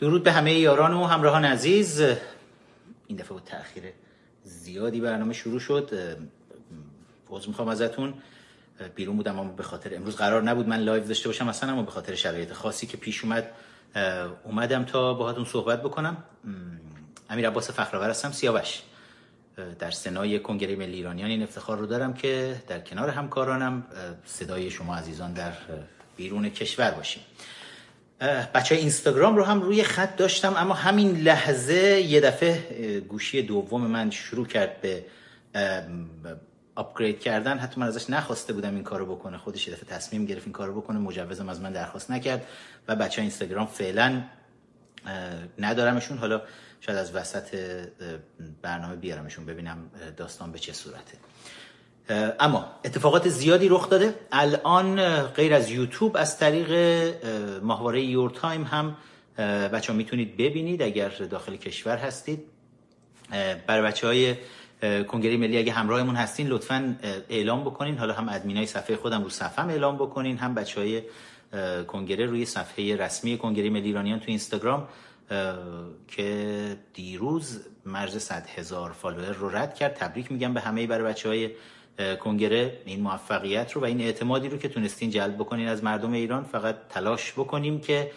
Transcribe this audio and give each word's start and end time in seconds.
درود 0.00 0.22
به 0.22 0.32
همه 0.32 0.52
یاران 0.52 0.94
و 0.94 1.04
همراهان 1.04 1.44
عزیز. 1.44 2.00
این 3.06 3.18
دفعه 3.18 3.28
با 3.28 3.40
تاخیر 3.40 3.82
زیادی 4.44 5.00
برنامه 5.00 5.32
شروع 5.32 5.60
شد. 5.60 5.90
عذر 7.30 7.48
می‌خوام 7.48 7.68
ازتون. 7.68 8.14
بیرون 8.94 9.16
بودم 9.16 9.38
اما 9.38 9.52
به 9.52 9.62
خاطر 9.62 9.96
امروز 9.96 10.16
قرار 10.16 10.42
نبود 10.42 10.68
من 10.68 10.80
live 10.80 11.04
داشته 11.04 11.28
باشم 11.28 11.48
اصلا 11.48 11.72
اما 11.72 11.82
به 11.82 11.90
خاطر 11.90 12.14
شرایط 12.14 12.52
خاصی 12.52 12.86
که 12.86 12.96
پیش 12.96 13.24
اومد 13.24 13.50
اومدم 14.44 14.84
تا 14.84 15.14
باهاتون 15.14 15.44
صحبت 15.44 15.82
بکنم. 15.82 16.16
امیر 17.30 17.48
عباس 17.48 17.70
فخرآور 17.70 18.10
هستم 18.10 18.32
سیاوش. 18.32 18.82
در 19.78 19.90
سنای 19.90 20.38
کنگره 20.38 20.76
ملی 20.76 20.96
ایرانیان 20.96 21.30
این 21.30 21.42
افتخار 21.42 21.78
رو 21.78 21.86
دارم 21.86 22.14
که 22.14 22.62
در 22.68 22.80
کنار 22.80 23.10
همکارانم 23.10 23.86
صدای 24.24 24.70
شما 24.70 24.96
عزیزان 24.96 25.32
در 25.32 25.52
بیرون 26.16 26.48
کشور 26.48 26.90
باشیم. 26.90 27.22
بچه 28.54 28.74
اینستاگرام 28.74 29.36
رو 29.36 29.44
هم 29.44 29.62
روی 29.62 29.82
خط 29.82 30.16
داشتم 30.16 30.54
اما 30.56 30.74
همین 30.74 31.16
لحظه 31.16 32.00
یه 32.00 32.20
دفعه 32.20 33.00
گوشی 33.00 33.42
دوم 33.42 33.86
من 33.86 34.10
شروع 34.10 34.46
کرد 34.46 34.80
به 34.80 35.04
آپگرید 36.74 37.20
کردن. 37.20 37.58
حتی 37.58 37.80
من 37.80 37.86
ازش 37.86 38.10
نخواسته 38.10 38.52
بودم 38.52 38.74
این 38.74 38.84
کارو 38.84 39.06
بکنه. 39.06 39.38
خودش 39.38 39.68
یه 39.68 39.74
دفعه 39.74 39.84
تصمیم 39.84 40.24
گرفت 40.26 40.44
این 40.46 40.52
کارو 40.52 40.80
بکنه. 40.80 40.98
مجوزم 40.98 41.48
از 41.48 41.60
من 41.60 41.72
درخواست 41.72 42.10
نکرد 42.10 42.46
و 42.88 42.96
بچه 42.96 43.22
اینستاگرام 43.22 43.66
فعلا 43.66 44.22
ندارمشون. 45.58 46.18
حالا 46.18 46.42
شاید 46.80 46.98
از 46.98 47.14
وسط 47.14 47.56
برنامه 48.62 48.96
بیارمشون 48.96 49.46
ببینم 49.46 49.90
داستان 50.16 50.52
به 50.52 50.58
چه 50.58 50.72
صورته. 50.72 51.18
اما 52.40 52.64
اتفاقات 52.84 53.28
زیادی 53.28 53.68
رخ 53.68 53.88
داده. 53.88 54.14
الان 54.32 55.22
غیر 55.22 55.54
از 55.54 55.70
یوتیوب 55.70 56.16
از 56.16 56.38
طریق 56.38 56.72
ماهواره 57.62 58.00
یور 58.00 58.30
تایم 58.30 58.62
هم 58.62 58.96
بچه 59.72 59.92
ها 59.92 59.98
می‌تونید 59.98 60.36
ببینید 60.36 60.82
اگر 60.82 61.08
داخل 61.08 61.56
کشور 61.56 61.96
هستید. 61.96 62.44
برای 63.66 63.82
بچه 63.82 64.06
های 64.06 64.36
کنگره 65.04 65.36
ملی 65.36 65.58
اگه 65.58 65.72
همراهمون 65.72 66.16
هستین 66.16 66.46
لطفا 66.46 66.96
اعلام 67.28 67.64
بکنین. 67.64 67.98
حالا 67.98 68.14
هم 68.14 68.28
ادمینای 68.28 68.66
صفحه 68.66 68.96
خودم 68.96 69.22
رو 69.22 69.28
صفحه 69.28 69.66
اعلام 69.66 69.96
بکنین. 69.96 70.38
هم 70.38 70.54
بچه 70.54 70.80
های 70.80 71.02
کنگره 71.84 72.26
روی 72.26 72.44
صفحه 72.44 72.96
رسمی 72.96 73.38
کنگره 73.38 73.70
ملی 73.70 73.86
ایرانیان 73.86 74.20
تو 74.20 74.24
اینستاگرام 74.28 74.88
که 76.08 76.76
دیروز 76.94 77.60
مرز 77.86 78.22
100 78.22 78.46
هزار 78.46 78.92
فالوور 78.92 79.32
رو 79.32 79.48
رد 79.56 79.74
کرد. 79.74 79.94
تبریک 79.94 80.32
میگم 80.32 80.54
به 80.54 80.60
همه 80.60 80.86
برای 80.86 81.04
بچه 81.04 81.28
های 81.28 81.50
کنگره 82.20 82.78
این 82.84 83.00
موفقیت 83.00 83.72
رو 83.72 83.80
و 83.80 83.84
این 83.84 84.00
اعتمادی 84.00 84.48
رو 84.48 84.58
که 84.58 84.68
تونستین 84.68 85.10
جلب 85.10 85.34
بکنین 85.34 85.68
از 85.68 85.84
مردم 85.84 86.12
ایران 86.12 86.44
فقط 86.44 86.76
تلاش 86.88 87.32
بکنیم 87.32 87.80
که 87.80 88.10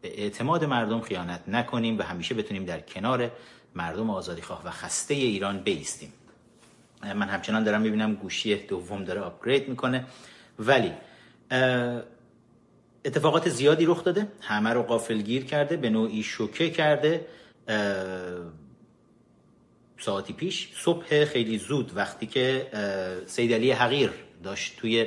به 0.00 0.22
اعتماد 0.22 0.64
مردم 0.64 1.00
خیانت 1.00 1.40
نکنیم 1.48 1.98
و 1.98 2.02
همیشه 2.02 2.34
بتونیم 2.34 2.64
در 2.64 2.80
کنار 2.80 3.30
مردم 3.74 4.10
آزادیخواه 4.10 4.66
و 4.66 4.70
خسته 4.70 5.14
ایران 5.14 5.58
بیستیم. 5.58 6.12
من 7.02 7.28
همچنان 7.28 7.64
دارم 7.64 7.80
می‌بینم 7.80 8.14
گوشی 8.14 8.54
دوم 8.54 9.04
داره 9.04 9.20
آپگرید 9.20 9.68
می‌کنه. 9.68 10.04
ولی 10.58 10.92
اتفاقات 13.04 13.48
زیادی 13.48 13.84
رخ 13.86 14.04
داده. 14.04 14.26
همه 14.40 14.70
رو 14.70 14.82
قافلگیر 14.82 15.44
کرده 15.44 15.76
به 15.76 15.90
نوعی 15.90 16.22
شوکه 16.22 16.70
کرده. 16.70 17.26
ساعتی 19.98 20.32
پیش. 20.32 20.68
صبح 20.76 21.24
خیلی 21.24 21.58
زود 21.58 21.96
وقتی 21.96 22.26
که 22.26 22.66
سید 23.26 23.52
علی 23.52 23.70
حقیر 23.70 24.10
داشت 24.42 24.76
توی 24.76 25.06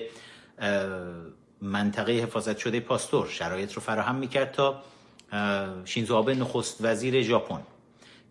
منطقه 1.61 2.11
حفاظت 2.11 2.57
شده 2.57 2.79
پاستور 2.79 3.27
شرایط 3.27 3.73
رو 3.73 3.81
فراهم 3.81 4.15
می‌کرد 4.15 4.51
تا 4.51 4.83
شینزو 5.85 6.15
آبه 6.15 6.35
نخست 6.35 6.77
وزیر 6.81 7.21
ژاپن. 7.21 7.61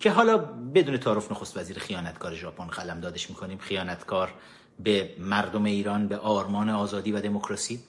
که 0.00 0.10
حالا 0.10 0.38
بدون 0.74 0.96
تعارف 0.96 1.32
نخست 1.32 1.56
وزیر 1.56 1.78
خیانتکار 1.78 2.34
ژاپن 2.34 2.66
قلم 2.66 3.00
دادش 3.00 3.30
می‌کنیم. 3.30 3.58
خیانتکار 3.58 4.34
به 4.80 5.10
مردم 5.18 5.64
ایران 5.64 6.08
به 6.08 6.16
آرمان 6.16 6.68
آزادی 6.68 7.12
و 7.12 7.20
دموکراسی. 7.20 7.80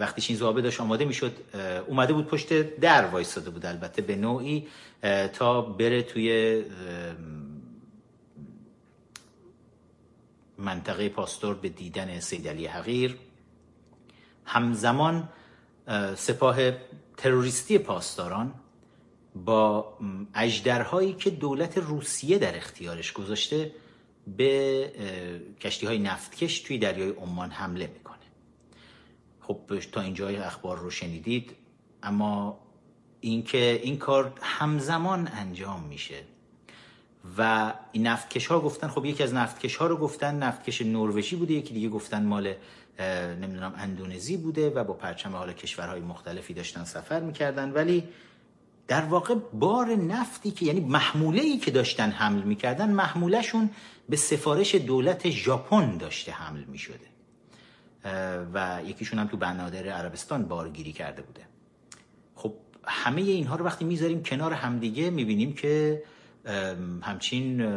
وقتی 0.00 0.20
شینزو 0.20 0.46
آبه 0.46 0.62
داشت 0.62 0.80
آماده 0.80 1.04
می‌شد 1.04 1.32
اومده 1.86 2.12
بود 2.12 2.26
پشت 2.26 2.52
در 2.62 3.04
وایستاده 3.04 3.50
بود 3.50 3.66
البته 3.66 4.02
به 4.02 4.16
نوعی 4.16 4.66
تا 5.32 5.60
بره 5.60 6.02
توی 6.02 6.62
منطقه 10.58 11.08
پاستور 11.08 11.54
به 11.54 11.68
دیدن 11.68 12.20
سید 12.20 12.48
علی 12.48 12.66
حقیر. 12.66 13.18
همزمان 14.44 15.28
سپاه 16.16 16.56
تروریستی 17.16 17.78
پاسداران 17.78 18.54
با 19.34 19.98
اجدرهایی 20.34 21.12
که 21.12 21.30
دولت 21.30 21.78
روسیه 21.78 22.38
در 22.38 22.56
اختیارش 22.56 23.12
گذاشته 23.12 23.72
به 24.36 24.92
کشتی 25.60 25.86
های 25.86 25.98
نفتکش 25.98 26.60
توی 26.60 26.78
دریای 26.78 27.10
عمان 27.10 27.50
حمله 27.50 27.86
می‌کنه. 27.86 28.18
خب 29.40 29.60
تا 29.92 30.00
اینجای 30.00 30.36
اخبار 30.36 30.78
رو 30.78 30.90
شنیدید 30.90 31.56
اما 32.02 32.58
اینکه 33.20 33.80
این 33.82 33.98
کار 33.98 34.32
همزمان 34.42 35.28
انجام 35.32 35.82
میشه 35.84 36.22
و 37.38 37.72
این 37.92 38.06
نفتکش 38.06 38.46
ها 38.46 38.60
گفتن 38.60 38.88
خب 38.88 39.04
یکی 39.04 39.22
از 39.22 39.34
نفتکش 39.34 39.76
ها 39.76 39.86
رو 39.86 39.96
گفتن 39.96 40.34
نفتکش 40.34 40.82
نروژی 40.82 41.36
بوده 41.36 41.54
یکی 41.54 41.74
دیگه 41.74 41.88
گفتن 41.88 42.24
مال 42.24 42.54
نمی‌دونم 43.40 43.74
اندونزی 43.76 44.36
بوده 44.36 44.70
و 44.70 44.84
با 44.84 44.94
پرچم 44.94 45.32
حالا 45.36 45.52
کشورهای 45.52 46.00
مختلفی 46.00 46.54
داشتن 46.54 46.84
سفر 46.84 47.20
می‌کردن. 47.20 47.72
ولی 47.72 48.08
در 48.88 49.04
واقع 49.04 49.34
بار 49.34 49.86
نفتی 49.86 50.50
که 50.50 50.66
یعنی 50.66 50.80
محموله 50.80 51.42
ای 51.42 51.58
که 51.58 51.70
داشتن 51.70 52.10
حمل 52.10 52.42
می‌کردن 52.42 52.90
محمولهشون 52.90 53.70
به 54.08 54.16
سفارش 54.16 54.74
دولت 54.74 55.30
ژاپن 55.30 55.96
داشته 55.96 56.32
حمل 56.32 56.64
می‌شده. 56.64 57.08
و 58.54 58.80
یکیشون 58.86 59.18
هم 59.18 59.26
تو 59.26 59.36
بنادر 59.36 59.88
عربستان 59.88 60.44
بارگیری 60.44 60.92
کرده 60.92 61.22
بوده. 61.22 61.40
خب 62.34 62.54
همه 62.84 63.20
اینها 63.20 63.56
رو 63.56 63.64
وقتی 63.64 63.84
می‌ذاریم 63.84 64.22
کنار 64.22 64.52
همدیگه 64.52 65.10
می‌بینیم 65.10 65.52
که 65.52 66.02
همچین 67.02 67.72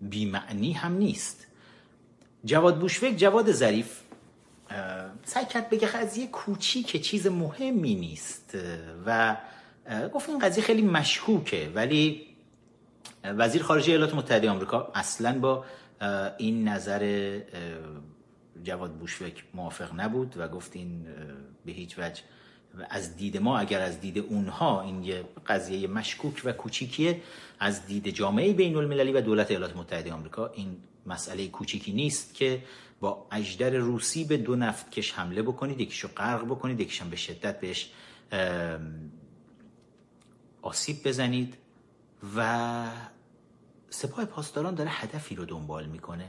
بیمعنی 0.00 0.72
هم 0.72 0.92
نیست. 0.92 1.46
جواد 2.44 2.78
بوشوک 2.78 3.16
جواد 3.16 3.52
ظریف 3.52 4.00
سعی 5.24 5.44
کرد 5.44 5.70
بگه 5.70 5.86
قضیه 5.86 6.26
کوچیک 6.26 7.02
چیز 7.02 7.26
مهمی 7.26 7.94
نیست. 7.94 8.58
و 9.06 9.36
گفت 10.14 10.28
این 10.28 10.38
قضیه 10.38 10.64
خیلی 10.64 10.82
مشکوکه. 10.82 11.72
ولی 11.74 12.26
وزیر 13.24 13.62
خارجه 13.62 13.92
ایالات 13.92 14.14
متحده 14.14 14.50
آمریکا 14.50 14.92
اصلا 14.94 15.38
با 15.38 15.64
این 16.38 16.68
نظر 16.68 17.40
جواد 18.62 18.92
بوشوک 18.92 19.44
موافق 19.54 20.00
نبود 20.00 20.34
و 20.36 20.48
گفت 20.48 20.76
این 20.76 21.06
به 21.66 21.72
هیچ 21.72 21.98
وجه 21.98 22.22
از 22.90 23.16
دید 23.16 23.36
ما 23.36 23.58
اگر 23.58 23.80
از 23.80 24.00
دید 24.00 24.18
اونها 24.18 24.80
این 24.80 25.04
یه 25.04 25.24
قضیه 25.46 25.88
مشکوک 25.88 26.42
و 26.44 26.52
کوچیکیه 26.52 27.20
از 27.60 27.86
دید 27.86 28.08
جامعه 28.08 28.52
بین 28.52 28.76
المللی 28.76 29.12
و 29.12 29.20
دولت 29.20 29.50
ایالات 29.50 29.76
متحده 29.76 30.12
آمریکا 30.12 30.46
این 30.46 30.76
مسئله 31.06 31.48
کوچیکی 31.48 31.92
نیست 31.92 32.34
که 32.34 32.62
با 33.00 33.26
اجدر 33.32 33.70
روسی 33.70 34.24
به 34.24 34.36
دو 34.36 34.56
نفتکش 34.56 35.12
حمله 35.12 35.42
بکنید 35.42 35.80
یکیشو 35.80 36.08
غرق 36.08 36.44
بکنید 36.44 36.80
یکیشم 36.80 37.10
به 37.10 37.16
شدت 37.16 37.60
بهش 37.60 37.90
آسیب 40.62 40.96
بزنید 41.04 41.56
و 42.36 42.86
سپاه 43.90 44.24
پاسداران 44.24 44.74
داره 44.74 44.90
هدفی 44.92 45.34
رو 45.34 45.44
دنبال 45.44 45.86
می‌کنه. 45.86 46.28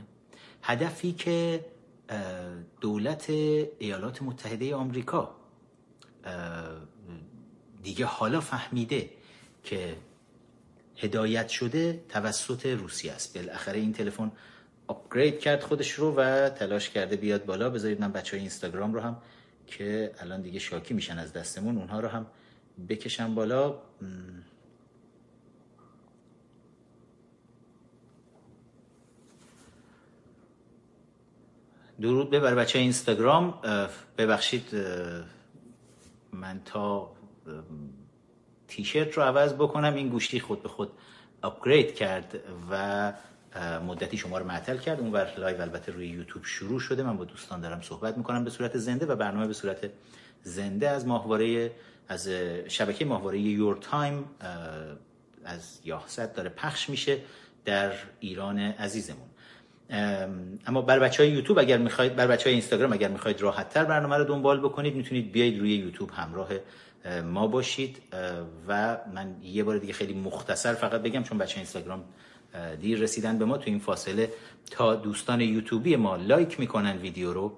هدفی 0.61 1.11
که 1.11 1.65
دولت 2.81 3.29
ایالات 3.79 4.21
متحده 4.21 4.75
آمریکا 4.75 5.35
دیگه 7.83 8.05
حالا 8.05 8.41
فهمیده 8.41 9.09
که 9.63 9.95
هدایت 10.97 11.49
شده 11.49 12.03
توسط 12.09 12.65
روسیه 12.65 13.11
است. 13.11 13.37
بالاخره 13.37 13.79
این 13.79 13.93
تلفن 13.93 14.31
آپگرید 14.87 15.39
کرد 15.39 15.63
خودش 15.63 15.91
رو 15.91 16.11
و 16.11 16.49
تلاش 16.49 16.89
کرده 16.89 17.15
بیاد 17.15 17.45
بالا. 17.45 17.69
بذارید 17.69 18.01
من 18.01 18.11
بچه 18.11 18.31
های 18.31 18.39
اینستاگرام 18.39 18.93
رو 18.93 18.99
هم 18.99 19.21
که 19.67 20.11
الان 20.19 20.41
دیگه 20.41 20.59
شاکی 20.59 20.93
میشن 20.93 21.19
از 21.19 21.33
دستمون 21.33 21.77
اونها 21.77 21.99
رو 21.99 22.07
هم 22.07 22.25
بکشم 22.89 23.35
بالا. 23.35 23.81
درود. 32.01 32.29
بر 32.29 32.55
بچه 32.55 32.79
اینستاگرام. 32.79 33.61
ببخشید 34.17 34.63
من 36.35 36.61
تا 36.65 37.11
تیشرت 38.67 39.13
رو 39.13 39.23
عوض 39.23 39.53
بکنم 39.53 39.95
این 39.95 40.09
گوشی 40.09 40.39
خود 40.39 40.63
به 40.63 40.69
خود 40.69 40.91
upgrade 41.43 41.95
کرد 41.95 42.39
و 42.71 43.13
مدتی 43.87 44.17
شما 44.17 44.37
رو 44.37 44.45
معطل 44.45 44.77
کرد. 44.77 44.99
اون 44.99 45.11
ور 45.11 45.33
live 45.37 45.61
البته 45.61 45.91
روی 45.91 46.07
یوتیوب 46.07 46.45
شروع 46.45 46.79
شده. 46.79 47.03
من 47.03 47.17
با 47.17 47.25
دوستان 47.25 47.61
دارم 47.61 47.81
صحبت 47.81 48.17
می‌کنم 48.17 48.43
به 48.43 48.49
صورت 48.49 48.77
زنده 48.77 49.05
و 49.05 49.15
برنامه 49.15 49.47
به 49.47 49.53
صورت 49.53 49.89
زنده. 50.43 50.89
از 50.89 51.07
ماهواره 51.07 51.71
از 52.07 52.29
شبکه 52.67 53.05
ماهواره 53.05 53.39
Your 53.39 53.77
Time 53.77 54.25
از 55.45 55.79
یاه‌ست 55.83 56.35
داره 56.35 56.49
پخش 56.49 56.89
میشه 56.89 57.17
در 57.65 57.93
ایران 58.19 58.59
عزیزمون. 58.59 59.27
اما 60.67 60.81
بر 60.81 60.99
بچه 60.99 61.23
های 61.23 61.31
یوتیوب 61.31 61.59
اگر 61.59 61.77
می‌خواید 61.77 62.15
بر 62.15 62.27
بچه 62.27 62.43
های 62.43 62.53
اینستاگرام 62.53 62.93
اگر 62.93 63.07
می‌خواید 63.07 63.41
راحت 63.41 63.69
تر 63.69 63.85
برنامه 63.85 64.17
رو 64.17 64.23
دنبال 64.23 64.59
بکنید 64.59 64.95
می‌تونید 64.95 65.31
بیاید 65.31 65.59
روی 65.59 65.75
یوتیوب 65.75 66.11
همراه 66.11 66.49
ما 67.23 67.47
باشید. 67.47 68.01
و 68.67 68.97
من 69.13 69.35
یه 69.43 69.63
بار 69.63 69.77
دیگه 69.77 69.93
خیلی 69.93 70.13
مختصر 70.13 70.73
فقط 70.73 71.01
بگم 71.01 71.23
چون 71.23 71.37
بچه 71.37 71.57
اینستاگرام 71.57 72.03
دیر 72.81 72.99
رسیدن 72.99 73.37
به 73.37 73.45
ما 73.45 73.57
تو 73.57 73.63
این 73.65 73.79
فاصله. 73.79 74.31
تا 74.71 74.95
دوستان 74.95 75.41
یوتیوبی 75.41 75.95
ما 75.95 76.15
لایک 76.15 76.59
می‌کنن 76.59 76.97
ویدیو 76.97 77.33
رو 77.33 77.57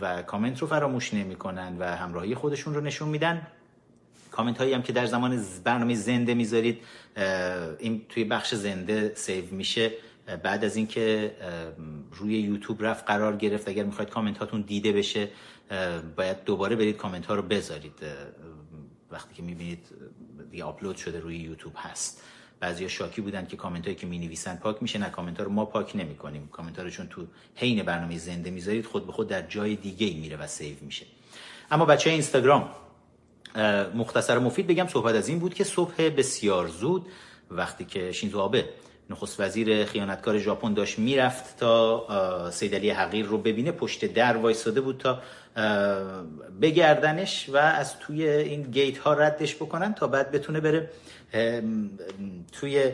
و 0.00 0.22
کامنت 0.22 0.58
رو 0.58 0.66
فراموش 0.66 1.14
نمی‌کنن 1.14 1.76
و 1.78 1.96
همراهی 1.96 2.34
خودشون 2.34 2.74
رو 2.74 2.80
نشون 2.80 3.08
میدن. 3.08 3.46
کامنت 4.30 4.58
هایی 4.58 4.72
هم 4.72 4.82
که 4.82 4.92
در 4.92 5.06
زمان 5.06 5.44
برنامه 5.64 5.94
زنده 5.94 6.34
می‌ذارید 6.34 6.82
این 7.78 8.02
توی 8.08 8.24
بخش 8.24 8.54
زنده 8.54 9.12
save 9.14 9.44
میشه. 9.50 9.92
بعد 10.42 10.64
از 10.64 10.76
اینکه 10.76 11.36
روی 12.12 12.38
یوتیوب 12.38 12.84
رفت 12.84 13.06
قرار 13.06 13.36
گرفت. 13.36 13.68
اگر 13.68 13.84
می‌خواید 13.84 14.10
کامنت 14.10 14.38
هاتون 14.38 14.60
دیده 14.60 14.92
بشه 14.92 15.28
باید 16.16 16.44
دوباره 16.44 16.76
برید 16.76 16.96
کامنت 16.96 17.26
ها 17.26 17.34
رو 17.34 17.42
بذارید. 17.42 18.02
وقتی 19.10 19.34
که 19.34 19.42
می‌بینید 19.42 19.86
دیگه 20.50 20.64
آپلود 20.64 20.96
شده 20.96 21.20
روی 21.20 21.36
یوتیوب 21.36 21.72
هست. 21.76 22.22
بعضیا 22.60 22.88
شاکی 22.88 23.20
بودن 23.20 23.46
که 23.46 23.56
کامنت 23.56 23.84
هایی 23.84 23.96
که 23.96 24.06
می 24.06 24.18
نویسن 24.18 24.56
پاک 24.56 24.82
میشه. 24.82 24.98
نه 24.98 25.10
کامنت 25.10 25.38
ها 25.38 25.44
رو 25.44 25.52
ما 25.52 25.64
پاک 25.64 25.96
نمی 25.96 26.14
کنیم 26.14 26.48
کامنت 26.52 26.78
ها 26.78 26.84
رو 26.84 26.90
چون 26.90 27.06
تو 27.06 27.26
حین 27.54 27.82
برنامه 27.82 28.18
زنده 28.18 28.50
می‌ذارید 28.50 28.86
خود 28.86 29.06
به 29.06 29.12
خود 29.12 29.28
در 29.28 29.42
جای 29.42 29.76
دیگه 29.76 30.14
میره 30.20 30.36
و 30.36 30.46
save 30.46 30.76
میشه. 30.80 31.06
اما 31.70 31.84
بچه 31.84 32.10
اینستاگرام 32.10 32.68
مختصر 33.94 34.38
مفید 34.38 34.66
بگم 34.66 34.86
صحبت 34.86 35.14
از 35.14 35.28
این 35.28 35.38
بود 35.38 35.54
که 35.54 35.64
صبح 35.64 36.08
بسیار 36.08 36.66
زود 36.68 37.06
وقتی 37.50 37.84
که 37.84 38.12
شینزو 38.12 38.40
آبه 38.40 38.68
نخست 39.10 39.40
وزیر 39.40 39.84
خیانتکار 39.84 40.38
ژاپن 40.38 40.74
داشت 40.74 40.98
می‌رفت 40.98 41.58
تا 41.58 42.50
سید 42.50 42.70
علی 42.70 42.90
حقیر 42.90 43.26
رو 43.26 43.38
ببینه 43.38 43.72
پشت 43.72 44.04
در 44.04 44.36
وایساده 44.36 44.80
بود 44.80 44.98
تا 44.98 45.18
بگردنش 46.62 47.48
و 47.48 47.56
از 47.56 47.98
توی 47.98 48.28
این 48.28 48.62
گیت 48.62 48.98
ها 48.98 49.12
ردش 49.12 49.56
بکنن 49.56 49.94
تا 49.94 50.06
بعد 50.06 50.30
بتونه 50.30 50.60
بره 50.60 50.90
توی 52.52 52.92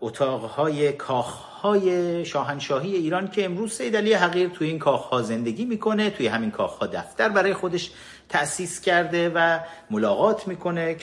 اتاقهای 0.00 0.92
کاخهای 0.92 2.24
شاهنشاهی 2.24 2.94
ایران 2.94 3.28
که 3.28 3.44
امروز 3.44 3.72
سید 3.72 3.96
علی 3.96 4.12
حقیر 4.12 4.48
توی 4.48 4.68
این 4.68 4.78
کاخها 4.78 5.22
زندگی 5.22 5.64
می‌کنه 5.64 6.10
توی 6.10 6.26
همین 6.26 6.50
کاخها 6.50 6.86
دفتر 6.86 7.28
برای 7.28 7.54
خودش 7.54 7.90
تأسیس 8.28 8.80
کرده 8.80 9.28
و 9.28 9.58
ملاقات 9.90 10.48
می‌کنه. 10.48 10.96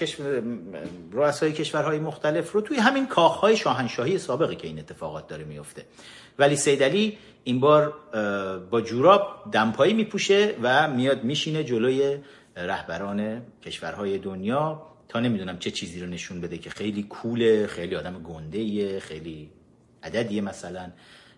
رؤسای 1.12 1.54
کشورهای 1.54 2.00
مختلف 2.00 2.52
رو 2.52 2.62
توی 2.62 2.78
همین 2.78 3.08
کاخهای 3.08 3.58
شاهنشاهی 3.58 4.18
سابقی 4.18 4.56
که 4.56 4.68
این 4.68 4.80
اتفاقات 4.80 5.28
داره 5.28 5.44
میفته 5.44 5.86
ولی 6.40 6.56
سید 6.56 6.84
علی 6.84 7.18
این 7.44 7.60
بار 7.60 7.94
با 8.72 8.82
جوراب 8.82 9.50
دمپایی 9.52 9.94
میپوشه 9.94 10.56
و 10.62 10.88
میاد 10.88 11.24
میشینه 11.24 11.64
جلوی 11.64 12.18
رهبران 12.58 13.42
کشورهای 13.66 14.18
دنیا 14.18 14.82
تا 15.08 15.20
نمی‌دونم 15.20 15.58
چه 15.58 15.72
چیزی 15.72 16.00
رو 16.00 16.08
نشون 16.08 16.42
بده 16.42 16.58
که 16.58 16.70
خیلی 16.70 17.04
کوله 17.04 17.68
خیلی 17.68 17.96
آدم 17.96 18.24
گنده 18.24 19.00
خیلی 19.00 19.50
عددیه 20.04 20.42
مثلا. 20.42 20.92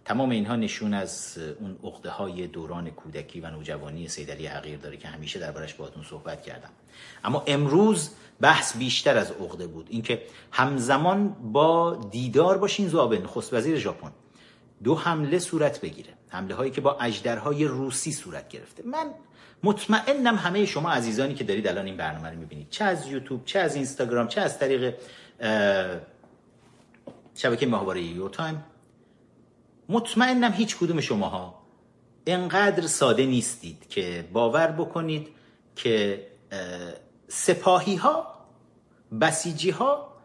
تمام 0.05 0.29
اینها 0.29 0.55
نشون 0.55 0.93
از 0.93 1.37
اون 1.59 1.77
عقده 1.83 2.09
های 2.09 2.47
دوران 2.47 2.89
کودکی 2.89 3.41
و 3.41 3.49
نوجوانی 3.49 4.07
سید 4.07 4.31
علی 4.31 4.47
حقیر 4.47 4.77
داره 4.77 4.97
که 4.97 5.07
همیشه 5.07 5.39
دربارش 5.39 5.73
باهاتون 5.73 6.03
صحبت 6.03 6.41
کردم. 6.41 6.69
اما 7.23 7.43
امروز 7.47 8.09
بحث 8.41 8.77
بیشتر 8.77 9.17
از 9.17 9.31
عقده 9.31 9.67
بود. 9.67 9.87
اینکه 9.89 10.21
همزمان 10.51 11.29
با 11.29 11.95
دیدار 12.11 12.57
باشین 12.57 12.87
زابن 12.87 13.21
نخست 13.21 13.53
وزیر 13.53 13.77
ژاپن. 13.77 14.11
دو 14.83 14.95
حمله 14.95 15.39
صورت 15.39 15.81
بگیره. 15.81 16.13
حمله 16.27 16.55
هایی 16.55 16.71
که 16.71 16.81
با 16.81 16.97
اجدرهای 16.99 17.65
روسی 17.65 18.11
صورت 18.11 18.49
گرفته. 18.49 18.83
من 18.83 19.11
مطمئنم 19.63 20.35
همه 20.35 20.65
شما 20.65 20.91
عزیزانی 20.91 21.33
که 21.33 21.43
دارید 21.43 21.67
الان 21.67 21.85
این 21.85 21.97
برنامه 21.97 22.29
رو 22.29 22.39
می‌بینید. 22.39 22.69
چه 22.69 22.83
از 22.83 23.07
یوتیوب 23.07 23.45
چه 23.45 23.59
از 23.59 23.75
اینستاگرام 23.75 24.27
چه 24.27 24.41
از 24.41 24.59
طریق 24.59 24.95
شبکه 27.35 27.65
ماهواره 27.65 28.01
یور 28.01 28.29
تایم 28.29 28.63
مطمئنم 29.89 30.51
هیچ 30.51 30.77
کدوم 30.77 31.01
شماها. 31.01 31.61
انقدر 32.27 32.87
ساده 32.87 33.25
نیستید 33.25 33.89
که 33.89 34.27
باور 34.33 34.67
بکنید 34.67 35.27
که 35.75 36.27
سپاهی 37.27 37.95
ها 37.95 38.27
بسیجی 39.21 39.69
ها 39.69 40.15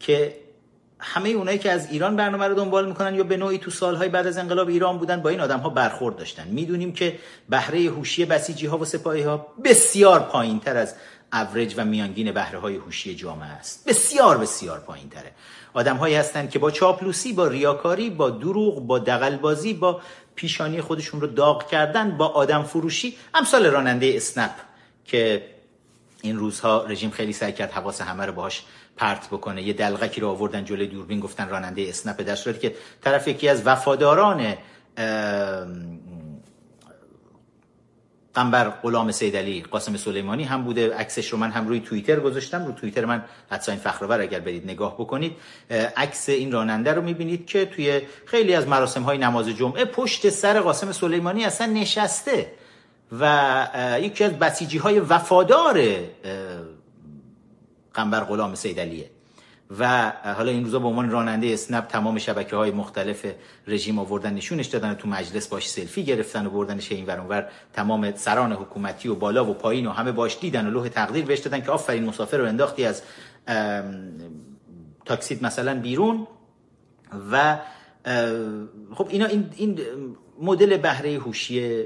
که 0.00 0.36
همه 0.98 1.28
اونایی 1.28 1.58
که 1.58 1.72
از 1.72 1.90
ایران 1.90 2.16
برنامه 2.16 2.48
رو 2.48 2.54
دنبال 2.54 2.88
می‌کنن 2.88 3.14
یا 3.14 3.24
به 3.24 3.36
نوعی 3.36 3.58
تو 3.58 3.70
سالهای 3.70 4.08
بعد 4.08 4.26
از 4.26 4.38
انقلاب 4.38 4.68
ایران 4.68 4.98
بودن 4.98 5.22
با 5.22 5.30
این 5.30 5.40
آدم 5.40 5.58
ها 5.58 5.68
برخورد 5.68 6.16
داشتن. 6.16 6.48
می‌دونیم 6.48 6.92
که 6.92 7.18
بهره 7.48 7.80
هوشی 7.80 8.24
بسیجی 8.24 8.66
ها 8.66 8.78
و 8.78 8.84
سپاهی 8.84 9.22
ها 9.22 9.46
بسیار 9.64 10.20
پایین 10.20 10.60
تر 10.60 10.76
از 10.76 10.94
اوریج 11.32 11.74
و 11.76 11.84
میانگین 11.84 12.32
بهره 12.32 12.58
های 12.58 12.76
هوشی 12.76 13.14
جامعه 13.14 13.48
است. 13.48 13.88
بسیار 13.88 14.38
بسیار 14.38 14.78
پایین 14.80 15.08
تره 15.08 15.32
آدم 15.76 15.96
هایی 15.96 16.14
هستند 16.14 16.50
که 16.50 16.58
با 16.58 16.70
چاپلوسی 16.70 17.32
با 17.32 17.46
ریاکاری 17.46 18.10
با 18.10 18.30
دروغ 18.30 18.86
با 18.86 18.98
دغلبازی 18.98 19.74
با 19.74 20.00
پیشانی 20.34 20.80
خودشون 20.80 21.20
رو 21.20 21.26
داغ 21.26 21.68
کردن 21.68 22.16
با 22.16 22.26
آدم 22.26 22.62
فروشی. 22.62 23.16
امثال 23.34 23.66
راننده 23.66 24.12
اسنپ 24.16 24.50
که 25.04 25.42
این 26.22 26.38
روزها 26.38 26.84
رژیم 26.84 27.10
خیلی 27.10 27.32
سعی 27.32 27.52
کرد 27.52 27.70
حواس 27.70 28.00
همه 28.00 28.26
رو 28.26 28.32
باهاش 28.32 28.62
پرت 28.96 29.26
بکنه. 29.26 29.62
یه 29.62 29.72
دلغکی 29.72 30.20
رو 30.20 30.28
آوردن 30.28 30.64
جلوی 30.64 30.86
دوربین 30.86 31.20
گفتن 31.20 31.48
راننده 31.48 31.86
اسنپ 31.88 32.22
در 32.22 32.36
صورتی 32.36 32.58
که 32.58 32.74
طرف 33.04 33.28
یکی 33.28 33.48
از 33.48 33.66
وفاداران 33.66 34.56
قنبر 38.36 38.68
غلام 38.68 39.10
سید 39.10 39.36
علی 39.36 39.62
قاسم 39.62 39.96
سلیمانی 39.96 40.44
هم 40.44 40.64
بوده. 40.64 40.94
عکسش 40.94 41.28
رو 41.28 41.38
من 41.38 41.50
هم 41.50 41.68
روی 41.68 41.80
توییتر 41.80 42.20
گذاشتم. 42.20 42.66
رو 42.66 42.72
توییتر 42.72 43.04
من 43.04 43.24
این 43.68 43.76
فخرآور 43.76 44.20
اگر 44.20 44.40
برید 44.40 44.64
نگاه 44.64 44.94
بکنید. 44.94 45.32
عکس 45.96 46.28
این 46.28 46.52
راننده 46.52 46.92
رو 46.92 47.02
می‌بینید 47.02 47.46
که 47.46 47.66
توی 47.66 48.00
خیلی 48.26 48.54
از 48.54 48.68
مراسم 48.68 49.02
های 49.02 49.18
نماز 49.18 49.48
جمعه 49.48 49.84
پشت 49.84 50.28
سر 50.28 50.60
قاسم 50.60 50.92
سلیمانی 50.92 51.44
اصلا 51.44 51.66
نشسته 51.66 52.52
و 53.20 53.98
یکی 54.02 54.24
از 54.24 54.32
بسیجی 54.32 54.78
های 54.78 55.00
وفادار 55.00 55.80
قنبر 57.94 58.20
غلام 58.20 58.54
سید 58.54 58.80
علیه. 58.80 59.15
و 59.78 60.12
حالا 60.36 60.50
این 60.50 60.64
روزا 60.64 60.78
به 60.78 60.86
عنوان 60.86 61.10
راننده 61.10 61.46
اسنپ 61.46 61.86
تمام 61.86 62.18
شبکه 62.18 62.56
های 62.56 62.70
مختلف 62.70 63.26
رژیم 63.66 63.98
آوردن 63.98 64.34
نشونش 64.34 64.66
دادن 64.66 64.94
تو 64.94 65.08
مجلس 65.08 65.48
باش 65.48 65.70
سلفی 65.70 66.04
گرفتن 66.04 66.46
و 66.46 66.50
بردنش 66.50 66.92
این 66.92 67.06
ور 67.06 67.48
تمام 67.72 68.14
سران 68.16 68.52
حکومتی 68.52 69.08
و 69.08 69.14
بالا 69.14 69.50
و 69.50 69.54
پایین 69.54 69.86
و 69.86 69.90
همه 69.90 70.12
باش 70.12 70.38
دیدن 70.40 70.66
و 70.66 70.70
لوح 70.70 70.88
تقدیر 70.88 71.24
بهش 71.24 71.38
دادن 71.38 71.60
که 71.60 71.70
آفرین 71.70 72.04
مسافر 72.04 72.36
رو 72.36 72.46
انداختی 72.46 72.84
از 72.84 73.02
تاکسید 75.04 75.42
مثلا 75.42 75.80
بیرون. 75.80 76.26
و 77.32 77.58
خب 78.94 79.08
اینا 79.10 79.26
این, 79.26 79.50
این 79.56 79.80
مدل 80.40 80.76
بهره 80.76 81.18
هوشی 81.18 81.84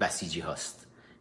بسیجی 0.00 0.40
هاست. 0.40 0.79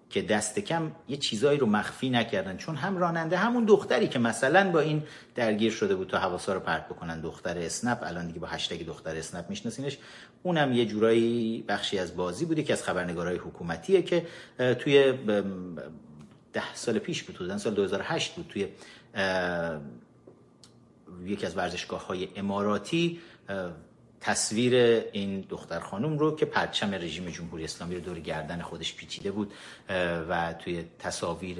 که 0.09 0.21
دست 0.21 0.59
کم 0.59 0.91
یه 1.07 1.17
چیزایی 1.17 1.59
رو 1.59 1.67
مخفی 1.67 2.09
نکردن. 2.09 2.57
چون 2.57 2.75
هم 2.75 2.97
راننده 2.97 3.37
همون 3.37 3.65
دختری 3.65 4.07
که 4.07 4.19
مثلا 4.19 4.71
با 4.71 4.79
این 4.79 5.03
درگیر 5.35 5.71
شده 5.71 5.95
بود 5.95 6.07
تا 6.07 6.17
حواسا 6.17 6.53
رو 6.53 6.59
پرت 6.59 6.85
بکنن. 6.85 7.21
دختر 7.21 7.57
اسنپ 7.57 7.99
الان 8.03 8.27
دیگه 8.27 8.39
با 8.39 8.47
هشتگ 8.47 8.85
دختر 8.85 9.15
اسنپ 9.15 9.49
میشناسینش. 9.49 9.97
اونم 10.43 10.73
یه 10.73 10.85
جورایی 10.85 11.63
بخشی 11.67 11.99
از 11.99 12.15
بازی 12.15 12.45
بوده 12.45 12.63
که 12.63 12.73
از 12.73 12.83
خبرنگارای 12.83 13.37
حکومتیه 13.37 14.01
که 14.01 14.25
توی 14.57 15.13
ده 16.53 16.73
سال 16.73 16.99
پیش 16.99 17.23
بود 17.23 17.57
سال 17.57 17.73
2008 17.73 18.35
بود 18.35 18.47
توی 18.49 18.67
یکی 21.25 21.45
از 21.45 21.57
ورزشگاه 21.57 22.07
های 22.07 22.27
اماراتی 22.35 23.19
تصویر 24.21 25.03
این 25.11 25.45
دختر 25.49 25.79
خانم 25.79 26.17
رو 26.17 26.35
که 26.35 26.45
پرچم 26.45 26.93
رژیم 26.93 27.29
جمهوری 27.29 27.63
اسلامی 27.63 27.95
رو 27.95 28.01
دور 28.01 28.19
گردن 28.19 28.61
خودش 28.61 28.95
پیچیده 28.95 29.31
بود 29.31 29.53
و 30.29 30.53
توی 30.53 30.83
تصاویر 30.99 31.57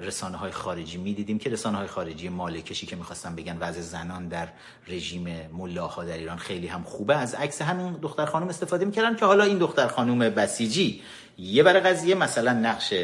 رسانه 0.00 0.36
های 0.36 0.52
خارجی 0.52 0.98
می 0.98 1.14
دیدیم 1.14 1.38
که 1.38 1.50
رسانه 1.50 1.78
های 1.78 1.86
خارجی 1.86 2.28
مالکشی 2.28 2.86
که 2.86 2.96
می‌خواستن 2.96 3.36
بگن 3.36 3.56
وضع 3.60 3.80
زنان 3.80 4.28
در 4.28 4.48
رژیم 4.88 5.50
ملاها 5.52 6.04
در 6.04 6.16
ایران 6.16 6.36
خیلی 6.36 6.66
هم 6.66 6.82
خوبه 6.82 7.16
از 7.16 7.34
عکس 7.34 7.62
همین 7.62 7.92
دختر 7.92 8.26
خانم 8.26 8.48
استفاده 8.48 8.84
می‌کردن 8.84 9.16
که 9.16 9.24
حالا 9.24 9.44
این 9.44 9.58
دختر 9.58 9.86
خانم 9.86 10.18
بسیجی 10.18 11.02
یه 11.38 11.62
برای 11.62 11.80
قضیه 11.80 12.14
مثلا 12.14 12.52
نقش 12.52 12.94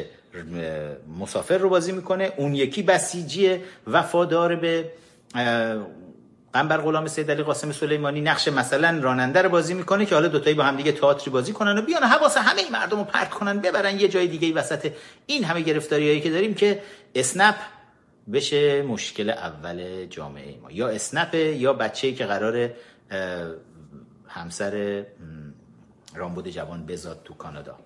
مسافر 1.19 1.59
رو 1.59 1.69
بازی 1.69 1.93
می‌کنه 1.93 2.33
اون 2.37 2.55
یکی 2.55 2.83
بسیجی 2.83 3.59
وفادار 3.87 4.57
به 4.57 4.93
قنبر 6.55 6.77
غلام 6.77 7.07
سید 7.07 7.31
علی 7.31 7.43
قاسم 7.43 7.73
سلیمانی 7.73 8.21
نقش 8.21 8.49
مثلا 8.49 8.99
راننده 9.03 9.43
رو 9.43 9.49
بازی 9.49 9.75
می‌کنه 9.75 10.07
که 10.07 10.15
حالا 10.15 10.29
دوتایی 10.29 10.57
با 10.57 10.65
هم 10.65 10.77
دیگه 10.77 10.93
تئاتری 10.93 11.31
بازی 11.31 11.53
کنن 11.53 11.79
و 11.79 11.83
بیان 11.83 12.03
حواس 12.03 12.37
همه 12.37 12.71
مردم 12.71 12.99
رو 12.99 13.05
پرت 13.05 13.31
کنن 13.31 13.61
ببرن 13.61 14.01
یه 14.01 14.09
جای 14.09 14.27
دیگه 14.27 14.55
وسط 14.55 14.93
این 15.27 15.45
همه 15.45 15.61
گرفتاریایی 15.61 16.21
که 16.21 16.31
داریم 16.31 16.55
که 16.55 16.83
اسنپ 17.15 17.55
بشه 18.33 18.83
مشکل 18.83 19.31
اول 19.31 20.07
جامعه 20.07 20.59
ما. 20.63 20.71
یا 20.71 20.89
اسنپ 20.89 21.35
یا 21.35 21.73
بچه‌ای 21.73 22.15
که 22.15 22.27
قرار 22.27 22.71
همسر 24.29 25.05
رامبد 26.15 26.49
جوان 26.49 26.87
بزاد 26.87 27.21
تو 27.25 27.35
کانادا. 27.35 27.79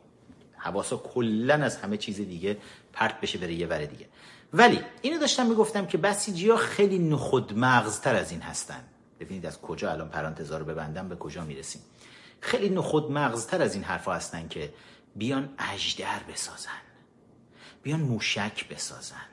حواسا 0.67 0.97
کلا 0.97 1.55
از 1.55 1.77
همه 1.77 1.97
چیز 1.97 2.17
دیگه 2.17 2.57
پرت 2.93 3.21
بشه 3.21 3.39
بره 3.39 3.55
یه 3.55 3.67
ور 3.67 3.85
دیگه. 3.85 4.07
ولی 4.53 4.81
اینو 5.03 5.19
داشتم 5.19 5.47
می‌گفتم 5.47 5.87
که 5.87 5.99
بسیجی 5.99 6.51
ها 6.51 6.57
خیلی 6.57 6.99
نخود 6.99 7.59
مغزتر 7.59 8.15
از 8.15 8.31
این 8.31 8.41
هستن. 8.41 8.85
ببینید 9.21 9.47
از 9.47 9.61
کجا 9.61 9.93
الان 9.93 10.09
پرانتزا 10.09 10.59
رو 10.59 10.65
ببندم 10.65 11.09
به 11.09 11.17
کجا 11.17 11.45
می‌رسیم. 11.45 11.83
خیلی 12.41 12.69
نخود 12.69 13.11
مغزتر 13.11 13.63
از 13.63 13.75
این 13.75 13.85
حرفا 13.85 14.15
هستن 14.15 14.49
که 14.49 14.73
بیان 15.17 15.49
اجدر 15.59 16.21
بسازن. 16.33 16.81
بیان 17.83 18.01
موشک 18.01 18.69
بسازن. 18.69 19.27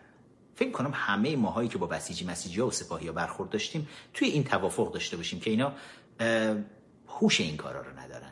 فکر 0.55 0.71
کنم 0.71 0.91
همه 0.93 1.35
ماهایی 1.35 1.69
که 1.69 1.77
با 1.77 1.87
بسیجی 1.87 2.25
مسیجی 2.25 2.61
ها 2.61 2.67
و 2.67 2.71
سپاهی 2.71 3.07
ها 3.07 3.13
برخورد 3.13 3.49
داشتیم 3.49 3.87
توی 4.13 4.27
این 4.27 4.43
توافق 4.43 4.93
داشته 4.93 5.17
باشیم 5.17 5.39
که 5.39 5.49
اینا 5.49 5.73
هوش 7.07 7.41
این 7.41 7.57
کارا 7.57 7.81
رو 7.81 7.99
ندارن. 7.99 8.22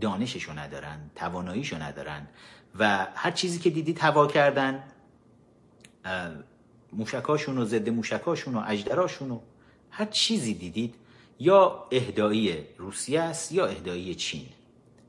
دانششو 0.00 0.52
ندارن 0.52 1.10
تواناییشو 1.14 1.82
ندارن 1.82 2.26
و 2.78 3.06
هر 3.14 3.30
چیزی 3.30 3.58
که 3.58 3.70
دیدی 3.70 3.94
توا 3.94 4.26
کردن 4.26 4.82
موشکاشون 6.92 7.58
و 7.58 7.64
ضد 7.64 7.88
موشکاشون 7.88 8.54
و 8.54 8.62
اجدراشون 8.66 9.30
و 9.30 9.40
هر 9.90 10.04
چیزی 10.04 10.54
دیدید 10.54 10.94
یا 11.38 11.86
اهدایی 11.90 12.56
روسیه 12.78 13.20
است 13.20 13.52
یا 13.52 13.66
اهدایی 13.66 14.14
چین. 14.14 14.46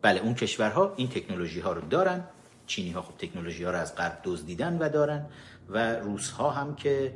بله 0.02 0.20
اون 0.20 0.34
کشورها 0.34 0.94
این 0.98 1.10
تکنولوژی 1.10 1.60
ها 1.60 1.74
رو 1.74 1.82
دارن. 1.82 2.24
چینی 2.68 2.92
ها 2.92 3.02
خب 3.02 3.18
تکنولوژی 3.18 3.64
ها 3.64 3.72
رو 3.72 3.78
از 3.78 3.96
غرب 3.96 4.20
دزدیدن 4.24 4.78
و 4.78 4.90
دارن 4.90 5.26
و 5.70 5.96
روس 5.96 6.30
ها 6.30 6.50
هم 6.50 6.76
که 6.76 7.14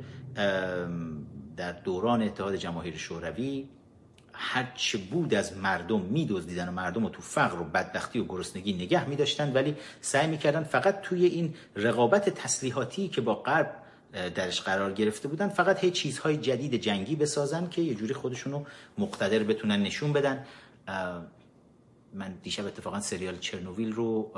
در 1.56 1.72
دوران 1.72 2.22
اتحاد 2.22 2.56
جماهیر 2.56 2.96
شوروی 2.96 3.68
هرچه 4.38 4.98
بود 4.98 5.34
از 5.34 5.56
مردم 5.56 6.00
میدزدیدن 6.00 6.68
و 6.68 6.72
مردم 6.72 7.02
رو 7.02 7.08
تو 7.08 7.22
فقر 7.22 7.60
و 7.60 7.64
بدبختی 7.64 8.18
و 8.18 8.24
گرسنگی 8.24 8.72
نگه 8.72 9.08
میداشتن 9.08 9.52
ولی 9.52 9.76
سعی 10.00 10.26
می‌کردن 10.26 10.62
فقط 10.62 11.00
توی 11.00 11.26
این 11.26 11.54
رقابت 11.76 12.28
تسلیحاتی 12.28 13.08
که 13.08 13.20
با 13.20 13.34
غرب 13.34 13.82
درش 14.34 14.60
قرار 14.60 14.92
گرفته 14.92 15.28
بودن 15.28 15.48
فقط 15.48 15.84
هی 15.84 15.90
چیزهای 15.90 16.36
جدید 16.36 16.74
جنگی 16.74 17.16
بسازن 17.16 17.68
که 17.68 17.82
یه 17.82 17.94
جوری 17.94 18.14
خودشونو 18.14 18.64
مقتدر 18.98 19.42
بتونن 19.42 19.82
نشون 19.82 20.12
بدن. 20.12 20.44
من 22.14 22.34
دیشب 22.42 22.66
اتفاقا 22.66 23.00
سریال 23.00 23.38
چرنوویل 23.38 23.92
رو 23.92 24.32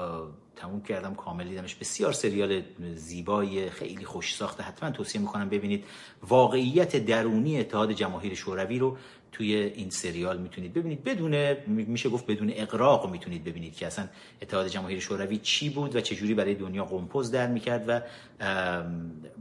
تموم 0.57 0.83
کردم 0.83 1.15
کامل 1.15 1.49
دیدمش. 1.49 1.75
بسیار 1.75 2.13
سریال 2.13 2.63
زیبای 2.95 3.71
خیلی 3.71 4.05
خوش 4.05 4.35
ساخته 4.37 4.63
حتما 4.63 4.91
توصیه 4.91 5.21
می‌کنم 5.21 5.49
ببینید. 5.49 5.85
واقعیت 6.23 6.97
درونی 6.97 7.61
اتحاد 7.61 7.93
جماهیر 7.93 8.35
شوروی 8.35 8.79
رو 8.79 8.97
توی 9.33 9.55
این 9.55 9.91
سریال 9.91 10.39
می‌تونید 10.39 10.75
ببینید. 10.75 11.05
بدون 11.05 11.57
میشه 11.67 12.09
گفت 12.09 12.27
بدون 12.27 12.53
اقراق 12.55 13.11
می‌تونید 13.11 13.45
ببینید 13.45 13.77
که 13.77 13.87
اصلا 13.87 14.09
اتحاد 14.43 14.69
جماهیر 14.69 15.01
شوروی 15.01 15.39
چی 15.39 15.71
بود 15.71 15.97
و 15.97 16.01
چجوری 16.01 16.35
برای 16.35 16.55
دنیا 16.55 16.85
قمپوز 16.85 17.31
در 17.31 17.47
می‌کرد 17.47 17.85
و 17.89 18.01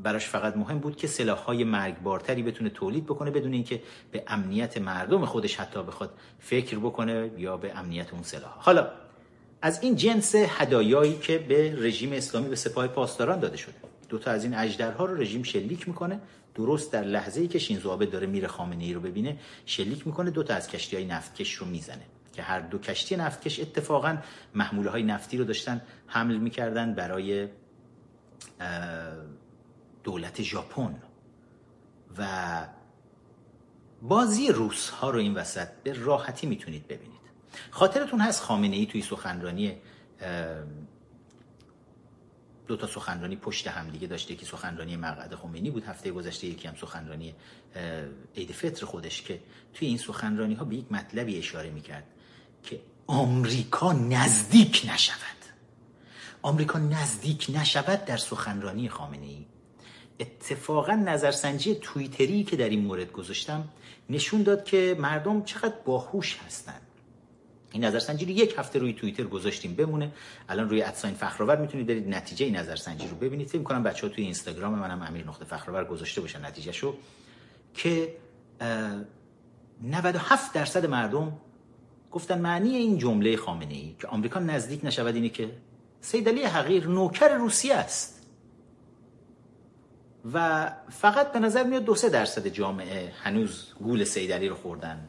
براش 0.03 0.27
فقط 0.27 0.57
مهم 0.57 0.79
بود 0.79 0.95
که 0.95 1.07
سلاحهای 1.07 1.63
مرگبارتری 1.63 2.43
بتونه 2.43 2.69
تولید 2.69 3.05
بکنه 3.05 3.31
بدون 3.31 3.53
اینکه 3.53 3.81
به 4.11 4.23
امنیت 4.27 4.77
مردم 4.77 5.25
خودش 5.25 5.55
حتی 5.55 5.83
بخواد 5.83 6.13
فکر 6.39 6.79
بکنه 6.79 7.31
یا 7.37 7.57
به 7.57 7.77
امنیت 7.77 8.13
اون 8.13 8.23
سلاح 8.23 8.53
حالا 8.57 8.87
از 9.61 9.83
این 9.83 9.95
جنس 9.95 10.35
هدایایی 10.35 11.17
که 11.17 11.37
به 11.37 11.75
رژیم 11.77 12.13
اسلامی 12.13 12.49
به 12.49 12.55
سپاه 12.55 12.87
پاسداران 12.87 13.39
داده 13.39 13.57
شده 13.57 13.75
دو 14.09 14.17
تا 14.17 14.31
از 14.31 14.43
این 14.43 14.53
اجدرها 14.53 15.05
رو 15.05 15.21
رژیم 15.21 15.43
شلیک 15.43 15.87
می‌کنه 15.87 16.19
درست 16.57 16.91
در 16.91 17.03
لحظه 17.03 17.41
ای 17.41 17.47
که 17.47 17.59
شینزو 17.59 17.89
آبه 17.89 18.05
داره 18.05 18.27
میره 18.27 18.47
خامنه 18.47 18.83
ای 18.83 18.93
رو 18.93 19.01
ببینه 19.01 19.37
شلیک 19.65 20.07
می‌کنه 20.07 20.31
دو 20.31 20.43
تا 20.43 20.53
از 20.53 20.67
کشتی 20.67 20.95
های 20.95 21.05
نفتکش 21.05 21.53
رو 21.53 21.67
می‌زنه 21.67 22.05
که 22.33 22.41
هر 22.41 22.59
دو 22.59 22.77
کشتی 22.77 23.15
نفتکش 23.15 23.59
اتفاقا 23.59 24.17
محموله 24.55 24.89
های 24.89 25.03
نفتی 25.03 25.37
رو 25.37 25.43
داشتن 25.43 25.81
حمل 26.07 26.37
می‌کردن 26.37 26.93
برای 26.93 27.47
دولت 30.03 30.41
ژاپن. 30.41 30.95
و 32.17 32.27
بازی 34.01 34.51
روس 34.51 34.89
ها 34.89 35.09
رو 35.09 35.19
این 35.19 35.33
وسط 35.33 35.67
به 35.83 35.93
راحتی 35.93 36.47
می‌تونید 36.47 36.87
ببینید. 36.87 37.17
خاطرتون 37.71 38.19
هست 38.19 38.43
خامنه 38.43 38.75
ای 38.75 38.85
توی 38.85 39.01
سخنرانی 39.01 39.77
دو 42.67 42.77
تا 42.77 42.87
سخنرانی 42.87 43.35
پشت 43.35 43.67
هم 43.67 43.89
دیگه 43.89 44.07
داشته 44.07 44.35
که 44.35 44.45
سخنرانی 44.45 44.95
مقعد 44.95 45.35
خمینی 45.35 45.71
بود. 45.71 45.83
هفته 45.83 46.11
گذشته 46.11 46.47
یکی 46.47 46.67
هم 46.67 46.75
سخنرانی 46.75 47.35
عید 48.35 48.51
فطر 48.51 48.85
خودش 48.85 49.21
که 49.21 49.39
توی 49.73 49.87
این 49.87 49.97
سخنرانی 49.97 50.53
ها 50.53 50.65
به 50.65 50.75
یک 50.75 50.91
مطلبی 50.91 51.37
اشاره 51.37 51.69
می‌کرد 51.69 52.03
که 52.63 52.79
آمریکا 53.07 53.93
نزدیک 53.93 54.89
نشود. 54.93 55.37
آمریکا 56.41 56.79
نزدیک 56.79 57.47
نشود 57.53 58.05
در 58.05 58.17
سخنرانی 58.17 58.89
خامنه 58.89 59.25
ای 59.25 59.45
اتفاقا 60.19 60.93
نظرسنجی 60.93 61.75
تویتری 61.75 62.43
که 62.43 62.55
در 62.55 62.69
این 62.69 62.85
مورد 62.85 63.11
گذاشتم 63.11 63.67
نشون 64.09 64.43
داد 64.43 64.63
که 64.63 64.95
مردم 64.99 65.43
چقدر 65.43 65.75
باهوش 65.85 66.37
هستند. 66.45 66.86
این 67.77 67.85
نظرسنجی 67.85 68.25
رو 68.25 68.31
یک 68.31 68.55
هفته 68.57 68.79
روی 68.79 68.93
توییتر 68.93 69.23
گذاشتیم 69.23 69.73
بمونه. 69.73 70.11
الان 70.49 70.69
روی 70.69 70.81
ادساین 70.81 71.13
فخرآور 71.13 71.57
می‌تونید 71.57 71.87
برید 71.87 72.09
نتیجه 72.09 72.45
این 72.45 72.55
نظرسنجی 72.55 73.07
رو 73.07 73.15
ببینید. 73.15 73.47
فکر 73.47 73.63
کنم 73.63 73.83
بچه‌ها 73.83 74.13
توی 74.13 74.23
اینستاگرام 74.23 74.73
منم 74.73 75.01
امیر 75.01 75.27
نقطه 75.27 75.45
فخرآور 75.45 75.85
گذاشته 75.85 76.21
باشن 76.21 76.45
نتیجهشو. 76.45 76.95
که 77.73 78.13
97 79.83 80.53
درصد 80.53 80.85
مردم 80.85 81.37
گفتن 82.11 82.41
معنی 82.41 82.75
این 82.75 82.97
جمله 82.97 83.37
خامنه 83.37 83.73
ای 83.73 83.95
که 83.99 84.07
آمریکا 84.07 84.39
نزدیک 84.39 84.79
نشود 84.83 85.15
اینه 85.15 85.29
که 85.29 85.51
سید 86.01 86.29
علی 86.29 86.43
حقیر 86.43 86.87
نوکر 86.87 87.27
روسیه 87.27 87.75
است. 87.75 88.27
و 90.33 90.71
فقط 90.89 91.31
به 91.31 91.39
نظر 91.39 91.63
میاد 91.63 91.85
دو 91.85 91.95
سه 91.95 92.09
درصد 92.09 92.47
جامعه 92.47 93.11
هنوز 93.23 93.73
گول 93.79 94.03
سید 94.03 94.31
علی 94.31 94.47
رو 94.47 94.55
خوردن. 94.55 95.07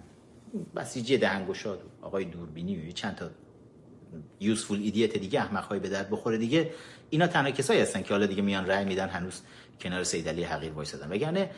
بسیجی 0.76 1.18
دهنگشاد 1.18 1.82
آقای 2.02 2.24
دوربینی 2.24 2.88
و 2.88 2.92
چند 2.92 3.14
تا 3.16 3.30
یوزفول 4.40 4.80
ایدیت 4.80 5.18
دیگه 5.18 5.40
احمقهای 5.40 5.80
به 5.80 5.88
درد 5.88 6.10
بخوره 6.10 6.38
دیگه. 6.38 6.70
اینا 7.10 7.26
تنها 7.26 7.50
کسایی 7.50 7.80
هستن 7.80 8.02
که 8.02 8.08
حالا 8.08 8.26
دیگه 8.26 8.42
میان 8.42 8.66
رأی 8.66 8.84
میدن 8.84 9.08
هنوز 9.08 9.40
کنار 9.80 10.04
سید 10.04 10.28
علی 10.28 10.44
حقیر 10.44 10.72
وایسادن. 10.72 11.08
وگرنه 11.12 11.50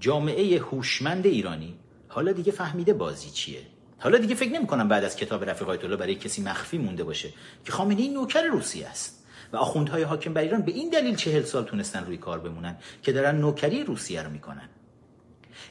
جامعه 0.00 0.58
هوشمند 0.58 1.26
ایرانی 1.26 1.74
حالا 2.08 2.32
دیگه 2.32 2.52
فهمیده 2.52 2.92
بازی 2.92 3.30
چیه. 3.30 3.60
حالا 3.98 4.18
دیگه 4.18 4.34
فکر 4.34 4.52
نمی 4.52 4.66
کنم 4.66 4.88
بعد 4.88 5.04
از 5.04 5.16
کتاب 5.16 5.44
رفیق 5.44 5.68
آیت 5.68 5.84
الله 5.84 5.96
برای 5.96 6.14
کسی 6.14 6.42
مخفی 6.42 6.78
مونده 6.78 7.04
باشه 7.04 7.28
که 7.64 7.72
خامنه 7.72 8.00
این 8.00 8.14
نوکر 8.14 8.42
روسیه 8.42 8.86
است 8.86 9.26
و 9.52 9.56
آخوندهای 9.56 10.02
حاکم 10.02 10.32
بر 10.32 10.40
ایران 10.40 10.62
به 10.62 10.72
این 10.72 10.90
دلیل 10.90 11.16
چهل 11.16 11.42
سال 11.42 11.64
تونستن 11.64 12.04
روی 12.04 12.16
کار 12.16 12.38
بمونن 12.38 12.76
که 13.02 13.12
دارن 13.12 13.38
نوکری 13.38 13.84
روسیه 13.84 14.22
رو 14.22 14.30
می‌کنن. 14.30 14.68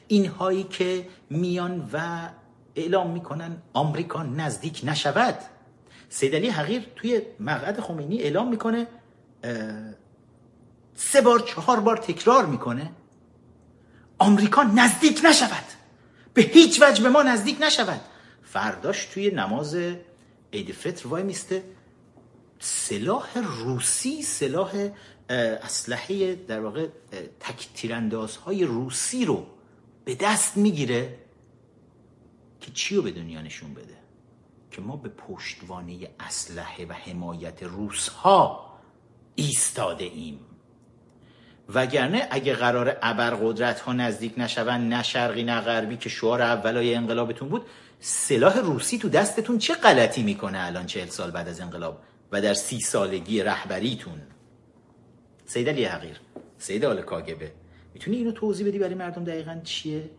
اینهایی 0.08 0.64
که 0.64 1.08
میان 1.30 1.90
و 1.92 2.28
اعلام 2.74 3.10
می‌کنن 3.10 3.62
آمریکا 3.72 4.22
نزدیک 4.22 4.80
نشود. 4.84 5.38
سید 6.08 6.34
علی 6.34 6.48
حقیر 6.48 6.86
توی 6.96 7.22
مقعد 7.40 7.80
خمینی 7.80 8.22
اعلام 8.22 8.48
می‌کنه 8.48 8.86
سه 10.94 11.20
بار 11.20 11.40
چهار 11.40 11.80
بار 11.80 11.96
تکرار 11.96 12.46
می‌کنه. 12.46 12.90
آمریکا 14.18 14.62
نزدیک 14.62 15.20
نشود. 15.24 15.64
به 16.34 16.42
هیچ 16.42 16.82
وجه 16.82 17.02
به 17.02 17.08
ما 17.08 17.22
نزدیک 17.22 17.56
نشود. 17.60 18.00
فرداش 18.42 19.06
توی 19.06 19.30
نماز 19.30 19.76
عید 20.52 20.72
فطر 20.72 21.08
وای 21.08 21.22
میسته. 21.22 21.64
سلاح 22.58 23.38
روسی 23.38 24.22
سلاح 24.22 24.88
اسلحه 25.28 26.34
در 26.34 26.60
واقع 26.60 26.88
تک 27.40 27.68
تیراندازهای 27.74 28.64
روسی 28.64 29.24
رو 29.24 29.46
به 30.04 30.14
دست 30.14 30.56
می‌گیره 30.56 31.18
که 32.60 32.70
چی 32.72 32.96
رو 32.96 33.02
به 33.02 33.10
دنیا 33.10 33.42
نشون 33.42 33.74
بده؟ 33.74 33.96
که 34.70 34.80
ما 34.80 34.96
به 34.96 35.08
پشتوانه 35.08 36.08
اسلحه 36.20 36.86
و 36.86 36.92
حمایت 36.92 37.62
روس 37.62 38.08
ها 38.08 38.72
ایستاده 39.34 40.04
ایم. 40.04 40.40
وگرنه 41.74 42.28
اگه 42.30 42.54
قرار 42.54 42.96
ابرقدرت 43.02 43.80
ها 43.80 43.92
نزدیک 43.92 44.34
نشون 44.36 44.88
نه 44.88 45.02
شرقی 45.02 45.42
نه 45.42 45.60
غربی 45.60 45.96
که 45.96 46.08
شعار 46.08 46.42
اولای 46.42 46.94
انقلابتون 46.94 47.48
بود 47.48 47.66
سلاح 48.00 48.58
روسی 48.58 48.98
تو 48.98 49.08
دستتون 49.08 49.58
چه 49.58 49.74
غلطی 49.74 50.22
می‌کنه 50.22 50.58
الان 50.66 50.86
چهل 50.86 51.08
سال 51.08 51.30
بعد 51.30 51.48
از 51.48 51.60
انقلاب 51.60 52.02
و 52.32 52.40
در 52.40 52.54
سی 52.54 52.80
سالگی 52.80 53.42
رهبریتون؟ 53.42 54.20
سید 55.46 55.68
علی 55.68 55.84
حقیر 55.84 56.20
سید 56.58 56.84
آل 56.84 57.02
کاگبه. 57.02 57.52
می‌تونی 57.94 58.16
اینو 58.16 58.32
توضیح 58.32 58.66
بدی 58.66 58.78
برای 58.78 58.94
مردم 58.94 59.24
دقیقا 59.24 59.60
چیه؟ 59.64 60.10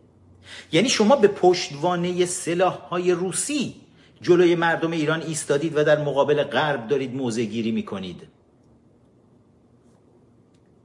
یعنی 0.72 0.88
شما 0.88 1.16
به 1.16 1.28
پشتوانه 1.28 2.26
سلاح 2.26 2.74
های 2.74 3.12
روسی 3.12 3.74
جلوی 4.22 4.54
مردم 4.54 4.90
ایران 4.90 5.22
ایستادید 5.22 5.76
و 5.76 5.84
در 5.84 6.02
مقابل 6.04 6.42
غرب 6.42 6.88
دارید 6.88 7.14
موضع 7.14 7.44
گیری 7.44 7.72
می‌کنید. 7.72 8.22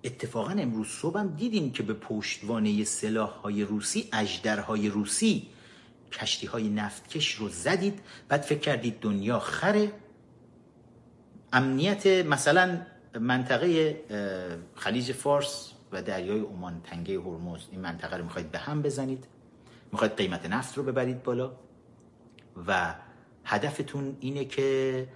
اتفاقا 0.04 0.52
امروز 0.52 0.88
صبح 0.88 1.20
هم 1.20 1.28
دیدیم 1.28 1.72
که 1.72 1.84
به 1.84 1.94
پشتوانه 1.94 2.84
سلاح 2.84 3.30
های 3.30 3.64
روسی 3.64 4.10
اجدرهای 4.14 4.90
روسی 4.90 5.48
کشتی 6.12 6.48
های 6.48 6.70
نفتکش 6.70 7.32
رو 7.32 7.50
زدید. 7.50 8.00
بعد 8.28 8.42
فکر 8.42 8.60
کردید 8.60 9.00
دنیا 9.00 9.40
خره. 9.40 9.92
امنیت 11.54 12.08
مثلا 12.08 12.82
منطقه 13.20 14.02
خلیج 14.76 15.12
فارس 15.12 15.72
و 15.92 16.02
دریای 16.02 16.40
عمان 16.40 16.82
تنگه 16.84 17.20
هرمز 17.20 17.62
این 17.72 17.82
منطقه 17.82 18.18
رو 18.18 18.24
می‌خواید 18.24 18.52
به 18.52 18.58
هم 18.58 18.82
بزنید. 18.82 19.28
می‌خواید 19.92 20.16
قیمت 20.16 20.46
نفت 20.46 20.78
رو 20.78 20.84
ببرید 20.84 21.24
بالا. 21.24 21.52
و 22.68 22.96
هدفتون 23.46 24.18
اینه 24.20 24.46
که 24.46 25.08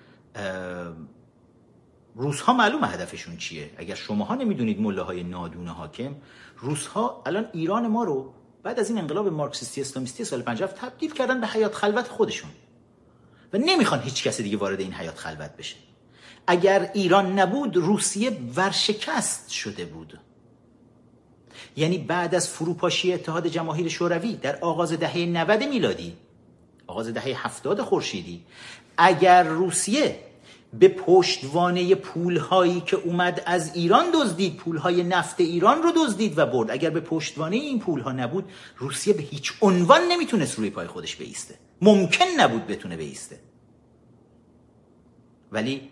روس 2.16 2.42
ها 2.42 2.54
معلومه 2.54 2.88
هدفشون 2.88 3.38
چیه. 3.38 3.70
اگر 3.78 3.96
شماها 3.96 4.36
نمی‌دونید 4.36 4.82
مله 4.82 5.24
نادون 5.24 5.68
حاکم 5.68 6.16
روس 6.58 6.88
ها 6.88 7.24
الان 7.26 7.48
ایران 7.54 7.88
ما 7.88 8.04
رو 8.04 8.34
بعد 8.64 8.80
از 8.80 8.90
این 8.90 9.00
انقلاب 9.00 9.28
مارکسیستی 9.28 9.82
اسلامیستی 9.82 10.26
سال 10.26 10.42
57 10.42 10.76
تبدیل 10.76 11.14
کردن 11.14 11.42
به 11.42 11.48
حیات 11.48 11.76
خلوت 11.76 12.08
خودشون. 12.08 12.50
و 13.54 13.58
نمی‌خوان 13.58 14.02
هیچ 14.02 14.24
کسی 14.24 14.44
دیگه 14.44 14.58
وارد 14.58 14.80
این 14.80 14.94
حیات 14.94 15.18
خلوت 15.18 15.58
بشه. 15.58 15.76
اگر 16.48 16.92
ایران 16.94 17.40
نبود 17.40 17.76
روسیه 17.76 18.40
ورشکست 18.56 19.50
شده 19.50 19.86
بود. 19.86 20.20
یعنی 21.76 21.98
بعد 21.98 22.36
از 22.36 22.50
فروپاشی 22.50 23.14
اتحاد 23.14 23.48
جماهیر 23.48 23.88
شوروی 23.88 24.36
در 24.36 24.60
آغاز 24.60 24.94
دهه 24.94 25.18
90 25.18 25.64
میلادی 25.64 26.14
آغاز 26.88 27.08
دهه 27.08 27.46
70 27.46 27.82
خورشیدی 27.82 28.44
اگر 28.98 29.44
روسیه 29.44 30.20
به 30.80 30.88
پشتوانه 30.88 31.96
پولهایی 31.96 32.82
که 32.82 32.98
اومد 32.98 33.44
از 33.46 33.76
ایران 33.76 34.06
دزدید 34.14 34.58
پولهای 34.58 35.04
نفت 35.04 35.42
ایران 35.42 35.84
رو 35.84 35.92
دزدید 35.96 36.38
و 36.38 36.46
برد 36.46 36.72
اگر 36.72 36.90
به 36.90 37.00
پشتوانه 37.00 37.56
این 37.56 37.80
پولها 37.80 38.12
نبود 38.12 38.50
روسیه 38.78 39.14
به 39.14 39.24
هیچ 39.24 39.54
عنوان 39.62 40.02
نمی‌تونست 40.12 40.60
روی 40.60 40.70
پای 40.70 40.88
خودش 40.88 41.16
بیسته. 41.16 41.56
ممکن 41.82 42.26
نبود 42.38 42.68
بتونه 42.68 42.98
بیسته. 42.98 43.40
ولی 45.52 45.90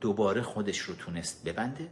دوباره 0.00 0.42
خودش 0.42 0.78
رو 0.78 0.94
تونست 0.94 1.44
ببنده. 1.44 1.88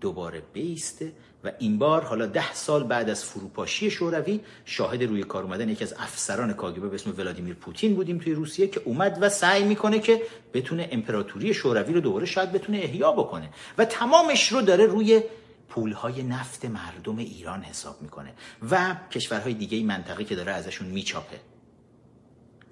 دوباره 0.00 0.42
بیسته 0.52 1.12
و 1.44 1.52
این 1.58 1.78
بار 1.78 2.02
حالا 2.02 2.26
ده 2.26 2.54
سال 2.54 2.84
بعد 2.84 3.10
از 3.10 3.24
فروپاشی 3.24 3.90
شوروی 3.90 4.40
شاهد 4.64 5.02
روی 5.02 5.24
کار 5.24 5.42
اومدن 5.42 5.68
یکی 5.68 5.84
از 5.84 5.94
افسران 5.98 6.52
کاگبه 6.52 6.88
به 6.88 6.94
اسم 6.94 7.14
ولادیمیر 7.18 7.54
پوتین 7.54 7.94
بودیم 7.94 8.18
توی 8.18 8.32
روسیه 8.32 8.66
که 8.66 8.80
اومد 8.84 9.18
و 9.20 9.28
سعی 9.28 9.64
می‌کنه 9.64 9.98
که 9.98 10.22
بتونه 10.54 10.88
امپراتوری 10.92 11.54
شوروی 11.54 11.94
رو 11.94 12.00
دوباره 12.00 12.26
شاید 12.26 12.52
بتونه 12.52 12.78
احیا 12.78 13.12
بکنه. 13.12 13.50
و 13.78 13.84
تمامش 13.84 14.52
رو 14.52 14.62
داره 14.62 14.86
روی 14.86 15.22
پولهای 15.68 16.22
نفت 16.22 16.64
مردم 16.64 17.18
ایران 17.18 17.62
حساب 17.62 18.02
می‌کنه 18.02 18.34
و 18.70 18.96
کشورهای 19.10 19.54
دیگه 19.54 19.84
منطقه 19.84 20.24
که 20.24 20.34
داره 20.34 20.52
ازشون 20.52 20.88
میچاپه. 20.88 21.40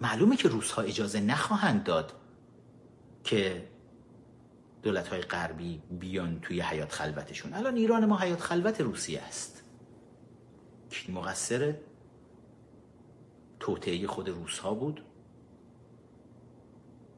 معلومه 0.00 0.36
که 0.36 0.48
روسها 0.48 0.82
اجازه 0.82 1.20
نخواهند 1.20 1.84
داد 1.84 2.12
که 3.24 3.62
دولت 4.82 5.08
های 5.08 5.20
غربی 5.20 5.82
بیان 5.90 6.40
توی 6.40 6.60
حیات 6.60 6.92
خلوتشون. 6.92 7.54
الان 7.54 7.76
ایران 7.76 8.04
ما 8.06 8.18
حیات 8.18 8.40
خلوت 8.40 8.80
روسیه 8.80 9.20
است. 9.20 9.62
کی 10.90 11.12
مقصر 11.12 11.74
توطعه 13.60 14.06
خود 14.06 14.28
روس 14.28 14.58
ها 14.58 14.74
بود. 14.74 15.02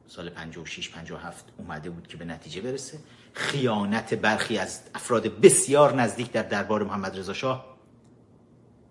سال 0.07 0.29
56 0.29 0.89
57 0.89 1.45
اومده 1.57 1.89
بود 1.89 2.07
که 2.07 2.17
به 2.17 2.25
نتیجه 2.25 2.61
برسه. 2.61 2.99
خیانت 3.33 4.13
برخی 4.13 4.57
از 4.57 4.81
افراد 4.95 5.41
بسیار 5.41 5.95
نزدیک 5.95 6.31
در 6.31 6.43
دربار 6.43 6.83
محمد 6.83 7.19
رضا 7.19 7.33
شاه. 7.33 7.77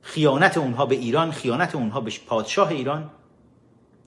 خیانت 0.03 0.59
اونها 0.59 0.87
به 0.87 0.95
ایران 0.95 1.31
خیانت 1.31 1.75
اونها 1.75 2.01
به 2.01 2.13
پادشاه 2.27 2.69
ایران 2.69 3.11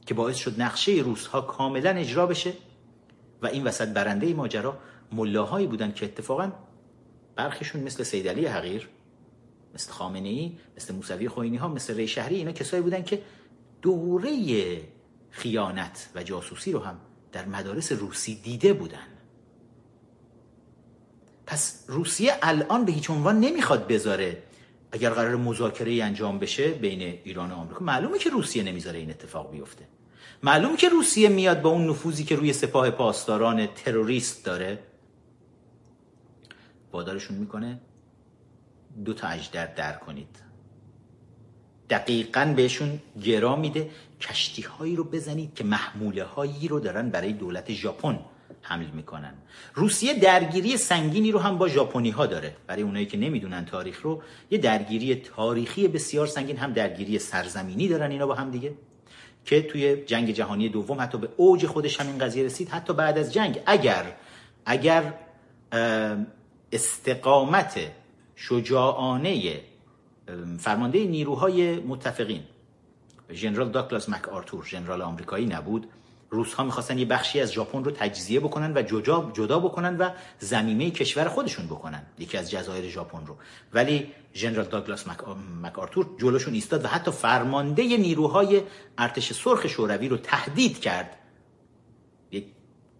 که 0.05 0.13
باعث 0.13 0.35
شد 0.35 0.61
نقشه 0.61 0.91
روس 0.91 1.27
ها 1.27 1.41
کاملا 1.41 1.89
اجرا 1.89 2.27
بشه. 2.27 2.53
و 3.43 3.47
این 3.47 3.63
وسط 3.63 3.87
برنده 3.87 4.33
ماجرا 4.33 4.77
ملاهایی 5.11 5.67
بودن 5.67 5.91
که 5.91 6.05
اتفاقا 6.05 6.51
برخیشون 7.35 7.83
مثل 7.83 8.03
سید 8.03 8.27
علی 8.27 8.45
حقیر 8.45 8.89
مثل 9.73 9.91
خامنه 9.91 10.29
ای 10.29 10.57
مثل 10.77 10.95
موسوی 10.95 11.29
خوینی 11.29 11.57
ها 11.57 11.67
مثل 11.67 11.95
ری 11.95 12.07
شهری 12.07 12.35
اینا 12.35 12.51
کسایی 12.51 12.83
بودن 12.83 13.03
که 13.03 13.21
دوره 13.81 14.81
خیانت 15.29 16.09
و 16.15 16.23
جاسوسی 16.23 16.71
رو 16.71 16.79
هم 16.79 16.99
در 17.31 17.45
مدارس 17.45 17.91
روسی 17.91 18.35
دیده 18.35 18.73
بودن. 18.73 19.07
پس 21.45 21.85
روسیه 21.87 22.33
الان 22.41 22.85
به 22.85 22.91
هیچ 22.91 23.09
عنوان 23.09 23.39
نمی‌خواد 23.39 23.87
بذاره 23.87 24.43
اگر 24.91 25.09
قرار 25.09 25.35
مذاکره 25.35 26.03
انجام 26.03 26.39
بشه 26.39 26.71
بین 26.71 27.01
ایران 27.01 27.51
و 27.51 27.55
آمریکا. 27.55 27.85
معلومه 27.85 28.19
که 28.19 28.29
روسیه 28.29 28.63
نمی‌ذاره 28.63 28.99
این 28.99 29.09
اتفاق 29.09 29.51
بیفته. 29.51 29.85
معلوم 30.43 30.75
که 30.75 30.89
روسیه 30.89 31.29
میاد 31.29 31.61
با 31.61 31.69
اون 31.69 31.89
نفوذی 31.89 32.23
که 32.23 32.35
روی 32.35 32.53
سپاه 32.53 32.89
پاسداران 32.89 33.65
تروریست 33.65 34.45
داره؟ 34.45 34.79
وادارشون 36.93 37.37
می‌کنه 37.37 37.79
دو 39.05 39.13
تا 39.13 39.27
اجدر 39.27 39.65
در 39.65 39.93
کنید. 39.93 40.27
دقیقا 41.89 42.53
بهشون 42.55 42.99
گرا 43.23 43.55
میده. 43.55 43.89
کشتی 44.21 44.61
هایی 44.61 44.95
رو 44.95 45.03
بزنید 45.03 45.53
که 45.53 45.63
محموله 45.63 46.23
هایی 46.23 46.67
رو 46.67 46.79
دارن 46.79 47.09
برای 47.09 47.33
دولت 47.33 47.71
ژاپن 47.71 48.19
حمل 48.61 48.85
می‌کنن. 48.85 49.33
روسیه 49.73 50.13
درگیری 50.13 50.77
سنگینی 50.77 51.31
رو 51.31 51.39
هم 51.39 51.57
با 51.57 51.67
ژاپنی 51.67 52.09
ها 52.09 52.25
داره. 52.25 52.55
برای 52.67 52.81
اونایی 52.81 53.05
که 53.05 53.17
نمی‌دونن 53.17 53.65
تاریخ 53.65 54.01
رو 54.01 54.21
یه 54.51 54.57
درگیری 54.57 55.15
تاریخی 55.15 55.87
بسیار 55.87 56.27
سنگین 56.27 56.57
هم 56.57 56.73
درگیری 56.73 57.19
سرزمینی 57.19 57.87
دارن 57.87 58.11
اینا 58.11 58.27
با 58.27 58.35
هم 58.35 58.51
دیگه. 58.51 58.73
که 59.45 59.61
توی 59.61 59.95
جنگ 59.95 60.31
جهانی 60.31 60.69
دوم 60.69 61.01
حتی 61.01 61.17
به 61.17 61.29
اوج 61.37 61.65
خودش 61.65 61.99
همین 61.99 62.17
قضیه 62.17 62.43
رسید 62.43 62.69
حتی 62.69 62.93
بعد 62.93 63.17
از 63.17 63.33
جنگ 63.33 63.61
اگر 63.65 64.05
اگر 64.65 65.13
استقامت 66.71 67.79
شجاعانه 68.35 69.61
فرمانده 70.59 71.05
نیروهای 71.05 71.75
متفقین 71.79 72.43
ژنرال 73.31 73.69
داکلاس 73.69 74.09
مک 74.09 74.29
آرتور 74.29 74.65
ژنرال 74.65 75.01
آمریکایی 75.01 75.45
نبود 75.45 75.87
روس 76.33 76.53
ها 76.53 76.63
می‌خواستن 76.63 76.97
یه 76.97 77.05
بخشی 77.05 77.39
از 77.39 77.53
ژاپن 77.53 77.83
رو 77.83 77.91
تجزیه 77.91 78.39
بکنن 78.39 78.77
و 78.77 78.81
جدا 78.81 79.31
جدا 79.33 79.59
بکنن 79.59 79.97
و 79.97 80.09
ضمیمه 80.39 80.91
کشور 80.91 81.27
خودشون 81.27 81.65
بکنن 81.65 82.05
یکی 82.19 82.37
از 82.37 82.51
جزایر 82.51 82.89
ژاپن 82.89 83.25
رو. 83.25 83.37
ولی 83.73 84.11
ژنرال 84.33 84.65
داگلاس 84.65 85.07
مک 85.63 85.79
آرتور 85.79 86.15
جلوشون 86.19 86.53
ایستاد 86.53 86.85
و 86.85 86.87
حتی 86.87 87.11
فرمانده 87.11 87.83
نیروهای 87.83 88.61
ارتش 88.97 89.33
سرخ 89.33 89.67
شوروی 89.67 90.07
رو 90.07 90.17
تهدید 90.17 90.79
کرد. 90.79 91.17
یک 92.31 92.45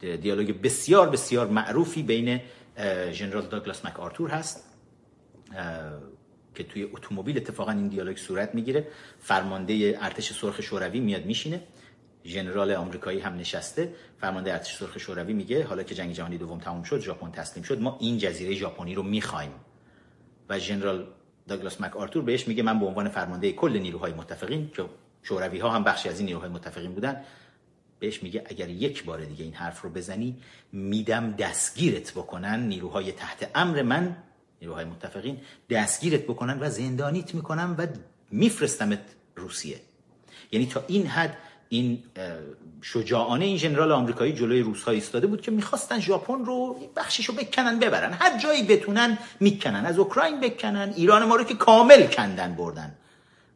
دیالوگ 0.01 0.61
بسیار 0.61 1.09
بسیار 1.09 1.47
معروفی 1.47 2.03
بین 2.03 2.41
ژنرال 3.11 3.45
داگلاس 3.45 3.85
مک 3.85 3.99
آرتور 3.99 4.29
هست 4.29 4.69
که 6.55 6.63
توی 6.63 6.83
اتومبیل 6.83 7.37
اتفاقا 7.37 7.71
این 7.71 7.87
دیالوگ 7.87 8.17
صورت 8.17 8.55
می‌گیره. 8.55 8.87
فرمانده 9.19 9.99
ارتش 10.01 10.33
سرخ 10.33 10.61
شوروی 10.61 10.99
میاد 10.99 11.25
میشینه. 11.25 11.61
ژنرال 12.25 12.71
آمریکایی 12.71 13.19
هم 13.19 13.35
نشسته. 13.35 13.95
فرمانده 14.21 14.51
ارتش 14.51 14.75
سرخ 14.75 14.97
شوروی 14.97 15.33
میگه 15.33 15.63
حالا 15.63 15.83
که 15.83 15.95
جنگ 15.95 16.11
جهانی 16.11 16.37
دوم 16.37 16.59
تموم 16.59 16.83
شد 16.83 16.99
ژاپن 16.99 17.31
تسلیم 17.31 17.63
شد 17.63 17.81
ما 17.81 17.97
این 18.01 18.17
جزیره 18.17 18.55
ژاپنی 18.55 18.95
رو 18.95 19.03
می‌خوایم. 19.03 19.51
و 20.49 20.59
ژنرال 20.59 21.07
داگلاس 21.47 21.81
مک 21.81 21.97
آرتور 21.97 22.23
بهش 22.23 22.47
میگه 22.47 22.63
من 22.63 22.79
به 22.79 22.85
عنوان 22.85 23.09
فرمانده 23.09 23.51
کل 23.51 23.79
نیروهای 23.79 24.13
متفقین 24.13 24.71
که 24.75 24.85
شوروی 25.23 25.59
ها 25.59 25.69
هم 25.69 25.83
بخشی 25.83 26.09
از 26.09 26.19
این 26.19 26.25
نیروهای 26.25 26.49
متفقین 26.49 26.93
بودن 26.93 27.21
بهش 27.99 28.23
میگه 28.23 28.43
اگر 28.45 28.69
یک 28.69 29.05
بار 29.05 29.25
دیگه 29.25 29.43
این 29.43 29.53
حرف 29.53 29.81
رو 29.81 29.89
بزنی 29.89 30.37
میدم 30.71 31.31
دستگیرت 31.31 32.11
بکنن 32.11 32.67
نیروهای 32.67 33.11
تحت 33.11 33.51
امر 33.55 33.81
من 33.81 34.17
نیروهای 34.61 34.85
متفقین 34.85 35.41
دستگیرت 35.69 36.23
بکنن 36.23 36.59
و 36.59 36.69
زندانیت 36.69 37.35
می‌کنن 37.35 37.75
و 37.77 37.87
میفرستمت 38.31 38.99
روسیه. 39.35 39.79
یعنی 40.51 40.65
تا 40.65 40.83
این 40.87 41.07
حد 41.07 41.37
این 41.69 42.03
شجاعانه 42.81 43.45
این 43.45 43.57
ژنرال 43.57 43.91
آمریکایی 43.91 44.33
جلوی 44.33 44.61
روس 44.61 44.83
ها 44.83 44.91
ایستاده 44.91 45.27
بود 45.27 45.41
که 45.41 45.51
می‌خواستن 45.51 45.99
ژاپن 45.99 46.45
رو 46.45 46.79
بخشش 46.95 47.31
بکنن 47.31 47.79
ببرن. 47.79 48.13
هر 48.13 48.39
جایی 48.39 48.63
بتونن 48.63 49.17
می‌کنن 49.39 49.85
از 49.85 49.99
اوکراین 49.99 50.39
بکنن 50.39 50.93
ایران 50.95 51.23
ما 51.25 51.35
رو 51.35 51.43
که 51.43 51.53
کامل 51.53 52.07
کندن 52.07 52.55
بردن. 52.55 52.95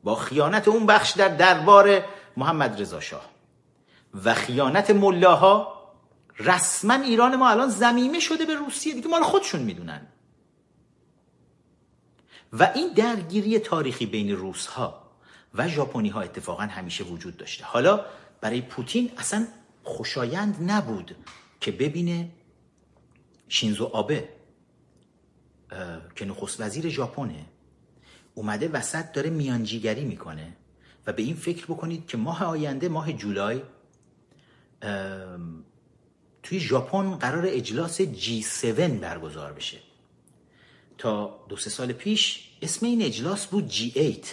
با 0.04 0.15
خیانت 0.15 0.67
اون 0.67 0.86
بخش 0.86 1.12
در 1.12 1.28
دربار 1.28 2.02
محمد 2.38 2.82
رضا 2.82 3.00
شاه 3.00 3.26
و 4.26 4.34
خیانت 4.34 4.89
ملاها 4.89 5.78
رسما 6.39 6.93
ایران 6.93 7.36
ما 7.36 7.50
الان 7.50 7.70
زمیمه 7.70 8.20
شده 8.20 8.46
به 8.46 8.54
روسیه 8.54 8.93
دیگه 8.93 9.08
مال 9.08 9.24
خودشون 9.24 9.62
می‌دونن. 9.62 10.02
و 12.54 12.72
این 12.76 12.88
درگیری 12.93 13.60
تاریخی 13.60 14.06
بین 14.06 14.36
روس 14.36 14.67
ها 14.67 15.07
و 15.53 15.67
ژاپنی 15.67 16.10
ها 16.10 16.21
اتفاقا 16.21 16.63
همیشه 16.63 17.03
وجود 17.03 17.38
داشته. 17.38 17.65
حالا 17.65 18.05
برای 18.41 18.62
پوتین 18.62 19.12
اصلا 19.17 19.47
خوشایند 19.83 20.71
نبود 20.71 21.15
که 21.62 21.71
ببینه 21.71 22.29
شینزو 23.49 23.86
آبه 23.86 24.29
که 26.15 26.25
نخست 26.25 26.62
وزیر 26.62 26.89
ژاپنه 26.89 27.45
اومده 28.36 28.67
وسط 28.67 29.12
داره 29.12 29.29
میانجیگری 29.29 30.05
می‌کنه 30.05 30.53
و 31.07 31.13
به 31.13 31.21
این 31.21 31.36
فکر 31.36 31.65
بکنید 31.65 32.07
که 32.07 32.17
ماه 32.17 32.43
آینده 32.43 32.89
ماه 32.89 33.13
جولای 33.13 33.62
توی 36.43 36.60
ژاپن 36.60 37.15
قرار 37.15 37.43
اجلاس 37.47 38.01
G7 38.01 38.65
برگزار 38.79 39.53
بشه. 39.53 39.77
تا 40.97 41.45
دو 41.49 41.57
سه 41.57 41.69
سال 41.69 41.93
پیش 41.93 42.49
اسم 42.62 42.86
این 42.86 43.01
اجلاس 43.01 43.45
بود 43.45 43.71
G8 43.71 44.25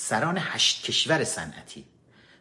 سران 0.00 0.38
هشت 0.40 0.84
کشور 0.84 1.24
صنعتی. 1.24 1.84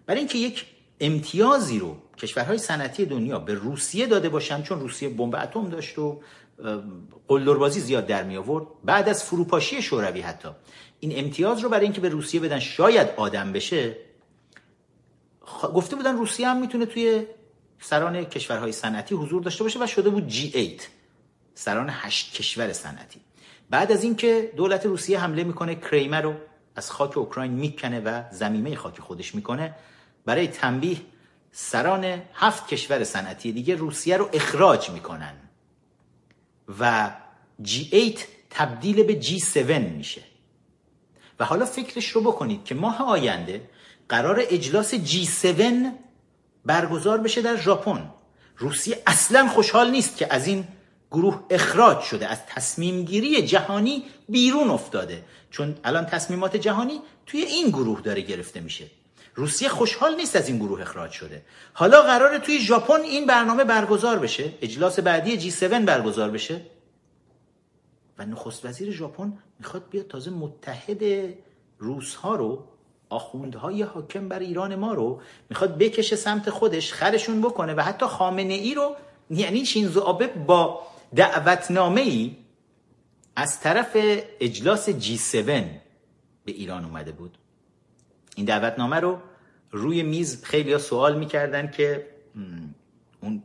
برای 0.06 0.20
اینکه 0.20 0.38
یک 0.38 0.66
امتیازی 1.00 1.80
رو 1.80 1.98
کشورهای 2.18 2.58
صنعتی 2.58 3.06
دنیا 3.06 3.40
به 3.40 3.54
روسیه 3.54 4.06
داده 4.06 4.30
باشن 4.30 4.64
چون 4.64 4.80
روسیه 4.80 5.10
بمب 5.10 5.36
اتم 5.36 5.70
داشت 5.70 6.00
و 6.00 6.22
قلدربازی 7.28 7.80
زیاد 7.80 8.08
در 8.08 8.24
می 8.24 8.38
آورد. 8.38 8.68
بعد 8.84 9.10
از 9.10 9.24
فروپاشی 9.24 9.82
شوروی 9.82 10.22
حتی. 10.22 10.50
این 11.00 11.20
امتیاز 11.20 11.60
رو 11.60 11.70
برای 11.70 11.84
اینکه 11.84 12.02
به 12.02 12.10
روسیه 12.10 12.40
بدن 12.40 12.60
شاید 12.60 13.08
آدم 13.18 13.54
بشه 13.54 13.98
گفته 15.74 15.96
بودن 15.96 16.18
روسیه 16.18 16.48
هم 16.48 16.62
می‌تونه 16.62 16.86
توی 16.86 17.26
سران 17.80 18.26
کشورهای 18.26 18.72
صنعتی 18.72 19.16
حضور 19.16 19.42
داشته 19.42 19.64
باشه 19.64 19.84
و 19.84 19.88
شده 19.88 20.10
بود 20.10 20.32
G8 20.32 20.82
سران 21.56 21.90
هشت 21.92 22.34
کشور 22.34 22.74
صنعتی. 22.74 23.20
بعد 23.70 23.92
از 23.92 24.04
اینکه 24.04 24.54
دولت 24.58 24.86
روسیه 24.86 25.20
حمله 25.20 25.44
می‌کنه 25.44 25.76
کریمه 25.76 26.18
رو 26.18 26.36
از 26.76 26.92
خاک 26.92 27.18
اوکراین 27.18 27.52
می‌کنه 27.52 28.00
و 28.00 28.24
زمینه 28.32 28.76
خاک 28.76 29.00
خودش 29.00 29.36
می‌کنه. 29.36 29.76
برای 30.26 30.48
تنبیه 30.48 30.98
سران 31.52 32.22
هفت 32.34 32.68
کشور 32.68 33.04
صنعتی 33.04 33.52
دیگه 33.52 33.76
روسیه 33.76 34.18
رو 34.18 34.30
اخراج 34.34 34.90
می‌کنن. 34.90 35.34
و 36.80 37.12
G8 37.64 38.20
تبدیل 38.50 39.04
به 39.04 39.22
G7 39.22 39.58
میشه. 39.70 40.22
و 41.40 41.46
حالا 41.46 41.66
فکرش 41.66 42.10
رو 42.10 42.22
بکنید 42.22 42.64
که 42.64 42.76
ماه 42.76 43.02
آینده 43.02 43.70
قرار 44.10 44.44
اجلاس 44.50 44.96
G7 44.96 45.86
برگزار 46.66 47.18
بشه 47.18 47.42
در 47.42 47.58
ژاپن. 47.58 48.10
روسیه 48.58 49.04
اصلا 49.08 49.48
خوشحال 49.48 49.92
نیست 49.92 50.18
که 50.18 50.34
از 50.34 50.48
این 50.48 50.68
گروه 51.12 51.44
اخراج 51.50 52.00
شده 52.00 52.28
از 52.28 52.46
تصمیم 52.46 53.04
گیری 53.04 53.42
جهانی 53.42 54.04
بیرون 54.30 54.70
افتاده. 54.70 55.24
چون 55.52 55.76
الان 55.84 56.06
تصمیمات 56.06 56.58
جهانی 56.58 57.02
توی 57.26 57.42
این 57.42 57.70
گروه 57.70 58.02
داره 58.02 58.22
گرفته 58.22 58.60
میشه. 58.60 58.86
روسیه 59.36 59.70
خوشحال 59.70 60.16
نیست 60.16 60.36
از 60.36 60.48
این 60.48 60.58
گروه 60.58 60.82
اخراج 60.82 61.12
شده. 61.12 61.42
حالا 61.74 62.02
قراره 62.02 62.40
توی 62.40 62.60
ژاپن 62.60 63.02
این 63.02 63.26
برنامه 63.26 63.64
برگزار 63.64 64.20
بشه 64.20 64.54
اجلاس 64.62 65.00
بعدی 65.00 65.38
جی 65.38 65.50
7 65.50 65.64
برگزار 65.64 66.30
بشه. 66.30 66.62
و 68.18 68.26
نخست 68.26 68.66
وزیر 68.66 68.92
ژاپن 68.92 69.34
می‌خواد 69.60 69.84
بیاد 69.90 70.08
تازه 70.08 70.32
متحد 70.32 71.04
روس 71.78 72.16
ها 72.16 72.36
رو 72.36 72.64
آخوندهای 73.10 73.82
حاکم 73.82 74.28
بر 74.28 74.40
ایران 74.40 74.76
ما 74.76 74.94
رو 74.94 75.22
می‌خواد 75.50 75.78
بکشه 75.78 76.16
سمت 76.16 76.50
خودش 76.50 76.94
خرشون 76.94 77.42
بکنه 77.42 77.74
و 77.74 77.82
حتی 77.82 78.06
خامنه 78.06 78.54
ای 78.54 78.74
رو 78.74 78.96
یعنی 79.30 79.66
شینزو 79.66 80.00
آبه 80.02 80.28
با 80.28 80.82
دعوتنامه 81.16 82.02
ای 82.02 82.36
از 83.36 83.60
طرف 83.60 83.98
اجلاس 84.40 84.90
جی 84.90 85.16
7 85.16 85.34
به 86.46 86.52
ایران 86.52 86.86
اومده 86.86 87.12
بود. 87.12 87.38
این 88.36 88.46
دعوتنامه 88.46 89.00
رو 89.00 89.20
روی 89.72 90.04
میز 90.04 90.44
خیلی 90.44 90.74
ها 90.74 90.80
سوال 90.80 91.20
می‌کردن 91.20 91.72
که 91.72 92.08
اون 93.22 93.44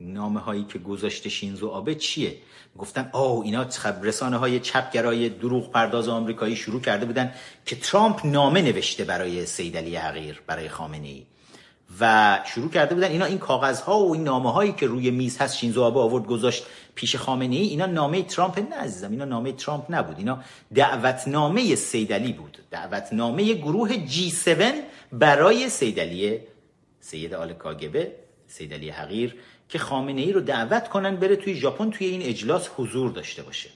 نامه 0.00 0.40
هایی 0.40 0.64
که 0.64 0.78
گذاشته 0.78 1.28
شینزو 1.28 1.68
آبه 1.68 1.94
چیه؟ 1.94 2.36
گفتن 2.78 3.10
آه 3.12 3.40
اینا 3.40 3.66
رسانه 4.02 4.36
های 4.36 4.60
چپگرای 4.60 5.28
دروغ 5.28 5.70
پرداز 5.70 6.08
آمریکایی 6.08 6.56
شروع 6.56 6.80
کرده 6.80 7.06
بودن 7.06 7.34
که 7.66 7.76
ترامپ 7.76 8.26
نامه 8.26 8.62
نوشته 8.62 9.04
برای 9.04 9.46
سیدلی 9.46 9.96
حقیر 9.96 10.42
برای 10.46 10.68
خامنه 10.68 11.08
ای 11.08 11.26
و 12.00 12.40
شروع 12.54 12.70
کرده 12.70 12.94
بودن. 12.94 13.10
اینا 13.10 13.24
این 13.24 13.38
کاغذ 13.38 13.80
ها 13.80 13.98
و 13.98 14.12
این 14.12 14.24
نامه 14.24 14.52
هایی 14.52 14.72
که 14.72 14.86
روی 14.86 15.10
میز 15.10 15.38
هست 15.38 15.56
شینزو 15.56 15.82
آبه 15.82 16.00
آورد 16.00 16.26
گذاشت 16.26 16.66
پیش 16.94 17.16
خامنه 17.16 17.56
ای 17.56 17.62
اینا 17.62 17.86
نامه 17.86 18.22
ترامپ 18.22 18.58
نه 18.58 18.76
عزیزم 18.76 19.10
اینا 19.10 19.24
نامه 19.24 19.52
ترامپ 19.52 19.84
نبود. 19.88 20.18
اینا 20.18 20.38
دعوتنامه 20.74 21.74
سیدلی 21.74 22.32
بود. 22.32 22.58
دعوتنامه 22.70 23.54
گروه 23.54 23.96
جی 23.96 24.28
7 24.28 24.74
برای 25.12 25.68
سیدلی 25.68 26.40
سید 27.00 27.34
آل 27.34 27.52
کاگبه 27.52 28.12
سیدلی 28.46 28.90
حقیر 28.90 29.36
که 29.68 29.78
خامنه 29.78 30.20
ای 30.20 30.32
رو 30.32 30.40
دعوت 30.40 30.88
کنن 30.88 31.16
بره 31.16 31.36
توی 31.36 31.54
ژاپن 31.54 31.90
توی 31.90 32.06
این 32.06 32.22
اجلاس 32.22 32.68
حضور 32.76 33.10
داشته 33.10 33.42
باشه. 33.42 33.70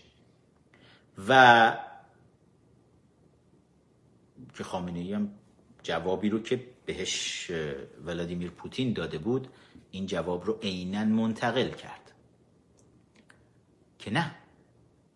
و 1.29 1.73
که 4.55 4.65
خامنه 4.65 4.99
ای 4.99 5.13
هم 5.13 5.31
جوابی 5.87 6.29
رو 6.29 6.39
که 6.43 6.67
بهش 6.87 7.51
ولادیمیر 8.05 8.51
پوتین 8.51 8.93
داده 8.93 9.19
بود 9.19 9.49
این 9.91 10.07
جواب 10.07 10.45
رو 10.45 10.59
عینا 10.63 11.05
منتقل 11.05 11.69
کرد. 11.69 12.13
که 13.99 14.11
نه 14.11 14.35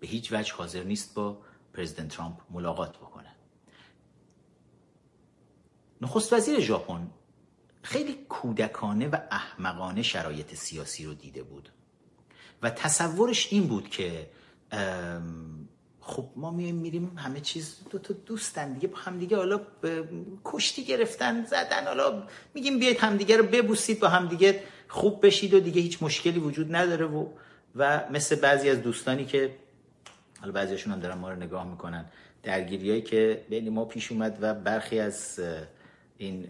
به 0.00 0.06
هیچ 0.06 0.32
وجه 0.32 0.54
حاضر 0.54 0.82
نیست 0.82 1.14
با 1.14 1.42
پرزیدنت 1.74 2.08
ترامپ 2.08 2.40
ملاقات 2.50 2.96
بکنه. 2.96 3.34
نخست 6.00 6.32
وزیر 6.32 6.60
ژاپن 6.60 7.10
خیلی 7.82 8.14
کودکانه 8.28 9.08
و 9.08 9.16
احمقانه 9.30 10.02
شرایط 10.02 10.54
سیاسی 10.54 11.04
رو 11.04 11.14
دیده 11.14 11.42
بود. 11.42 11.72
و 12.62 12.70
تصورش 12.70 13.52
این 13.52 13.66
بود 13.66 13.90
که 13.90 14.30
خب 16.10 16.24
ما 16.36 16.50
میایم 16.50 16.74
میریم 16.74 17.12
همه 17.16 17.40
چیز 17.40 17.76
دو 17.90 17.98
تا 17.98 18.14
دوستن 18.26 18.72
دیگه 18.72 18.88
با 18.88 18.98
همدیگه 18.98 19.36
حالا 19.36 19.60
کشتی 20.44 20.84
گرفتن 20.84 21.44
زدن 21.44 21.84
حالا 21.86 22.22
میگیم 22.54 22.78
بیاید 22.78 22.98
همدیگه 22.98 23.36
رو 23.36 23.44
ببوسید 23.44 24.00
با 24.00 24.08
همدیگه 24.08 24.62
خوب 24.88 25.26
بشید 25.26 25.54
و 25.54 25.60
دیگه 25.60 25.80
هیچ 25.80 26.02
مشکلی 26.02 26.38
وجود 26.38 26.74
نداره 26.74 27.06
و 27.06 27.26
و 27.76 28.04
مثل 28.10 28.36
بعضی 28.36 28.70
از 28.70 28.82
دوستانی 28.82 29.24
که 29.24 29.54
حالا 30.40 30.52
بعضیشون 30.52 30.92
هم 30.92 31.00
دارن 31.00 31.18
ما 31.18 31.30
رو 31.30 31.36
نگاه 31.36 31.70
می‌کنن 31.70 32.04
درگیریایی 32.42 33.02
که 33.02 33.44
بین 33.50 33.68
ما 33.68 33.84
پیش 33.84 34.12
اومد 34.12 34.38
و 34.40 34.54
برخی 34.54 35.00
از 35.00 35.40
این 36.18 36.48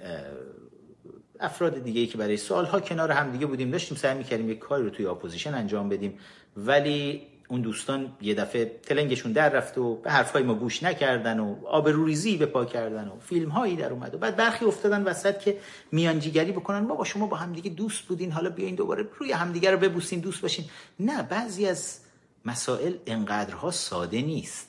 افراد 1.40 1.84
دیگه 1.84 2.00
ای 2.00 2.06
که 2.06 2.18
برای 2.18 2.36
سالها 2.36 2.80
کنار 2.80 3.10
هم 3.10 3.32
دیگه 3.32 3.46
بودیم 3.46 3.70
داشتیم 3.70 3.96
سعی 3.96 4.18
می‌کردیم 4.18 4.50
یک 4.50 4.58
کاری 4.58 4.82
رو 4.82 4.90
توی 4.90 5.06
opposition 5.06 5.54
انجام 5.54 5.88
بدیم. 5.88 6.18
ولی 6.56 7.29
اون 7.50 7.60
دوستان 7.60 8.12
یه 8.20 8.34
دفعه 8.34 8.80
تلنگشون 8.82 9.32
در 9.32 9.48
رفت 9.48 9.78
و 9.78 9.94
به 9.94 10.10
حرفهای 10.10 10.42
ما 10.42 10.54
گوش 10.54 10.82
نکردن 10.82 11.40
و 11.40 11.66
آبروریزی 11.66 12.36
به 12.36 12.46
پا 12.46 12.64
کردن 12.64 13.08
و 13.08 13.18
فیلم 13.20 13.48
هایی 13.48 13.76
در 13.76 13.92
اومد 13.92 14.14
و 14.14 14.18
بعد 14.18 14.36
برخی 14.36 14.64
افتادن 14.64 15.02
وسط 15.02 15.38
که 15.38 15.58
میانجیگری 15.92 16.52
بکنن 16.52 16.86
بابا 16.86 17.04
شما 17.04 17.26
با 17.26 17.36
همدیگه 17.36 17.70
دوست 17.70 18.02
بودین 18.02 18.32
حالا 18.32 18.50
بیاین 18.50 18.74
دوباره 18.74 19.06
روی 19.18 19.32
همدیگه 19.32 19.70
رو 19.70 19.78
ببوسین 19.78 20.20
دوست 20.20 20.42
باشین. 20.42 20.64
نه 21.00 21.22
بعضی 21.22 21.66
از 21.66 22.00
مسائل 22.44 22.94
انقدرها 23.06 23.70
ساده 23.70 24.22
نیست. 24.22 24.68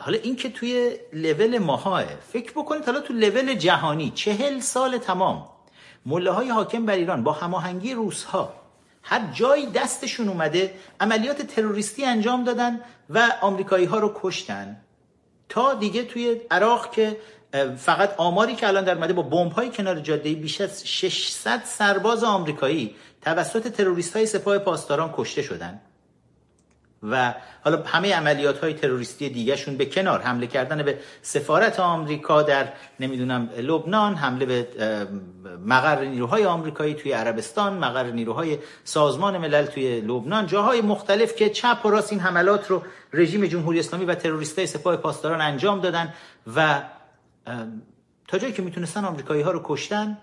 حالا 0.00 0.18
این 0.18 0.36
که 0.36 0.50
توی 0.50 0.96
لول 1.12 1.58
ماهاه 1.58 2.04
فکر 2.32 2.52
بکنید 2.52 2.84
حالا 2.84 3.00
تو 3.00 3.12
لول 3.14 3.54
جهانی 3.54 4.10
چهل 4.10 4.60
سال 4.60 4.98
تمام 4.98 5.48
مله 6.06 6.30
های 6.30 6.48
حاکم 6.48 6.86
بر 6.86 6.94
ایران 6.94 7.22
با 7.24 7.32
هماهنگی 7.32 7.94
روس 7.94 8.24
ها 8.24 8.67
هر 9.02 9.32
جایی 9.32 9.66
دستشون 9.66 10.28
اومده 10.28 10.74
عملیات 11.00 11.42
تروریستی 11.42 12.04
انجام 12.04 12.44
دادن 12.44 12.80
و 13.10 13.32
آمریکایی 13.40 13.84
ها 13.84 13.98
رو 13.98 14.12
کشتن. 14.22 14.76
تا 15.48 15.74
دیگه 15.74 16.04
توی 16.04 16.40
عراق 16.50 16.90
که 16.90 17.16
فقط 17.76 18.14
آماری 18.16 18.54
که 18.54 18.68
الان 18.68 18.84
در 18.84 18.94
اومده 18.94 19.12
با 19.12 19.22
بمب 19.22 19.52
های 19.52 19.70
کنار 19.70 20.00
جاده 20.00 20.34
بیش 20.34 20.60
از 20.60 20.88
600 20.88 21.62
سرباز 21.64 22.24
آمریکایی 22.24 22.94
توسط 23.22 23.68
تروریست 23.68 24.16
های 24.16 24.26
سپاه 24.26 24.58
پاسداران 24.58 25.14
کشته 25.16 25.42
شدن. 25.42 25.80
و 27.02 27.34
حالا 27.64 27.82
همه 27.82 28.14
عملیات 28.14 28.58
های 28.58 28.74
تروریستی 28.74 29.28
دیگهشون 29.28 29.76
به 29.76 29.86
کنار 29.86 30.20
حمله 30.20 30.46
کردن 30.46 30.82
به 30.82 30.98
سفارت 31.22 31.80
آمریکا 31.80 32.42
در 32.42 32.72
نمی‌دونم 33.00 33.50
لبنان 33.58 34.14
حمله 34.14 34.46
به 34.46 34.68
مقر 35.66 36.04
نیروهای 36.04 36.44
آمریکایی 36.44 36.94
توی 36.94 37.12
عربستان 37.12 37.78
مقر 37.78 38.10
نیروهای 38.10 38.58
سازمان 38.84 39.38
ملل 39.38 39.66
توی 39.66 40.00
لبنان 40.00 40.46
جاهای 40.46 40.80
مختلف 40.80 41.36
که 41.36 41.50
چپ 41.50 41.80
و 41.84 41.90
راست 41.90 42.12
این 42.12 42.20
حملات 42.20 42.70
رو 42.70 42.82
رژیم 43.12 43.46
جمهوری 43.46 43.78
اسلامی 43.78 44.04
و 44.04 44.14
تروریستای 44.14 44.66
سپاه 44.66 44.96
پاسداران 44.96 45.40
انجام 45.40 45.80
دادن 45.80 46.14
و 46.56 46.82
تا 48.28 48.38
جایی 48.38 48.52
که 48.52 48.62
می‌تونستن 48.62 49.04
آمریکایی 49.04 49.42
ها 49.42 49.50
رو 49.50 49.60
کشتن 49.64 50.18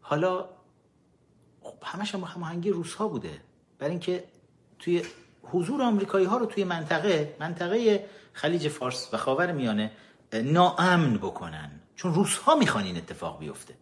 حالا 0.00 0.48
خب 1.60 1.74
همش 1.82 2.14
هم 2.14 2.20
هماهنگی 2.20 2.70
روس 2.70 2.94
ها 2.94 3.08
بوده. 3.08 3.40
برای 3.78 3.90
اینکه 3.90 4.24
توی 4.78 5.02
حضور 5.50 5.82
آمریکایی 5.82 6.26
ها 6.26 6.36
رو 6.36 6.46
توی 6.46 6.64
منطقه 6.64 7.36
منطقه 7.40 8.06
خلیج 8.32 8.68
فارس 8.68 9.08
و 9.12 9.16
خاور 9.16 9.52
میانه 9.52 9.90
ناامن 10.32 11.14
بکنن. 11.16 11.70
چون 11.96 12.14
روس 12.14 12.36
ها 12.36 12.54
می‌خوان 12.54 12.84
این 12.84 12.96
اتفاق 12.96 13.38
بیفته. 13.38 13.74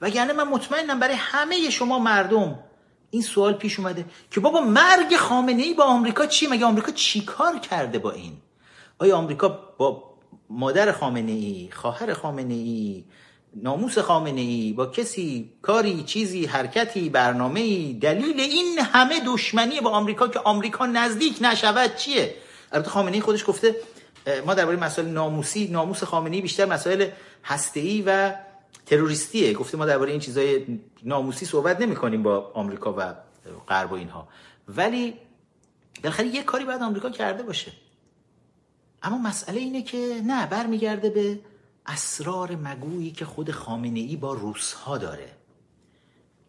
وگرنه 0.00 0.32
من 0.32 0.48
مطمئنم 0.48 1.00
برای 1.00 1.14
همه 1.14 1.70
شما 1.70 1.98
مردم 1.98 2.58
این 3.10 3.22
سوال 3.22 3.52
پیش 3.52 3.78
اومده 3.78 4.04
که 4.30 4.40
بابا 4.40 4.60
مرگ 4.60 5.16
خامنه 5.16 5.62
ای 5.62 5.74
با 5.74 5.84
آمریکا 5.84 6.26
چی؟ 6.26 6.46
مگه 6.46 6.66
آمریکا 6.66 6.92
چیکار 6.92 7.58
کرده 7.58 7.98
با 7.98 8.10
این؟ 8.10 8.36
آیا 8.98 9.16
آمریکا 9.16 9.48
با 9.78 10.12
مادر 10.50 10.92
خامنه 10.92 11.32
ای 11.32 11.68
خواهر 11.72 12.12
خامنه 12.12 12.54
ای 12.54 13.04
ناموس 13.56 13.98
خامنه 13.98 14.40
ای 14.40 14.72
با 14.72 14.86
کسی 14.86 15.52
کاری 15.62 16.02
چیزی 16.02 16.46
حرکتی 16.46 17.08
برنامه 17.08 17.60
ای 17.60 17.92
دلیل 17.92 18.40
این 18.40 18.78
همه 18.78 19.20
دشمنی 19.26 19.80
با 19.80 19.90
آمریکا 19.90 20.28
که 20.28 20.38
آمریکا 20.38 20.86
نزدیک 20.86 21.38
نشود 21.40 21.96
چیه؟ 21.96 22.34
البته 22.72 22.90
خامنه 22.90 23.14
ای 23.14 23.20
خودش 23.20 23.44
گفته 23.48 23.76
ما 24.46 24.54
درباره 24.54 24.76
مسائل 24.76 25.08
ناموسی 25.08 25.68
ناموس 25.68 26.04
خامنه 26.04 26.36
ای 26.36 26.42
بیشتر 26.42 26.64
مسائل 26.64 27.08
هسته 27.44 28.02
و 28.06 28.32
تروریستیه. 28.86 29.52
گفته 29.52 29.76
ما 29.76 29.86
درباره 29.86 30.10
این 30.10 30.20
چیزای 30.20 30.66
ناموسی 31.02 31.46
صحبت 31.46 31.80
نمی 31.80 31.96
کنیم 31.96 32.22
با 32.22 32.50
آمریکا 32.54 32.94
و 32.98 33.14
غرب 33.68 33.92
و 33.92 33.94
اینها. 33.94 34.28
ولی 34.68 35.14
بالاخره 36.02 36.26
یه 36.26 36.42
کاری 36.42 36.64
باید 36.64 36.82
آمریکا 36.82 37.10
کرده 37.10 37.42
باشه. 37.42 37.72
اما 39.02 39.18
مسئله 39.18 39.60
اینه 39.60 39.82
که 39.82 40.20
نه 40.26 40.46
برمیگرده 40.46 41.10
به 41.10 41.38
اسرار 41.86 42.56
مگویی 42.56 43.10
که 43.10 43.24
خود 43.24 43.50
خامنه 43.50 44.00
ای 44.00 44.16
با 44.16 44.34
روس 44.34 44.72
ها 44.72 44.98
داره. 44.98 45.32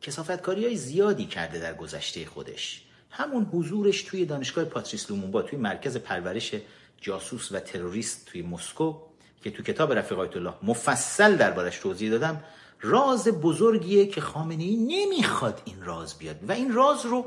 کسافتکاری 0.01 0.65
های 0.65 0.75
زیادی 0.75 1.25
کرده 1.25 1.59
در 1.59 1.73
گذشته 1.73 2.25
خودش. 2.25 2.81
همون 3.09 3.43
حضورش 3.43 4.01
توی 4.01 4.25
دانشگاه 4.25 4.65
پاتریس 4.65 5.11
لومونبا 5.11 5.41
توی 5.41 5.59
مرکز 5.59 5.97
پرورش 5.97 6.55
جاسوس 7.01 7.51
و 7.51 7.59
تروریست 7.59 8.25
توی 8.25 8.41
مسکو 8.41 8.95
که 9.43 9.51
تو 9.51 9.63
کتاب 9.63 9.93
رفیق 9.93 10.19
آیت 10.19 10.37
الله 10.37 10.53
مفصل 10.63 11.35
دربارش 11.35 11.77
توضیح 11.77 12.11
دادم 12.11 12.43
راز 12.81 13.27
بزرگیه 13.27 14.05
که 14.05 14.21
خامنه 14.21 14.63
ای 14.63 14.75
نمی‌خواد 14.75 15.61
این 15.65 15.83
راز 15.83 16.17
بیاد. 16.17 16.49
و 16.49 16.51
این 16.51 16.73
راز 16.73 17.05
رو 17.05 17.25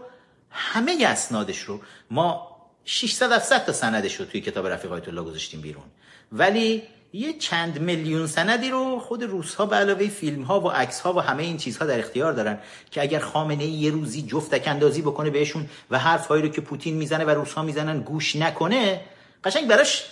همه 0.50 1.04
اسنادش 1.06 1.60
رو 1.60 1.80
ما 2.10 2.56
600 2.84 3.32
700 3.32 3.64
تا 3.64 3.72
سندش 3.72 4.20
رو 4.20 4.26
توی 4.26 4.40
کتاب 4.40 4.66
رفیق 4.66 4.92
آیت 4.92 5.08
الله 5.08 5.22
گذاشتیم 5.22 5.60
بیرون. 5.60 5.84
ولی 6.32 6.82
یه 7.16 7.32
چند 7.32 7.80
میلیون 7.80 8.26
سندی 8.26 8.70
رو 8.70 8.98
خود 8.98 9.22
روس 9.22 9.54
ها 9.54 9.66
به 9.66 9.76
علاوه 9.76 10.08
فیلم 10.08 10.42
ها 10.42 10.60
و 10.60 10.70
عکس 10.70 11.00
ها 11.00 11.12
و 11.12 11.20
همه 11.20 11.42
این 11.42 11.56
چیزها 11.56 11.86
در 11.86 11.98
اختیار 11.98 12.32
دارن 12.32 12.58
که 12.90 13.02
اگر 13.02 13.18
خامنه 13.18 13.64
ای 13.64 13.70
یه 13.70 13.90
روزی 13.90 14.22
جفتک 14.22 14.68
اندازی 14.68 15.02
بکنه 15.02 15.30
بهشون 15.30 15.68
و 15.90 15.98
حرف 15.98 16.26
هایی 16.26 16.42
رو 16.42 16.48
که 16.48 16.60
پوتین 16.60 16.96
می‌زنه 16.96 17.24
و 17.24 17.30
روس 17.30 17.52
ها 17.52 17.62
می‌زنن 17.62 18.00
گوش 18.00 18.36
نکنه 18.36 19.00
قشنگ 19.44 19.68
براش 19.68 20.04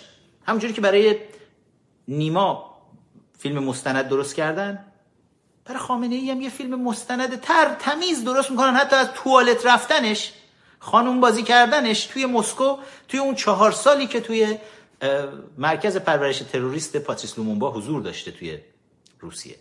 همونجوری 0.47 0.73
که 0.73 0.81
برای 0.81 1.15
نیما 2.07 2.75
فیلم 3.39 3.63
مستند 3.63 4.07
درست 4.07 4.35
کردن 4.35 4.85
برای 5.65 5.79
خامنه 5.79 6.15
ای 6.15 6.31
هم 6.31 6.41
یه 6.41 6.49
فیلم 6.49 6.83
مستند 6.83 7.39
تر 7.41 7.75
تمیز 7.79 8.23
درست 8.23 8.51
می‌کنن. 8.51 8.75
حتی 8.75 8.95
از 8.95 9.07
توالت 9.13 9.65
رفتنش 9.65 10.33
خانوم 10.79 11.19
بازی 11.19 11.43
کردنش 11.43 12.05
توی 12.05 12.25
مسکو 12.25 12.77
توی 13.07 13.19
اون 13.19 13.35
چهار 13.35 13.71
سالی 13.71 14.07
که 14.07 14.21
توی 14.21 14.57
مرکز 15.57 15.97
پرورش 15.97 16.39
تروریست 16.39 16.97
پاتریس 16.97 17.37
لومونبا 17.37 17.71
حضور 17.71 18.01
داشته 18.01 18.31
توی 18.31 18.59
روسیه. 19.19 19.55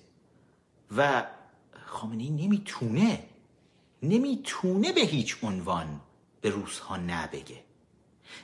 و 0.97 1.27
خامنه 1.87 2.23
ای 2.23 2.31
نمی‌تونه 2.31 3.23
نمی‌تونه 4.03 4.93
به 4.93 5.01
هیچ 5.01 5.37
عنوان 5.43 6.01
به 6.41 6.51
روس 6.51 6.79
ها 6.79 6.97
نبگه. 6.97 7.61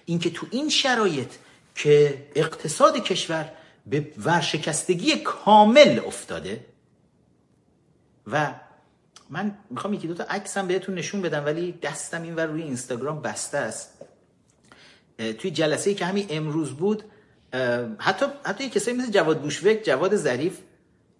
اینکه 0.04 0.30
تو 0.30 0.46
این 0.50 0.68
شرایط 0.68 1.32
که 1.74 2.26
اقتصاد 2.34 2.98
کشور 2.98 3.52
به 3.86 4.12
ورشکستگی 4.24 5.16
کامل 5.16 6.00
افتاده 6.06 6.66
و 8.26 8.54
من 9.30 9.58
می‌خوام 9.70 9.94
یکی 9.94 10.06
دوتا 10.06 10.24
عکسم 10.24 10.66
بهتون 10.66 10.94
نشون 10.94 11.22
بدم 11.22 11.44
ولی 11.44 11.72
دستم 11.72 12.22
این 12.22 12.38
روی 12.38 12.62
اینستاگرام 12.62 13.22
بسته 13.22 13.58
است. 13.58 13.99
توی 15.38 15.50
جلسه 15.50 15.90
ای 15.90 15.96
که 15.96 16.04
همین 16.04 16.26
امروز 16.30 16.70
بود 16.70 17.04
حتی 17.98 18.26
حتی 18.44 18.70
کسایی 18.70 18.96
مثل 18.96 19.10
جواد 19.10 19.40
بوشوک 19.40 19.82
جواد 19.84 20.16
ظریف 20.16 20.58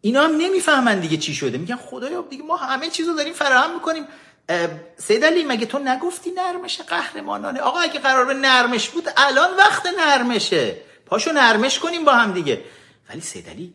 اینا 0.00 0.22
هم 0.22 0.36
نمی‌فهمن 0.36 1.00
دیگه 1.00 1.16
چی 1.16 1.34
شده. 1.34 1.58
میگن 1.58 1.76
خدایا 1.76 2.24
دیگه 2.30 2.42
ما 2.42 2.56
همه 2.56 2.90
چیزو 2.90 3.14
داریم 3.14 3.32
فراهم 3.32 3.74
می‌کنیم. 3.74 4.04
سید 4.96 5.24
علی 5.24 5.44
مگه 5.44 5.66
تو 5.66 5.78
نگفتی 5.78 6.30
نرمش 6.30 6.80
قهرمانانه؟ 6.80 7.60
آقا 7.60 7.78
اگه 7.78 8.00
قرار 8.00 8.24
به 8.24 8.34
نرمش 8.34 8.88
بود 8.88 9.08
الان 9.16 9.56
وقت 9.56 9.86
نرمشه. 9.98 10.76
پاشو 11.06 11.32
نرمش 11.32 11.78
کنیم 11.78 12.04
با 12.04 12.12
هم 12.12 12.32
دیگه. 12.32 12.64
ولی 13.10 13.20
سید 13.20 13.48
علی 13.48 13.74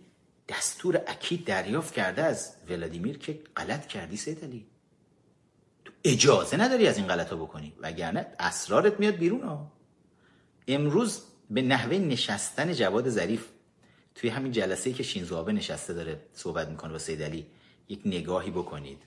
دستور 0.49 1.01
اکید 1.07 1.45
دریافت 1.45 1.93
کرده 1.93 2.23
از 2.23 2.53
ولادیمیر 2.69 3.17
که 3.17 3.39
غلط 3.57 3.87
کردی 3.87 4.17
سید 4.17 4.43
علی. 4.43 4.65
تو 5.85 5.91
اجازه 6.03 6.57
نداری 6.57 6.87
از 6.87 6.97
این 6.97 7.07
غلط 7.07 7.33
بکنی 7.33 7.73
وگرنه 7.79 8.27
اسرارت 8.39 8.99
میاد 8.99 9.15
بیرون 9.15 9.41
ها. 9.41 9.71
امروز 10.67 11.21
به 11.49 11.61
نحوه 11.61 11.97
نشستن 11.97 12.73
جواد 12.73 13.09
ظریف 13.09 13.45
توی 14.15 14.29
همین 14.29 14.51
جلسه 14.51 14.93
که 14.93 15.03
شینزو 15.03 15.51
نشسته 15.51 15.93
داره 15.93 16.19
صحبت 16.33 16.67
می‌کنه 16.67 16.91
با 16.91 16.99
سید 16.99 17.23
علی 17.23 17.45
یک 17.89 18.01
نگاهی 18.05 18.51
بکنید. 18.51 19.03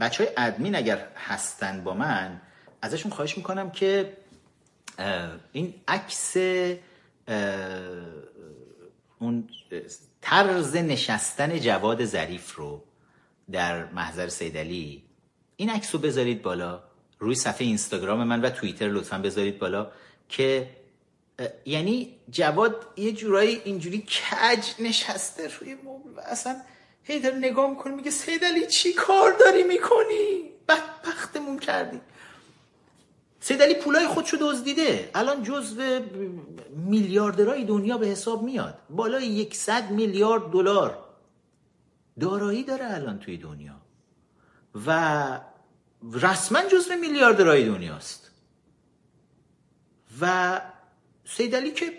بچه 0.00 0.24
های 0.24 0.32
ادمین 0.36 0.76
اگر 0.76 1.08
هستن 1.16 1.84
با 1.84 1.94
من 1.94 2.40
ازشون 2.82 3.12
خواهش 3.12 3.36
می‌کنم 3.36 3.70
که 3.70 4.16
این 5.52 5.74
عکس 5.88 6.36
اون 9.18 9.48
طرز 10.20 10.76
نشستن 10.76 11.60
جواد 11.60 12.04
ظریف 12.04 12.54
رو 12.54 12.84
در 13.52 13.92
محضر 13.92 14.28
سیدلی 14.28 15.02
این 15.56 15.70
عکس 15.70 15.94
رو 15.94 16.00
بذارید 16.00 16.42
بالا. 16.42 16.82
روی 17.18 17.34
صفحه 17.34 17.66
اینستاگرام 17.66 18.24
من 18.24 18.40
و 18.40 18.50
توییتر 18.50 18.88
لطفا 18.88 19.18
بذارید 19.18 19.58
بالا. 19.58 19.92
که 20.32 20.70
یعنی 21.64 22.16
جواد 22.30 22.86
یه 22.96 23.12
جورایی 23.12 23.60
اینجوری 23.64 24.00
کج 24.00 24.64
نشسته 24.78 25.48
روی 25.60 25.74
مبل 25.74 26.10
و 26.16 26.20
اصلا 26.20 26.56
هی 27.02 27.20
داره 27.20 27.36
نگاه 27.36 27.70
می‌کنه 27.70 27.94
میگه 27.94 28.10
سیدلی 28.10 28.66
چی 28.66 28.92
کار 28.92 29.32
داری 29.32 29.62
می‌کنی؟ 29.62 30.50
بدبختمون 30.68 31.58
کردی. 31.58 32.00
سید 33.40 33.62
علی 33.62 33.74
پولای 33.74 34.06
خودشو 34.06 34.36
دزدیده. 34.40 35.10
الان 35.14 35.42
جزو 35.42 36.00
میلیاردرهای 36.76 37.64
دنیا 37.64 37.98
به 37.98 38.06
حساب 38.06 38.42
میاد. 38.42 38.78
بالای 38.90 39.26
یکصد 39.26 39.90
میلیارد 39.90 40.50
دلار 40.50 40.98
دارایی 42.20 42.62
داره 42.62 42.84
الان 42.84 43.18
توی 43.18 43.36
دنیا. 43.36 43.74
و 44.86 45.40
رسما 46.12 46.62
جزو 46.62 46.94
میلیاردرهای 47.00 47.64
دنیاست. 47.64 48.21
و 50.20 50.60
سید 51.24 51.56
علی 51.56 51.70
که 51.70 51.92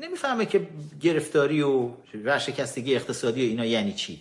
نمی‌فهمه 0.00 0.46
که 0.46 0.68
گرفتاری 1.00 1.62
و 1.62 1.90
ورشکستگی 2.14 2.94
اقتصادی 2.94 3.46
و 3.46 3.48
اینا 3.48 3.64
یعنی 3.64 3.92
چی. 3.92 4.20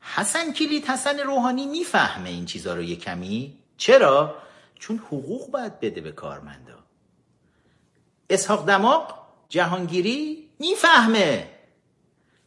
حسن 0.00 0.52
کلید 0.52 0.84
حسن 0.84 1.18
روحانی 1.18 1.66
می‌فهمه 1.66 2.28
این 2.28 2.46
چیزها 2.46 2.74
رو 2.74 2.82
یه 2.82 2.96
کمی. 2.96 3.58
چرا؟ 3.76 4.34
چون 4.78 4.98
حقوق 4.98 5.50
باید 5.50 5.80
بده 5.80 6.00
به 6.00 6.12
کارمندا. 6.12 6.78
اسحاق 8.30 8.66
دماغ 8.66 9.14
جهانگیری 9.48 10.48
می‌فهمه. 10.58 11.50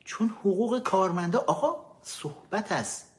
چون 0.06 0.30
حقوق 0.30 0.80
کارمندا 0.84 1.40
آقا 1.40 1.86
صحبت 2.02 2.72
است 2.72 3.12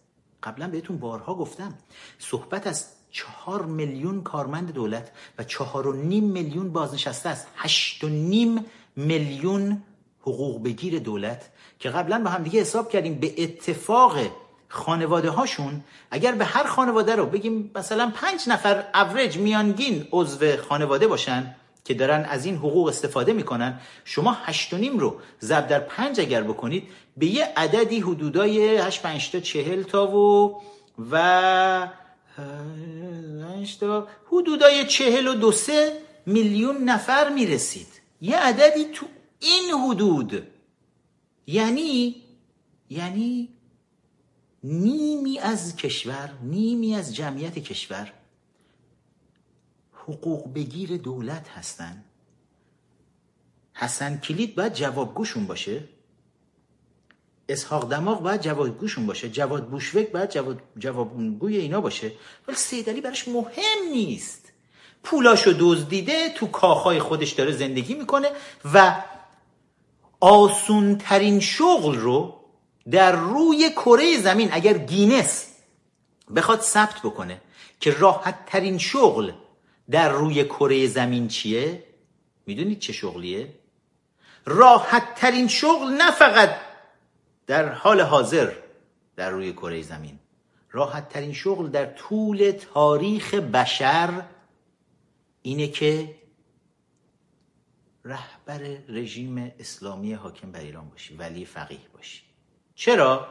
قبلا 0.43 0.69
بهتون 0.69 0.99
بارها 0.99 1.35
گفتم 1.35 1.79
صحبت 2.19 2.67
از 2.67 2.87
چهار 3.19 3.63
میلیون 3.63 4.23
کارمند 4.23 4.73
دولت 4.73 5.11
و 5.39 5.45
چهار 5.45 5.87
و 5.87 5.93
نیم 5.93 6.25
میلیون 6.25 6.73
بازنشسته 6.73 7.29
است. 7.29 7.47
هشت 7.57 8.05
و 8.05 8.09
نیم 8.09 8.65
میلیون 8.97 9.83
حقوق 10.21 10.63
بگیر 10.63 10.99
دولت 10.99 11.51
که 11.79 11.91
قبلا 11.91 12.23
با 12.25 12.31
هم 12.31 12.43
دیگه 12.43 12.61
حساب 12.61 12.91
کردیم 12.91 13.15
به 13.15 13.35
اتفاق 13.39 14.17
خانواده 14.69 15.31
هاشون. 15.31 15.81
اگر 16.11 16.33
به 16.33 16.45
هر 16.45 16.65
خانواده 16.65 17.17
رو 17.17 17.27
بگیم 17.27 17.71
مثلا 17.75 18.13
پنج 18.15 18.49
نفر 18.49 18.85
اوریج 18.95 19.37
میانگین 19.37 20.09
عضو 20.13 20.57
خانواده 20.69 21.07
باشن 21.07 21.55
که 21.85 21.95
دارن 21.95 22.25
از 22.25 22.47
این 22.47 22.57
حقوق 22.57 22.89
استفاده 22.89 23.33
می‌کنن 23.33 23.81
شما 24.05 24.37
هشت 24.45 24.75
نیم 24.75 24.99
رو 24.99 25.17
ضرب 25.41 25.67
در 25.67 25.81
پنج 25.81 26.21
اگر 26.21 26.43
بکنید 26.43 26.89
به 27.17 27.27
یه 27.27 27.53
عددی 27.57 28.01
حدودای 28.01 28.77
هشت 28.77 29.03
پنج 29.03 29.31
تا 29.31 29.41
چهل 29.41 29.83
تا 29.83 30.07
و 30.07 30.55
و 31.11 31.89
تا. 33.81 34.09
حدودای 34.27 34.87
چهل 34.87 35.27
و 35.27 35.35
دو 35.35 35.53
سه 35.53 36.01
میلیون 36.27 36.85
نفر 36.85 37.29
می‌رسید. 37.29 37.89
یه 38.21 38.37
عددی 38.37 38.85
تو 38.85 39.07
این 39.41 39.71
حدود. 39.71 40.47
یعنی 41.47 42.23
یعنی 42.91 43.49
نیمی 44.65 45.39
از 45.39 45.77
کشور 45.77 46.33
نیمی 46.43 46.95
از 46.95 47.17
جمعیت 47.17 47.59
کشور 47.59 48.13
حقوق 49.93 50.55
بگیر 50.55 50.97
دولت 50.97 51.49
هستن. 51.49 52.05
حسن 53.75 54.17
کلید 54.17 54.55
باید 54.55 54.73
جوابگوشون 54.73 55.47
باشه. 55.47 55.89
اسحاق 57.49 57.91
دماغ 57.91 58.23
باید 58.23 58.41
جوابگوشون 58.41 59.07
باشه 59.07 59.29
جواد 59.29 59.69
بوشوک 59.69 60.11
باید 60.11 60.31
جواب 60.31 60.57
جوابگوی 60.79 61.57
اینا 61.57 61.81
باشه 61.81 62.13
ولی 62.49 62.57
سیدلی 62.57 63.01
براش 63.01 63.29
مهم 63.29 63.93
نیست. 63.93 64.53
پولاشو 65.03 65.55
دزدیده 65.61 66.29
تو 66.29 66.47
کاخهای 66.47 66.99
خودش 66.99 67.31
داره 67.31 67.53
زندگی 67.53 67.95
می‌کنه 67.95 68.29
و 68.75 69.03
آسون 70.21 70.99
ترین 70.99 71.41
شغل 71.41 71.97
رو 71.97 72.35
در 72.91 73.13
روی 73.13 73.71
کره 73.71 74.19
زمین 74.19 74.49
اگر 74.53 74.79
گینس 74.79 75.47
بخواد 76.37 76.61
ثبت 76.61 76.99
بکنه 77.05 77.41
که 77.81 77.91
راحت 77.91 78.47
ترین 78.47 78.79
شغل 78.79 79.33
در 79.91 80.09
روی 80.09 80.45
کره 80.45 80.87
زمین 80.87 81.29
چیه؟ 81.29 81.85
می‌دونید 82.47 82.79
چه 82.79 82.93
شغلیه؟ 82.93 83.55
راحت 84.47 85.15
ترین 85.15 85.49
شغل 85.49 85.89
نه 85.99 86.11
فقط 86.11 86.68
در 87.49 87.73
حال 87.73 88.01
حاضر 88.01 88.53
در 89.17 89.31
روی 89.31 89.53
کره 89.53 89.83
زمین. 89.83 90.19
راحت 90.71 91.09
ترین 91.09 91.33
شغل 91.33 91.69
در 91.69 91.87
طول 91.87 92.53
تاریخ 92.75 93.35
بشر 93.35 94.23
اینه 95.43 95.69
که 95.69 96.15
رهبر 98.05 98.61
رژیم 98.89 99.53
اسلامی 99.61 100.13
حاکم 100.13 100.53
بر 100.53 100.61
ایران 100.61 100.89
باشی 100.89 101.17
ولی 101.17 101.45
فقیه 101.45 101.79
باشی. 101.95 102.23
چرا؟ 102.75 103.27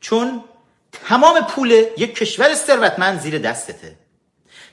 چون 0.00 0.44
تمام 0.92 1.40
پول 1.40 1.70
یک 1.70 2.14
کشور 2.14 2.54
ثروتمند 2.54 3.20
زیر 3.20 3.38
دستته. 3.38 3.98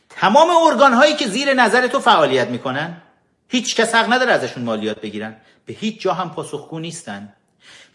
تمام 0.09 0.49
ارگان 0.49 0.93
هایی 0.93 1.15
که 1.15 1.27
زیر 1.27 1.53
نظر 1.53 1.87
تو 1.87 1.99
فعالیت 1.99 2.47
می‌کنن 2.47 3.01
هیچ 3.47 3.75
کس 3.75 3.95
حق 3.95 4.13
نداره 4.13 4.31
ازشون 4.31 4.63
مالیات 4.63 5.01
بگیرن. 5.01 5.41
به 5.65 5.73
هیچ 5.73 6.01
جا 6.01 6.13
هم 6.13 6.29
پاسخگو 6.29 6.79
نیستن. 6.79 7.33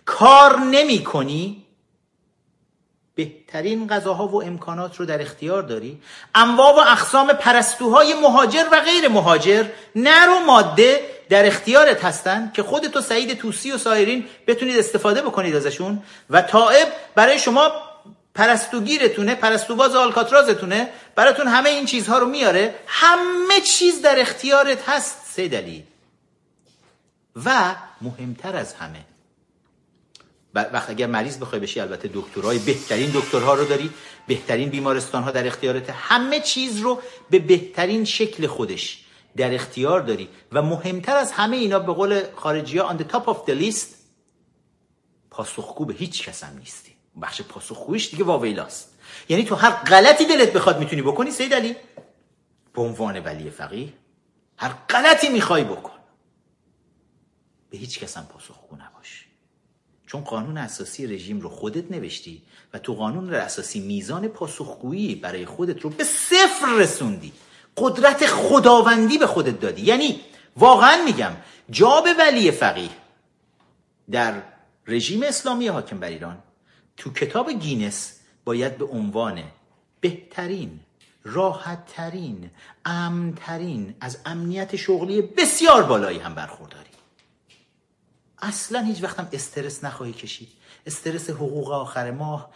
کار 0.05 0.59
نمی 0.59 1.05
کنی؟ 1.05 1.67
بهترین 3.15 3.89
غذاها 3.89 4.29
و 4.29 4.43
امکانات 4.43 4.97
رو 4.97 5.07
در 5.07 5.23
اختیار 5.23 5.63
داری؟ 5.63 6.03
انواع 6.35 6.75
و 6.75 6.79
اقسام 6.79 7.33
پرستوهای 7.33 8.15
مهاجر 8.15 8.65
و 8.73 8.81
غیر 8.81 9.09
مهاجر 9.09 9.65
نر 9.97 10.29
و 10.29 10.45
ماده 10.47 11.01
در 11.29 11.47
اختیارت 11.47 12.05
هستن 12.05 12.53
که 12.55 12.63
خودت 12.63 12.97
و 12.97 13.01
سعید 13.01 13.39
توسی 13.39 13.73
و 13.73 13.79
سایرین 13.79 14.27
بتونید 14.47 14.79
استفاده 14.79 15.23
بکنید 15.23 15.57
ازشون 15.57 16.03
و 16.31 16.43
طائب 16.43 16.89
برای 17.15 17.39
شما 17.39 17.73
پرستوگیرتونه 18.35 19.35
پرستوباز 19.35 19.95
آلکاترازتونه 19.95 20.89
براتون 21.15 21.47
همه 21.47 21.69
این 21.71 21.87
چیزها 21.87 22.19
رو 22.19 22.27
میاره. 22.27 22.75
همه 22.87 23.61
چیز 23.61 24.03
در 24.03 24.21
اختیارت 24.21 24.89
هست 24.89 25.17
سیدلی 25.27 25.85
و 27.45 27.75
مهمتر 28.01 28.57
از 28.57 28.75
همه 28.75 29.10
وقت 30.55 30.91
اگر 30.91 31.07
مریض 31.07 31.39
بخوای 31.39 31.61
بشی 31.61 31.81
البته 31.81 32.11
دکترهای 32.15 32.59
بهترین 32.59 33.11
دکترها 33.15 33.55
رو 33.55 33.65
داری. 33.65 33.91
بهترین 34.27 34.69
بیمارستان 34.69 35.23
ها 35.23 35.31
در 35.31 35.47
اختیارت 35.47 35.91
همه 35.91 36.41
چیز 36.41 36.79
رو 36.79 37.03
به 37.31 37.39
بهترین 37.39 38.05
شکل 38.05 38.47
خودش 38.47 39.05
در 39.37 39.55
اختیار 39.55 40.01
داری. 40.01 40.29
و 40.53 40.63
مهمتر 40.63 41.17
از 41.17 41.33
همه 41.33 41.57
اینا 41.57 41.79
به 41.79 41.93
قول 41.93 42.23
خارجی 42.37 42.79
ها 42.79 42.97
on 42.97 43.01
the 43.01 43.05
top 43.05 43.25
of 43.25 43.51
the 43.51 43.63
list 43.63 43.87
پاسخگو 45.31 45.85
به 45.85 45.95
هیچ 45.95 46.29
کس 46.29 46.45
هم 46.45 46.59
نیستی. 46.59 46.93
بخش 47.23 47.43
پاسخگویش 47.43 48.11
دیگه 48.11 48.25
واویلاست 48.25 48.99
یعنی 49.29 49.45
تو 49.45 49.55
هر 49.55 49.71
غلطی 49.71 50.25
دلت 50.25 50.53
بخواد 50.53 50.79
می‌تونی 50.79 51.03
بکنی 51.03 51.31
سید 51.31 51.55
علی. 51.55 51.77
به 52.73 52.83
عنوان 52.83 53.21
ولی 53.21 53.51
فقیه 53.51 53.93
هر 54.57 54.73
غلطی 54.89 55.29
می‌خوای 55.29 55.65
بکن. 55.65 55.99
به 57.71 57.79
هیچ 57.79 57.99
کس 57.99 58.17
هم 58.17 58.27
پاسخگو 58.27 58.77
نباش. 58.77 58.90
چون 60.11 60.21
قانون 60.21 60.59
اساسی 60.59 61.07
رژیم 61.07 61.41
رو 61.41 61.49
خودت 61.49 61.91
نوشتی 61.91 62.43
و 62.75 62.79
تو 62.79 62.95
قانون 62.95 63.35
اساسی 63.35 63.81
میزان 63.81 64.29
پاسخگویی 64.29 65.15
برای 65.15 65.47
خودت 65.47 65.81
رو 65.81 65.91
به 65.91 66.05
صفر 66.05 66.67
رسوندی. 66.79 67.33
قدرت 67.77 68.27
خداوندی 68.27 69.19
به 69.19 69.27
خودت 69.27 69.61
دادی. 69.61 69.83
یعنی 69.83 70.21
واقعا 70.57 71.05
میگم 71.05 71.33
جا 71.71 72.01
به 72.01 72.15
ولی 72.19 72.51
فقیه 72.51 72.91
در 74.11 74.43
رژیم 74.87 75.23
اسلامی 75.23 75.69
حاکم 75.69 76.01
بر 76.01 76.09
ایران 76.09 76.39
تو 76.97 77.13
کتاب 77.13 77.53
گینس 77.53 78.21
باید 78.45 78.79
به 78.79 78.85
عنوان 78.85 79.43
بهترین 80.01 80.81
راحتترین 81.25 82.51
امنترین 82.85 83.95
از 84.01 84.19
امنیت 84.27 84.77
شغلی 84.77 85.23
بسیار 85.23 85.83
بالایی 85.83 86.19
هم 86.19 86.35
برخورداری. 86.35 86.90
اصلا 88.43 88.81
هیچ 88.81 89.03
وقت 89.03 89.19
هم 89.19 89.29
استرس 89.33 89.85
نخواهی 89.85 90.13
کشید. 90.13 90.49
استرس 90.87 91.31
حقوق 91.31 91.71
آخر 91.71 92.11
ماه 92.11 92.51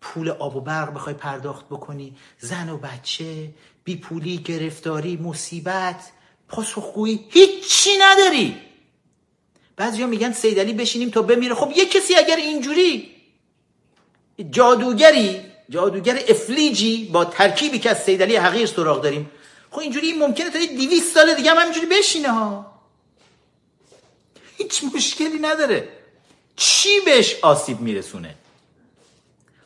پول 0.00 0.28
آب 0.28 0.56
و 0.56 0.60
برق 0.60 0.94
بخوای 0.94 1.14
پرداخت 1.14 1.66
بکنی 1.66 2.16
زن 2.38 2.68
و 2.68 2.76
بچه 2.76 3.50
بی 3.84 3.96
پولی 3.96 4.38
گرفتاری 4.38 5.16
مصیبت 5.16 6.10
پاسخگویی 6.48 7.26
هیچی 7.30 7.90
نداری. 8.00 8.56
بعضیا 9.76 10.06
میگن 10.06 10.32
سیدلی 10.32 10.72
بشینیم 10.72 11.10
تا 11.10 11.22
بمیره. 11.22 11.54
خب 11.54 11.72
یه 11.76 11.86
کسی 11.86 12.14
اگر 12.14 12.36
اینجوری 12.36 13.10
جادوگری 14.50 15.40
جادوگر 15.70 16.18
افلیجی 16.28 17.04
با 17.12 17.24
ترکیبی 17.24 17.78
که 17.78 17.90
از 17.90 18.02
سیدلی 18.02 18.36
حقیر 18.36 18.66
سراغ 18.66 19.02
داریم 19.02 19.30
خب 19.70 19.78
اینجوری 19.78 20.12
ممکنه 20.12 20.50
تا 20.50 20.58
200 20.58 21.14
سال 21.14 21.34
دیگه 21.34 21.50
هم 21.50 21.56
همینجوری 21.56 21.86
بشینه 21.86 22.28
ها. 22.28 22.75
هیچ 24.56 24.84
مشکلی 24.94 25.38
نداره. 25.38 25.88
چی 26.56 27.00
بهش 27.04 27.36
آسیب 27.42 27.80
میرسونه؟ 27.80 28.34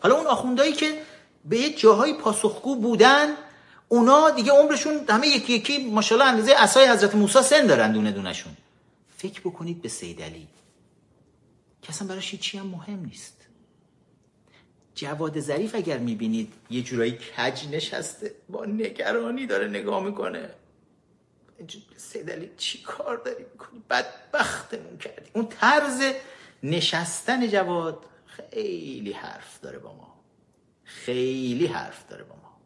حالا 0.00 0.16
اون 0.16 0.26
آخوندهایی 0.26 0.72
که 0.72 1.02
به 1.44 1.58
یه 1.58 1.74
جاهای 1.74 2.14
پاسخگو 2.14 2.76
بودن 2.76 3.28
اونا 3.88 4.30
دیگه 4.30 4.52
عمرشون 4.52 5.00
همه 5.08 5.26
یکی 5.28 5.52
یکی 5.52 5.90
ماشاءالله 5.90 6.30
اندازه 6.30 6.54
اسای 6.56 6.86
حضرت 6.86 7.14
موسی 7.14 7.42
سن 7.42 7.66
دارن 7.66 7.92
دونه 7.92 8.12
دونشون 8.12 8.56
فکر 9.16 9.40
بکنید 9.40 9.82
به 9.82 9.88
سیدلی 9.88 10.46
که 11.82 11.90
اصلا 11.90 12.08
براش 12.08 12.30
هیچی 12.30 12.58
هم 12.58 12.66
مهم 12.66 13.04
نیست. 13.04 13.36
جواد 14.94 15.40
ظریف 15.40 15.74
اگر 15.74 15.98
می‌بینید 15.98 16.52
یه 16.70 16.82
جورایی 16.82 17.12
کج 17.12 17.68
نشسته 17.72 18.34
با 18.48 18.64
نگرانی 18.64 19.46
داره 19.46 19.68
نگاه 19.68 20.02
می‌کنه. 20.02 20.50
سیدلی 21.96 22.50
چی 22.56 22.82
کار 22.82 23.16
داری 23.16 23.44
می‌کنی؟ 23.52 23.82
بدبختمون 23.90 24.98
کردی. 24.98 25.30
اون 25.34 25.48
طرز 25.48 26.02
نشستن 26.62 27.48
جواد 27.48 28.06
خیلی 28.26 29.12
حرف 29.12 29.60
داره 29.60 29.78
با 29.78 29.94
ما. 29.94 30.20
خیلی 30.84 31.66
حرف 31.66 32.08
داره 32.08 32.24
با 32.24 32.36
ما. 32.36 32.60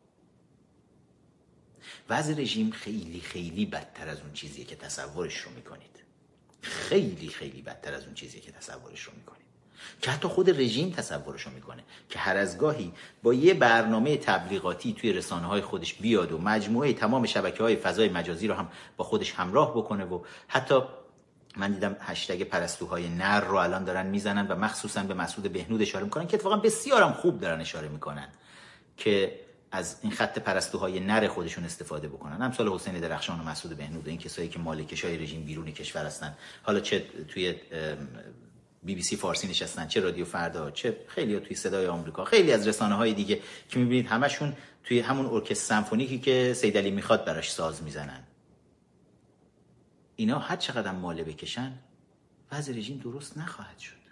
وضع 2.08 2.34
رژیم 2.34 2.70
خیلی 2.70 3.20
خیلی 3.20 3.66
بدتر 3.66 4.08
از 4.08 4.20
اون 4.20 4.32
چیزیه 4.32 4.64
که 4.64 4.76
تصورش 4.76 5.38
رو 5.38 5.50
می‌کنید. 5.50 6.02
خیلی 6.60 7.28
خیلی 7.28 7.62
بدتر 7.62 7.94
از 7.94 8.04
اون 8.04 8.14
چیزیه 8.14 8.40
که 8.40 8.52
تصورش 8.52 9.02
رو 9.02 9.12
می‌کنید. 9.16 9.43
که 10.00 10.10
حتی 10.10 10.28
خود 10.28 10.50
رژیم 10.50 10.90
تصورشو 10.90 11.50
می‌کنه 11.50 11.82
که 12.08 12.18
هر 12.18 12.36
از 12.36 12.58
گاهی 12.58 12.92
با 13.22 13.34
یه 13.34 13.54
برنامه 13.54 14.16
تبلیغاتی 14.16 14.92
توی 14.92 15.12
رسانه 15.12 15.46
های 15.46 15.60
خودش 15.60 15.94
بیاد 15.94 16.32
و 16.32 16.38
مجموعه 16.38 16.92
تمام 16.92 17.26
شبکه 17.26 17.62
های 17.62 17.76
فضای 17.76 18.08
مجازی 18.08 18.48
رو 18.48 18.54
هم 18.54 18.68
با 18.96 19.04
خودش 19.04 19.32
همراه 19.32 19.70
بکنه 19.76 20.04
و 20.04 20.20
حتی 20.48 20.80
من 21.56 21.72
دیدم 21.72 21.96
هشتگ 22.00 22.42
پرستوهای 22.42 23.08
نر 23.08 23.40
رو 23.40 23.56
الان 23.56 23.84
دارن 23.84 24.06
می‌زنن 24.06 24.46
و 24.46 24.56
مخصوصا 24.56 25.02
به 25.02 25.14
مسعود 25.14 25.52
بهنود 25.52 25.82
اشاره 25.82 26.04
می‌کنن 26.04 26.26
که 26.26 26.36
اتفاقا 26.36 26.56
بسیارم 26.56 27.12
خوب 27.12 27.40
دارن 27.40 27.60
اشاره 27.60 27.88
می‌کنن 27.88 28.28
که 28.96 29.40
از 29.72 29.96
این 30.02 30.12
خط 30.12 30.38
پرستوهای 30.38 31.00
نر 31.00 31.28
خودشون 31.28 31.64
استفاده 31.64 32.08
بکنن. 32.08 32.42
امثال 32.42 32.68
حسین 32.68 33.00
درخشان 33.00 33.40
و 33.40 33.42
مسعود 33.42 33.76
بهنود 33.76 34.08
این 34.08 34.18
کسایی 34.18 34.48
که 34.48 34.58
مالکش 34.58 35.04
های 35.04 35.16
رژیم 35.16 35.44
بیرون 35.44 35.70
کشور 35.70 36.06
هستن. 36.06 36.34
حالا 36.62 36.80
چه 36.80 37.04
توی 37.28 37.54
بی 38.84 38.94
بی 38.94 39.02
سی 39.02 39.16
فارسی 39.16 39.48
نشستن 39.48 39.86
چه 39.86 40.00
رادیو 40.00 40.24
فردا 40.24 40.70
چه 40.70 40.96
خیلی 41.06 41.40
توی 41.40 41.56
صدای 41.56 41.86
آمریکا 41.86 42.24
خیلی 42.24 42.52
از 42.52 42.68
رسانه 42.68 42.94
های 42.94 43.14
دیگه 43.14 43.40
که 43.68 43.78
می‌بینید 43.78 44.06
همشون 44.06 44.56
توی 44.84 45.00
همون 45.00 45.26
ارکستر 45.26 45.54
سمفونیکی 45.54 46.18
که 46.18 46.54
سیدلی 46.56 46.90
می‌خواد 46.90 47.24
براش 47.24 47.52
ساز 47.52 47.82
می‌زنن. 47.82 48.24
اینا 50.16 50.38
هر 50.38 50.56
چقدر 50.56 50.92
ماله 50.92 51.24
بکشن 51.24 51.72
وضع 52.52 52.72
رژیم 52.72 52.98
درست 52.98 53.38
نخواهد 53.38 53.78
شد. 53.78 54.04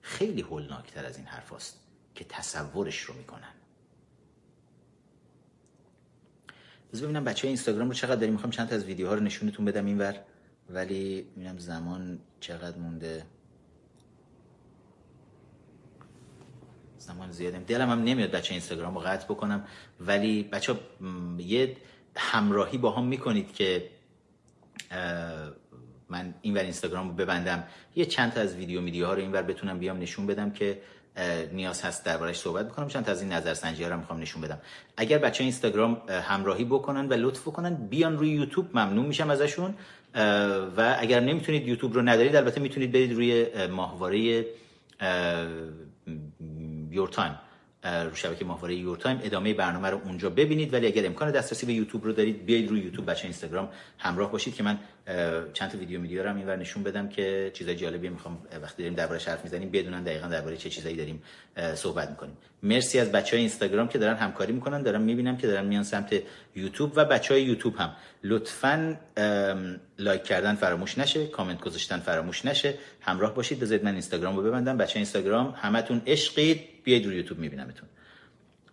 خیلی 0.00 0.42
هولناکتر 0.42 1.06
از 1.06 1.16
این 1.16 1.26
حرف 1.26 1.52
هست 1.52 1.80
که 2.14 2.24
تصورش 2.28 3.00
رو 3.00 3.14
می‌کنن. 3.14 3.54
بذار 6.92 7.04
ببینم 7.04 7.24
بچه 7.24 7.48
اینستاگرام 7.48 7.88
رو 7.88 7.94
چقدر 7.94 8.16
داریم. 8.16 8.32
می‌خوام 8.32 8.50
چند 8.50 8.68
تا 8.68 8.74
از 8.74 8.84
ویدیوها 8.84 9.14
رو 9.14 9.20
نشونتون 9.20 9.64
بدم 9.64 9.86
اینور. 9.86 10.20
ولی 10.70 11.22
ببینم 11.22 11.58
زمان 11.58 12.18
چقدر 12.40 12.78
مونده. 12.78 13.26
زمان 17.04 17.30
زیادیم. 17.30 17.62
دلم 17.62 17.90
هم 17.90 18.02
نمیاد 18.04 18.30
بچه 18.30 18.52
اینستاگرام 18.52 18.94
رو 18.94 19.00
قطع 19.00 19.24
بکنم 19.24 19.64
ولی 20.00 20.42
بچه 20.42 20.74
یه 21.38 21.76
همراهی 22.16 22.78
با 22.78 22.90
هم 22.90 23.04
می‌کنید 23.04 23.54
که 23.54 23.90
من 26.08 26.34
اینور 26.42 26.62
اینستاگرام 26.62 27.08
رو 27.08 27.14
ببندم. 27.14 27.64
یه 27.96 28.04
چند 28.04 28.32
تا 28.32 28.40
از 28.40 28.54
ویدیو 28.56 28.80
میدیو 28.80 29.06
ها 29.06 29.14
رو 29.14 29.20
اینور 29.20 29.42
بتونم 29.42 29.78
بیام 29.78 29.98
نشون 29.98 30.26
بدم 30.26 30.50
که 30.50 30.80
نیاز 31.52 31.82
هست 31.82 32.04
دربارش 32.04 32.38
صحبت 32.38 32.68
بکنم. 32.68 32.88
چند 32.88 33.04
تا 33.04 33.12
از 33.12 33.22
این 33.22 33.32
نظرسنجی 33.32 33.82
ها 33.82 33.88
رو 33.88 33.96
می‌خوام 33.96 34.20
نشون 34.20 34.42
بدم. 34.42 34.58
اگر 34.96 35.18
بچه 35.18 35.44
اینستاگرام 35.44 36.02
همراهی 36.08 36.64
بکنن 36.64 37.08
و 37.08 37.12
لطف 37.12 37.40
بکنن 37.40 37.74
بیان 37.74 38.18
روی 38.18 38.30
یوتیوب 38.30 38.70
ممنون 38.78 39.06
میشم 39.06 39.30
ازشون. 39.30 39.74
و 40.76 40.96
اگر 40.98 41.20
نمی‌تونید 41.20 41.68
یوتیوب 41.68 41.94
رو 41.94 42.02
ندارید 42.02 42.36
البته 42.36 42.60
می‌تونید 42.60 42.92
برید 42.92 43.12
روی 43.12 43.46
ماهواره 43.66 44.46
Your 46.94 47.08
Time 47.08 47.38
رو 47.84 48.14
شبکه 48.14 48.44
ماهواره 48.44 48.74
Your 48.74 48.96
Time 48.96 49.20
ادامه 49.22 49.54
برنامه 49.54 49.90
رو 49.90 50.00
اونجا 50.04 50.30
ببینید. 50.30 50.74
ولی 50.74 50.86
اگر 50.86 51.06
امکان 51.06 51.30
دسترسی 51.30 51.66
به 51.66 51.72
یوتیوب 51.72 52.04
رو 52.04 52.12
دارید 52.12 52.44
بیاید 52.44 52.70
روی 52.70 52.80
یوتیوب 52.80 53.10
بچه 53.10 53.24
اینستاگرام 53.24 53.68
همراه 53.98 54.32
باشید 54.32 54.54
که 54.54 54.62
من 54.62 54.78
چند 55.52 55.70
تا 55.70 55.78
ویدیو 55.78 56.00
میدیو 56.00 56.22
رو 56.22 56.36
اینور 56.36 56.56
نشون 56.56 56.82
بدم 56.82 57.08
که 57.08 57.50
چیزای 57.54 57.76
جالبی 57.76 58.08
می‌خوام 58.08 58.38
وقتی 58.62 58.82
داریم 58.82 58.94
درباره 58.94 59.20
حرف 59.20 59.44
می‌زنیم 59.44 59.70
بدونن 59.70 60.02
دقیقا 60.02 60.26
درباره 60.26 60.56
چه 60.56 60.70
چیزایی 60.70 60.96
داریم 60.96 61.22
صحبت 61.74 62.10
می‌کنیم. 62.10 62.36
مرسی 62.64 62.98
از 62.98 63.12
بچه 63.12 63.30
های 63.30 63.40
اینستاگرام 63.40 63.88
که 63.88 63.98
دارن 63.98 64.14
همکاری 64.14 64.52
می‌کنن 64.52 64.82
دارم 64.82 65.02
می‌بینم 65.02 65.36
که 65.36 65.46
دارن 65.46 65.66
میان 65.66 65.82
سمت 65.82 66.22
یوتیوب 66.56 66.92
و 66.96 67.04
بچه 67.04 67.34
های 67.34 67.42
یوتیوب 67.42 67.76
هم. 67.76 67.96
لطفا 68.22 68.96
لایک 69.98 70.22
کردن 70.22 70.54
فراموش 70.54 70.98
نشه 70.98 71.26
کامنت 71.26 71.60
گذاشتن 71.60 71.98
فراموش 72.00 72.44
نشه. 72.44 72.74
همراه 73.00 73.34
باشید 73.34 73.60
بذارید 73.60 73.84
من 73.84 73.92
اینستاگرام 73.92 74.36
رو 74.36 74.42
ببندم. 74.42 74.76
بچه 74.76 74.96
اینستاگرام 74.96 75.54
همتون 75.56 76.02
عشقید. 76.06 76.60
بیاید 76.84 77.06
روی 77.06 77.16
یوتیوب 77.16 77.38
میبینمتون. 77.38 77.88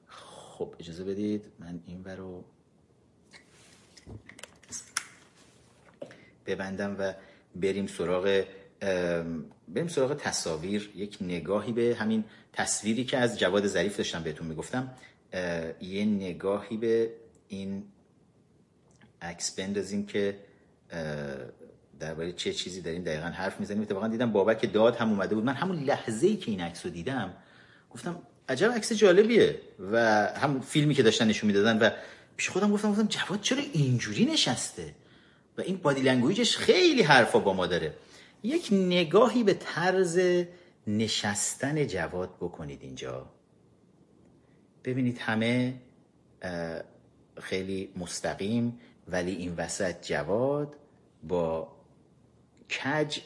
خب 0.07 0.75
اجازه 0.79 1.03
بدید 1.03 1.45
من 1.59 1.79
این 1.87 2.05
رو 2.05 2.45
ببندم 6.45 6.95
و 6.99 7.13
بریم 7.55 7.87
سراغ 7.87 8.43
بریم 9.67 9.87
سراغ 9.87 10.13
تصاویر. 10.13 10.91
یک 10.95 11.17
نگاهی 11.21 11.71
به 11.71 11.95
همین 11.99 12.23
تصویری 12.53 13.05
که 13.05 13.17
از 13.17 13.39
جواد 13.39 13.67
ظریف 13.67 13.97
داشتم 13.97 14.23
بهتون 14.23 14.47
می‌گفتم 14.47 14.93
یه 15.81 16.05
نگاهی 16.05 16.77
به 16.77 17.09
این 17.47 17.83
عکس 19.21 19.55
بندازیم 19.55 20.05
که 20.05 20.37
درباره 21.99 22.31
چه 22.33 22.53
چیزی 22.53 22.81
داریم 22.81 23.03
دقیقا 23.03 23.27
حرف 23.27 23.59
می‌زنیم. 23.59 23.81
اتفاقا 23.81 24.07
دیدم 24.07 24.31
بابک 24.31 24.73
داد 24.73 24.95
هم 24.95 25.09
اومده 25.09 25.35
بود. 25.35 25.43
من 25.43 25.53
همون 25.53 25.83
لحظه 25.83 26.27
ای 26.27 26.37
که 26.37 26.51
این 26.51 26.61
عکس 26.61 26.85
رو 26.85 26.91
دیدم 26.91 27.33
گفتم 27.91 28.21
عجب 28.49 28.71
عکس 28.71 28.93
جالبیه. 28.93 29.59
و 29.91 29.97
همون 30.35 30.61
فیلمی 30.61 30.93
که 30.93 31.03
داشتن 31.03 31.27
نشون 31.27 31.47
می‌دادن 31.47 31.79
و 31.79 31.89
پیش 32.37 32.49
خودم 32.49 32.71
گفتم 32.71 32.91
گفتم 32.91 33.07
جواد 33.07 33.41
چرا 33.41 33.61
اینجوری 33.73 34.25
نشسته؟ 34.25 34.93
و 35.57 35.61
این 35.61 35.77
بادی 35.77 36.01
لنگویجش 36.01 36.57
خیلی 36.57 37.01
حرفا 37.01 37.39
با 37.39 37.53
ما 37.53 37.67
داره. 37.67 37.93
یک 38.43 38.69
نگاهی 38.71 39.43
به 39.43 39.53
طرز 39.53 40.19
نشستن 40.87 41.87
جواد 41.87 42.35
بکنید 42.35 42.81
اینجا. 42.81 43.29
ببینید 44.83 45.17
همه 45.17 45.73
خیلی 47.41 47.89
مستقیم 47.95 48.79
ولی 49.07 49.31
این 49.31 49.55
وسط 49.55 50.07
جواد 50.07 50.75
با 51.23 51.75
کج 52.69 53.19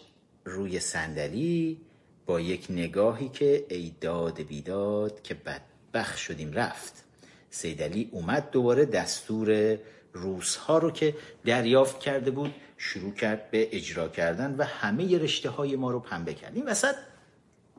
روی 0.46 0.80
صندلی 0.80 1.82
با 2.26 2.40
یک 2.40 2.68
نگاهی 2.70 3.30
که 3.30 3.66
ای 3.70 3.96
داد 4.02 4.42
بیداد 4.42 5.22
که 5.22 5.34
بدبخ 5.34 6.18
شدیم 6.18 6.54
رفت. 6.54 7.04
سیدلی 7.50 8.10
اومد 8.12 8.52
دوباره 8.52 8.86
دستور 8.86 9.80
روزها 10.14 10.78
رو 10.78 10.92
که 10.92 11.16
دریافت 11.46 12.00
کرده 12.00 12.32
بود 12.32 12.54
شروع 12.78 13.14
کرد 13.14 13.52
به 13.52 13.76
اجرا 13.76 14.10
کردن 14.10 14.56
و 14.58 14.64
همه 14.64 15.18
رشته 15.18 15.50
های 15.50 15.76
ما 15.76 15.92
رو 15.92 16.00
پنبه 16.00 16.34
کرد. 16.34 16.56
این 16.56 16.66
وسط 16.66 16.96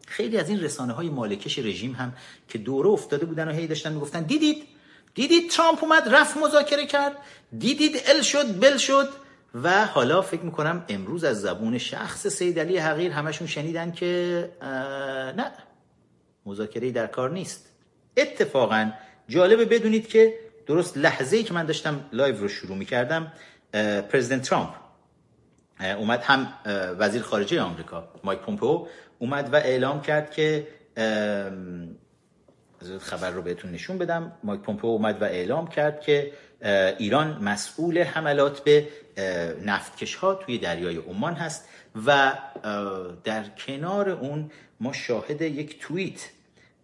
خیلی 0.06 0.38
از 0.38 0.48
این 0.48 0.60
رسانه 0.60 0.92
های 0.92 1.08
مالکش 1.08 1.58
رژیم 1.58 1.92
هم 1.92 2.12
که 2.48 2.58
دوره 2.58 2.88
افتاده 2.88 3.26
بودن 3.26 3.48
و 3.48 3.52
هی 3.52 3.66
داشتن 3.66 3.92
می‌گفتن 3.92 4.22
دیدید؟ 4.22 4.64
دیدید 5.14 5.50
ترامپ 5.50 5.84
اومد 5.84 6.08
رفت 6.08 6.36
مذاکره 6.36 6.86
کرد. 6.86 7.16
دیدید 7.58 7.96
ال 8.06 8.22
شد 8.22 8.60
بل 8.60 8.76
شد. 8.76 9.08
و 9.62 9.86
حالا 9.86 10.22
فکر 10.22 10.42
می‌کنم 10.42 10.84
امروز 10.88 11.24
از 11.24 11.40
زبون 11.40 11.78
شخص 11.78 12.26
سید 12.26 12.58
علی 12.58 12.78
حقیر 12.78 13.12
همشون 13.12 13.46
شنیدن 13.46 13.92
که 13.92 14.50
نه 15.36 15.52
مذاکره 16.46 16.90
در 16.90 17.06
کار 17.06 17.30
نیست. 17.30 17.66
اتفاقا 18.16 18.90
جالبه 19.28 19.64
بدونید 19.64 20.08
که 20.08 20.34
درست 20.66 20.98
لحظه 20.98 21.36
ای 21.36 21.42
که 21.42 21.54
من 21.54 21.66
داشتم 21.66 22.04
live 22.12 22.36
رو 22.36 22.48
شروع 22.48 22.76
می‌کردم 22.76 23.32
President 24.10 24.42
ترامپ. 24.42 24.85
اومد 25.80 26.22
هم 26.22 26.52
وزیر 26.98 27.22
خارجه 27.22 27.60
آمریکا 27.60 28.08
مایک 28.24 28.40
پومپو 28.40 28.88
اومد 29.18 29.52
و 29.52 29.56
اعلام 29.56 30.00
کرد 30.00 30.30
که 30.30 30.66
خبر 33.00 33.30
رو 33.30 33.42
بهتون 33.42 33.72
نشون 33.72 33.98
بدم. 33.98 34.32
مایک 34.44 34.60
پومپو 34.60 34.86
اومد 34.86 35.22
و 35.22 35.24
اعلام 35.24 35.66
کرد 35.66 36.00
که 36.00 36.32
ایران 36.98 37.42
مسئول 37.42 38.02
حملات 38.02 38.60
به 38.60 38.88
نفتکش 39.64 40.14
ها 40.14 40.34
توی 40.34 40.58
دریای 40.58 40.96
عمان 40.96 41.34
هست 41.34 41.68
و 42.06 42.32
در 43.24 43.44
کنار 43.48 44.08
اون 44.08 44.50
ما 44.80 44.92
شاهد 44.92 45.42
یک 45.42 45.80
توییت 45.80 46.30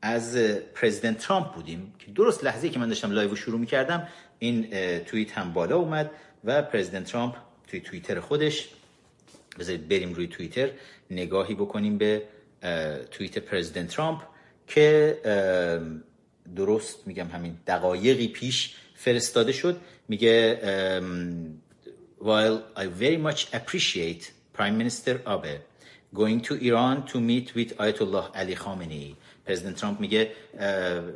از 0.02 0.36
President 0.74 1.18
ترامپ 1.18 1.54
بودیم 1.54 1.94
که 1.98 2.10
درست 2.10 2.44
لحظه 2.44 2.68
که 2.68 2.78
من 2.78 2.88
داشتم 2.88 3.12
live 3.12 3.34
شروع 3.34 3.60
می 3.60 3.66
کردم 3.66 4.08
این 4.38 4.70
توییت 4.98 5.38
هم 5.38 5.52
بالا 5.52 5.76
اومد 5.76 6.10
و 6.44 6.62
President 6.62 7.04
ترامپ 7.04 7.34
توی 7.68 7.80
توییتر 7.80 8.20
خودش 8.20 8.68
بذارید 9.58 9.88
بریم 9.88 10.12
روی 10.12 10.26
توییتر 10.26 10.70
نگاهی 11.10 11.54
بکنیم 11.54 11.98
به 11.98 12.22
توییت 13.10 13.38
پرزیدنت 13.38 13.88
ترامپ 13.88 14.22
که 14.66 15.18
درست 16.56 17.06
میگم 17.06 17.26
همین 17.26 17.56
دقایقی 17.66 18.28
پیش 18.28 18.74
فرستاده 18.94 19.52
شد. 19.52 19.80
میگه 20.08 20.60
while 22.20 22.58
I 22.76 22.86
very 22.86 23.16
much 23.16 23.40
appreciate 23.52 24.32
Prime 24.56 24.76
Minister 24.78 25.14
Abe 25.26 25.54
going 26.14 26.40
to 26.48 26.54
Iran 26.68 26.96
to 27.10 27.20
meet 27.20 27.54
with 27.54 27.70
Ayatollah 27.78 28.26
Ali 28.40 28.54
Khamenei 28.54 29.16
پرزیدنت 29.46 29.76
ترامپ 29.76 30.00
میگه 30.00 30.30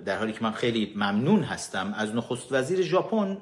در 0.04 0.18
حالی 0.18 0.32
که 0.32 0.38
من 0.42 0.52
خیلی 0.52 0.92
ممنون 0.96 1.42
هستم 1.42 1.94
از 1.96 2.14
نخست 2.14 2.52
وزیر 2.52 2.82
ژاپن 2.82 3.38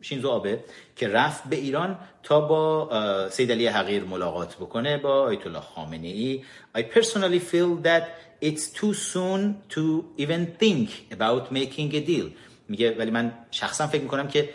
شینزو 0.00 0.28
آبه 0.28 0.64
که 0.96 1.08
رفت 1.08 1.48
به 1.48 1.56
ایران 1.56 1.98
تا 2.22 2.40
با 2.40 3.28
سید 3.30 3.52
علی 3.52 3.66
حقیر 3.66 4.04
ملاقات 4.04 4.56
بکنه 4.56 4.98
با 4.98 5.22
آیت 5.22 5.46
الله 5.46 5.60
خامنه 5.60 6.08
ای 6.08 6.44
I 6.76 6.80
personally 6.80 7.40
feel 7.52 7.84
that 7.84 8.02
it's 8.42 8.66
too 8.80 8.94
soon 8.94 9.40
to 9.74 10.04
even 10.18 10.46
think 10.60 10.88
about 11.12 11.52
making 11.52 11.94
a 11.94 12.00
deal. 12.00 12.26
میگه 12.68 12.96
ولی 12.98 13.10
من 13.10 13.32
شخصا 13.50 13.86
فکر 13.86 14.02
می‌کنم 14.02 14.28
که 14.28 14.48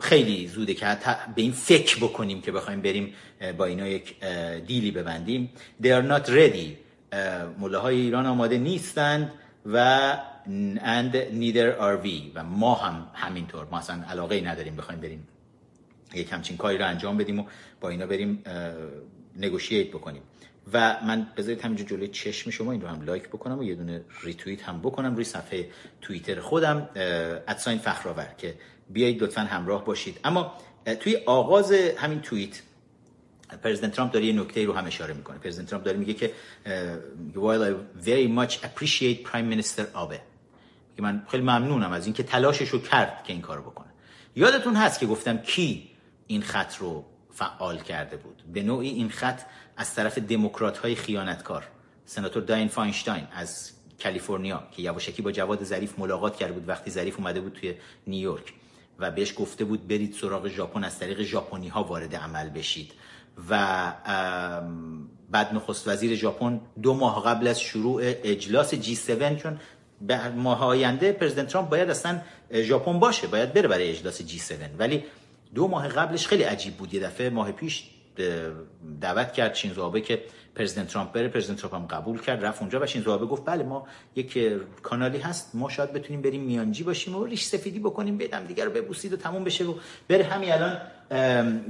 خیلی 0.00 0.48
زوده 0.48 0.74
که 0.74 0.86
حتی 0.86 1.10
به 1.34 1.42
این 1.42 1.52
فکر 1.52 1.96
بکنیم 1.96 2.40
که 2.40 2.52
بخوایم 2.52 2.80
بریم 2.80 3.14
با 3.58 3.64
اینا 3.64 3.88
یک 3.88 4.20
دیلی 4.66 4.90
ببندیم. 4.90 5.50
They 5.82 5.86
are 5.86 6.06
not 6.10 6.28
ready. 6.28 6.89
های 7.82 8.00
ایران 8.00 8.26
آماده 8.26 8.58
نیستند 8.58 9.32
و 9.66 10.16
and 10.76 11.14
neither 11.32 11.76
are 11.78 12.04
we. 12.04 12.32
و 12.34 12.44
ما 12.44 12.74
هم 12.74 13.06
همینطور. 13.14 13.66
ما 13.70 13.78
اصلا 13.78 14.02
علاقه 14.08 14.40
نداریم 14.40 14.76
بخوایم 14.76 15.00
بریم 15.00 15.28
یک 16.14 16.32
همچین 16.32 16.56
کاری 16.56 16.78
رو 16.78 16.86
انجام 16.86 17.16
بدیم 17.16 17.38
و 17.38 17.44
با 17.80 17.88
اینا 17.88 18.06
بریم 18.06 18.42
negotiate 19.36 19.88
بکنیم. 19.88 20.22
و 20.72 20.96
من 21.06 21.26
بذارید 21.36 21.60
همینجا 21.60 21.84
جلوی 21.84 22.08
چشم 22.08 22.50
شما 22.50 22.72
این 22.72 22.80
رو 22.80 22.88
هم 22.88 23.02
لایک 23.02 23.28
بکنم 23.28 23.58
و 23.58 23.64
یه 23.64 23.74
دونه 23.74 24.04
ریتویت 24.22 24.62
هم 24.62 24.80
بکنم 24.80 25.14
روی 25.14 25.24
صفحه 25.24 25.68
توییتر 26.00 26.40
خودم 26.40 26.88
at 27.48 27.58
sign 27.58 27.78
فخرآور 27.78 28.34
که 28.38 28.54
بیایید 28.90 29.22
لطفا 29.22 29.40
همراه 29.40 29.84
باشید. 29.84 30.20
اما 30.24 30.52
توی 31.00 31.16
آغاز 31.26 31.72
همین 31.72 32.20
توییت 32.20 32.62
President 33.56 33.92
ترامپ 33.92 34.12
داره 34.12 34.26
یه 34.26 34.32
نکته 34.32 34.64
رو 34.64 34.72
هم 34.72 34.86
اشاره 34.86 35.14
می‌کنه. 35.14 35.38
President 35.38 35.68
ترامپ 35.68 35.84
داره 35.84 35.98
میگه 35.98 36.14
که 36.14 36.32
while 37.34 37.72
I 37.72 38.04
very 38.04 38.28
much 38.38 38.54
appreciate 38.54 39.28
Prime 39.30 39.54
Minister 39.54 39.82
Abe. 39.94 40.20
که 40.96 41.02
من 41.02 41.22
خیلی 41.28 41.42
ممنونم 41.42 41.92
از 41.92 42.06
اینکه 42.06 42.22
تلاشش 42.22 42.68
رو 42.68 42.78
کرد 42.78 43.24
که 43.24 43.32
این 43.32 43.42
کارو 43.42 43.62
بکنه. 43.62 43.86
یادتون 44.36 44.76
هست 44.76 45.00
که 45.00 45.06
گفتم 45.06 45.38
کی 45.38 45.90
این 46.26 46.42
خط 46.42 46.76
رو 46.76 47.04
فعال 47.32 47.78
کرده 47.78 48.16
بود؟ 48.16 48.42
به 48.52 48.62
نوعی 48.62 48.88
این 48.88 49.10
خط 49.10 49.40
از 49.76 49.94
طرف 49.94 50.18
دموکرات 50.18 50.78
های 50.78 50.94
خیانتکار. 50.94 51.64
سناتور 52.04 52.42
داین 52.42 52.68
فاینشتاین 52.68 53.26
از 53.32 53.70
کالیفرنیا 54.02 54.62
که 54.70 54.82
یواشکی 54.82 55.22
با 55.22 55.32
جواد 55.32 55.64
ظریف 55.64 55.98
ملاقات 55.98 56.36
کرده 56.36 56.52
بود 56.52 56.68
وقتی 56.68 56.90
ظریف 56.90 57.18
اومده 57.18 57.40
بود 57.40 57.52
توی 57.52 57.74
نیویورک 58.06 58.54
و 58.98 59.10
بهش 59.10 59.34
گفته 59.36 59.64
بود 59.64 59.88
برید 59.88 60.14
سراغ 60.14 60.48
ژاپن 60.48 60.84
از 60.84 60.98
طریق 60.98 61.22
ژاپنی 61.22 61.68
ها 61.68 61.84
وارد 61.84 62.16
عمل 62.16 62.48
بشید. 62.48 62.92
و 63.50 63.92
بعد 65.30 65.54
نخست 65.54 65.88
وزیر 65.88 66.14
ژاپن 66.14 66.60
دو 66.82 66.94
ماه 66.94 67.24
قبل 67.24 67.46
از 67.46 67.60
شروع 67.60 68.00
اجلاس 68.04 68.74
جی 68.74 68.94
7 68.94 69.36
چون 69.36 69.60
ماه 70.36 70.64
آینده 70.64 71.12
پرزیدنت 71.12 71.48
ترامپ 71.48 71.68
باید 71.68 71.90
اصلا 71.90 72.20
ژاپن 72.52 72.98
باشه 72.98 73.26
باید 73.26 73.52
بره 73.52 73.68
برای 73.68 73.90
اجلاس 73.90 74.22
جی 74.22 74.38
7 74.38 74.52
ولی 74.78 75.04
دو 75.54 75.68
ماه 75.68 75.88
قبلش 75.88 76.26
خیلی 76.26 76.42
عجیب 76.42 76.76
بود. 76.76 76.94
یه 76.94 77.00
دفعه 77.00 77.30
ماه 77.30 77.52
پیش 77.52 77.84
دعوت 79.00 79.32
کرد 79.32 79.54
شینزو 79.54 79.82
آبه 79.82 80.00
که 80.00 80.22
پرزیدنت 80.54 80.88
ترامپ 80.88 81.12
بره 81.12 81.28
پرزیدنت 81.28 81.60
ترامپ 81.60 81.74
هم 81.74 81.86
قبول 81.86 82.20
کرد 82.20 82.44
رفت 82.44 82.60
اونجا 82.60 82.80
و 82.80 82.86
شینزو 82.86 83.12
آبه 83.12 83.26
گفت 83.26 83.44
بله 83.44 83.62
ما 83.64 83.86
یک 84.16 84.38
کانالی 84.82 85.18
هست 85.18 85.50
ما 85.54 85.68
شاید 85.68 85.92
بتونیم 85.92 86.22
بریم 86.22 86.40
میانجی 86.40 86.82
باشیم 86.82 87.16
و 87.16 87.24
ریش 87.24 87.44
سفیدی 87.44 87.78
بکنیم 87.78 88.18
بدم 88.18 88.44
دیگه 88.44 88.64
رو 88.64 88.70
ببوسید 88.70 89.12
و 89.12 89.16
تموم 89.16 89.44
بشه 89.44 89.64
و 89.64 89.74
بره. 90.08 90.24
همین 90.24 90.52
الان 90.52 90.80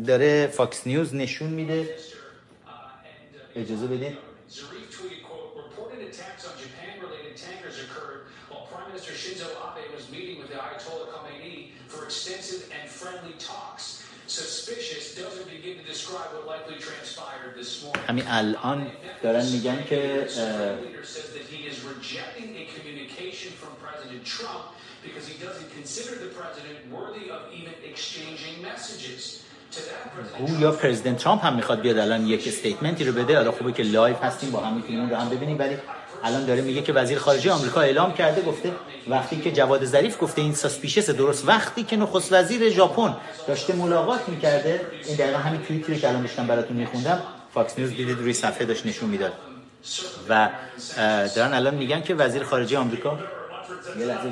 داره 0.04 0.46
فاکس 0.46 0.86
نیوز 0.86 1.14
نشون 1.14 1.50
میده. 1.50 1.96
اجازه 3.56 3.86
بدید 3.86 4.16
همین 18.10 18.24
الان 18.28 18.86
دارن 19.22 19.46
میگن 19.46 19.84
که 19.88 20.26
یا 30.60 30.72
President 30.72 31.16
ترامپ 31.16 31.44
هم 31.44 31.56
می‌خواد 31.56 31.80
بیاد 31.80 31.98
الان 31.98 32.26
یک 32.26 32.48
statement 32.48 32.99
ی 32.99 33.04
رو 33.04 33.12
بده؟ 33.12 33.36
حالا 33.36 33.52
خوبه 33.52 33.72
که 33.72 33.82
live 33.82 34.16
هستیم 34.16 34.50
با 34.50 34.60
هم 34.60 34.76
می‌تونیم 34.76 35.10
رو 35.10 35.16
هم 35.16 35.28
ببینیم. 35.28 35.58
ولی 35.58 35.76
الان 36.24 36.44
داره 36.46 36.60
میگه 36.60 36.82
که 36.82 36.92
وزیر 36.92 37.18
خارجه 37.18 37.52
آمریکا 37.52 37.80
اعلام 37.80 38.14
کرده 38.14 38.42
گفته 38.42 38.72
وقتی 39.08 39.40
که 39.40 39.52
جواد 39.52 39.84
ظریف 39.84 40.22
گفته 40.22 40.42
این 40.42 40.54
suspicious 40.54 41.10
درست 41.10 41.48
وقتی 41.48 41.84
که 41.84 41.96
نخست 41.96 42.32
وزیر 42.32 42.70
ژاپن 42.70 43.16
داشته 43.48 43.72
ملاقات 43.72 44.28
می‌کرده 44.28 44.80
این 45.06 45.16
دقیقا 45.16 45.38
همین 45.38 45.62
توییتی 45.62 45.98
که 45.98 46.08
الان 46.08 46.22
داشتم 46.22 46.46
براتون 46.46 46.76
میخوندم 46.76 47.22
Fox 47.54 47.78
News 47.78 47.90
دیدید 47.90 48.18
روی 48.18 48.32
صفحه 48.32 48.64
داشت 48.64 48.86
نشون 48.86 49.10
می‌داد 49.10 49.32
و 50.28 50.50
دارن 51.34 51.52
الان 51.52 51.74
میگن 51.74 52.02
که 52.02 52.14
وزیر 52.14 52.42
خارجه 52.42 52.78
آمریکا 52.78 53.18
یه 53.98 54.06
لحظه 54.06 54.30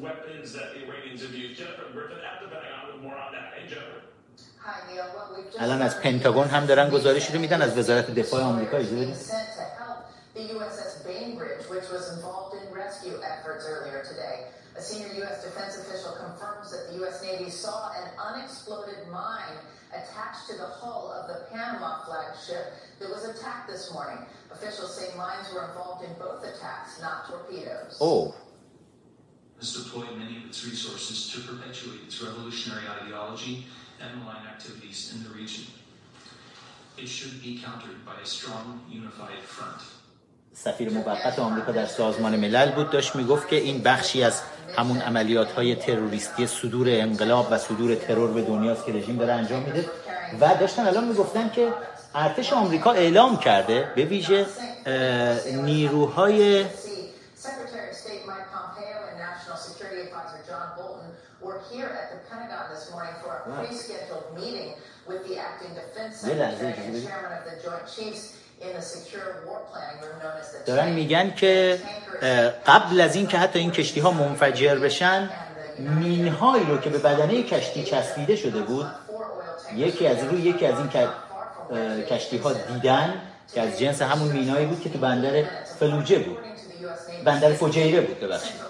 weapons 0.00 0.52
that 0.52 0.74
the 0.74 0.80
Iranians 0.84 1.22
have 1.22 1.34
used. 1.34 1.58
Jennifer 1.58 1.88
Griffin 1.94 2.18
at 2.30 2.36
the 2.42 2.48
Pentagon 2.52 2.82
with 2.88 3.02
more 3.02 3.16
on 3.24 3.32
that. 3.32 3.46
Hey, 3.56 3.66
Jennifer. 3.68 4.02
الان 5.58 5.82
از 5.82 6.00
پنتاگون 6.00 6.48
هم 6.48 6.66
دارن 6.66 6.90
گزارشی 6.90 7.32
رو 7.32 7.40
میدن 7.40 7.62
از 7.62 7.78
وزارت 7.78 8.14
دفاع 8.14 8.42
آمریکا 8.42 8.76
اجازه 8.76 8.96
بدید 8.96 9.16
the 10.36 10.52
USS 10.52 11.02
Bainbridge, 11.04 11.64
which 11.70 11.88
was 11.88 12.12
involved 12.12 12.54
in 12.56 12.72
rescue 12.72 13.18
efforts 13.24 13.64
earlier 13.66 14.04
today. 14.04 14.48
A 14.76 14.82
senior 14.82 15.08
U.S. 15.24 15.42
defense 15.42 15.78
official 15.78 16.12
confirms 16.12 16.70
that 16.70 16.88
the 16.90 16.98
U.S. 17.00 17.22
Navy 17.22 17.48
saw 17.48 17.90
an 17.96 18.10
unexploded 18.22 19.08
mine 19.10 19.56
attached 19.90 20.46
to 20.50 20.56
the 20.58 20.66
hull 20.66 21.10
of 21.10 21.28
the 21.28 21.46
Panama 21.50 22.04
flagship 22.04 22.74
that 23.00 23.08
was 23.08 23.24
attacked 23.24 23.70
this 23.70 23.90
morning. 23.94 24.18
Officials 24.52 24.94
say 24.94 25.16
mines 25.16 25.50
were 25.54 25.64
involved 25.68 26.04
in 26.04 26.12
both 26.18 26.44
attacks, 26.44 27.00
not 27.00 27.26
torpedoes. 27.28 27.96
Oh. 27.98 28.34
has 29.58 29.72
deployed 29.72 30.18
many 30.18 30.36
of 30.36 30.44
its 30.44 30.66
resources 30.66 31.32
to 31.32 31.40
perpetuate 31.50 32.00
its 32.04 32.22
revolutionary 32.22 32.84
ideology 33.02 33.64
and 34.02 34.20
malign 34.20 34.46
activities 34.46 35.14
in 35.14 35.24
the 35.24 35.30
region. 35.30 35.64
It 36.98 37.08
should 37.08 37.42
be 37.42 37.58
countered 37.58 38.04
by 38.04 38.20
a 38.20 38.26
strong, 38.26 38.82
unified 38.90 39.38
front. 39.42 39.80
سفیر 40.64 40.90
موقت 40.90 41.38
آمریکا 41.38 41.72
در 41.72 41.86
سازمان 41.86 42.36
ملل 42.36 42.70
بود 42.72 42.90
داشت 42.90 43.16
می‌گفت 43.16 43.48
که 43.48 43.56
این 43.56 43.82
بخشی 43.82 44.22
از 44.22 44.42
همون 44.76 45.00
عملیات 45.00 45.52
های 45.52 45.74
تروریستی 45.74 46.46
صدور 46.46 46.86
انقلاب 46.90 47.48
و 47.50 47.58
صدور 47.58 47.94
ترور 47.94 48.30
به 48.30 48.42
دنیاست 48.42 48.84
که 48.86 48.92
رژیم 48.92 49.16
داره 49.18 49.32
انجام 49.32 49.62
میده. 49.62 49.90
و 50.40 50.54
داشتن 50.60 50.86
الان 50.86 51.04
می‌گفتن 51.04 51.48
که 51.48 51.72
ارتش 52.14 52.52
آمریکا 52.52 52.92
اعلام 52.92 53.36
کرده 53.36 53.92
به 53.96 54.04
ویژه 54.04 54.46
نیروهای 55.52 56.64
دارن 70.66 70.92
میگن 70.92 71.34
که 71.34 71.78
قبل 72.66 73.00
از 73.00 73.16
این 73.16 73.26
که 73.26 73.38
حتی 73.38 73.58
این 73.58 73.70
کشتی 73.70 74.00
ها 74.00 74.10
منفجر 74.10 74.74
بشن 74.74 75.30
مین 75.78 76.28
هایی 76.28 76.64
رو 76.64 76.78
که 76.78 76.90
به 76.90 76.98
بدنه 76.98 77.42
کشتی 77.42 77.84
چسبیده 77.84 78.36
شده 78.36 78.60
بود 78.62 78.86
یکی 79.74 80.06
از 80.06 80.24
روی 80.24 80.40
یکی 80.40 80.66
از 80.66 80.74
این 80.78 80.88
کشتی 82.02 82.38
ها 82.38 82.52
دیدن 82.52 83.22
که 83.54 83.60
از 83.60 83.78
جنس 83.78 84.02
همون 84.02 84.28
مینایی 84.28 84.66
بود 84.66 84.80
که 84.80 84.90
تو 84.90 84.98
بندر 84.98 85.44
فلوجه 85.80 86.18
بود. 86.18 86.38
بندر 87.24 87.52
فجیره 87.52 88.00
بود 88.00 88.20
ببخشید. 88.20 88.66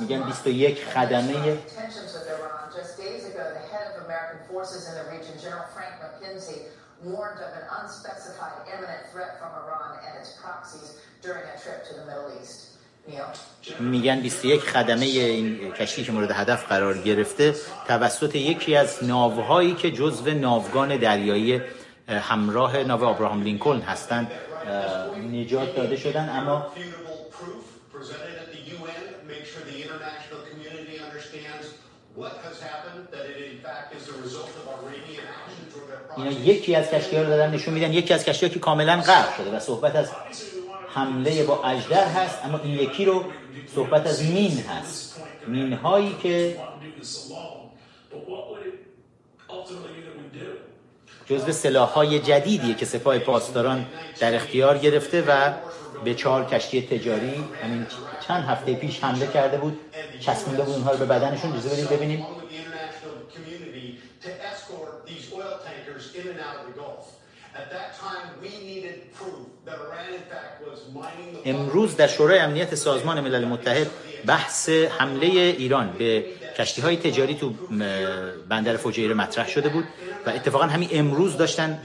میگن 0.00 0.22
21 0.22 0.84
خدمه. 0.84 1.58
warned 7.04 7.40
of 7.48 7.52
an 7.60 7.66
unspecified 7.80 8.56
imminent 8.72 9.02
threat 9.12 9.32
from 9.40 9.50
Iran 9.62 9.90
and 10.06 10.12
its 10.20 10.32
proxies 10.42 10.88
during 11.24 11.44
a 11.54 11.56
trip 11.62 11.80
to 11.88 11.92
the 11.98 12.04
Middle 12.08 12.30
East. 12.40 12.70
میگن 13.80 14.20
21 14.20 14.60
خدمه 14.60 15.04
این 15.04 15.72
کشتی 15.72 16.04
که 16.04 16.12
مورد 16.12 16.30
هدف 16.30 16.66
قرار 16.68 16.98
گرفته 16.98 17.54
توسط 17.88 18.34
یکی 18.34 18.76
از 18.76 19.04
ناوهایی 19.04 19.74
که 19.74 19.90
جزو 19.90 20.30
ناوگان 20.30 20.96
دریایی 20.96 21.62
همراه 22.08 22.76
ناو 22.76 23.04
ابراهام 23.04 23.42
لینکلن 23.42 23.80
هستند 23.80 24.30
نجات 25.32 25.76
داده 25.76 25.96
شدن. 25.96 26.28
اما 26.28 26.66
اینا 36.16 36.30
یکی 36.30 36.74
از 36.74 36.90
کشتی 36.90 37.16
ها 37.16 37.22
رو 37.22 37.28
دارن 37.28 37.50
نشون 37.50 37.74
میدن 37.74 37.92
یکی 37.92 38.14
از 38.14 38.24
کشتی 38.24 38.46
ها 38.46 38.52
که 38.52 38.58
کاملا 38.58 39.00
غرق 39.00 39.36
شده 39.36 39.56
و 39.56 39.60
صحبت 39.60 39.96
از 39.96 40.10
حمله 40.94 41.44
با 41.44 41.64
اجدر 41.64 42.04
هست 42.04 42.44
اما 42.44 42.60
این 42.64 42.74
یکی 42.74 43.04
رو 43.04 43.24
صحبت 43.74 44.06
از 44.06 44.22
مین 44.22 44.58
هست. 44.58 45.22
مین 45.46 45.72
هایی 45.72 46.16
که 46.22 46.56
جزو 51.26 51.52
سلاح 51.52 51.88
های 51.88 52.18
جدیدیه 52.18 52.74
که 52.74 52.86
سپاه 52.86 53.18
پاسداران 53.18 53.86
در 54.20 54.34
اختیار 54.34 54.78
گرفته 54.78 55.24
و 55.28 55.52
به 56.04 56.14
چهار 56.14 56.44
کشتی 56.44 56.82
تجاری 56.82 57.44
همین 57.62 57.86
چند 58.28 58.44
هفته 58.44 58.74
پیش 58.74 59.04
حمله 59.04 59.26
کرده 59.26 59.58
بود. 59.58 59.80
چسبونده 60.20 60.62
بود 60.62 60.74
اونها 60.74 60.90
رو 60.92 60.98
به 60.98 61.04
بدنشون. 61.04 61.52
جزو 61.52 61.68
بدید 61.68 61.90
ببینیم. 61.90 62.26
امروز 71.44 71.96
در 71.96 72.06
شورای 72.06 72.38
امنیت 72.38 72.74
سازمان 72.74 73.20
ملل 73.20 73.44
متحد 73.44 73.86
بحث 74.26 74.68
حمله 74.68 75.26
ایران 75.26 75.92
به 75.98 76.24
کشتی 76.58 76.82
های 76.82 76.96
تجاری 76.96 77.34
تو 77.34 77.50
بندر 78.48 78.76
فجیره 78.76 79.14
مطرح 79.14 79.48
شده 79.48 79.68
بود 79.68 79.84
و 80.26 80.30
اتفاقا 80.30 80.64
همین 80.64 80.88
امروز 80.92 81.36
داشتن 81.36 81.82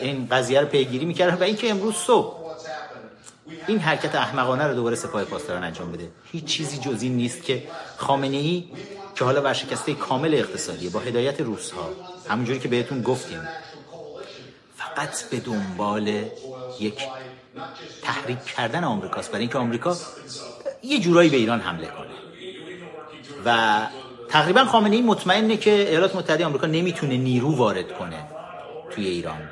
این 0.00 0.28
قضیه 0.30 0.60
رو 0.60 0.66
پیگیری 0.66 1.04
می‌کردن 1.04 1.34
و 1.34 1.42
اینکه 1.42 1.70
امروز 1.70 1.94
صبح 1.94 2.45
این 3.66 3.78
حرکت 3.78 4.14
احمقانه 4.14 4.64
رو 4.64 4.74
دوباره 4.74 4.96
سپاه 4.96 5.24
پاسداران 5.24 5.64
انجام 5.64 5.92
بده. 5.92 6.08
هیچ 6.32 6.44
چیزی 6.44 6.78
جز 6.78 7.02
این 7.02 7.16
نیست 7.16 7.42
که 7.42 7.62
خامنه 7.96 8.36
ای 8.36 8.64
که 9.14 9.24
حالا 9.24 9.42
ورشکسته 9.42 9.94
کامل 9.94 10.34
اقتصادی 10.34 10.88
با 10.88 11.00
هدایت 11.00 11.40
روس 11.40 11.70
ها 11.70 11.90
همونجوری 12.28 12.58
که 12.58 12.68
بهتون 12.68 13.02
گفتیم. 13.02 13.48
فقط 14.76 15.22
به 15.30 15.40
دنبال 15.40 16.08
یک 16.80 16.98
تحریک 18.02 18.44
کردن 18.44 18.84
آمریکاست. 18.84 19.28
برای 19.28 19.40
اینکه 19.40 19.58
آمریکا 19.58 19.96
یه 20.82 21.00
جورایی 21.00 21.30
به 21.30 21.36
ایران 21.36 21.60
حمله 21.60 21.86
کنه. 21.86 22.06
و 23.44 23.80
تقریبا 24.28 24.64
خامنه 24.64 24.96
ای 24.96 25.02
مطمئنه 25.02 25.56
که 25.56 25.70
ایالات 25.70 26.16
متحده 26.16 26.46
آمریکا 26.46 26.66
نمی‌تونه 26.66 27.16
نیرو 27.16 27.56
وارد 27.56 27.92
کنه 27.92 28.24
توی 28.90 29.06
ایران. 29.06 29.50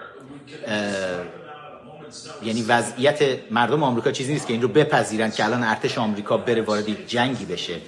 یعنی 2.43 2.63
وضعیت 2.63 3.39
مردم 3.51 3.83
آمریکا 3.83 4.11
چیزی 4.11 4.33
نیست 4.33 4.47
که 4.47 4.53
این 4.53 4.63
رو 4.63 4.69
بپذیرن 4.69 5.31
که 5.31 5.45
الان 5.45 5.63
ارتش 5.63 5.99
آمریکا 5.99 6.37
بره 6.37 6.63
وارد 6.63 7.07
جنگی 7.07 7.45
بشه. 7.45 7.81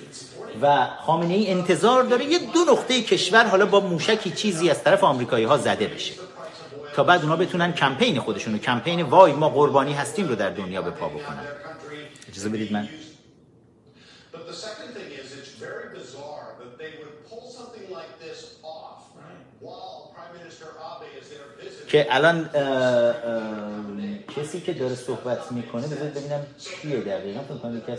و 0.62 0.88
خامنه 1.06 1.34
ای 1.34 1.50
انتظار 1.50 2.02
داره 2.02 2.24
یه 2.24 2.38
دو 2.38 2.72
نقطه 2.72 3.02
کشور 3.02 3.44
حالا 3.44 3.66
با 3.66 3.80
موشکی 3.80 4.30
چیزی 4.30 4.70
از 4.70 4.84
طرف 4.84 5.04
آمریکایی 5.04 5.44
ها 5.44 5.56
زده 5.56 5.86
بشه. 5.86 6.14
تا 6.94 7.04
بعد 7.04 7.22
اونا 7.22 7.36
بتونن 7.36 7.72
کمپین 7.72 8.20
خودشونو 8.20 8.58
کمپین 8.58 9.02
وای 9.02 9.32
ما 9.32 9.48
قربانی 9.48 9.92
هستیم 9.92 10.28
رو 10.28 10.34
در 10.34 10.50
دنیا 10.50 10.82
به 10.82 10.90
پا 10.90 11.08
بکنن. 11.08 11.44
اجازه 12.28 12.48
بدید 12.48 12.72
من 12.72 12.88
که 21.88 22.06
الان 22.10 22.50
کسی 24.36 24.60
که 24.60 24.72
داره 24.72 24.94
صحبت 24.94 25.52
می‌کنه 25.52 25.86
بذارید 25.86 26.14
ببینم 26.14 26.40
کیه 26.82 27.00
دقیقا. 27.00 27.40
فکر 27.40 27.56
کنم 27.56 27.76
یکی 27.76 27.92
از 27.92 27.98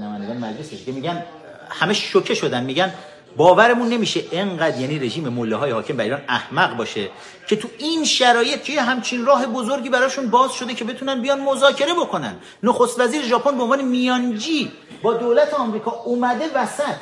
نمایندگان 0.00 0.36
مجلسش. 0.36 0.84
که 0.84 0.92
میگن 0.92 1.24
همه 1.70 1.94
شوکه 1.94 2.34
شدن. 2.34 2.64
میگن 2.64 2.92
باورمون 3.36 3.88
نمیشه 3.88 4.20
انقدر 4.32 4.80
یعنی 4.80 4.98
رژیم 4.98 5.28
مله 5.28 5.56
های 5.56 5.70
حاکم 5.70 5.96
بر 5.96 6.04
ایران 6.04 6.22
احمق 6.28 6.76
باشه 6.76 7.08
که 7.48 7.56
تو 7.56 7.68
این 7.78 8.04
شرایط 8.04 8.62
که 8.62 8.82
همچین 8.82 9.26
راه 9.26 9.46
بزرگی 9.46 9.88
براشون 9.88 10.30
باز 10.30 10.52
شده 10.52 10.74
که 10.74 10.84
بتونن 10.84 11.22
بیان 11.22 11.40
مذاکره 11.40 11.94
بکنن. 11.94 12.36
نخست 12.62 13.00
وزیر 13.00 13.22
ژاپن 13.22 13.56
به 13.56 13.62
عنوان 13.62 13.84
میانجی 13.84 14.72
با 15.02 15.14
دولت 15.14 15.54
آمریکا 15.54 15.90
اومده 15.90 16.44
وسط 16.54 16.96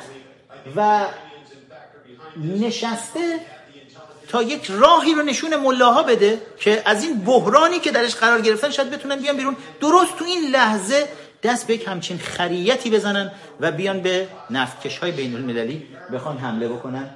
و 0.75 1.05
نشسته 2.37 3.39
تا 4.29 4.43
یک 4.43 4.71
راهی 4.71 5.13
رو 5.13 5.21
نشون 5.21 5.55
ملاها 5.55 6.03
بده 6.03 6.41
که 6.59 6.81
از 6.85 7.03
این 7.03 7.21
بحرانی 7.21 7.79
که 7.79 7.91
درش 7.91 8.15
قرار 8.15 8.41
گرفتن 8.41 8.69
شاید 8.69 8.89
بتونن 8.89 9.15
بیان 9.15 9.37
بیرون. 9.37 9.55
درست 9.81 10.17
تو 10.17 10.25
این 10.25 10.51
لحظه 10.51 11.07
دست 11.43 11.67
به 11.67 11.73
یک 11.73 11.87
همچین 11.87 12.17
خریتی 12.17 12.89
بزنن 12.89 13.31
و 13.59 13.71
بیان 13.71 14.01
به 14.01 14.27
نفتکش 14.49 14.97
های 14.97 15.11
بین 15.11 15.35
المللی 15.35 15.87
بخوان 16.13 16.37
حمله 16.37 16.67
بکنن. 16.67 17.09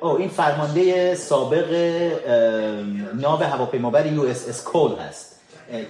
او 0.00 0.16
این 0.18 0.28
فرمانده 0.28 1.14
سابق 1.14 1.72
ناو 3.14 3.42
هواپیمابر 3.42 4.06
USS 4.06 4.64
Cole 4.64 4.96
هست 4.96 5.40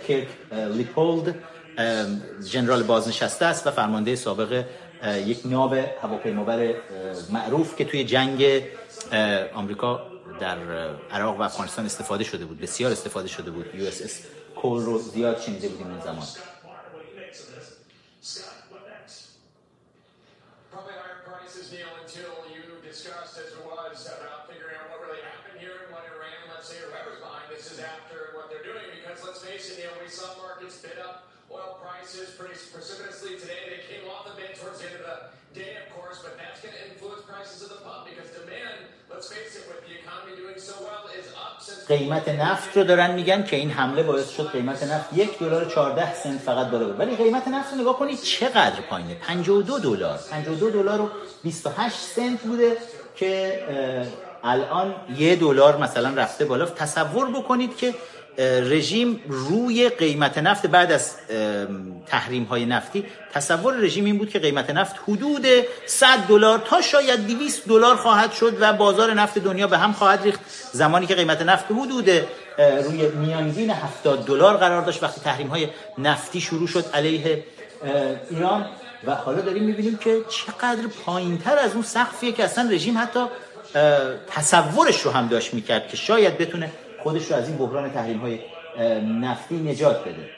کرک 0.08 0.28
لیپولد 0.74 1.34
General 2.50 2.82
بازنشسته 2.82 3.46
است 3.46 3.66
و 3.66 3.70
فرمانده 3.70 4.16
سابق 4.16 4.64
یک 5.04 5.40
ناو 5.44 5.74
هواپیمابر 6.02 6.74
معروف 7.30 7.76
که 7.76 7.84
توی 7.84 8.04
جنگ 8.04 8.62
آمریکا 9.54 10.06
در 10.40 10.58
عراق 11.10 11.40
و 11.40 11.42
افغانستان 11.42 11.84
استفاده 11.84 12.24
شده 12.24 12.44
بود. 12.44 12.60
بسیار 12.60 12.92
استفاده 12.92 13.28
شده 13.28 13.50
بود. 13.50 13.74
یو 13.74 13.86
اس 13.86 14.02
اس 14.02 14.22
کول 14.56 14.84
رو 14.84 14.98
زیاد 14.98 15.40
شنیده 15.40 15.68
بودیم 15.68 15.90
این 15.90 16.00
زمان. 16.00 16.26
قیمت 41.88 42.28
نفت 42.28 42.76
رو 42.76 42.84
دارن 42.84 43.10
میگن 43.10 43.44
که 43.44 43.56
این 43.56 43.70
حمله 43.70 44.02
باعث 44.02 44.30
شد 44.30 44.50
قیمت 44.52 44.82
نفت 44.82 45.12
یک 45.12 45.38
دلار 45.38 45.64
14 45.64 46.14
سنت 46.14 46.40
فقط 46.40 46.66
بالا 46.70 46.88
بره. 46.88 46.94
ولی 46.94 47.16
قیمت 47.16 47.48
نفت 47.48 47.72
رو 47.72 47.80
نگاه 47.80 47.98
کنید 47.98 48.22
چقدر 48.22 48.80
پایینه؟ 48.80 49.14
52 49.14 49.78
دلار. 49.78 50.18
52 50.30 50.70
دلار 50.70 51.00
و 51.00 51.10
28 51.42 51.96
سنت 51.96 52.40
بوده 52.40 52.76
که 53.16 53.60
الان 54.44 54.94
یه 55.16 55.36
دلار 55.36 55.76
مثلا 55.76 56.14
رفته 56.14 56.44
بالا. 56.44 56.66
تصور 56.66 57.30
بکنید 57.30 57.76
که 57.76 57.94
رژیم 58.38 59.20
روی 59.28 59.88
قیمت 59.88 60.38
نفت 60.38 60.66
بعد 60.66 60.92
از 60.92 61.16
تحریم 62.06 62.44
های 62.44 62.66
نفتی 62.66 63.04
تصور 63.32 63.76
رژیم 63.76 64.04
این 64.04 64.18
بود 64.18 64.30
که 64.30 64.38
قیمت 64.38 64.70
نفت 64.70 64.96
حدود 65.08 65.46
100 65.86 66.18
دلار 66.28 66.58
تا 66.58 66.80
شاید 66.80 67.26
200 67.26 67.68
دلار 67.68 67.96
خواهد 67.96 68.32
شد 68.32 68.56
و 68.60 68.72
بازار 68.72 69.14
نفت 69.14 69.38
دنیا 69.38 69.66
به 69.66 69.78
هم 69.78 69.92
خواهد 69.92 70.22
ریخت. 70.22 70.40
زمانی 70.72 71.06
که 71.06 71.14
قیمت 71.14 71.42
نفت 71.42 71.64
حدود 71.70 72.10
روی 72.58 73.08
میانگین 73.08 73.70
70 73.70 74.26
دلار 74.26 74.56
قرار 74.56 74.82
داشت 74.82 75.02
وقتی 75.02 75.20
تحریم 75.20 75.48
های 75.48 75.68
نفتی 75.98 76.40
شروع 76.40 76.68
شد 76.68 76.84
علیه 76.94 77.44
ایران. 78.30 78.66
و 79.06 79.14
حالا 79.14 79.40
داریم 79.40 79.62
می‌بینیم 79.62 79.96
که 79.96 80.20
چقدر 80.28 80.86
پایینتر 81.06 81.58
از 81.58 81.72
اون 81.72 81.82
سقفیه 81.82 82.32
که 82.32 82.44
اصلا 82.44 82.70
رژیم 82.70 82.98
حتی 82.98 83.20
تصورش 84.26 85.00
رو 85.00 85.10
هم 85.10 85.28
داشت 85.28 85.54
می‌کرد 85.54 85.88
که 85.88 85.96
شاید 85.96 86.38
بتونه 86.38 86.70
خودش 87.04 87.30
رو 87.30 87.36
از 87.36 87.48
این 87.48 87.56
بحران 87.58 87.92
تحریم 87.92 88.18
های 88.18 88.38
نفتی 89.20 89.54
نجات 89.54 90.00
بده. 90.00 90.30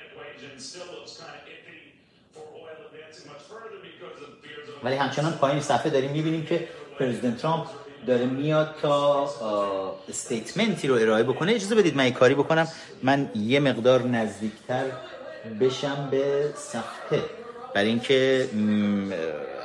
ولی 4.84 4.96
همچنان 4.96 5.32
پایین 5.32 5.60
صفحه 5.60 5.90
داریم 5.90 6.10
می‌بینیم 6.10 6.46
که 6.46 6.68
پرزیدنت 6.98 7.38
ترامپ 7.38 7.66
داره 8.06 8.26
میاد 8.26 8.74
تا 8.82 9.30
استیتمنتی 10.08 10.88
رو 10.88 10.94
ارائه 10.94 11.22
بکنه. 11.22 11.52
اجازه 11.52 11.74
بدید 11.74 11.96
من 11.96 12.10
کاری 12.10 12.34
بکنم. 12.34 12.68
من 13.02 13.30
یه 13.34 13.60
مقدار 13.60 14.02
نزدیکتر 14.02 14.84
بشم 15.60 16.08
به 16.10 16.50
صفحه. 16.56 17.22
برای 17.74 17.88
اینکه 17.88 18.48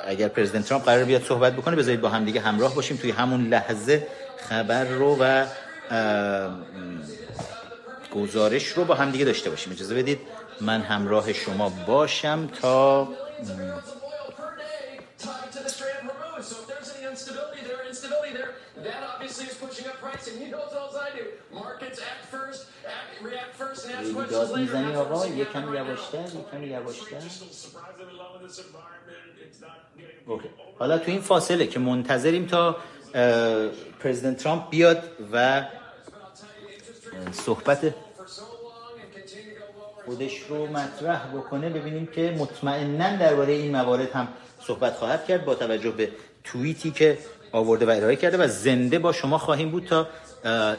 اگر 0.08 0.28
پرزیدنت 0.28 0.66
ترامپ 0.66 0.86
قرار 0.86 1.04
بیاد 1.04 1.24
صحبت 1.24 1.54
بکنه 1.54 1.76
بذارید 1.76 2.02
با 2.02 2.10
هم 2.10 2.26
دیگه 2.26 2.42
همراه 2.42 2.76
باشیم 2.76 2.98
توی 2.98 3.12
همون 3.12 3.48
لحظه 3.48 4.08
خبر 4.50 4.84
رو 4.84 5.18
و 5.20 5.46
گزارش 8.14 8.68
رو 8.68 8.86
با 8.86 8.96
هم 8.96 9.12
دیگه 9.12 9.26
داشته 9.26 9.50
باشیم. 9.50 9.74
اجازه 9.74 9.96
بدید 9.96 10.20
من 10.62 10.82
همراه 10.82 11.34
شما 11.34 11.70
باشم 11.70 12.48
تا 12.62 13.08
داد 24.32 24.58
می‌زنی 24.58 24.96
آقا 24.96 25.28
یکم 25.28 25.74
یواشتر 25.74 26.18
یکم 26.18 26.64
یواشتر 26.64 27.18
حالا 30.80 30.98
تو 30.98 31.12
این 31.12 31.22
فاصله 31.22 31.68
که 31.68 31.80
منتظریم 31.80 32.46
تا 32.46 32.76
پرزیدنت 34.00 34.38
ترامپ 34.38 34.70
بیاد 34.70 35.04
و 35.34 35.66
صحبت 37.32 37.94
خودش 40.06 40.40
رو 40.50 40.68
مطرح 40.68 41.28
بکنه 41.28 41.70
ببینیم 41.70 42.06
که 42.06 42.36
مطمئنا 42.38 43.16
درباره 43.16 43.54
این 43.54 43.72
موارد 43.72 44.12
هم 44.12 44.28
صحبت 44.68 44.94
خواهد 44.94 45.26
کرد 45.26 45.46
با 45.46 45.56
توجه 45.56 45.92
به 45.92 46.12
توییتی 46.44 46.92
که 46.92 47.18
آورده 47.52 47.86
و 47.86 47.90
ارائه 47.90 48.16
کرده 48.16 48.38
و 48.38 48.48
زنده 48.48 49.00
با 49.00 49.12
شما 49.12 49.38
خواهیم 49.38 49.72
بود 49.72 49.86
تا 49.86 50.08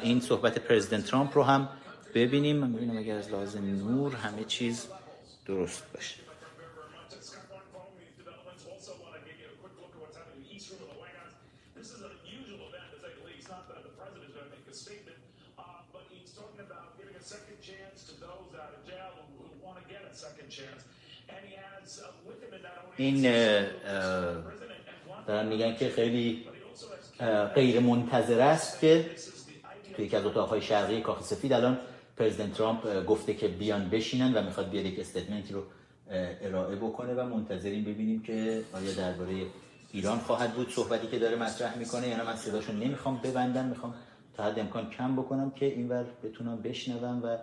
این 0.02 0.20
صحبت 0.20 0.58
پرزیدنت 0.58 1.06
ترامپ 1.06 1.36
رو 1.36 1.42
هم 1.42 1.68
ببینیم. 2.14 2.72
ببینم 2.72 2.98
اگر 2.98 3.16
از 3.16 3.30
لازم 3.30 3.64
نور 3.64 4.14
همه 4.14 4.44
چیز 4.44 4.86
درست 5.46 5.82
باشه. 5.94 6.21
این 23.02 23.22
دارن 25.26 25.46
میگن 25.48 25.74
که 25.74 25.88
خیلی 25.88 26.46
غیر 27.54 27.80
منتظر 27.80 28.40
است 28.40 28.80
که 28.80 29.10
توی 29.96 30.04
یکی 30.04 30.16
از 30.16 30.26
اتاقهای 30.26 30.62
شرقی 30.62 31.00
کاخ 31.00 31.22
سفید 31.22 31.52
الان 31.52 31.78
پرزیدنت 32.16 32.54
ترامپ 32.54 33.04
گفته 33.04 33.34
که 33.34 33.48
بیان 33.48 33.88
بشینن 33.88 34.34
و 34.34 34.42
می‌خواد 34.42 34.70
بیاد 34.70 34.84
یک 34.84 35.00
استیتمنتی 35.00 35.54
رو 35.54 35.62
ارائه 36.42 36.76
بکنه 36.76 37.14
و 37.14 37.26
منتظریم 37.26 37.84
ببینیم 37.84 38.22
که 38.22 38.62
آیا 38.72 38.92
درباره 38.92 39.46
ایران 39.92 40.18
خواهد 40.18 40.54
بود 40.54 40.70
صحبتی 40.70 41.06
که 41.06 41.18
داره 41.18 41.36
مطرح 41.36 41.78
می‌کنه 41.78 42.08
یا 42.08 42.16
نه. 42.16 42.22
من 42.22 42.36
صداشو 42.36 42.72
نمی‌خوام 42.72 43.20
ببندم 43.24 43.64
می‌خوام 43.64 43.94
تا 44.36 44.44
حد 44.44 44.58
امکان 44.58 44.90
کم 44.90 45.16
بکنم 45.16 45.50
که 45.50 45.66
اینور 45.66 46.04
بتونم 46.24 46.62
بشنوم 46.62 47.22
و 47.24 47.38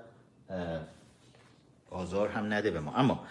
آزار 1.91 2.29
هم 2.29 2.53
نده 2.53 2.71
به 2.71 2.79
ما. 2.79 2.93
اما 2.93 3.25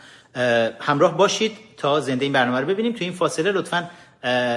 همراه 0.80 1.16
باشید 1.16 1.53
تا 1.76 2.01
زنده 2.01 2.24
این 2.24 2.32
برنامه 2.32 2.61
رو 2.61 2.66
ببینیم. 2.66 2.93
تو 2.93 3.05
این 3.05 3.12
فاصله 3.12 3.53
لطفا 3.53 3.91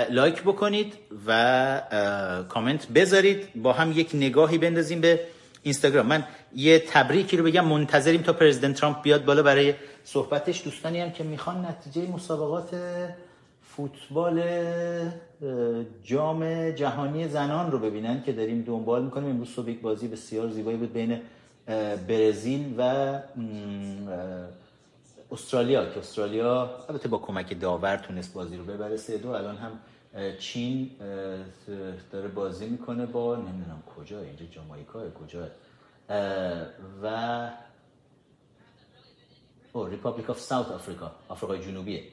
لایک 0.09 0.41
بکنید 0.41 0.93
و 1.27 2.41
کامنت 2.49 2.87
بذارید. 2.87 3.47
با 3.55 3.73
هم 3.73 3.91
یک 3.91 4.09
نگاهی 4.13 4.57
بندازیم 4.57 5.01
به 5.01 5.19
اینستاگرام. 5.63 6.05
من 6.05 6.23
یه 6.55 6.79
تبریکی 6.79 7.37
رو 7.37 7.43
بگم. 7.43 7.65
منتظریم 7.65 8.21
تا 8.21 8.33
پرزیدنت 8.33 8.75
ترامپ 8.75 9.01
بیاد 9.01 9.25
بالا 9.25 9.43
برای 9.43 9.73
صحبتش. 10.03 10.63
دوستانی 10.63 10.99
هم 10.99 11.11
که 11.11 11.23
می‌خوان 11.23 11.65
نتیجه 11.65 12.11
مسابقات 12.11 12.69
فوتبال 13.75 14.43
جام 16.03 16.71
جهانی 16.71 17.27
زنان 17.27 17.71
رو 17.71 17.79
ببینن 17.79 18.23
که 18.25 18.31
داریم 18.31 18.61
دنبال 18.61 19.03
می‌کنیم. 19.03 19.29
امروز 19.29 19.49
صبح 19.49 19.69
یک 19.69 19.81
بازی 19.81 20.07
بسیار 20.07 20.49
زیبایی 20.49 20.77
بود 20.77 20.93
بین 20.93 21.19
برزیل 22.07 22.73
و 22.77 23.13
استرالیا 25.31 25.93
که 25.93 25.99
استرالیا 25.99 26.85
البته 26.89 27.07
با 27.07 27.17
کمک 27.17 27.59
داور 27.59 27.97
تونست 27.97 28.33
بازی 28.33 28.57
رو 28.57 28.63
ببره. 28.63 28.97
سه 28.97 29.17
دو 29.17 29.29
الان 29.29 29.57
هم 29.57 29.79
چین 30.39 30.91
داره 32.11 32.27
بازی 32.27 32.65
می‌کنه 32.65 33.05
با 33.05 33.35
نمی‌دونم 33.35 33.83
کجا 33.97 34.21
اینجا 34.21 34.45
جامایکا 34.45 35.09
کجا. 35.09 35.47
و 37.03 37.49
او 39.73 39.87
Republic 39.87 40.29
of 40.29 40.39
South 40.39 40.67
Africa 40.67 41.11
آفریقای 41.27 41.59
جنوبیه. 41.59 42.03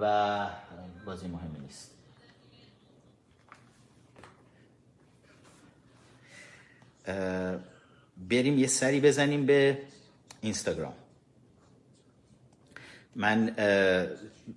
و 0.00 0.46
بازی 1.06 1.28
مهمی 1.28 1.58
نیست. 1.60 1.90
بریم 8.16 8.58
یه 8.58 8.66
سری 8.66 9.00
بزنیم 9.00 9.46
به 9.46 9.78
اینستاگرام. 10.40 10.94
من 13.16 13.52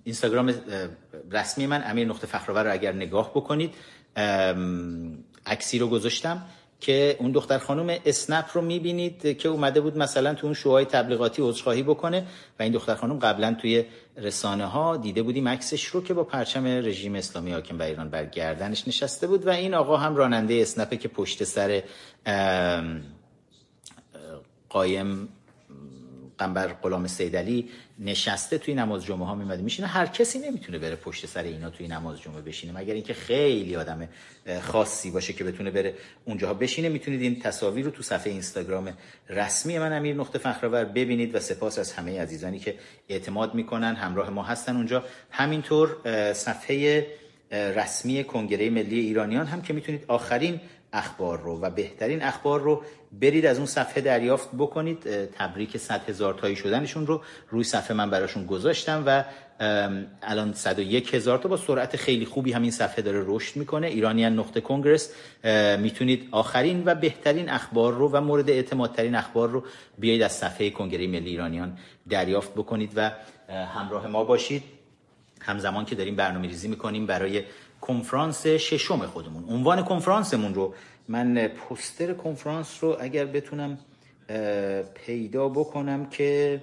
اینستاگرام 0.04 0.54
رسمی 1.30 1.66
من 1.66 1.82
امیر 1.86 2.08
نقطه 2.08 2.26
فخرآور 2.26 2.64
رو 2.64 2.72
اگر 2.72 2.92
نگاه 2.92 3.30
بکنید 3.30 3.74
عکسی 5.46 5.78
رو 5.78 5.88
گذاشتم 5.88 6.42
که 6.80 7.16
اون 7.18 7.32
دختر 7.32 7.58
خانم 7.58 7.98
اسنپ 8.06 8.44
رو 8.54 8.62
می‌بینید 8.62 9.38
که 9.38 9.48
اومده 9.48 9.80
بود 9.80 9.98
مثلا 9.98 10.34
تو 10.34 10.46
اون 10.46 10.54
شوهای 10.54 10.84
تبلیغاتی 10.84 11.42
عذرخواهی 11.42 11.82
بکنه 11.82 12.26
و 12.58 12.62
این 12.62 12.72
دختر 12.72 12.94
خانم 12.94 13.18
قبلا 13.18 13.54
توی 13.54 13.84
رسانه 14.16 14.66
ها 14.66 14.96
دیده 14.96 15.22
بودیم 15.22 15.48
عکسش 15.48 15.84
رو 15.84 16.02
که 16.02 16.14
با 16.14 16.24
پرچم 16.24 16.66
رژیم 16.66 17.14
اسلامی 17.14 17.52
حاکم 17.52 17.78
بر 17.78 17.86
ایران 17.86 18.10
بر 18.10 18.24
گردنش 18.24 18.88
نشسته 18.88 19.26
بود 19.26 19.46
و 19.46 19.50
این 19.50 19.74
آقا 19.74 19.96
هم 19.96 20.16
راننده 20.16 20.54
اسنپه 20.54 20.96
که 20.96 21.08
پشت 21.08 21.44
سر 21.44 21.82
قایم 24.68 25.28
قنبر 26.38 26.68
غلام 26.68 27.06
سیدلی 27.06 27.68
نشسته 27.98 28.58
توی 28.58 28.74
نماز 28.74 29.04
جمعه 29.04 29.26
ها 29.26 29.34
میمده 29.34 29.62
میشینه 29.62 29.88
هر 29.88 30.06
کسی 30.06 30.38
نمی‌تونه 30.38 30.78
بره 30.78 30.96
پشت 30.96 31.26
سر 31.26 31.42
اینا 31.42 31.70
توی 31.70 31.88
نماز 31.88 32.20
جمعه 32.20 32.40
بشینه 32.40 32.72
مگر 32.80 32.94
اینکه 32.94 33.14
خیلی 33.14 33.76
آدم 33.76 34.08
خاصی 34.62 35.10
باشه 35.10 35.32
که 35.32 35.44
بتونه 35.44 35.70
بره 35.70 35.94
اونجاها 36.24 36.54
بشینه. 36.54 36.88
می‌تونید 36.88 37.22
این 37.22 37.40
تصاویر 37.40 37.84
رو 37.84 37.90
تو 37.90 38.02
صفحه 38.02 38.32
اینستاگرام 38.32 38.92
رسمی 39.28 39.78
من 39.78 39.92
امیر 39.92 40.16
نقطه 40.16 40.38
فخرآور 40.38 40.84
ببینید 40.84 41.34
و 41.34 41.40
سپاس 41.40 41.78
از 41.78 41.92
همه 41.92 42.20
عزیزانی 42.20 42.58
که 42.58 42.74
اعتماد 43.08 43.54
می‌کنن. 43.54 43.94
همراه 43.94 44.30
ما 44.30 44.42
هستن 44.42 44.76
اونجا. 44.76 45.04
همینطور 45.30 45.96
صفحه 46.32 47.06
رسمی 47.50 48.24
کنگره 48.24 48.70
ملی 48.70 49.00
ایرانیان 49.00 49.46
هم 49.46 49.62
که 49.62 49.72
می‌تونید 49.72 50.04
آخرین 50.08 50.60
اخبار 50.92 51.40
رو 51.40 51.60
و 51.60 51.70
بهترین 51.70 52.22
اخبار 52.22 52.60
رو 52.60 52.82
برید 53.20 53.46
از 53.46 53.56
اون 53.56 53.66
صفحه 53.66 54.02
دریافت 54.02 54.48
بکنید. 54.58 55.26
تبریک 55.26 55.76
100 55.76 56.08
هزار 56.08 56.34
تایی 56.34 56.56
شدنشون 56.56 57.06
رو 57.06 57.22
روی 57.48 57.64
صفحه 57.64 57.96
من 57.96 58.10
براشون 58.10 58.46
گذاشتم 58.46 59.02
و 59.06 59.24
الان 60.22 60.52
101 60.52 61.14
هزار 61.14 61.38
تا 61.38 61.48
با 61.48 61.56
سرعت 61.56 61.96
خیلی 61.96 62.24
خوبی 62.24 62.52
همین 62.52 62.70
صفحه 62.70 63.02
داره 63.02 63.24
رشد 63.26 63.56
می‌کنه. 63.56 63.86
ایرانیان 63.86 64.38
نقطه 64.38 64.60
کنگرس. 64.60 65.12
می‌تونید 65.78 66.28
آخرین 66.30 66.82
و 66.86 66.94
بهترین 66.94 67.48
اخبار 67.48 67.94
رو 67.94 68.10
و 68.12 68.20
مورد 68.20 68.50
اعتمادترین 68.50 69.14
اخبار 69.14 69.48
رو 69.48 69.64
بیایید 69.98 70.22
از 70.22 70.32
صفحه 70.32 70.70
کنگره 70.70 71.06
ملی 71.06 71.30
ایرانیان 71.30 71.78
دریافت 72.08 72.52
بکنید 72.52 72.92
و 72.96 73.10
همراه 73.48 74.06
ما 74.06 74.24
باشید. 74.24 74.62
همزمان 75.40 75.84
که 75.84 75.94
داریم 75.94 76.16
برنامه 76.16 76.48
ریزی 76.48 76.68
می‌کنیم 76.68 77.06
برای 77.06 77.42
کنفرانس 77.80 78.46
ششم 78.46 79.06
خودمون. 79.06 79.44
عنوان 79.48 79.84
کنفرانسمون 79.84 80.54
رو 80.54 80.74
من 81.08 81.48
پوستر 81.48 82.14
کنفرانس 82.14 82.84
رو 82.84 82.96
اگر 83.00 83.24
بتونم 83.24 83.78
پیدا 84.94 85.48
بکنم 85.48 86.06
که 86.10 86.62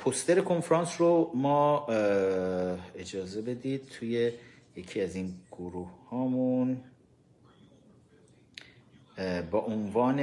پوستر 0.00 0.40
کنفرانس 0.40 1.00
رو 1.00 1.30
ما 1.34 1.86
اجازه 2.98 3.42
بدید 3.42 3.88
توی 3.88 4.32
یکی 4.76 5.00
از 5.00 5.14
این 5.14 5.34
گروه 5.52 5.90
هامون 6.10 6.80
با 9.50 9.58
عنوان 9.58 10.18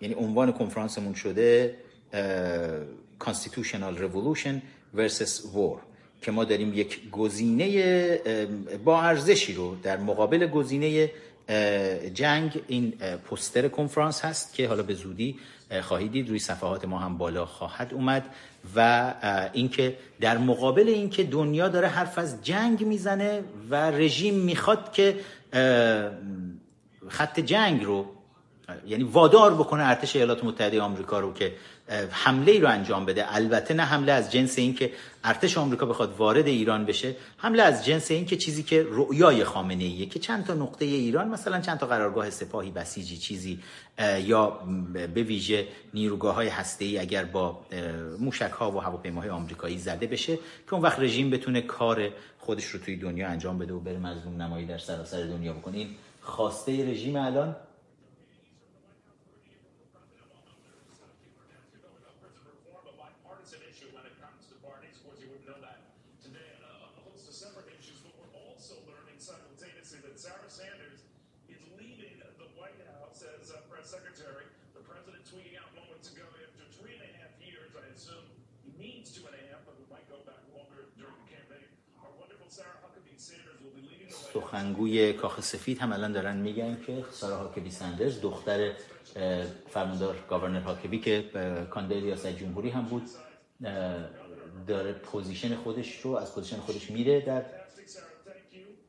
یعنی 0.00 0.14
عنوان 0.16 0.52
کنفرانسمون 0.52 1.14
شده 1.14 1.76
Constitutional 3.18 3.94
Revolution 3.98 4.62
versus 4.94 5.46
War. 5.54 5.87
که 6.22 6.30
ما 6.30 6.44
داریم 6.44 6.74
یک 6.74 7.10
گزینه 7.10 8.20
با 8.84 9.02
ارزشی 9.02 9.54
رو 9.54 9.76
در 9.82 9.96
مقابل 9.96 10.46
گزینه 10.46 11.10
جنگ 12.14 12.60
این 12.66 12.90
پوستر 13.24 13.68
کنفرانس 13.68 14.24
هست 14.24 14.54
که 14.54 14.68
حالا 14.68 14.82
به 14.82 14.94
زودی 14.94 15.38
خواهید 15.82 16.12
دید. 16.12 16.28
روی 16.28 16.38
صفحات 16.38 16.84
ما 16.84 16.98
هم 16.98 17.18
بالا 17.18 17.46
خواهد 17.46 17.94
اومد 17.94 18.34
و 18.76 19.14
اینکه 19.52 19.96
در 20.20 20.38
مقابل 20.38 20.88
اینکه 20.88 21.24
دنیا 21.24 21.68
داره 21.68 21.88
حرف 21.88 22.18
از 22.18 22.44
جنگ 22.44 22.86
می‌زنه 22.86 23.42
و 23.70 23.90
رژیم 23.90 24.34
می‌خواد 24.34 24.92
که 24.92 25.16
خط 27.08 27.40
جنگ 27.40 27.84
رو 27.84 28.06
یعنی 28.86 29.04
وادار 29.04 29.54
بکنه 29.54 29.82
ارتش 29.82 30.16
ایالات 30.16 30.44
متحده 30.44 30.80
آمریکا 30.80 31.20
رو 31.20 31.32
که 31.32 31.52
حمله 32.10 32.52
ای 32.52 32.60
رو 32.60 32.68
انجام 32.68 33.06
بده. 33.06 33.34
البته 33.34 33.74
نه 33.74 33.82
حمله 33.82 34.12
از 34.12 34.32
جنس 34.32 34.58
این 34.58 34.74
که 34.74 34.92
ارتش 35.24 35.58
آمریکا 35.58 35.86
بخواد 35.86 36.16
وارد 36.16 36.46
ایران 36.46 36.86
بشه 36.86 37.16
حمله 37.36 37.62
از 37.62 37.84
جنس 37.84 38.10
این 38.10 38.26
که 38.26 38.36
چیزی 38.36 38.62
که 38.62 38.86
رؤیای 38.90 39.44
خامنه 39.44 39.84
ایه 39.84 40.06
که 40.06 40.18
چند 40.18 40.44
تا 40.44 40.54
نقطه 40.54 40.84
ایران 40.84 41.28
مثلا 41.28 41.60
چند 41.60 41.78
تا 41.78 41.86
قرارگاه 41.86 42.30
سپاهی 42.30 42.70
بسیجی 42.70 43.16
چیزی 43.16 43.58
یا 44.24 44.50
به 45.14 45.22
ویژه 45.22 45.66
نیروگاه 45.94 46.34
های 46.34 46.48
هسته 46.48 46.84
ای 46.84 46.98
اگر 46.98 47.24
با 47.24 47.60
موشک 48.20 48.50
ها 48.50 48.72
و 48.72 48.78
هواپیماهای 48.78 49.30
آمریکایی 49.30 49.78
زده 49.78 50.06
بشه 50.06 50.36
که 50.36 50.74
اون 50.74 50.82
وقت 50.82 51.00
رژیم 51.00 51.30
بتونه 51.30 51.60
کار 51.60 52.10
خودش 52.38 52.64
رو 52.64 52.80
توی 52.80 52.96
دنیا 52.96 53.28
انجام 53.28 53.58
بده 53.58 53.72
و 53.72 53.80
بره 53.80 53.98
مظلوم 53.98 54.42
نمایی 54.42 54.66
در 54.66 54.78
سراسر 54.78 55.22
دنیا 55.22 55.52
بکنه. 55.52 55.76
این 55.76 55.88
خواسته 56.20 56.90
رژیم 56.90 57.16
الان 57.16 57.56
سخنگوی 84.68 85.12
کاخ 85.12 85.40
سفید 85.40 85.78
هم 85.78 85.92
الان 85.92 86.12
دارن 86.12 86.36
میگن 86.36 86.78
که 86.86 87.04
سارا 87.10 87.36
هاکبی 87.36 87.70
سندرز 87.70 88.20
دختر 88.20 88.72
فرماندار 89.70 90.16
Governor 90.30 90.60
هاکبی 90.60 90.98
که 90.98 91.24
کاندید 91.70 92.04
ریاست 92.04 92.26
جمهوری 92.26 92.70
هم 92.70 92.82
بود 92.82 93.02
داره 94.66 94.92
position 94.92 95.54
خودش 95.56 96.00
رو 96.00 96.10
از 96.10 96.34
position 96.34 96.56
خودش 96.56 96.90
میره 96.90 97.20
در 97.20 97.42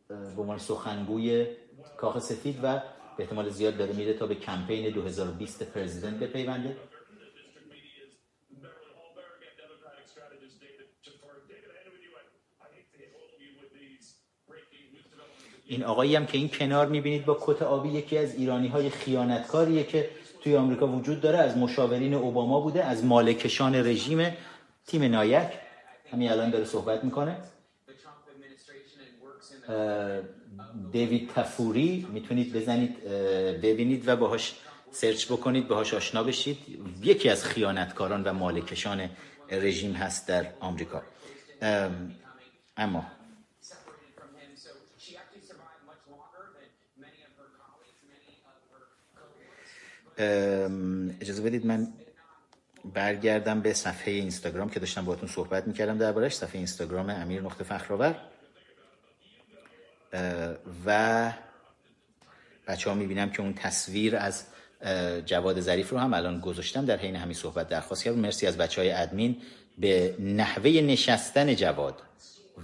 به 0.07 0.41
عنوان 0.41 0.57
سخنگوی 0.57 1.47
کاخ 1.97 2.19
سفید 2.19 2.59
و 2.63 2.81
به 3.17 3.23
احتمال 3.23 3.49
زیاد 3.49 3.77
داره 3.77 3.93
میره 3.93 4.13
تا 4.13 4.27
به 4.27 4.35
کمپین 4.35 4.89
2020 4.89 5.63
President 5.63 6.19
بپیونده. 6.19 6.77
این 15.69 15.83
آقایی 15.83 16.15
هم 16.15 16.25
که 16.25 16.37
این 16.37 16.49
کنار 16.49 16.87
می‌بینید 16.87 17.25
با 17.25 17.37
کت 17.41 17.61
آبی 17.61 17.89
یکی 17.89 18.17
از 18.17 18.35
ایرانی 18.35 18.67
های 18.67 18.89
خیانتکاریه 18.89 19.83
که 19.83 20.09
توی 20.41 20.55
آمریکا 20.55 20.87
وجود 20.87 21.21
داره 21.21 21.37
از 21.37 21.57
مشاورین 21.57 22.13
اوباما 22.13 22.59
بوده 22.59 22.83
از 22.83 23.05
مالکشان 23.05 23.75
رژیم 23.75 24.33
تیم 24.87 25.03
نایک. 25.03 25.49
همین 26.11 26.31
الان 26.31 26.49
داره 26.49 26.65
صحبت 26.65 27.03
می‌کنه. 27.03 27.37
دیوید 30.91 31.31
تفوری 31.35 32.07
می‌تونید 32.13 32.53
بزنید 32.53 33.03
ببینید 33.61 34.07
و 34.07 34.15
باهاش 34.15 34.55
سرچ 34.91 35.25
بکنید 35.31 35.67
باهاش 35.67 35.93
آشنا 35.93 36.23
بشید. 36.23 36.57
یکی 37.03 37.29
از 37.29 37.45
خیانتکاران 37.45 38.23
و 38.23 38.33
مالکشان 38.33 39.09
رژیم 39.51 39.93
هست 39.93 40.27
در 40.27 40.45
آمریکا. 40.59 41.01
اما 42.77 43.05
اجازه 50.19 51.41
بدید 51.43 51.65
من 51.65 51.87
برگردم 52.93 53.61
به 53.61 53.73
صفحه 53.73 54.13
اینستاگرام 54.13 54.69
که 54.69 54.79
داشتم 54.79 55.05
باهاتون 55.05 55.29
صحبت 55.29 55.67
می‌کردم 55.67 55.97
دربارش 55.97 56.35
صفحه 56.35 56.55
اینستاگرام 56.55 57.09
امیر 57.09 57.41
نقطه 57.41 57.63
فخرآور. 57.63 58.15
و 60.85 61.33
بچه 62.67 62.89
ها 62.89 62.95
می‌بینم 62.95 63.29
که 63.29 63.41
اون 63.41 63.53
تصویر 63.53 64.15
از 64.15 64.43
جواد 65.25 65.61
ظریف 65.61 65.89
رو 65.89 65.97
هم 65.97 66.13
الان 66.13 66.39
گذاشتم 66.39 66.85
در 66.85 66.97
حین 66.97 67.15
همین 67.15 67.33
صحبت 67.33 67.69
درخواست 67.69 68.03
کردم. 68.03 68.19
مرسی 68.19 68.47
از 68.47 68.57
بچه 68.57 68.81
های 68.81 68.91
ادمین. 68.91 69.41
به 69.77 70.15
نحوه 70.19 70.69
نشستن 70.71 71.55
جواد 71.55 72.01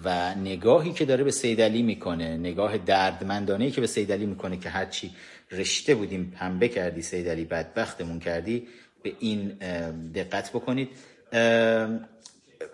و 0.04 0.36
نگاهی 0.36 0.94
که 0.94 1.06
داره 1.06 1.24
به 1.24 1.32
سید 1.32 1.62
علی 1.62 1.82
می‌کنه 1.82 2.38
نگاه 2.38 2.78
دردمندانه 2.78 3.72
که 3.72 3.82
به 3.82 3.88
سید 3.88 4.12
علی 4.12 4.26
می‌کنه 4.26 4.58
که 4.58 4.70
هرچی 4.70 5.16
رشته 5.52 5.96
بودیم 5.96 6.36
پنبه 6.40 6.68
کردی 6.68 7.02
سید 7.02 7.30
علی 7.30 7.46
بدبختمون 7.46 8.20
کردی 8.20 8.68
به 9.04 9.14
این 9.20 9.48
دقت 10.16 10.50
بکنید. 10.50 10.90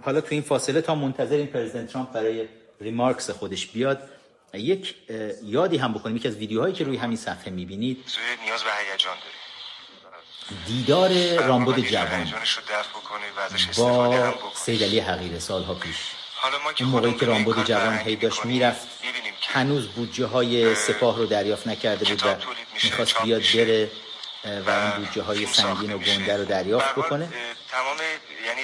حالا 0.01 0.21
تو 0.21 0.27
این 0.29 0.41
فاصله 0.41 0.81
تا 0.81 0.95
منتظر 0.95 1.35
این 1.35 1.47
پرزیدنت 1.47 1.87
ترامپ 1.87 2.11
برای 2.11 2.47
ریمارکس 2.81 3.29
خودش 3.29 3.67
بیاد 3.67 4.09
یک 4.53 4.95
یادی 5.43 5.77
هم 5.77 5.93
بکنیم 5.93 6.15
یکی 6.15 6.27
از 6.27 6.35
ویدیوهایی 6.35 6.73
که 6.73 6.83
روی 6.83 6.97
همین 6.97 7.17
صفحه 7.17 7.49
می‌بینید. 7.49 7.97
نیاز 8.45 8.63
به 8.63 8.69
هیجان 8.91 9.15
داری 9.15 9.37
دیدار 10.67 11.09
رامبد 11.47 11.79
جوان. 11.79 12.33
با 13.77 14.33
سید 14.55 14.83
علی 14.83 14.99
حقیره 14.99 15.39
سالها 15.39 15.73
پیش. 15.73 15.95
حالا 16.35 16.63
ما 16.63 16.73
که 16.73 16.83
اون 16.83 16.93
موقعی 16.93 17.13
که 17.13 17.29
این 17.29 17.45
رامبد 17.45 17.65
جوان 17.65 17.97
هی 17.97 18.15
داشت 18.15 18.45
می‌رفت. 18.45 18.87
هنوز 19.47 19.87
بودجه 19.87 20.25
های 20.25 20.75
سپاه 20.75 21.17
رو 21.17 21.25
دریافت 21.25 21.67
نکرده 21.67 22.05
بود 22.05 22.25
و 22.25 22.35
می‌خواست 22.83 23.21
بیاد. 23.21 23.41
بره 23.55 23.91
و 24.65 24.69
اون 24.69 24.91
بودجه 24.91 25.21
های 25.21 25.45
سنگین 25.45 25.93
و. 25.93 25.97
گنده 25.97 26.37
رو 26.37 26.45
دریافت 26.45 26.95
بکنه 26.95 27.29
تمام 27.71 27.97
یعنی 28.45 28.61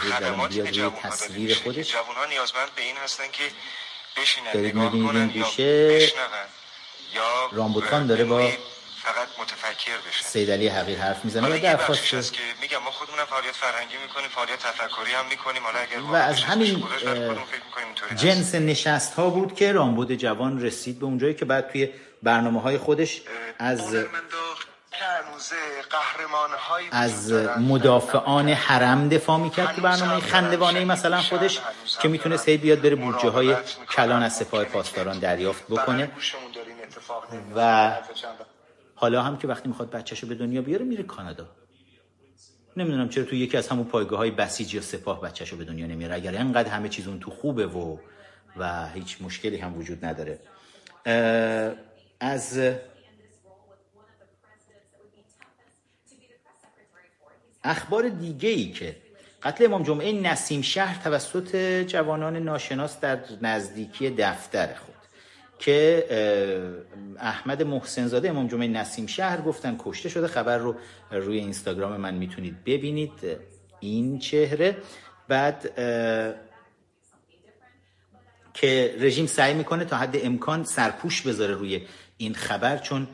خدماتی 0.00 0.62
بیاد 0.62 0.94
تصویر 0.94 1.54
خودش. 1.54 1.86
که 1.86 1.92
جوان‌ها 1.92 2.24
نیازمند 2.24 2.74
به 2.76 2.82
این 2.82 2.96
هستن 2.96 3.24
که 3.32 3.44
بشینن 4.16 4.66
نگاه 4.66 4.90
کنن 4.90 5.30
یا 5.34 5.44
بشنون 5.44 6.26
یا 7.14 7.80
خان 7.90 8.06
داره 8.06 8.24
با 8.24 8.52
فقط 9.02 9.28
متفکر 9.40 9.98
بشن 10.08 10.24
سید 10.24 10.50
علی 10.50 10.68
حقیر 10.68 10.98
حرف 10.98 11.24
می‌زنه 11.24 11.50
یه 11.50 11.58
درخواست 11.58 12.14
هست 12.14 12.32
که 12.32 12.40
میگم 12.60 12.78
ما 12.78 12.90
خودمون 12.90 13.18
هم 13.18 13.24
فعالیت 13.24 13.52
فرهنگی 13.52 13.94
می‌کنیم 14.02 14.28
فعالیت 14.28 14.58
تفکری 14.58 15.12
هم 15.12 15.26
می‌کنیم 15.30 15.62
حالا 15.62 15.78
اگر 15.78 16.00
و 16.00 16.14
از 16.14 16.42
همین. 16.42 16.84
جنس 18.16 18.54
نشست 18.54 19.14
ها 19.14 19.30
بود 19.30 19.54
که 19.54 19.72
رامبد 19.72 20.14
جوان 20.14 20.62
رسید 20.62 20.98
به 20.98 21.06
اونجایی 21.06 21.34
که 21.34 21.44
بعد 21.44 21.70
توی 21.70 21.88
برنامه 22.22 22.60
های 22.60 22.78
خودش 22.78 23.22
از 23.58 23.94
از. 26.92 27.32
مدافعان 27.58 28.48
حرم 28.48 29.08
دفاع 29.08 29.38
می‌کرد 29.38 29.74
تو 29.74 29.82
برنامه 29.82 30.20
خندوانه 30.20 30.84
مثلا 30.84 31.22
خودش 31.22 31.60
که 32.02 32.08
می‌تونست 32.08 32.48
هی 32.48 32.56
بیاد 32.56 32.80
بره 32.80 32.94
بودجه 32.94 33.28
های 33.28 33.56
کلان 33.96 34.22
از 34.22 34.36
سپاه 34.36 34.64
پاسداران 34.64 35.18
دریافت 35.18 35.66
بکنه. 35.66 36.10
و. 37.56 37.92
حالا 39.00 39.22
هم 39.22 39.38
که 39.38 39.48
وقتی 39.48 39.68
می‌خواد 39.68 39.90
بچهشو 39.90 40.26
به 40.26 40.34
دنیا 40.34 40.62
بیاره 40.62 40.84
میره 40.84 41.02
کانادا. 41.02 41.48
نمی‌دونم 42.76 43.08
چرا 43.08 43.24
تو 43.24 43.36
یکی 43.36 43.56
از 43.56 43.68
همون 43.68 43.84
پایگاه 43.84 44.18
های 44.18 44.30
بسیج 44.30 44.74
یا 44.74 44.80
سپاه 44.80 45.20
بچهشو 45.20 45.56
به 45.56 45.64
دنیا 45.64 45.86
نمیاره. 45.86 46.14
اگر 46.14 46.36
انقدر 46.36 46.68
همه 46.68 46.88
چیز 46.88 47.08
اون 47.08 47.20
تو 47.20 47.30
خوبه 47.30 47.66
و 47.66 47.98
و 48.56 48.88
هیچ 48.88 49.22
مشکلی 49.22 49.56
هم 49.56 49.78
وجود 49.78 50.04
نداره. 50.04 50.38
از 52.20 52.60
اخبار 57.64 58.08
دیگه 58.08 58.48
ای 58.48 58.70
که 58.72 58.96
قتل 59.42 59.64
امام 59.64 59.82
جمعه 59.82 60.12
نسیم 60.12 60.62
شهر 60.62 61.02
توسط 61.04 61.56
جوانان 61.86 62.36
ناشناس 62.36 63.00
در 63.00 63.18
نزدیکی 63.42 64.10
دفتر 64.10 64.74
که 65.58 66.06
احمد 67.18 67.62
محسنزاده 67.62 68.30
امام 68.30 68.48
جمعه 68.48 68.68
نسیم 68.68 69.06
شهر 69.06 69.40
گفتن 69.40 69.76
کشته 69.78 70.08
شده. 70.08 70.26
خبر 70.26 70.58
رو 70.58 70.74
روی 71.10 71.38
اینستاگرام 71.38 71.96
من 71.96 72.14
می‌تونید 72.14 72.64
ببینید. 72.64 73.12
این 73.80 74.18
چهره. 74.18 74.76
بعد 75.28 75.72
که 78.54 78.96
رژیم 78.98 79.26
سعی 79.26 79.54
می‌کنه 79.54 79.84
تا 79.84 79.96
حد 79.96 80.16
امکان 80.22 80.64
سرپوش 80.64 81.22
بذاره 81.22 81.54
روی 81.54 81.86
این 82.16 82.34
خبر 82.34 82.78
چون 82.78 83.08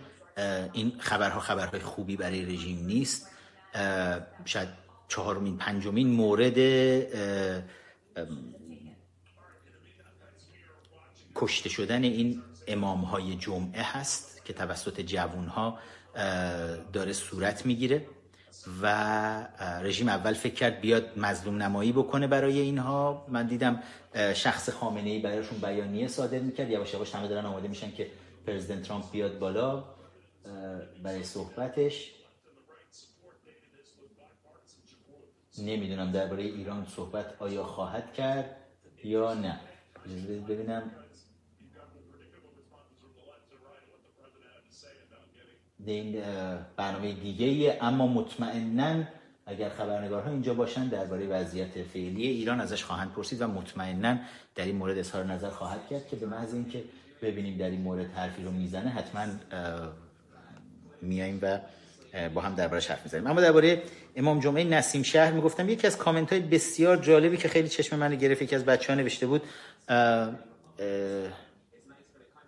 این 0.73 0.93
خبرها 0.99 1.41
خبرهای 1.41 1.81
خوبی 1.81 2.17
برای 2.17 2.45
رژیم 2.45 2.87
نیست. 2.87 3.31
شاید 4.45 4.69
چهارمین 5.09 5.57
پنجمین 5.57 6.09
مورد 6.09 6.59
کشته 11.35 11.69
شدن 11.69 12.05
این 12.05 12.43
امام 12.69 13.01
های 13.01 13.37
جمعه 13.37 13.83
هست 13.83 14.45
که 14.45 14.53
توسط 14.53 15.01
جوون 15.01 15.47
ها 15.47 15.79
داره 16.93 17.13
صورت 17.13 17.67
می‌گیره 17.67 18.07
و 18.83 18.87
رژیم 19.83 20.09
اول 20.09 20.35
فکر 20.35 20.55
کرد 20.55 20.81
بیاد 20.81 21.19
مظلوم 21.19 21.63
نمایی 21.63 21.93
بکنه 21.93 22.27
برای 22.27 22.59
اینها. 22.59 23.27
من 23.29 23.47
دیدم 23.47 23.83
شخص 24.35 24.71
خامنه 24.71 25.11
ای 25.11 25.19
برایشون 25.19 25.59
بیانیه 25.59 26.09
صادر 26.09 26.39
می‌کرد. 26.39 26.71
یواش 26.71 26.95
یواش 26.95 27.15
همه 27.15 27.29
دارن 27.29 27.45
آماده 27.47 27.69
میشن 27.69 27.93
که 27.93 28.11
پرزیدنت 28.47 28.83
ترامپ 28.83 29.11
بیاد 29.11 29.39
بالا 29.39 29.85
برای 31.03 31.25
صحبتش. 31.25 32.11
نمی‌دونم 35.59 36.13
درباره 36.13 36.43
ایران 36.43 36.87
صحبت 36.97 37.35
آیا 37.39 37.65
خواهد 37.65 38.13
کرد 38.13 38.57
یا 39.05 39.35
نه. 39.35 39.61
ببینم. 40.49 40.91
این 45.93 46.23
برنامه 46.77 47.13
دیگه 47.13 47.47
ایه. 47.47 47.79
اما 47.81 48.07
مطمئنا 48.07 49.05
اگر 49.47 49.69
خبرنگارها 49.69 50.31
اینجا 50.31 50.55
باشن 50.55 50.89
درباره 50.89 51.27
وضعیت 51.27 51.83
فعلی 51.93 52.27
ایران 52.27 52.61
ازش 52.61 52.85
خواهند 52.85 53.13
پرسید 53.13 53.43
و 53.43 53.49
مطمئنا 53.49 54.19
در 54.55 54.65
این 54.65 54.77
مورد 54.77 54.99
اظهار 54.99 55.25
نظر 55.25 55.51
خواهد 55.51 55.81
کرد 55.91 56.09
که 56.09 56.17
به 56.17 56.27
محض 56.27 56.55
اینکه 56.55 56.85
ببینیم 57.23 57.59
در 57.59 57.71
این 57.71 57.81
مورد 57.81 58.07
حرفی 58.15 58.43
رو 58.43 58.51
می‌زنه 58.51 58.91
حتما 58.91 59.27
میایم 61.03 61.39
و 61.43 61.59
با 62.35 62.41
هم 62.41 62.55
دربارش 62.55 62.91
حرف 62.91 63.03
می‌زنیم 63.05 63.27
اما 63.27 63.41
درباره 63.41 63.83
امام 64.17 64.41
جمعه 64.41 64.65
نسیم 64.65 65.03
شهر 65.03 65.33
می‌گفتم 65.33 65.69
یکی 65.69 65.87
از 65.87 65.97
کامنت 65.97 66.33
های 66.33 66.43
بسیار 66.43 66.97
جالبی 66.97 67.37
که 67.37 67.49
خیلی 67.49 67.69
چشم 67.69 67.97
من 67.97 68.17
گرفت 68.17 68.43
یکی 68.43 68.57
از 68.57 68.65
بچه 68.65 68.93
ها 68.93 68.99
نوشته 68.99 69.27
بود 69.27 69.43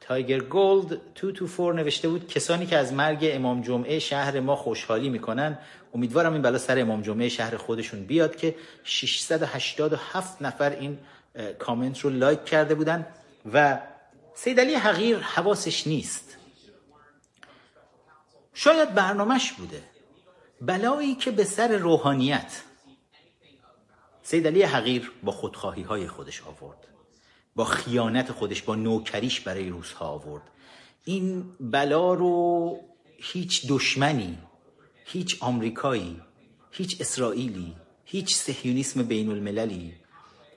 تایگر 0.09 0.39
گولد 0.39 1.01
224 1.15 1.75
نوشته 1.75 2.09
بود 2.09 2.29
کسانی 2.29 2.67
که 2.67 2.77
از 2.77 2.93
مرگ 2.93 3.19
امام 3.33 3.63
جمعه 3.63 3.99
شهر 3.99 4.41
ما 4.41 4.57
خوشحالی 4.57 5.09
می‌کنن 5.09 5.59
امیدوارم 5.95 6.33
این 6.33 6.43
بلا 6.43 6.59
سر 6.59 6.79
امام 6.81 7.03
جمعه 7.03 7.29
شهر 7.29 7.57
خودشون 7.57 8.05
بیاد 8.05 8.37
که 8.37 8.55
687 8.85 10.43
نفر 10.43 10.71
این 10.71 10.99
کامنت 11.59 12.01
رو 12.01 12.11
لایک 12.11 12.45
کرده 12.45 12.75
بودن 12.75 13.07
و 13.53 13.79
سید 14.35 14.61
علی 14.61 14.75
حقیر 14.75 15.19
حواسش 15.19 15.87
نیست. 15.87 16.37
شاید 18.55 18.95
برنامهش 18.95 19.53
بوده. 19.53 19.83
بلایی 20.61 21.15
که 21.15 21.31
به 21.31 21.45
سر 21.45 21.77
روحانیت. 21.77 22.63
سید 24.23 24.47
علی 24.47 24.63
حقیر 24.63 25.13
با 25.23 25.33
خودخواهی 25.33 25.83
های 25.83 26.09
خودش 26.09 26.43
آورد. 26.43 26.96
با 27.57 27.65
خیانت 27.65 28.33
خودش 28.33 28.63
با 28.63 28.75
نوکریش 28.75 29.41
برای 29.41 29.69
روزها 29.69 30.07
آورد. 30.07 30.43
این 31.05 31.45
بلا 31.61 32.15
رو 32.15 32.81
هیچ 33.19 33.67
دشمنی 33.69 34.39
هیچ 35.05 35.43
آمریکایی 35.43 36.21
هیچ 36.71 37.01
اسرائیلی 37.01 37.77
هیچ 38.05 38.35
سهیونیسم 38.35 39.03
بین 39.03 39.31
المللی 39.31 39.95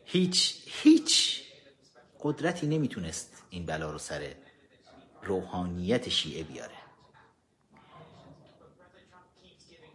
هیچ 0.05 0.63
هیچ 0.65 1.41
قدرتی 2.21 2.67
نمی‌تونست 2.67 3.43
این 3.49 3.65
بلا 3.65 3.91
رو 3.91 3.97
سر 3.97 4.33
روحانیت 5.23 6.09
شیعه 6.09 6.43
بیاره. 6.43 6.75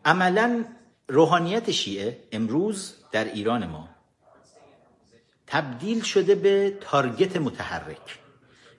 عملا 0.05 0.65
روحانیت 1.09 1.71
شیعه 1.71 2.29
امروز 2.33 2.95
در 3.13 3.25
ایران 3.25 3.67
ما 3.67 3.94
تبدیل 5.55 6.03
شده 6.03 6.35
به 6.35 6.79
تارگت 6.81 7.37
متحرک. 7.37 8.19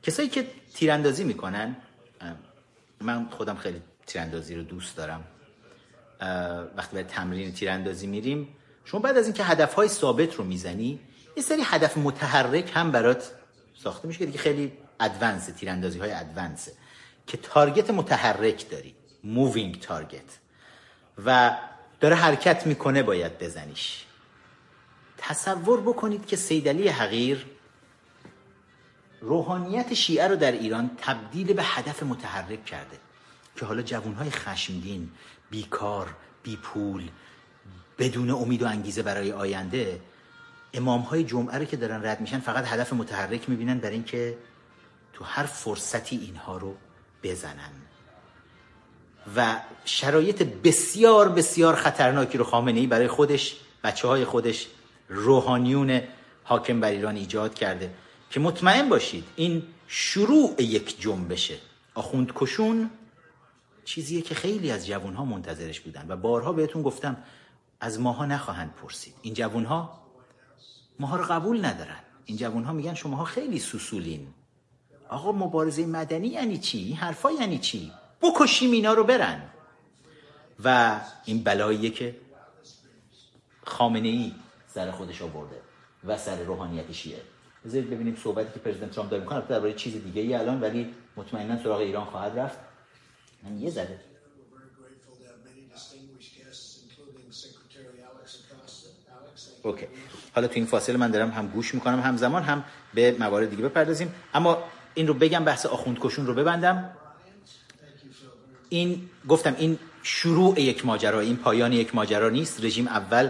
کسایی 0.04 0.30
که 0.30 0.48
تیراندازی 0.74 1.24
می‌کنن 1.24 1.76
من 3.02 3.30
خودم 3.30 3.56
خیلی 3.56 3.82
تیراندازی 4.06 4.56
رو 4.56 4.64
دوست 4.64 4.98
دارم. 4.98 5.24
وقتی 6.78 6.96
برای 6.96 7.04
تمرین 7.04 7.54
تیراندازی 7.54 8.08
میریم 8.08 8.48
شما 8.86 9.00
بعد 9.00 9.18
از 9.18 9.26
اینکه 9.26 9.44
هدفهای 9.44 9.88
ثابت 9.88 10.36
رو 10.36 10.44
می‌زنی 10.44 11.00
یه 11.38 11.44
سری 11.44 11.62
هدف 11.66 11.98
متحرک 11.98 12.72
هم 12.74 12.92
برات 12.92 13.32
ساخته 13.84 14.08
میشه 14.08 14.20
که 14.20 14.26
دیگه 14.26 14.38
خیلی 14.38 14.72
advance 15.00 15.46
تیراندازی 15.46 16.00
های 16.00 16.12
advance 16.12 16.64
ه 16.64 16.72
که 17.28 17.38
target 17.38 17.90
متحرک 17.90 18.70
داری 18.70 18.96
moving 19.24 19.80
target 19.80 20.40
و 21.26 21.58
داره 22.00 22.16
حرکت 22.16 22.68
می‌کنه 22.68 23.04
باید 23.04 23.40
بزنیش. 23.40 24.05
تصور 25.28 25.82
بکنید 25.82 26.26
که 26.26 26.36
سید 26.36 26.62
علی 26.62 26.88
حقیر 26.88 27.46
روحانیت 29.22 29.94
شیعه 29.94 30.28
رو 30.28 30.36
در 30.36 30.52
ایران 30.52 30.92
تبدیل 30.98 31.54
به 31.54 31.64
هدف 31.64 32.04
متحرک 32.04 32.66
کرده 32.66 32.98
که 33.56 33.66
حالا 33.66 33.82
جوانهای 33.82 34.30
خشمگین 34.30 35.12
بیکار 35.50 36.16
بیپول 36.44 37.10
بدون 38.00 38.30
امید 38.30 38.64
و 38.64 38.68
انگیزه 38.68 39.04
برای 39.04 39.32
آینده 39.32 40.02
امام 40.74 41.02
های 41.02 41.24
جمعه 41.24 41.58
رو 41.58 41.66
که 41.66 41.78
دارن 41.78 42.06
رد 42.06 42.22
میشن 42.22 42.40
فقط 42.40 42.66
هدف 42.68 42.94
متحرک 42.94 43.50
می‌بینن 43.50 43.78
برای 43.78 43.94
اینکه 43.94 44.38
تو 45.14 45.24
هر 45.24 45.46
فرصتی 45.46 46.18
اینها 46.18 46.58
رو 46.58 46.76
بزنن. 47.24 47.72
و 49.36 49.56
شرایط 49.86 50.44
بسیار 50.44 51.30
بسیار 51.30 51.76
خطرناکی 51.76 52.38
رو 52.38 52.44
خامنه 52.44 52.80
ای 52.80 52.88
برای 52.88 53.08
خودش 53.08 53.56
بچه 53.84 54.08
های 54.08 54.26
خودش 54.26 54.68
روحانیون 55.08 56.02
حاکم 56.44 56.80
بر 56.80 56.90
ایران 56.90 57.16
ایجاد 57.16 57.54
کرده. 57.54 57.94
که 58.30 58.40
مطمئن 58.40 58.90
باشید 58.90 59.24
این 59.36 59.64
شروع 59.88 60.62
یک 60.62 61.02
جنبشه. 61.02 61.58
آخوند 61.96 62.32
کشون 62.36 62.90
چیزیه 63.86 64.22
که 64.22 64.36
خیلی 64.36 64.72
از 64.72 64.88
جوانها 64.88 65.26
منتظرش 65.26 65.80
بودن 65.80 66.06
و 66.10 66.16
بارها 66.18 66.54
بهتون 66.54 66.82
گفتم 66.82 67.18
از 67.80 68.00
ماها 68.00 68.26
نخواهند 68.26 68.74
پرسید. 68.74 69.14
این 69.22 69.34
جوانها 69.34 70.02
ماها 71.00 71.16
رو 71.16 71.26
قبول 71.26 71.66
ندارن. 71.66 72.00
این 72.26 72.38
جوانها 72.38 72.74
میگن 72.74 72.94
شماها 72.94 73.24
خیلی 73.24 73.60
سوسولین. 73.60 74.28
آقا 75.10 75.32
مبارزه 75.32 75.86
مدنی 75.86 76.28
یعنی 76.28 76.58
چی؟ 76.58 76.78
این 76.78 76.96
حرفا 76.96 77.32
یعنی 77.32 77.60
چی؟ 77.60 77.92
بکشیم 78.22 78.72
اینا 78.72 78.94
رو 78.94 79.04
برن. 79.04 79.42
و 80.64 81.00
این 81.26 81.44
بلاییه 81.44 81.90
که 81.90 82.16
خامنه 83.66 84.08
ای 84.08 84.34
سر 84.76 84.92
خودش 84.92 85.22
آورده 85.22 85.56
و 86.08 86.18
سر 86.18 86.44
روحانیت 86.44 86.92
شیعه. 86.92 87.22
بذارید 87.66 87.90
ببینیم 87.90 88.18
صحبتی 88.24 88.54
که 88.54 88.60
پرزیدنت 88.60 88.92
ترامپ 88.92 89.10
داره 89.10 89.24
می‌کنه. 89.24 89.42
درباره 89.42 89.74
چیز 89.74 89.94
دیگه 90.04 90.22
ای 90.22 90.34
الان 90.34 90.62
ولی 90.62 90.94
مطمئنا 91.16 91.64
سراغ 91.64 91.80
ایران 91.80 92.06
خواهد 92.06 92.40
رفت. 92.40 92.58
من 93.44 93.62
یه 93.62 93.72
you. 93.72 93.82
اوکی. 99.64 99.88
حالا 100.36 100.48
تو 100.48 100.54
این 100.54 100.66
فاصله 100.66 100.98
من 100.98 101.12
دارم 101.12 101.32
هم 101.32 101.48
گوش 101.48 101.74
می‌کنم 101.74 102.00
همزمان 102.00 102.44
هم 102.44 102.64
به 102.94 103.16
موارد 103.20 103.50
دیگه 103.50 103.64
بپردازیم. 103.64 104.14
اما 104.34 104.64
این 104.94 105.08
رو 105.08 105.14
بگم 105.14 105.44
بحث 105.44 105.66
آخوند 105.66 106.00
کشون 106.00 106.28
رو 106.28 106.34
ببندم. 106.34 106.90
این 108.70 109.10
گفتم 109.28 109.56
این 109.58 109.80
شروع 110.04 110.60
یک 110.60 110.86
ماجرا 110.86 111.20
این 111.20 111.38
پایان 111.38 111.74
یک 111.74 111.96
ماجرا 111.96 112.30
نیست. 112.30 112.64
رژیم 112.64 112.88
اول 112.88 113.30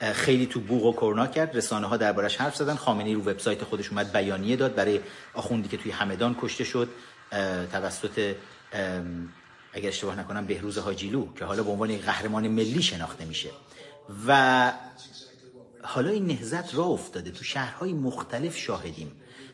خیلی 0.00 0.46
تو 0.46 0.60
بوق 0.60 0.84
و 0.84 0.92
کرنا 1.00 1.26
کرد. 1.26 1.56
رسانه 1.56 1.86
ها 1.86 1.96
دربارش 1.96 2.36
حرف 2.36 2.56
زدن. 2.56 2.74
خامنه‌ای 2.74 3.14
رو 3.14 3.20
وبسایت 3.20 3.64
خودش 3.64 3.88
اومد 3.88 4.12
بیانیه 4.12 4.56
داد. 4.56 4.74
برای 4.74 5.00
آخوندی 5.34 5.68
که 5.68 5.76
توی 5.76 5.90
همدان 5.90 6.36
کشته 6.40 6.64
شد 6.64 6.88
توسط 7.72 8.34
اگر 9.72 9.88
اشتباه 9.88 10.20
نکنم 10.20 10.46
بهروز 10.46 10.78
حاجیلو 10.78 11.32
که 11.34 11.44
حالا 11.44 11.62
به 11.62 11.70
عنوان 11.70 11.90
یک 11.90 12.04
قهرمان 12.04 12.48
ملی 12.48 12.82
شناخته 12.82 13.24
میشه. 13.24 13.50
و 14.26 14.72
حالا 15.82 16.10
این 16.10 16.26
نهزت 16.26 16.74
راه 16.74 16.88
افتاده. 16.88 17.30
تو 17.30 17.44
شهرهای 17.44 17.92
مختلف 17.92 18.56
شاهدیم. 18.56 19.12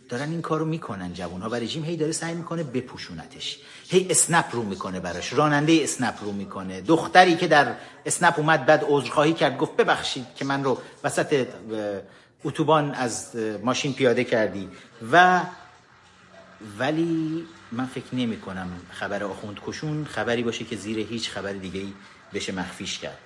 دارن 0.09 0.31
این 0.31 0.43
کارو 0.43 0.65
می‌کنن 0.65 1.13
جوانها 1.15 1.49
و 1.49 1.55
رژیم 1.55 1.85
هی 1.85 1.97
داره 1.97 2.13
سعی 2.13 2.35
می‌کنه 2.35 2.63
بپوشونتش. 2.63 3.59
هی 3.89 4.07
اسنپ 4.11 4.45
رو 4.53 4.63
می‌کنه 4.63 5.01
براش. 5.01 5.33
راننده 5.33 5.81
اسنپ 5.83 6.15
رو 6.21 6.33
می‌کنه. 6.33 6.81
دختری 6.81 7.37
که 7.37 7.47
در 7.47 7.75
اسنپ 8.07 8.39
اومد 8.39 8.67
بعد 8.67 8.85
عذرخواهی 8.89 9.33
کرد 9.33 9.59
گفت 9.59 9.77
ببخشید 9.77 10.27
که 10.37 10.45
من 10.45 10.65
رو 10.65 10.79
وسط 11.05 11.47
اتوبان 12.45 12.95
از 12.95 13.37
ماشین 13.63 13.93
پیاده 13.93 14.25
کردی. 14.25 14.69
و 15.13 15.41
ولی 16.79 17.45
من 17.73 17.87
فکر 17.87 18.15
نمی 18.15 18.41
کنم 18.41 18.69
خبر 18.91 19.25
آخوند 19.25 19.61
کشون 19.67 20.05
خبری 20.05 20.43
باشه 20.43 20.65
که 20.65 20.77
زیر 20.77 20.99
هیچ 20.99 21.31
خبر 21.31 21.53
دیگه 21.53 21.81
ای 21.81 21.93
بشه 22.35 22.53
مخفیش 22.53 22.99
کرد. 22.99 23.19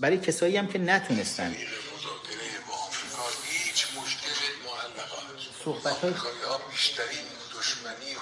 برای 0.00 0.18
کسایی 0.18 0.56
هم 0.56 0.66
که 0.66 0.78
نتونستن 0.78 1.56
صحبت 5.64 5.96
های 5.96 6.12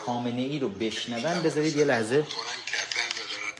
خامنه 0.06 0.42
ای 0.42 0.58
رو 0.58 0.68
بشنون 0.68 1.42
بذارید 1.42 1.76
یه 1.76 1.84
لحظه 1.84 2.26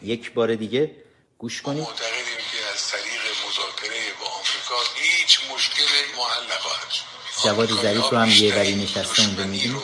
یک 0.03 0.33
بار 0.33 0.55
دیگه 0.55 0.97
گوش 1.39 1.62
کنید 1.62 1.83
معتقدیم 1.83 2.25
که 2.53 2.59
از 2.75 2.89
طریق 2.91 3.23
مذاکره 3.49 4.01
با 4.21 4.27
آمریکا 4.27 4.79
هیچ 4.95 5.41
مشکل 5.55 5.83
معلق 6.17 6.61
خواهد 6.61 6.91
شد. 6.91 7.05
جواد 7.45 7.83
ظریف 7.83 8.11
رو 8.11 8.19
هم 8.19 8.31
یه 8.31 8.55
وری 8.55 8.75
نشسته 8.75 9.23
اونجا؟ 9.23 9.73
رو 9.73 9.83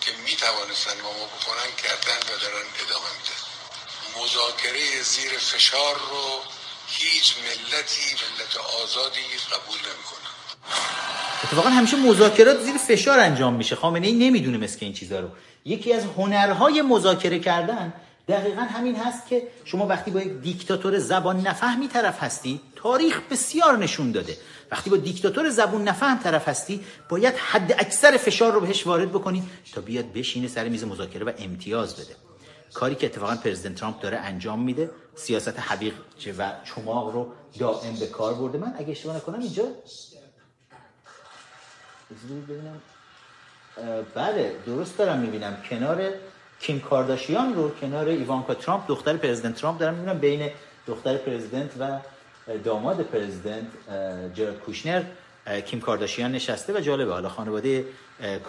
که 0.00 0.10
می 0.24 0.36
توانستن 0.36 1.02
با 1.02 1.12
ما 1.12 1.26
بکنن 1.26 1.70
کردن 1.82 2.18
و 2.18 2.38
دارن 2.42 2.66
ادامه 2.82 3.10
میدن 3.18 3.40
مذاکره 4.22 5.02
زیر 5.02 5.38
فشار 5.38 5.94
رو 5.94 6.42
هیچ 7.02 7.34
ملتی 7.36 8.14
ملت 8.22 8.56
آزادی 8.82 9.20
قبول 9.52 9.78
نمی‌کنه 9.78 10.28
اتفاقا 11.44 11.68
همیشه 11.68 11.96
مذاکرات 11.96 12.60
زیر 12.60 12.76
فشار 12.76 13.20
انجام 13.20 13.54
میشه. 13.54 13.76
خامنه 13.76 14.06
ای 14.06 14.12
نمی‌دونه 14.12 14.58
مثل 14.58 14.78
این 14.80 14.92
چیزا 14.92 15.20
رو. 15.20 15.28
یکی 15.64 15.92
از 15.92 16.04
هنرهای 16.04 16.82
مذاکره 16.82 17.38
کردن 17.38 17.92
دقیقا 18.28 18.60
همین 18.60 18.96
هست 18.96 19.26
که 19.28 19.42
شما 19.64 19.86
وقتی 19.86 20.10
با 20.10 20.20
یک 20.20 20.32
دیکتاتور 20.32 20.98
زبان 20.98 21.40
نفهمی 21.40 21.88
طرف 21.88 22.22
هستی 22.22 22.60
تاریخ 22.76 23.20
بسیار 23.30 23.78
نشون 23.78 24.12
داده. 24.12 24.36
وقتی 24.70 24.90
با 24.90 24.96
دیکتاتور 24.96 25.48
زبان 25.48 25.84
نفهم 25.88 26.18
طرف 26.18 26.48
هستی 26.48 26.84
باید 27.08 27.34
حد 27.34 27.72
اکثر 27.72 28.16
فشار 28.16 28.52
رو 28.52 28.60
بهش 28.60 28.86
وارد 28.86 29.10
بکنی 29.12 29.42
تا 29.74 29.80
بیاد 29.80 30.12
بشینه 30.12 30.48
سر 30.48 30.68
میز 30.68 30.84
مذاکره 30.84 31.24
و 31.24 31.32
امتیاز 31.38 31.96
بده. 31.96 32.16
کاری 32.74 32.94
که 32.94 33.06
اتفاقا 33.06 33.36
پرزیدنت 33.36 33.74
ترامپ 33.74 34.00
داره 34.00 34.16
انجام 34.16 34.62
میده 34.62 34.90
سیاست 35.20 35.58
حبیق 35.58 35.94
و 36.38 36.52
چماق 36.64 37.14
رو 37.14 37.32
دائم 37.58 37.94
به 38.00 38.06
کار 38.06 38.34
برده. 38.34 38.58
من 38.58 38.74
اگه 38.78 38.90
اشتباه 38.90 39.16
نکنم 39.16 39.40
اینجا 39.40 39.64
ببینم. 42.48 42.80
بله 44.14 44.56
درست 44.66 44.98
دارم 44.98 45.18
می‌بینم. 45.18 45.62
کنار 45.70 46.08
کیم 46.60 46.80
کارداشیان 46.80 47.54
رو 47.54 47.70
کنار 47.70 48.08
ایوانکا 48.08 48.54
ترامپ 48.54 48.86
دختر 48.88 49.16
پرزیدنت 49.16 49.54
ترامپ 49.54 49.78
دارم 49.78 49.94
می‌بینم 49.94 50.18
بین 50.18 50.50
دختر 50.86 51.16
پرزیدنت 51.16 51.70
و 51.78 51.98
داماد 52.64 53.02
پرزیدنت 53.02 53.66
جرد 54.34 54.60
کوشنر. 54.60 55.02
کیم 55.66 55.80
کارداشیان 55.80 56.32
نشسته 56.32 56.72
و 56.72 56.80
جالبه. 56.80 57.12
حالا 57.12 57.28
خانواده 57.28 57.84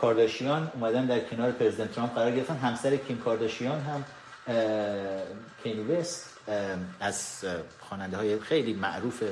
کارداشیان 0.01 0.71
اومدن 0.73 1.05
در 1.05 1.19
کنار 1.19 1.51
پرزیدنت 1.51 1.91
ترامپ 1.91 2.15
قرار 2.15 2.31
گرفتن. 2.31 2.55
همسر 2.55 2.95
کیم 2.95 3.17
کارداشیان 3.17 3.79
هم 3.79 4.05
کینی 5.63 5.83
وست. 5.83 6.30
از 6.99 7.45
خواننده 7.79 8.17
های 8.17 8.39
خیلی 8.39 8.73
معروف 8.73 9.23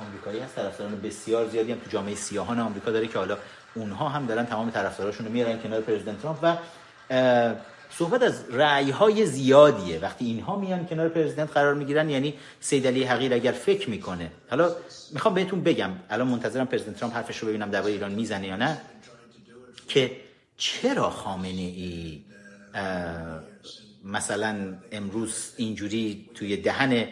آمریکایی 0.00 0.40
هست. 0.40 0.54
طرفداران 0.54 1.00
بسیار 1.00 1.48
زیادی 1.48 1.72
هم 1.72 1.78
تو 1.78 1.90
جامعه 1.90 2.14
سیاهان 2.14 2.60
آمریکا 2.60 2.90
داره 2.90 3.06
که 3.06 3.18
حالا 3.18 3.38
اونها 3.74 4.08
هم 4.08 4.26
دارن 4.26 4.46
تمام 4.46 4.70
طرفداراشون 4.70 5.26
رو 5.26 5.32
میارن 5.32 5.58
کنار 5.58 5.80
پرزیدنت 5.80 6.22
ترامپ 6.22 6.38
و 6.42 6.56
صحبت 7.90 8.22
از 8.22 8.44
رأی 8.50 8.90
های 8.90 9.26
زیادیه. 9.26 9.98
وقتی 9.98 10.24
اینها 10.24 10.56
میان 10.56 10.86
کنار 10.86 11.08
پرزیدنت 11.08 11.52
قرار 11.52 11.74
می‌گیرن 11.74 12.10
یعنی 12.10 12.34
سید 12.60 12.86
علی 12.86 13.04
حقیر 13.04 13.34
اگر 13.34 13.52
فکر 13.52 13.90
می‌کنه. 13.90 14.32
حالا 14.50 14.76
می‌خوام 15.12 15.34
بهتون 15.34 15.62
بگم 15.62 15.90
الان 16.10 16.28
منتظرم 16.28 16.66
پرزیدنت 16.66 16.96
ترامپ 16.96 17.14
حرفش 17.14 17.38
رو 17.38 17.48
ببینم 17.48 17.70
درباره 17.70 17.92
ایران 17.92 18.12
می‌زنه 18.12 18.46
یا 18.46 18.56
نه 18.56 18.80
که 19.88 20.16
چرا 20.56 21.10
خامنه 21.10 21.48
ای 21.48 22.22
مثلا 24.08 24.78
امروز 24.92 25.52
اینجوری 25.56 26.30
توی 26.34 26.56
دهن 26.56 27.08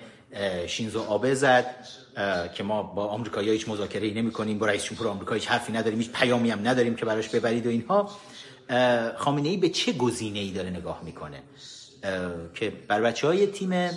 شینزو 0.66 1.00
آبه 1.00 1.34
زد 1.34 1.66
که 2.54 2.62
ما 2.62 2.82
با 2.82 3.06
آمریکایی‌ها 3.06 3.52
هیچ 3.52 3.68
مذاکره 3.68 4.10
نمی 4.10 4.30
کنیم 4.30 4.58
با 4.58 4.66
رئیس 4.66 4.84
جمهور 4.84 5.08
آمریکا 5.08 5.34
هیچ 5.34 5.46
حرفی 5.46 5.72
نداریم 5.72 5.98
هیچ 5.98 6.10
پیامی 6.10 6.50
هم 6.50 6.68
نداریم 6.68 6.96
که 6.96 7.04
براش 7.04 7.28
ببرید 7.28 7.66
و 7.66 7.70
اینها. 7.70 8.10
خامنه 9.16 9.48
ای 9.48 9.56
به 9.56 9.68
چه 9.68 9.92
گزینه 9.92 10.38
ای 10.38 10.50
داره 10.50 10.70
نگاه 10.70 11.02
می‌کنه؟ 11.04 11.42
که 12.54 12.72
بر 12.88 13.00
بچه 13.00 13.26
های 13.26 13.46
تیم 13.46 13.90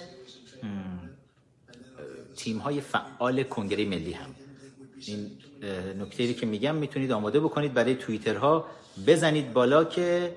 تیم 2.36 2.58
های 2.58 2.82
فعال 2.82 3.44
کنگره 3.44 3.86
ملی 3.86 4.14
هم. 4.14 4.36
این 5.06 5.32
نکته 6.00 6.34
که 6.34 6.46
میگم 6.46 6.76
می‌تونید 6.76 7.12
آماده 7.12 7.40
بکنید 7.40 7.74
برای 7.74 7.96
توییترها 7.96 8.66
بزنید 9.08 9.54
بالا 9.54 9.84
که 9.84 10.36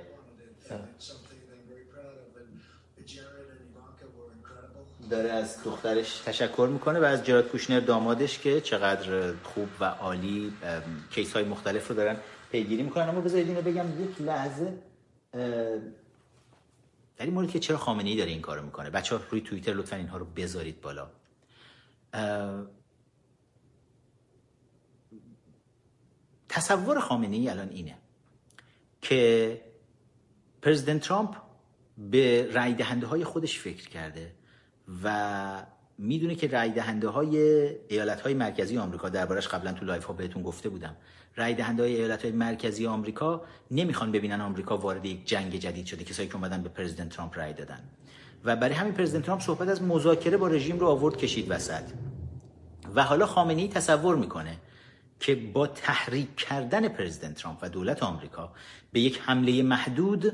داره 5.13 5.31
از 5.31 5.65
دخترش 5.65 6.19
تشکر 6.19 6.69
می‌کنه 6.73 7.01
و 7.01 7.05
از 7.05 7.25
جراد 7.25 7.49
کوشنر 7.49 7.81
دامادش 7.81 8.39
که 8.39 8.61
چقدر 8.61 9.33
خوب 9.43 9.69
و 9.81 9.85
عالی 9.85 10.53
کیس 11.11 11.33
های 11.33 11.45
مختلف 11.45 11.89
رو 11.89 11.95
دارن 11.95 12.17
پیگیری 12.53 12.83
می‌کنن. 12.83 13.09
اما 13.09 13.21
بذارید 13.21 13.49
اینو 13.49 13.63
بگم 13.63 14.05
یک 14.05 14.21
لحظه 14.21 14.79
در 17.17 17.25
این 17.25 17.35
مورد 17.35 17.51
که 17.51 17.59
چرا 17.59 17.77
خامنه 17.77 18.11
ای 18.11 18.17
داره 18.17 18.31
این 18.31 18.41
کارو 18.41 18.63
می‌کنه؟ 18.63 18.91
بچه 18.91 19.17
ها 19.17 19.23
روی 19.31 19.41
توییتر 19.41 19.73
لطفا 19.73 19.97
اینها 19.97 20.17
رو 20.17 20.25
بذارید 20.25 20.81
بالا. 20.81 21.11
تصور 26.49 27.01
خامنه 27.01 27.37
ای 27.37 27.49
الان 27.49 27.69
اینه 27.69 27.99
که 29.01 29.61
President 30.63 31.03
ترامپ 31.03 31.37
به 31.99 32.51
رای 32.53 32.75
دهنده 32.75 33.07
های 33.07 33.25
خودش 33.25 33.59
فکر 33.59 33.89
کرده. 33.89 34.42
و 35.05 35.67
می‌دونه 35.99 36.35
که 36.35 36.49
رای 36.49 36.71
دهنده 36.71 37.09
های 37.09 37.37
ایالت 37.89 38.21
های 38.21 38.35
مرکزی 38.35 38.79
آمریکا 38.79 39.09
دربارش 39.09 39.49
قبلا 39.49 39.73
تو 39.73 39.85
live 39.85 40.05
ها 40.05 40.13
بهتون 40.13 40.43
گفته 40.43 40.69
بودم 40.69 40.97
رای 41.37 41.55
دهنده 41.55 41.83
های 41.83 41.97
ایالت 41.97 42.23
های 42.23 42.33
مرکزی 42.33 42.87
آمریکا 42.87 43.45
نمی‌خوان 43.71 44.13
ببینن 44.13 44.41
آمریکا 44.41 44.77
وارد 44.77 45.07
یک 45.07 45.27
جنگ 45.27 45.57
جدید 45.57 45.87
شده 45.87 46.05
کسایی 46.05 46.29
که 46.29 46.35
اومدن 46.37 46.63
به 46.63 46.69
پرزیدنت 46.69 47.09
ترامپ 47.09 47.39
رای 47.39 47.53
دادن. 47.53 47.81
و 48.45 48.57
برای 48.57 48.75
همین 48.75 48.93
پرزیدنت 48.95 49.27
ترامپ 49.27 49.43
صحبت 49.43 49.69
از 49.69 49.83
مذاکره 49.83 50.37
با 50.37 50.49
رژیم 50.49 50.79
رو 50.79 50.87
آورد 50.87 51.17
کشید 51.17 51.51
وسط. 51.51 51.83
و 52.95 53.03
حالا 53.03 53.27
خامنه 53.27 53.63
ای 53.63 53.69
تصور 53.69 54.17
می‌کنه 54.17 54.57
که 55.21 55.35
با 55.35 55.67
تحریک 55.67 56.37
کردن 56.37 56.89
پرزیدنت 56.89 57.35
ترامپ 57.35 57.59
و 57.63 57.69
دولت 57.69 58.03
آمریکا 58.03 58.53
به 58.93 59.01
یک 59.01 59.21
حمله 59.21 59.63
محدود 59.63 60.33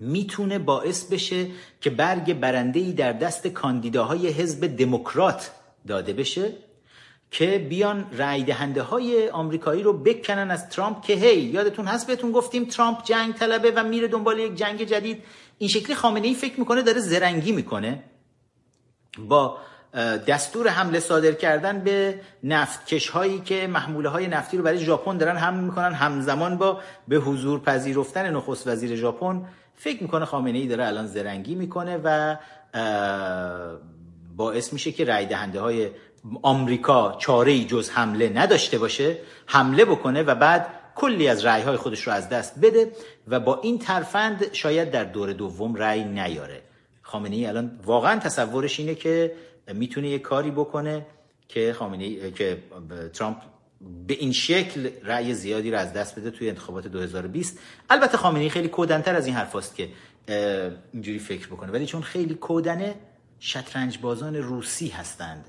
می‌تونه 0.00 0.58
باعث 0.58 1.04
بشه 1.04 1.46
که 1.80 1.90
برگ 1.90 2.40
برنده 2.40 2.80
ای 2.80 2.92
در 2.92 3.12
دست 3.12 3.46
کاندیداهای 3.46 4.28
حزب 4.28 4.76
دموکرات 4.76 5.50
داده 5.86 6.12
بشه 6.12 6.52
که 7.30 7.66
بیان 7.68 8.06
رای 8.18 8.42
دهنده 8.42 8.82
های 8.82 9.28
آمریکایی 9.28 9.82
رو 9.82 9.92
بکنن 9.92 10.50
از 10.50 10.68
ترامپ 10.68 11.02
که 11.02 11.12
هی 11.12 11.40
یادتون 11.40 11.84
هست 11.84 12.06
بهتون 12.06 12.32
گفتیم 12.32 12.64
ترامپ 12.64 13.04
جنگ 13.04 13.34
طلبه 13.34 13.70
و 13.70 13.84
میره 13.84 14.08
دنبال 14.08 14.38
یک 14.38 14.54
جنگ 14.54 14.84
جدید. 14.84 15.22
این 15.58 15.68
شکلی 15.68 15.94
خامنه 15.94 16.26
ای 16.26 16.34
فکر 16.34 16.60
می‌کنه 16.60 16.82
داره 16.82 17.00
زرنگی 17.00 17.52
می‌کنه. 17.52 18.02
با 19.28 19.58
دستور 20.28 20.68
حمله 20.68 21.00
صادر 21.00 21.32
کردن 21.32 21.80
به 21.80 22.20
نفتکش 22.44 23.08
هایی 23.08 23.40
که 23.40 23.66
محموله 23.66 24.08
های 24.08 24.26
نفتی 24.26 24.56
رو 24.56 24.62
برای 24.62 24.78
ژاپن 24.78 25.16
دارن 25.16 25.36
حمل 25.36 25.64
می‌کنن 25.64 25.92
همزمان 25.92 26.58
با 26.58 26.80
به 27.08 27.16
حضور 27.16 27.60
پذیرفتن 27.60 28.36
نخست 28.36 28.66
وزیر 28.66 28.96
ژاپن 28.96 29.46
فکر 29.78 30.02
می‌کنه 30.02 30.24
خامنه 30.24 30.58
ای 30.58 30.66
داره 30.66 30.86
الان 30.86 31.06
زرنگی 31.06 31.54
می‌کنه 31.54 32.00
و 32.04 32.36
باعث 34.36 34.72
میشه 34.72 34.92
که 34.92 35.04
رای 35.04 35.26
دهنده 35.26 35.60
های 35.60 35.90
آمریکا 36.42 37.16
چاره 37.18 37.52
ای 37.52 37.64
جز 37.64 37.90
حمله 37.90 38.28
نداشته 38.28 38.78
باشه 38.78 39.16
حمله 39.46 39.84
بکنه 39.84 40.22
و 40.22 40.34
بعد 40.34 40.66
کلی 40.94 41.28
از 41.28 41.44
رای 41.44 41.62
های 41.62 41.76
خودش 41.76 42.06
رو 42.06 42.12
از 42.12 42.28
دست 42.28 42.60
بده 42.60 42.92
و 43.28 43.40
با 43.40 43.60
این 43.62 43.78
ترفند 43.78 44.52
شاید 44.52 44.90
در 44.90 45.04
دور 45.04 45.32
دوم 45.32 45.74
رای 45.74 46.04
نیاره. 46.04 46.62
خامنه 47.02 47.36
ای 47.36 47.46
الان 47.46 47.80
واقعا 47.84 48.18
تصورش 48.18 48.80
اینه 48.80 48.94
که 48.94 49.32
می‌تونه 49.74 50.08
یه 50.08 50.18
کاری 50.18 50.50
بکنه 50.50 51.06
که 51.48 51.72
خامنه 51.72 52.04
ای 52.04 52.32
که 52.32 52.58
ترامپ 53.12 53.36
به 53.80 54.14
این 54.14 54.32
شکل 54.32 54.90
رأی 55.04 55.34
زیادی 55.34 55.70
رو 55.70 55.78
از 55.78 55.92
دست 55.92 56.18
بده 56.18 56.30
توی 56.30 56.48
انتخابات 56.48 56.86
2020 56.86 57.58
البته 57.90 58.16
خامنه 58.16 58.42
ای 58.42 58.50
خیلی 58.50 58.68
کودنتر 58.68 59.14
از 59.14 59.26
این 59.26 59.34
حرفاست 59.34 59.74
که 59.74 59.88
اینجوری 60.92 61.18
فکر 61.18 61.46
بکنه. 61.46 61.72
ولی 61.72 61.86
چون 61.86 62.02
خیلی 62.02 62.34
کودنه 62.34 62.94
شطرنج 63.40 63.98
بازان 63.98 64.36
روسی 64.36 64.88
هستند 64.88 65.44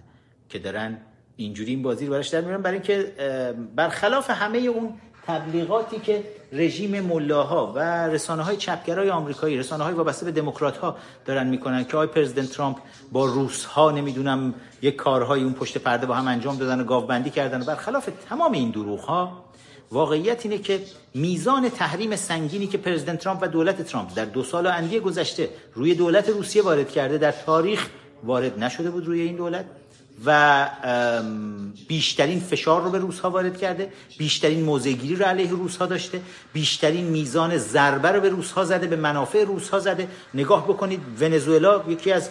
که 0.49 0.59
دارن 0.59 0.97
اینجوری 1.35 1.71
این 1.71 1.81
بازی 1.81 2.05
رو 2.05 2.11
براش 2.11 2.27
در 2.27 2.41
میارن 2.41 2.61
برای 2.61 2.77
اینکه 2.77 3.13
برخلاف 3.75 4.29
همه 4.29 4.57
اون 4.57 4.93
تبلیغاتی 5.27 5.99
که 5.99 6.23
رژیم 6.51 7.01
ملاها 7.01 7.73
و 7.75 7.79
رسانه 8.07 8.43
های 8.43 8.57
چپگرای 8.57 9.09
آمریکایی 9.09 9.57
رسانه 9.57 9.83
های 9.83 9.93
وابسته 9.93 10.25
به 10.25 10.31
دموکرات 10.31 10.77
ها 10.77 10.97
دارن 11.25 11.47
می‌کنن 11.47 11.83
که 11.83 11.97
آقای 11.97 12.07
پرزیدنت 12.07 12.51
ترامپ 12.51 12.77
با 13.11 13.25
روس 13.25 13.65
ها 13.65 13.91
نمی‌دونم 13.91 14.53
یک 14.81 14.95
کارهای 14.95 15.43
اون 15.43 15.53
پشت 15.53 15.77
پرده 15.77 16.05
با 16.05 16.15
هم 16.15 16.27
انجام 16.27 16.57
دادن 16.57 16.81
و 16.81 16.83
گاوبندی 16.83 17.29
کردن 17.29 17.61
و 17.61 17.65
برخلاف 17.65 18.09
تمام 18.29 18.51
این 18.51 18.71
دروغ 18.71 18.99
ها 18.99 19.43
واقعیت 19.91 20.45
اینه 20.45 20.57
که 20.57 20.81
میزان 21.13 21.69
تحریم 21.69 22.15
سنگینی 22.15 22.67
که 22.67 22.77
پرزیدنت 22.77 23.19
ترامپ 23.19 23.43
و 23.43 23.47
دولت 23.47 23.81
ترامپ 23.81 24.15
در 24.15 24.25
دو 24.25 24.43
سال 24.43 24.67
اندی 24.67 24.99
گذشته 24.99 25.49
روی 25.73 25.95
دولت 25.95 26.29
روسیه 26.29 26.63
وارد 26.63 26.91
کرده 26.91 27.17
در 27.17 27.31
تاریخ 27.31 27.89
وارد 28.23 28.63
نشده 28.63 28.89
بود 28.89 29.05
روی 29.05 29.21
این 29.21 29.35
دولت. 29.35 29.65
و 30.25 30.67
بیشترین 31.87 32.39
فشار 32.39 32.81
رو 32.81 32.89
به 32.89 32.97
روس 32.97 33.19
ها 33.19 33.29
وارد 33.29 33.57
کرده 33.57 33.93
بیشترین 34.17 34.63
موضعگیری 34.63 35.15
رو 35.15 35.25
علیه 35.25 35.49
روس 35.49 35.77
ها 35.77 35.85
داشته 35.85 36.21
بیشترین 36.53 37.05
میزان 37.05 37.57
ضربه 37.57 38.11
رو 38.11 38.21
به 38.21 38.29
روس 38.29 38.51
ها 38.51 38.63
زده 38.63 38.87
به 38.87 38.95
منافع 38.95 39.43
روس 39.43 39.69
ها 39.69 39.79
زده. 39.79 40.07
نگاه 40.33 40.67
بکنید 40.67 40.99
ونزوئلا 41.19 41.83
یکی 41.87 42.11
از 42.11 42.29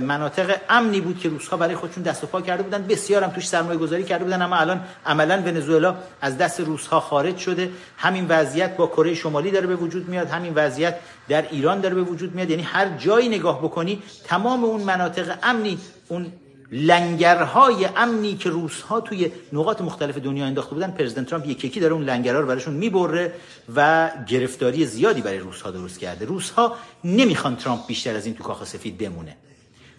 مناطق 0.00 0.56
امنی 0.68 1.00
بود 1.00 1.18
که 1.18 1.28
روس 1.28 1.48
ها 1.48 1.56
برای 1.56 1.74
خودشون 1.74 2.02
دست 2.02 2.24
و 2.24 2.26
پا 2.26 2.40
کرده 2.40 2.62
بودن. 2.62 2.82
بسیار 2.82 3.24
هم 3.24 3.30
توش 3.30 3.48
سرمایه 3.48 3.78
گذاری 3.78 4.04
کرده 4.04 4.24
بودن 4.24 4.42
اما 4.42 4.56
الان 4.56 4.80
عملا 5.06 5.42
ونزوئلا 5.46 5.96
از 6.20 6.38
دست 6.38 6.60
روس 6.60 6.86
ها 6.86 7.00
خارج 7.00 7.36
شده. 7.36 7.70
همین 7.96 8.26
وضعیت 8.28 8.76
با 8.76 8.86
کره 8.86 9.14
شمالی 9.14 9.50
داره 9.50 9.66
به 9.66 9.76
وجود 9.76 10.08
میاد 10.08 10.28
همین 10.28 10.52
وضعیت 10.54 10.96
در 11.28 11.44
ایران 11.50 11.80
داره 11.80 11.94
به 11.94 12.02
وجود 12.02 12.34
میاد. 12.34 12.50
یعنی 12.50 12.62
هر 12.62 12.88
جایی 12.98 13.28
نگاه 13.28 13.62
بکنی 13.62 14.02
تمام 14.24 14.64
اون 14.64 14.80
مناطق 14.80 15.38
امنی 15.42 15.78
اون 16.08 16.32
لنگرهای 16.72 17.88
امنی 17.96 18.36
که 18.36 18.50
روس 18.50 18.82
ها 18.82 19.00
توی 19.00 19.32
نقاط 19.52 19.80
مختلف 19.80 20.18
دنیا 20.18 20.46
انداخته 20.46 20.74
بودن 20.74 20.90
پرزیدنت 20.90 21.26
ترامپ 21.26 21.48
یک 21.48 21.64
یکی 21.64 21.80
داره 21.80 21.94
اون 21.94 22.04
لنگرها 22.04 22.40
رو 22.40 22.46
براشون 22.46 22.74
می‌بره 22.74 23.32
و 23.76 24.10
گرفتاری 24.26 24.86
زیادی 24.86 25.22
برای 25.22 25.38
روس 25.38 25.62
ها 25.62 25.70
درست 25.70 25.98
کرده. 25.98 26.24
روس 26.24 26.50
ها 26.50 26.76
نمی‌خوان 27.04 27.56
ترامپ 27.56 27.86
بیشتر 27.86 28.16
از 28.16 28.26
این 28.26 28.34
تو 28.34 28.44
کاخ 28.44 28.64
سفید 28.64 28.98
بمونه. 28.98 29.36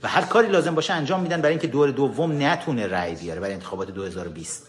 و 0.04 0.08
هر 0.08 0.22
کاری 0.22 0.48
لازم 0.48 0.76
باشه 0.76 0.94
انجام 0.94 1.22
میدن 1.22 1.42
برای 1.42 1.54
اینکه 1.54 1.68
دور 1.68 1.90
دوم 1.92 2.44
نتونه 2.44 2.88
رأی 2.88 3.16
بیاره 3.16 3.40
برای 3.40 3.54
انتخابات 3.54 3.92
2020 3.92 4.68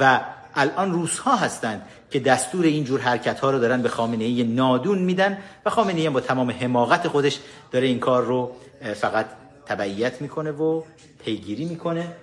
و 0.00 0.20
الان 0.54 0.92
روس 0.92 1.18
ها 1.18 1.36
هستند 1.36 1.82
که 2.10 2.20
دستور 2.20 2.64
این 2.64 2.84
جور 2.84 3.00
حرکت 3.00 3.40
ها 3.40 3.50
رو 3.50 3.58
دارن 3.58 3.82
به 3.82 3.88
خامنه 3.88 4.24
ای 4.24 4.42
نادون 4.42 4.98
میدن 4.98 5.38
و 5.66 5.70
خامنه 5.70 6.00
ای 6.00 6.10
با 6.10 6.20
تمام 6.20 6.50
حماقت 6.50 7.08
خودش 7.08 7.38
داره 7.72 7.86
این 7.86 7.98
کار 7.98 8.24
رو 8.24 8.52
فقط 8.94 9.26
تبعیت 9.70 10.22
می‌کنه 10.22 10.50
و 10.50 10.82
پیگیری 11.24 11.64
می‌کنه. 11.64 12.16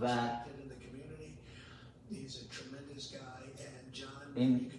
و 0.00 0.18
این 4.34 4.70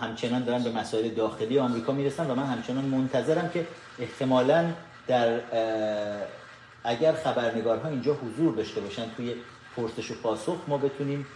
همچنان 0.00 0.44
دارن 0.44 0.62
به 0.64 0.70
مسائل 0.70 1.08
داخلی 1.08 1.58
آمریکا 1.58 1.92
می‌رسن 1.92 2.30
و 2.30 2.34
من 2.34 2.46
همچنان 2.46 2.84
منتظرم 2.84 3.48
که 3.48 3.66
احتمالا 3.98 4.72
در 5.06 5.40
اگر 6.84 7.12
خبرنگارها 7.12 7.88
اینجا 7.88 8.14
حضور 8.14 8.54
داشته 8.54 8.80
باشن 8.80 9.10
توی 9.16 9.34
پرسش 9.76 10.10
و 10.10 10.14
پاسخ 10.14 10.56
ما 10.68 10.78
بتونیم 10.78 11.26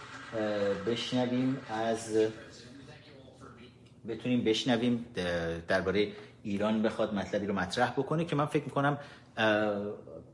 بشنویم 0.87 1.57
از 1.69 2.17
بتونیم 4.07 4.43
بشنویم 4.43 5.05
درباره 5.67 6.07
ایران 6.49 6.81
بخواد 6.81 7.13
مطلبی 7.13 7.45
رو 7.45 7.53
مطرح 7.53 7.91
بکنه 7.91 8.25
که 8.25 8.35
من 8.35 8.45
فکر 8.45 8.63
می‌کنم 8.63 8.97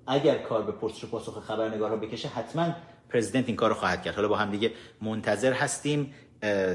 اگر 0.08 0.38
کار 0.38 0.62
به 0.62 0.72
پرسش 0.72 1.04
و 1.04 1.08
پاسخ 1.08 1.40
خبرنگارها 1.40 1.96
بکشه 1.96 2.28
حتما 2.28 2.76
پرزیدنت 3.10 3.48
این 3.48 3.56
کار 3.56 3.70
رو 3.70 3.76
خواهد 3.76 4.04
کرد. 4.04 4.16
حالا 4.16 4.28
با 4.28 4.36
هم 4.36 4.52
دیگه 4.52 4.72
منتظر 5.02 5.54
هستیم 5.54 6.14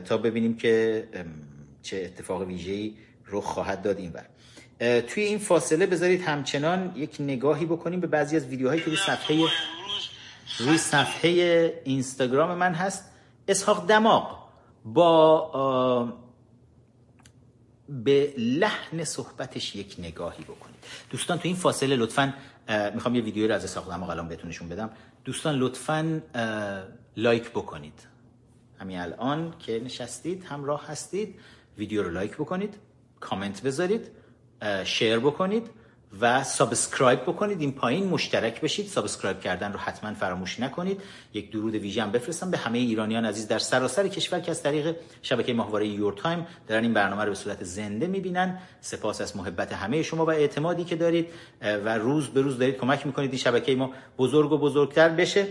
تا 0.04 0.16
ببینیم 0.16 0.56
که 0.56 1.08
چه 1.82 1.96
اتفاق 1.96 2.42
ویژه‌ای 2.42 2.94
رخ 3.26 3.44
خواهد 3.44 3.82
داد 3.82 3.98
این 3.98 4.12
بر 4.12 4.26
توی 5.00 5.22
این 5.22 5.38
فاصله 5.38 5.86
بذارید 5.86 6.22
همچنان 6.22 6.92
یک 6.96 7.16
نگاهی 7.20 7.66
بکنیم 7.66 8.00
به 8.00 8.06
بعضی 8.06 8.36
از 8.36 8.46
ویدیوهایی 8.46 8.80
که 8.80 8.86
روی 8.86 8.96
صفحه 8.96 9.46
روی 10.58 10.78
صفحه 10.78 11.30
اینستاگرام 11.84 12.54
من 12.54 12.74
هست. 12.74 13.10
اسحاق 13.48 13.86
دماغ 13.86 14.38
با 14.84 16.12
به 17.90 18.34
لحن 18.38 19.04
صحبتش 19.04 19.76
یک 19.76 19.96
نگاهی 19.98 20.44
بکنید. 20.44 20.84
دوستان 21.10 21.38
تو 21.38 21.48
این 21.48 21.56
فاصله 21.56 21.96
لطفا 21.96 22.34
می‌خوام 22.94 23.14
یه 23.14 23.22
ویدیویی 23.22 23.48
رو 23.48 23.54
از 23.54 23.64
اسحاق 23.64 23.90
دماغ 23.90 24.10
الان 24.10 24.28
بهتون 24.28 24.50
نشون 24.50 24.68
بدم. 24.68 24.90
دوستان 25.24 25.54
لطفا 25.54 26.20
لایک 27.16 27.50
بکنید. 27.50 28.06
همین 28.80 28.98
الان 28.98 29.54
که 29.58 29.80
نشستید 29.84 30.44
همراه 30.44 30.86
هستید 30.86 31.40
ویدیو 31.78 32.02
رو 32.02 32.10
لایک 32.10 32.34
بکنید 32.34 32.74
کامنت 33.20 33.62
بذارید 33.62 34.10
شیر 34.84 35.18
بکنید. 35.18 35.70
و 36.20 36.44
subscribe 36.44 37.22
بکنید. 37.22 37.60
این 37.60 37.72
پایین 37.72 38.08
مشترک 38.08 38.60
بشید. 38.60 38.86
subscribe 38.86 39.40
کردن 39.40 39.72
رو 39.72 39.78
حتما 39.78 40.14
فراموش 40.14 40.60
نکنید. 40.60 41.00
یک 41.34 41.52
درود 41.52 41.74
ویژه 41.74 42.02
هم 42.02 42.10
بفرستم 42.10 42.50
به 42.50 42.58
همه 42.58 42.78
ایرانیان 42.78 43.24
عزیز 43.24 43.48
در 43.48 43.58
سراسر 43.58 44.08
کشور 44.08 44.40
که 44.40 44.50
از 44.50 44.62
طریق 44.62 44.96
شبکه 45.22 45.54
ماهواره 45.54 45.86
Your 45.88 46.12
Time 46.12 46.46
دارن 46.68 46.82
این 46.82 46.92
برنامه 46.94 47.24
رو 47.24 47.30
به 47.30 47.36
صورت 47.36 47.64
زنده 47.64 48.06
می‌بینن. 48.06 48.58
سپاس 48.80 49.20
از 49.20 49.36
محبت 49.36 49.72
همه 49.72 50.02
شما 50.02 50.26
و 50.26 50.30
اعتمادی 50.30 50.84
که 50.84 50.96
دارید. 50.96 51.28
و 51.84 51.98
روز 51.98 52.28
به 52.28 52.40
روز 52.40 52.58
دارید 52.58 52.76
کمک 52.76 53.06
می‌کنید 53.06 53.30
این 53.30 53.38
شبکه 53.38 53.74
ما 53.74 53.90
بزرگ 54.18 54.52
و 54.52 54.58
بزرگتر 54.58 55.08
بشه. 55.08 55.46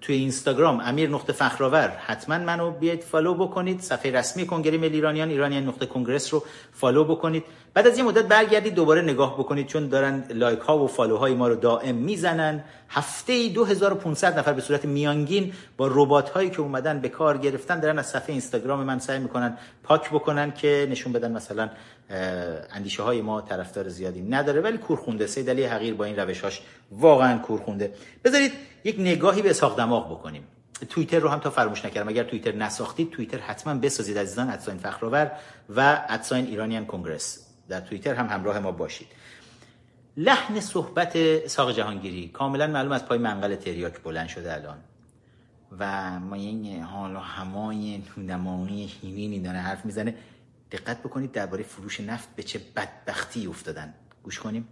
توی 0.00 0.16
اینستاگرام 0.16 0.80
امیر 0.80 1.10
نقطه 1.10 1.32
فخرآور 1.32 1.88
حتما 1.88 2.38
منو 2.38 2.70
بیاید 2.70 3.02
follow 3.02 3.34
بکنید. 3.34 3.80
صفحه 3.80 4.12
رسمی 4.12 4.46
کنگره 4.46 4.78
ملی 4.78 4.94
ایرانیان 4.94 5.28
ایرانیان 5.28 5.64
نقطه 5.64 5.86
congress 5.86 6.34
رو 6.34 6.42
follow 6.72 7.04
بکنید. 7.04 7.44
بعد 7.74 7.86
از 7.86 7.98
یه 7.98 8.04
مدت 8.04 8.24
برگردید 8.24 8.74
دوباره 8.74 9.02
نگاه 9.02 9.38
بکنید 9.38 9.66
چون 9.66 9.88
دارن 9.88 10.24
لایک 10.30 10.58
ها 10.58 10.78
و 10.78 10.86
follow 10.86 11.16
های 11.16 11.34
ما 11.34 11.48
رو 11.48 11.54
دائم 11.54 11.94
می‌زنن. 11.94 12.64
هفته 12.88 13.32
ای 13.32 13.48
2500 13.48 14.38
نفر 14.38 14.52
به 14.52 14.60
صورت 14.60 14.84
میانگین 14.84 15.52
با 15.76 15.86
ربات 15.92 16.30
هایی 16.30 16.50
که 16.50 16.60
اومدن 16.60 17.00
به 17.00 17.08
کار 17.08 17.38
گرفتن 17.38 17.80
دارن 17.80 17.98
از 17.98 18.06
صفحه 18.06 18.30
اینستاگرام 18.30 18.82
من 18.82 18.98
سعی 18.98 19.18
می‌کنن 19.18 19.58
پاک 19.82 20.10
بکنن 20.10 20.52
که 20.52 20.88
نشون 20.90 21.12
بدن 21.12 21.32
مثلا 21.32 21.70
اندیشه 22.70 23.02
های 23.02 23.22
ما 23.22 23.40
طرفدار 23.40 23.88
زیادی 23.88 24.22
نداره 24.22 24.60
ولی 24.60 24.78
کورخونده 24.78 25.26
سید 25.26 25.50
علی 25.50 25.64
حقیر 25.64 25.94
با 25.94 26.04
این 26.04 26.16
روشاش 26.16 26.62
واقعا 26.90 27.38
کورخونده. 27.38 27.94
بذارید 28.24 28.52
یک 28.84 28.96
نگاهی 28.98 29.42
به 29.42 29.50
اسحاق 29.50 29.76
دماغ 29.76 30.10
بکنیم. 30.10 30.42
توییتر 30.90 31.18
رو 31.18 31.28
هم 31.28 31.38
تا 31.38 31.50
فراموش 31.50 31.84
نکردم. 31.84 32.08
اگر 32.08 32.24
توییتر 32.24 32.52
نساختید 32.52 33.10
توییتر 33.10 33.38
حتما 33.38 33.74
بسازید 33.74 34.18
عزیزان 34.18 34.50
at 34.50 34.59
sign 34.59 34.78
فخرآور 34.78 35.30
و 35.76 36.06
ادساین 36.08 36.46
ایرانیان 36.46 36.86
کنگرس. 36.86 37.46
در 37.68 37.80
توییتر 37.80 38.14
هم 38.14 38.26
همراه 38.26 38.58
ما 38.58 38.72
باشید. 38.72 39.08
لحن 40.16 40.60
صحبت 40.60 41.12
اسحاق 41.16 41.72
جهانگیری 41.72 42.28
کاملا 42.28 42.66
معلوم 42.66 42.92
از 42.92 43.06
پای 43.06 43.18
منقل 43.18 43.54
تریاک 43.54 44.02
بلند 44.02 44.28
شده 44.28 44.54
الان. 44.54 44.78
و 45.78 46.10
ما 46.20 46.36
این 46.36 46.82
حال 46.82 47.16
و 47.16 47.18
همای 47.18 48.02
نمایی 48.16 48.92
هیمینی 49.02 49.40
داره 49.40 49.58
حرف 49.58 49.84
می‌زنه. 49.84 50.14
دقت 50.72 50.98
بکنید 51.02 51.32
درباره 51.32 51.62
فروش 51.62 52.00
نفت 52.00 52.28
به 52.36 52.42
چه 52.42 52.58
بدبختی 52.58 53.46
افتادن. 53.46 53.94
گوش 54.22 54.38
کنیم. 54.38 54.68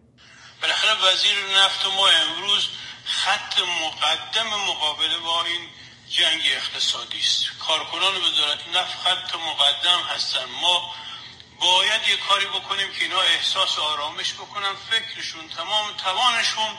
بالاخره 0.62 0.92
وزیر 0.92 1.36
نفت 1.58 1.86
ما 1.86 2.08
امروز 2.08 2.68
خط 3.04 3.58
مقدم 3.58 4.46
مقابله 4.46 5.18
با 5.18 5.44
این 5.44 5.60
جنگ 6.10 6.40
اقتصادی 6.44 7.18
است. 7.18 7.58
کارکنان 7.58 8.16
وزارت 8.16 8.68
نفت 8.76 8.98
خط 9.04 9.34
مقدم 9.34 10.00
هستن. 10.14 10.44
ما 10.62 10.94
باید 11.60 12.00
یه 12.08 12.16
کاری 12.16 12.46
بکنیم 12.46 12.88
که 12.92 13.02
اینا 13.04 13.20
احساس 13.20 13.78
آرامش 13.78 14.34
بکنن. 14.34 14.74
فکرشون 14.90 15.48
تمام 15.48 15.92
توانشون 15.92 16.72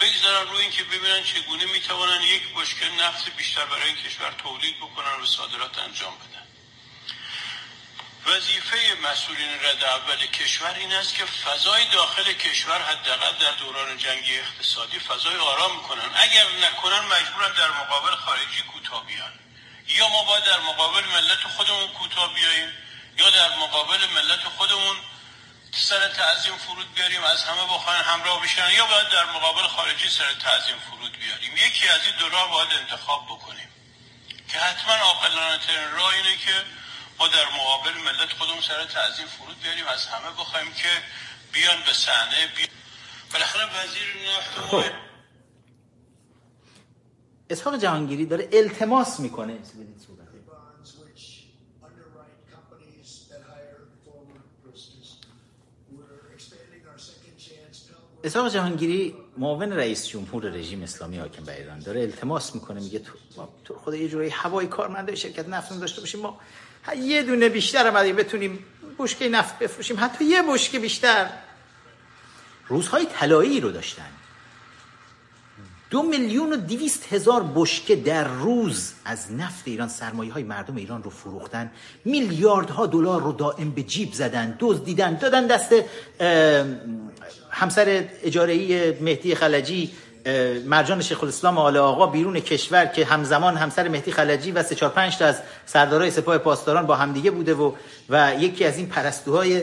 بگذارن 0.00 0.50
روی 0.50 0.62
اینکه 0.62 0.84
ببینن 0.84 1.22
چگونه 1.22 1.64
می‌توانن 1.64 2.22
یک 2.22 2.54
بشکه 2.54 2.88
نفت 2.88 3.36
بیشتر 3.36 3.64
برای 3.64 3.88
این 3.88 3.96
کشور 3.96 4.30
تولید 4.38 4.76
بکنن 4.76 5.22
و 5.22 5.26
صادرات 5.26 5.78
انجام 5.78 6.14
بدن. 6.14 6.35
وظیفه 8.26 8.76
مسئولین 9.02 9.50
رد 9.62 9.84
اول 9.84 10.26
کشور 10.26 10.74
این 10.74 10.92
است 10.92 11.14
که 11.14 11.24
فضای 11.24 11.84
داخل 11.84 12.32
کشور 12.32 12.82
حداقل 12.82 13.32
در 13.32 13.52
دوران 13.52 13.98
جنگی 13.98 14.38
اقتصادی 14.38 14.98
فضای 14.98 15.36
آرام 15.36 15.82
کنن. 15.82 16.10
اگر 16.14 16.46
نکنن 16.62 17.00
مجبورن 17.00 17.52
در 17.52 17.70
مقابل 17.70 18.16
خارجی 18.16 18.62
کوتاه 18.72 19.06
بیان. 19.06 19.32
یا 19.88 20.08
ما 20.08 20.22
باید 20.22 20.44
در 20.44 20.60
مقابل 20.60 21.04
ملت 21.04 21.42
خودمون 21.56 21.88
کوتاه 21.88 22.34
بیاییم 22.34 22.68
یا 23.18 23.30
در 23.30 23.56
مقابل 23.56 24.06
ملت 24.06 24.44
خودمون 24.44 24.96
سر 25.72 26.08
تعظیم 26.08 26.56
فرود 26.58 26.94
بیاریم 26.94 27.24
از 27.24 27.44
همه 27.44 27.64
بخواین 27.64 28.02
همراه 28.02 28.42
بشن 28.42 28.70
یا 28.70 28.86
باید 28.86 29.08
در 29.08 29.24
مقابل 29.24 29.66
خارجی 29.66 30.08
سر 30.08 30.32
تعظیم 30.34 30.78
فرود 30.90 31.18
بیاریم. 31.18 31.56
یکی 31.56 31.88
از 31.88 32.00
این 32.06 32.16
دو 32.16 32.28
راه 32.28 32.50
باید 32.50 32.72
انتخاب 32.72 33.26
بکنیم. 33.26 33.68
که 34.48 34.58
حتما 34.58 34.94
عاقلانه 34.94 35.58
ترین 35.58 35.90
راه 35.90 36.14
اینه 36.14 36.36
که 36.36 36.64
ما 37.18 37.28
در 37.28 37.44
مقابل 37.58 37.98
ملت 38.04 38.32
خودمون 38.38 38.60
سر 38.60 38.84
تعظیم 38.84 39.26
فرود 39.26 39.56
بیاریم 39.62 39.84
از 39.94 40.06
همه 40.06 40.30
بخوایم 40.30 40.66
که 40.66 40.88
بیان 41.52 41.76
به 41.86 41.92
صحنه 41.92 42.46
بیان 42.56 42.68
بالاخره 43.32 43.64
وزیر 43.64 44.08
نفت 44.38 44.58
خب. 44.70 44.82
اسحاق 47.50 47.78
جهانگیری 47.78 48.26
داره 48.26 48.48
التماس 48.52 49.20
می‌کنه. 49.20 49.58
اسحاق 58.24 58.48
جهانگیری 58.48 59.16
معاون 59.38 59.72
رئیس 59.72 60.08
جمهور 60.08 60.44
رژیم 60.44 60.82
اسلامی 60.82 61.18
حاکم 61.18 61.44
بر 61.44 61.52
ایران 61.52 61.78
داره 61.78 62.00
التماس 62.00 62.54
می‌کنه 62.54 62.80
میگه 62.80 62.98
تو 62.98 63.12
تو 63.64 63.74
خدا 63.74 63.96
یه 63.96 64.08
جوری 64.08 64.28
هوای 64.28 64.66
کارمنده 64.66 65.14
شرکت 65.14 65.48
نفت 65.48 65.80
داشته 65.80 66.00
باشیم 66.00 66.20
ما 66.20 66.40
یه 66.94 67.22
دونه 67.22 67.48
بیشتر 67.48 67.86
هم 67.86 68.16
بتونیم 68.16 68.64
بشکه 68.98 69.28
نفت 69.28 69.58
بفروشیم. 69.58 69.96
حتی 70.00 70.24
یه 70.24 70.42
بشکه 70.42 70.78
بیشتر. 70.78 71.26
روزهای 72.68 73.06
طلایی 73.06 73.60
رو 73.60 73.70
داشتن. 73.70 74.10
دو 75.90 76.02
میلیون 76.02 76.52
و 76.52 76.56
دویست 76.56 77.12
هزار 77.12 77.52
بشکه 77.54 77.96
در 77.96 78.24
روز 78.24 78.92
از 79.04 79.32
نفت 79.32 79.62
ایران 79.64 79.88
سرمایه 79.88 80.32
های 80.32 80.42
مردم 80.42 80.76
ایران 80.76 81.02
رو 81.02 81.10
فروختن. 81.10 81.70
میلیاردها 82.04 82.86
دلار 82.86 83.22
رو 83.22 83.32
دائم 83.32 83.70
به 83.70 83.82
جیب 83.82 84.12
زدن 84.12 84.56
دزدیدن 84.60 85.14
دادن 85.14 85.46
دست 85.46 85.74
همسر 87.50 88.08
اجاره 88.22 88.98
مهدی 89.00 89.34
خلجی. 89.34 89.90
مرجان 90.66 91.02
شیخ 91.02 91.22
الاسلام 91.22 91.58
آل 91.58 91.76
آقا 91.76 92.06
بیرون 92.06 92.40
کشور 92.40 92.86
که 92.86 93.04
همزمان 93.04 93.56
همسر 93.56 93.88
مهدی 93.88 94.12
خلجی 94.12 94.52
و 94.52 94.62
سه 94.62 94.74
چهار 94.74 94.92
پنج 94.92 95.16
تا 95.16 95.26
از 95.26 95.42
سردارای 95.66 96.10
سپاه 96.10 96.38
پاسداران 96.38 96.86
با 96.86 96.96
همدیگه 96.96 97.30
بوده 97.30 97.54
و 97.54 97.72
و 98.08 98.34
یکی 98.38 98.64
از 98.64 98.76
این 98.76 98.88
پرستوهای 98.88 99.62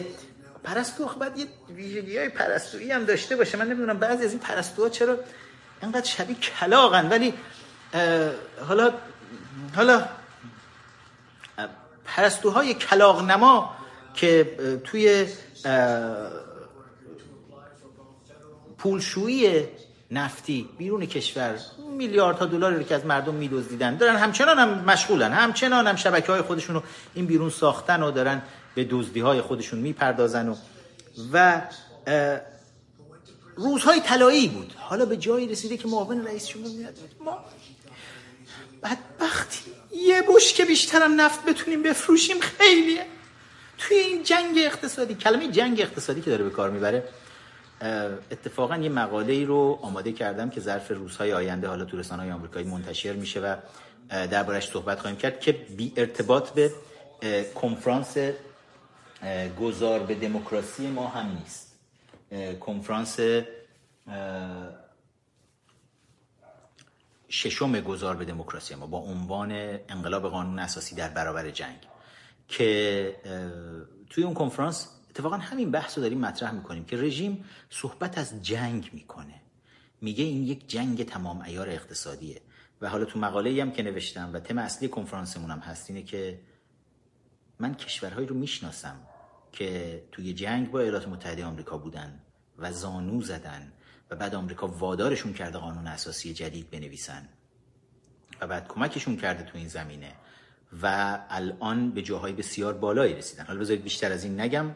پرستو 0.63 1.05
باید 1.19 1.37
یه 1.37 1.45
ویژگی 1.75 2.17
های 2.17 2.29
پرستویی 2.29 2.91
هم 2.91 3.05
داشته 3.05 3.35
باشه. 3.35 3.57
من 3.57 3.67
نمی‌دونم 3.67 3.99
بعضی 3.99 4.25
از 4.25 4.31
این 4.31 4.39
پرستوها 4.39 4.89
چرا 4.89 5.17
اینقدر 5.81 6.05
شبیه 6.05 6.35
کلاغن. 6.35 7.09
ولی 7.09 7.33
حالا 8.67 8.93
حالا 9.75 10.05
پرستوهای 12.05 12.73
کلاغ 12.73 13.21
نما 13.21 13.75
که 14.13 14.57
توی 14.83 15.27
پولشویی 18.77 19.67
نفتی 20.13 20.69
بیرون 20.77 21.05
کشور 21.05 21.59
میلیاردها 21.97 22.45
دلاری 22.45 22.75
رو 22.75 22.83
که 22.83 22.95
از 22.95 23.05
مردم 23.05 23.33
میدزدیدن. 23.33 23.97
دارن 23.97 24.15
همچنان 24.15 24.59
هم 24.59 24.69
مشغولن. 24.69 25.31
همچنان 25.31 25.87
هم 25.87 25.95
شبکه 25.95 26.31
های 26.31 26.41
خودشون 26.41 26.75
رو 26.75 26.83
این 27.13 27.25
بیرون 27.25 27.49
ساختن 27.49 28.03
و 28.03 28.11
دارن 28.11 28.41
به 28.75 28.83
دزدی 28.83 29.19
های 29.19 29.41
خودشون 29.41 29.79
می‌پردازن 29.79 30.49
و 30.49 30.55
و 31.33 31.61
روزهای 33.55 34.01
طلایی 34.01 34.47
بود. 34.47 34.73
حالا 34.77 35.05
به 35.05 35.17
جایی 35.17 35.47
رسیده 35.47 35.77
که 35.77 35.87
معاون 35.87 36.25
رئیس 36.25 36.47
جمهور 36.47 36.71
میاد. 36.71 36.93
ما 37.25 37.45
بدبختی. 38.83 39.71
یه 39.91 40.23
بشکه 40.35 40.65
بیشترم 40.65 41.21
نفت 41.21 41.45
بتونیم 41.45 41.83
بفروشیم 41.83 42.39
خیلیه. 42.39 43.05
توی 43.77 43.97
این 43.97 44.23
جنگ 44.23 44.57
اقتصادی 44.57 45.15
کلمه 45.15 45.51
جنگ 45.51 45.81
اقتصادی 45.81 46.21
که 46.21 46.29
داره 46.29 46.43
به 46.43 46.49
کار 46.49 46.69
می‌بره. 46.69 47.03
اتفاقا 48.31 48.77
یه 48.77 48.89
مقاله 48.89 49.33
ای 49.33 49.45
رو 49.45 49.79
آماده 49.81 50.11
کردم 50.11 50.49
که 50.49 50.61
ظرف 50.61 50.91
روزهای 50.91 51.33
آینده 51.33 51.67
حالا 51.67 51.85
تو 51.85 51.97
رسانه‌های 51.97 52.31
آمریکایی 52.31 52.65
منتشر 52.65 53.13
میشه 53.13 53.39
و 53.39 53.55
دربارش 54.09 54.69
صحبت 54.69 54.99
خواهیم 54.99 55.19
کرد 55.19 55.39
که 55.39 55.51
بی 55.51 55.93
ارتباط 55.97 56.49
به 56.49 56.71
کنفرانس 57.55 58.17
گذار 59.59 59.99
به 59.99 60.15
دموکراسی 60.15 60.87
ما 60.87 61.07
هم 61.07 61.37
نیست. 61.37 61.79
کنفرانس 62.59 63.19
ششم 67.29 67.81
گذار 67.81 68.15
به 68.15 68.25
دموکراسی 68.25 68.75
ما 68.75 68.87
با 68.87 68.97
عنوان 68.97 69.51
انقلاب 69.89 70.29
قانون 70.29 70.59
اساسی 70.59 70.95
در 70.95 71.09
برابر 71.09 71.49
جنگ 71.49 71.77
که 72.47 73.15
توی 74.09 74.23
اون 74.23 74.33
کنفرانس 74.33 74.87
اتفاقا 75.13 75.37
همین 75.37 75.71
بحث 75.71 75.97
رو 75.97 76.01
داریم 76.01 76.19
مطرح 76.19 76.51
می‌کنیم 76.51 76.85
که 76.85 76.97
رژیم 76.97 77.45
صحبت 77.69 78.17
از 78.17 78.41
جنگ 78.41 78.89
می‌کنه. 78.93 79.41
میگه 80.01 80.23
این 80.23 80.43
یک 80.43 80.69
جنگ 80.69 81.05
تمام 81.05 81.41
ایار 81.41 81.69
اقتصادیه. 81.69 82.41
و 82.81 82.89
حالا 82.89 83.05
تو 83.05 83.19
مقاله 83.19 83.61
هم 83.61 83.71
که 83.71 83.83
نوشتم 83.83 84.33
و 84.33 84.39
تم 84.39 84.57
اصلی 84.57 84.87
کنفرانسمون 84.87 85.51
هم 85.51 85.59
هست 85.59 85.89
اینه 85.89 86.03
که 86.03 86.39
من 87.59 87.75
کشورهایی 87.75 88.27
رو 88.27 88.35
می‌شناسم 88.35 88.95
که 89.51 90.03
توی 90.11 90.33
جنگ 90.33 90.71
با 90.71 90.79
ایالات 90.79 91.07
متحده 91.07 91.45
آمریکا 91.45 91.77
بودن 91.77 92.19
و 92.57 92.71
زانو 92.71 93.21
زدن 93.21 93.73
و 94.09 94.15
بعد 94.15 94.35
آمریکا 94.35 94.67
وادارشون 94.67 95.33
کرده 95.33 95.57
قانون 95.57 95.87
اساسی 95.87 96.33
جدید 96.33 96.69
بنویسن 96.69 97.29
و 98.41 98.47
بعد 98.47 98.67
کمکشون 98.67 99.17
کرده 99.17 99.43
تو 99.43 99.57
این 99.57 99.67
زمینه 99.67 100.11
و 100.81 101.19
الان 101.29 101.91
به 101.91 102.01
جاهای 102.01 102.33
بسیار 102.33 102.73
بالایی 102.73 103.13
رسیدن. 103.13 103.45
حالا 103.45 103.59
بذارید 103.59 103.83
بیشتر 103.83 104.11
از 104.11 104.23
این 104.23 104.39
نگم. 104.39 104.75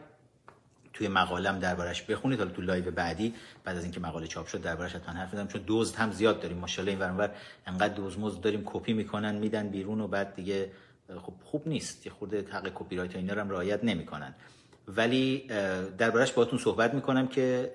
توی 0.98 1.08
مقالم 1.08 1.58
دربارش 1.58 2.02
بخونید 2.02 2.38
حالا 2.38 2.50
تو 2.50 2.62
live 2.62 2.90
بعدی 2.90 3.34
بعد 3.64 3.76
از 3.76 3.82
اینکه 3.82 4.00
مقاله 4.00 4.26
چاپ 4.26 4.46
شد 4.46 4.60
دربارش 4.60 4.94
حتما 4.94 5.14
حرف 5.14 5.32
می‌زنم 5.32 5.48
چون 5.48 5.60
دزد 5.66 5.96
هم 5.96 6.12
زیاد 6.12 6.40
داریم. 6.40 6.58
ماشاءالله 6.58 6.92
این 6.92 7.00
ور 7.00 7.10
اونور 7.10 7.30
انقدر 7.66 7.94
دزد 7.96 8.40
داریم 8.40 8.62
کپی 8.64 8.92
می‌کنن 8.92 9.34
میدن 9.34 9.68
بیرون 9.68 10.00
و 10.00 10.08
بعد 10.08 10.34
دیگه 10.34 10.70
خب 11.22 11.32
خوب 11.44 11.68
نیست. 11.68 12.06
یه 12.06 12.12
خورده 12.12 12.44
حق 12.50 12.70
کپی 12.74 12.96
رایت 12.96 13.16
اینا 13.16 13.34
رو 13.34 13.40
هم 13.40 13.50
رعایت 13.50 13.84
نمی‌کنن. 13.84 14.34
ولی 14.88 15.46
دربارش 15.98 16.32
باهاتون 16.32 16.58
صحبت 16.58 16.94
می‌کنم 16.94 17.28
که 17.28 17.72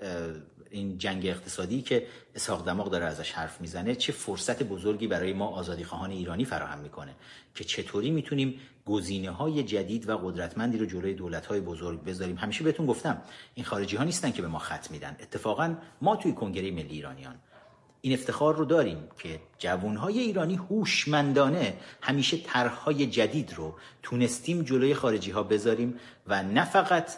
این 0.69 0.97
جنگ 0.97 1.25
اقتصادی 1.25 1.81
که 1.81 2.07
اسحاق 2.35 2.65
دماغ 2.65 2.91
داره 2.91 3.05
ازش 3.05 3.31
حرف 3.31 3.61
می‌زنه 3.61 3.95
چه 3.95 4.13
فرصت 4.13 4.63
بزرگی 4.63 5.07
برای 5.07 5.33
ما 5.33 5.47
آزادی 5.47 5.83
خواهان 5.83 6.11
ایرانی 6.11 6.45
فراهم 6.45 6.79
می‌کنه 6.79 7.15
که 7.55 7.63
چطوری 7.63 8.11
می‌تونیم 8.11 8.59
گزینه 8.85 9.31
های 9.31 9.63
جدید 9.63 10.09
و 10.09 10.17
قدرتمندی 10.17 10.77
رو 10.77 10.85
جلوی 10.85 11.13
دولت 11.13 11.45
های 11.45 11.59
بزرگ 11.59 12.03
بذاریم. 12.03 12.37
همیشه 12.37 12.63
بهتون 12.63 12.85
گفتم 12.85 13.21
این 13.53 13.65
خارجی 13.65 13.95
ها 13.95 14.03
نیستن 14.03 14.31
که 14.31 14.41
به 14.41 14.47
ما 14.47 14.59
خط 14.59 14.91
میدن. 14.91 15.17
اتفاقا 15.19 15.75
ما 16.01 16.15
توی 16.15 16.33
کنگره 16.33 16.71
ملی 16.71 16.93
ایرانیان 16.95 17.35
این 18.05 18.13
افتخار 18.13 18.55
رو 18.55 18.65
داریم 18.65 19.07
که 19.19 19.39
جوانهای 19.57 20.19
ایرانی 20.19 20.55
هوشمندانه 20.55 21.73
همیشه 22.01 22.37
طرحهای 22.37 23.05
جدید 23.07 23.53
رو 23.53 23.75
تونستیم 24.01 24.61
جلوی 24.61 24.93
خارجی 24.93 25.31
ها 25.31 25.43
بذاریم 25.43 25.99
و 26.27 26.43
نه 26.43 26.65
فقط 26.65 27.11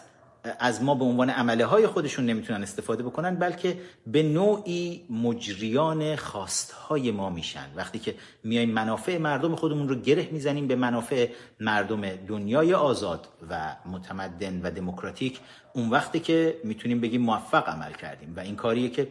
از 0.58 0.82
ما 0.82 0.94
به 0.94 1.04
عنوان 1.04 1.30
عمله 1.30 1.64
های 1.64 1.86
خودشون 1.86 2.26
نمی‌تونن 2.26 2.62
استفاده 2.62 3.02
بکنن 3.02 3.34
بلکه 3.34 3.78
به 4.06 4.22
نوعی 4.22 5.06
مجریان 5.10 6.16
خواستهای 6.16 7.10
ما 7.10 7.30
میشن. 7.30 7.66
وقتی 7.76 7.98
که 7.98 8.14
میایم 8.44 8.70
منافع 8.70 9.18
مردم 9.18 9.56
خودمون 9.56 9.88
رو 9.88 9.94
گره 9.94 10.28
می‌زنیم 10.32 10.66
به 10.66 10.76
منافع 10.76 11.28
مردم 11.60 12.16
دنیای 12.16 12.74
آزاد 12.74 13.28
و 13.50 13.76
متمدن 13.86 14.60
و 14.62 14.70
دموکراتیک 14.70 15.40
اون 15.72 15.90
وقتی 15.90 16.20
که 16.20 16.60
می‌تونیم 16.64 17.00
بگیم 17.00 17.22
موفق 17.22 17.68
عمل 17.68 17.92
کردیم. 17.92 18.32
و 18.36 18.40
این 18.40 18.56
کاریه 18.56 18.88
که 18.88 19.08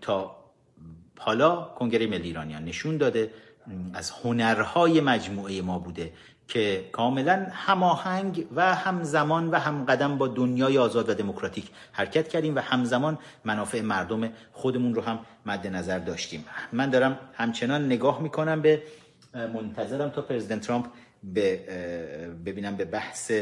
تا 0.00 0.36
حالا 1.18 1.56
کنگره 1.78 2.06
ملی 2.06 2.28
ایرانیان 2.28 2.64
نشون 2.64 2.96
داده 2.96 3.30
از 3.94 4.10
هنرهای 4.10 5.00
مجموعه 5.00 5.62
ما 5.62 5.78
بوده. 5.78 6.12
که 6.48 6.88
کاملا 6.92 7.46
هماهنگ 7.50 8.46
و 8.56 8.74
همزمان 8.74 9.50
و 9.50 9.58
همقدم 9.58 10.18
با 10.18 10.28
دنیای 10.28 10.78
آزاد 10.78 11.08
و 11.08 11.14
دموکراتیک 11.14 11.70
حرکت 11.92 12.28
کردیم 12.28 12.56
و 12.56 12.58
همزمان 12.58 13.18
منافع 13.44 13.80
مردم 13.80 14.32
خودمون 14.52 14.94
رو 14.94 15.02
هم 15.02 15.18
مد 15.46 15.66
نظر 15.66 15.98
داشتیم. 15.98 16.44
من 16.72 16.90
دارم 16.90 17.18
همچنان 17.34 17.86
نگاه 17.86 18.22
می‌کنم 18.22 18.62
به 18.62 18.82
منتظرم 19.34 20.08
تا 20.08 20.22
پرزیدنت 20.22 20.66
ترامپ 20.66 20.86
به 21.22 21.56
ببینم 22.46 22.76
به 22.76 22.84
بحث 22.84 23.32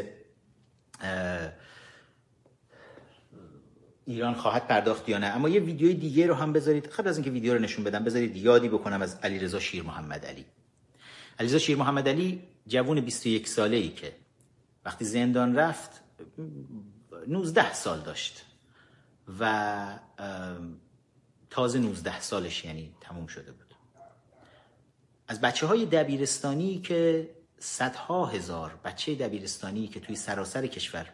ایران 4.05 4.35
خواهد 4.35 4.67
پرداخت 4.67 5.09
یا 5.09 5.19
نه. 5.19 5.27
اما 5.27 5.49
یه 5.49 5.61
ویدیوی 5.61 5.95
دیگه 5.95 6.27
رو 6.27 6.35
هم 6.35 6.53
بذارید. 6.53 6.87
قبل 6.87 7.09
از 7.09 7.17
اینکه 7.17 7.31
ویدیو 7.31 7.55
رو 7.55 7.59
نشون 7.59 7.85
بدم 7.85 8.05
بذارید 8.05 8.37
یادی 8.37 8.69
بکنم 8.69 9.03
از 9.03 9.19
علیرضا 9.23 9.61
شیر 9.61 9.83
محمد 9.83 10.27
علی. 10.27 10.45
علیرضا 11.39 11.59
شیر 11.59 11.77
محمد 11.77 12.09
علی 12.09 12.43
جوون 12.67 13.01
21 13.01 13.49
ساله 13.49 13.77
ای 13.77 13.89
که 13.89 14.17
وقتی 14.85 15.05
زندان 15.05 15.57
رفت 15.57 15.91
19 17.27 17.75
سال 17.75 18.01
داشت 18.01 18.45
و 19.41 19.99
تازه 21.51 21.79
19 21.79 22.21
سالش 22.21 22.65
یعنی 22.65 22.95
تموم 23.01 23.27
شده 23.27 23.53
بود. 23.53 23.75
از 25.29 25.41
بچه 25.41 25.67
های 25.67 25.87
دبیرستانی 25.87 26.81
که 26.81 27.31
صدها 27.59 28.27
هزار 28.27 28.81
بچه 28.85 29.15
دبیرستانی 29.15 29.89
که 29.89 30.01
توی 30.01 30.17
سراسر 30.17 30.67
کشور 30.67 31.07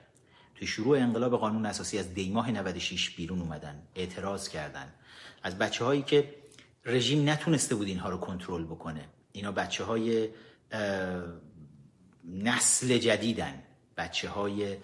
توی 0.54 0.66
شروع 0.66 0.98
انقلاب 0.98 1.36
قانون 1.36 1.66
اساسی 1.66 1.98
از 1.98 2.14
دیماه 2.14 2.50
96 2.50 3.10
بیرون 3.10 3.40
اومدن 3.40 3.82
اعتراض 3.94 4.48
کردن. 4.48 4.94
از 5.42 5.58
بچه 5.58 5.84
هایی 5.84 6.02
که 6.02 6.34
رژیم 6.84 7.28
نتونسته 7.28 7.74
بود 7.74 7.86
اینها 7.86 8.08
رو 8.08 8.16
کنترل 8.16 8.64
بکنه. 8.64 9.08
اینا 9.38 9.52
بچه 9.52 9.84
های 9.84 10.28
نسل 12.24 12.98
جدیدن. 12.98 13.62
بچه 13.96 14.28
های 14.28 14.76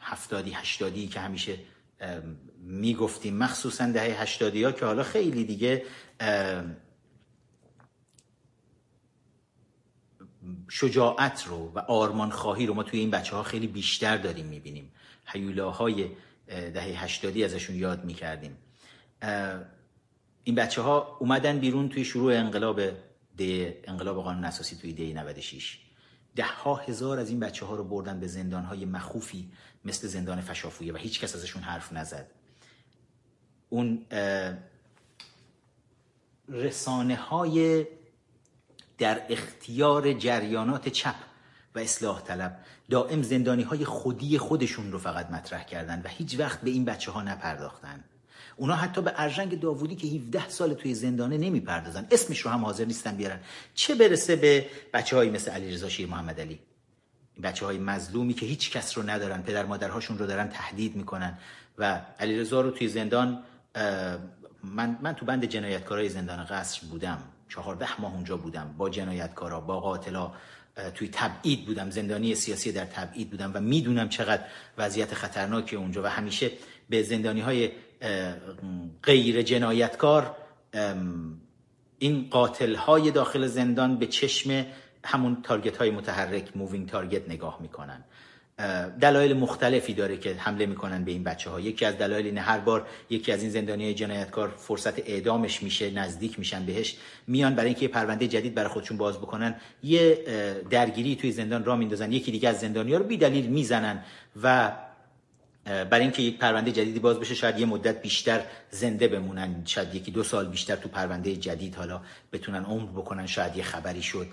هفتادی 0.00 0.50
هشتادی 0.50 1.08
که 1.08 1.20
همیشه 1.20 1.58
می‌گفتیم. 2.58 3.36
مخصوصا 3.36 3.86
دهه 3.86 4.22
هشتادی 4.22 4.64
ها 4.64 4.72
که 4.72 4.84
حالا 4.84 5.02
خیلی 5.02 5.44
دیگه 5.44 5.82
شجاعت 10.68 11.44
رو 11.46 11.72
و 11.74 11.78
آرمان 11.78 12.30
خواهی 12.30 12.66
رو 12.66 12.74
ما 12.74 12.82
توی 12.82 13.00
این 13.00 13.10
بچه 13.10 13.36
ها 13.36 13.42
خیلی 13.42 13.66
بیشتر 13.66 14.16
داریم 14.16 14.46
می‌بینیم. 14.46 14.92
هیولاهای 15.26 16.10
اه، 16.48 16.70
دهه 16.70 17.04
هشتادی 17.04 17.44
ازشون 17.44 17.76
یاد 17.76 18.04
می‌کردیم. 18.04 18.56
این 20.44 20.54
بچه 20.54 20.82
ها 20.82 21.16
اومدن 21.20 21.58
بیرون 21.58 21.88
توی 21.88 22.04
شروع 22.04 22.34
انقلاب 22.34 22.80
ده 23.36 23.82
انقلاب 23.84 24.22
قانون 24.22 24.44
اساسی 24.44 24.76
توی 24.76 24.92
دی 24.92 25.14
96 25.14 25.78
ده 26.36 26.44
ها 26.44 26.74
هزار 26.74 27.18
از 27.18 27.30
این 27.30 27.40
بچه 27.40 27.66
ها 27.66 27.76
رو 27.76 27.84
بردن 27.84 28.20
به 28.20 28.26
زندان 28.26 28.64
های 28.64 28.84
مخوفی 28.84 29.50
مثل 29.84 30.08
زندان 30.08 30.40
فشافویه 30.40 30.92
و 30.92 30.96
هیچ 30.96 31.20
کس 31.20 31.34
ازشون 31.34 31.62
حرف 31.62 31.92
نزد. 31.92 32.30
اون 33.68 34.06
رسانه 36.48 37.16
های 37.16 37.86
در 38.98 39.22
اختیار 39.28 40.12
جریانات 40.12 40.88
چپ 40.88 41.14
و 41.74 41.78
اصلاح 41.78 42.22
طلب 42.22 42.58
دائم 42.90 43.22
زندانی 43.22 43.62
های 43.62 43.84
خودی 43.84 44.38
خودشون 44.38 44.92
رو 44.92 44.98
فقط 44.98 45.30
مطرح 45.30 45.64
کردن 45.64 46.02
و 46.04 46.08
هیچ 46.08 46.38
وقت 46.38 46.60
به 46.60 46.70
این 46.70 46.84
بچه 46.84 47.10
ها 47.10 47.22
نپرداختن. 47.22 48.04
اونا 48.56 48.74
حتی 48.74 49.02
به 49.02 49.12
ارژنگ 49.16 49.60
داوودی 49.60 49.96
که 49.96 50.06
17 50.06 50.48
سال 50.48 50.74
توی 50.74 50.94
زندانه 50.94 51.38
نمی‌پردازن. 51.38 52.06
اسمش 52.10 52.40
رو 52.40 52.50
هم 52.50 52.64
حاضر 52.64 52.84
نیستن 52.84 53.16
بیارن. 53.16 53.40
چه 53.74 53.94
برسه 53.94 54.36
به 54.36 54.66
بچه 54.94 55.16
های 55.16 55.30
مثل 55.30 55.50
علیرضا 55.50 55.88
شیر 55.88 56.06
محمد 56.06 56.40
علی؟ 56.40 56.58
بچه 57.42 57.66
های 57.66 57.78
مظلومی 57.78 58.34
که 58.34 58.46
هیچ 58.46 58.70
کس 58.70 58.98
رو 58.98 59.10
ندارن 59.10 59.42
پدر 59.42 59.66
مادرهاشون 59.66 60.18
رو 60.18 60.26
دارن 60.26 60.48
تهدید 60.48 60.96
می‌کنن. 60.96 61.38
و 61.78 62.00
علیرضا 62.20 62.60
رو 62.60 62.70
توی 62.70 62.88
زندان 62.88 63.42
من, 64.64 64.98
من 65.02 65.14
تو 65.16 65.26
بند 65.26 65.44
جنایتکارای 65.44 66.08
زندان 66.08 66.44
قصر 66.44 66.86
بودم. 66.86 67.18
چهارده 67.48 68.00
ماه 68.00 68.14
اونجا 68.14 68.36
بودم. 68.36 68.74
با 68.78 68.90
جنایتکارا 68.90 69.60
با 69.60 69.80
قاتلا 69.80 70.32
توی 70.94 71.08
تبعید 71.12 71.66
بودم. 71.66 71.90
زندانی 71.90 72.34
سیاسی 72.34 72.72
در 72.72 72.84
تبعید 72.84 73.30
بودم 73.30 73.50
و 73.54 73.60
می‌دونم 73.60 74.08
چقدر 74.08 74.42
وضعیت 74.78 75.14
خطرناکی 75.14 75.76
اونجا. 75.76 76.02
و 76.02 76.06
همیشه 76.06 76.50
به 76.88 77.02
زندانی 77.02 77.40
های 77.40 77.70
غیر 79.02 79.42
جنایتکار 79.42 80.36
این 81.98 82.26
قاتل 82.30 82.74
های 82.74 83.10
داخل 83.10 83.46
زندان 83.46 83.98
به 83.98 84.06
چشم 84.06 84.66
همون 85.04 85.42
target 85.42 85.76
های 85.76 85.90
متحرک 85.90 86.56
moving 86.56 86.88
target 86.88 87.28
نگاه 87.28 87.58
می‌کنن. 87.62 88.04
دلایل 89.00 89.32
مختلفی 89.32 89.94
داره 89.94 90.16
که 90.16 90.34
حمله 90.34 90.66
می‌کنن 90.66 91.04
به 91.04 91.12
این 91.12 91.24
بچه 91.24 91.50
ها 91.50 91.60
یکی 91.60 91.84
از 91.84 91.98
دلایل 91.98 92.26
اینه 92.26 92.40
هر 92.40 92.58
بار 92.58 92.86
یکی 93.10 93.32
از 93.32 93.42
این 93.42 93.50
زندانی 93.50 93.94
جنایتکار 93.94 94.48
فرصت 94.48 94.98
اعدامش 94.98 95.62
میشه 95.62 95.90
نزدیک 95.90 96.38
میشن 96.38 96.66
بهش 96.66 96.96
میان 97.26 97.54
برای 97.54 97.66
اینکه 97.66 97.82
یه 97.82 97.88
پرونده 97.88 98.28
جدید 98.28 98.54
برای 98.54 98.68
خودشون 98.68 98.96
باز 98.96 99.18
بکنن 99.18 99.54
یه 99.82 100.18
درگیری 100.70 101.16
توی 101.16 101.32
زندان 101.32 101.64
را 101.64 101.76
میندازن. 101.76 102.12
یکی 102.12 102.32
دیگه 102.32 102.48
از 102.48 102.60
زندانی 102.60 102.92
ها 102.92 102.98
رو 102.98 103.04
بی 103.04 103.16
دلیل 103.16 103.46
می‌زنن 103.46 104.04
و 104.42 104.72
برای 105.64 106.00
اینکه 106.00 106.22
یک 106.22 106.38
پرونده 106.38 106.72
جدیدی 106.72 106.98
باز 106.98 107.20
بشه 107.20 107.34
شاید 107.34 107.58
یه 107.58 107.66
مدت 107.66 108.02
بیشتر 108.02 108.40
زنده 108.70 109.08
بمونن 109.08 109.62
شاید 109.64 109.94
یکی 109.94 110.10
دو 110.10 110.22
سال 110.22 110.48
بیشتر 110.48 110.76
تو 110.76 110.88
پرونده 110.88 111.36
جدید 111.36 111.74
حالا 111.74 112.00
بتونن 112.32 112.64
عمر 112.64 112.90
بکنن 112.90 113.26
شاید 113.26 113.56
یه 113.56 113.62
خبری 113.62 114.02
شد. 114.02 114.26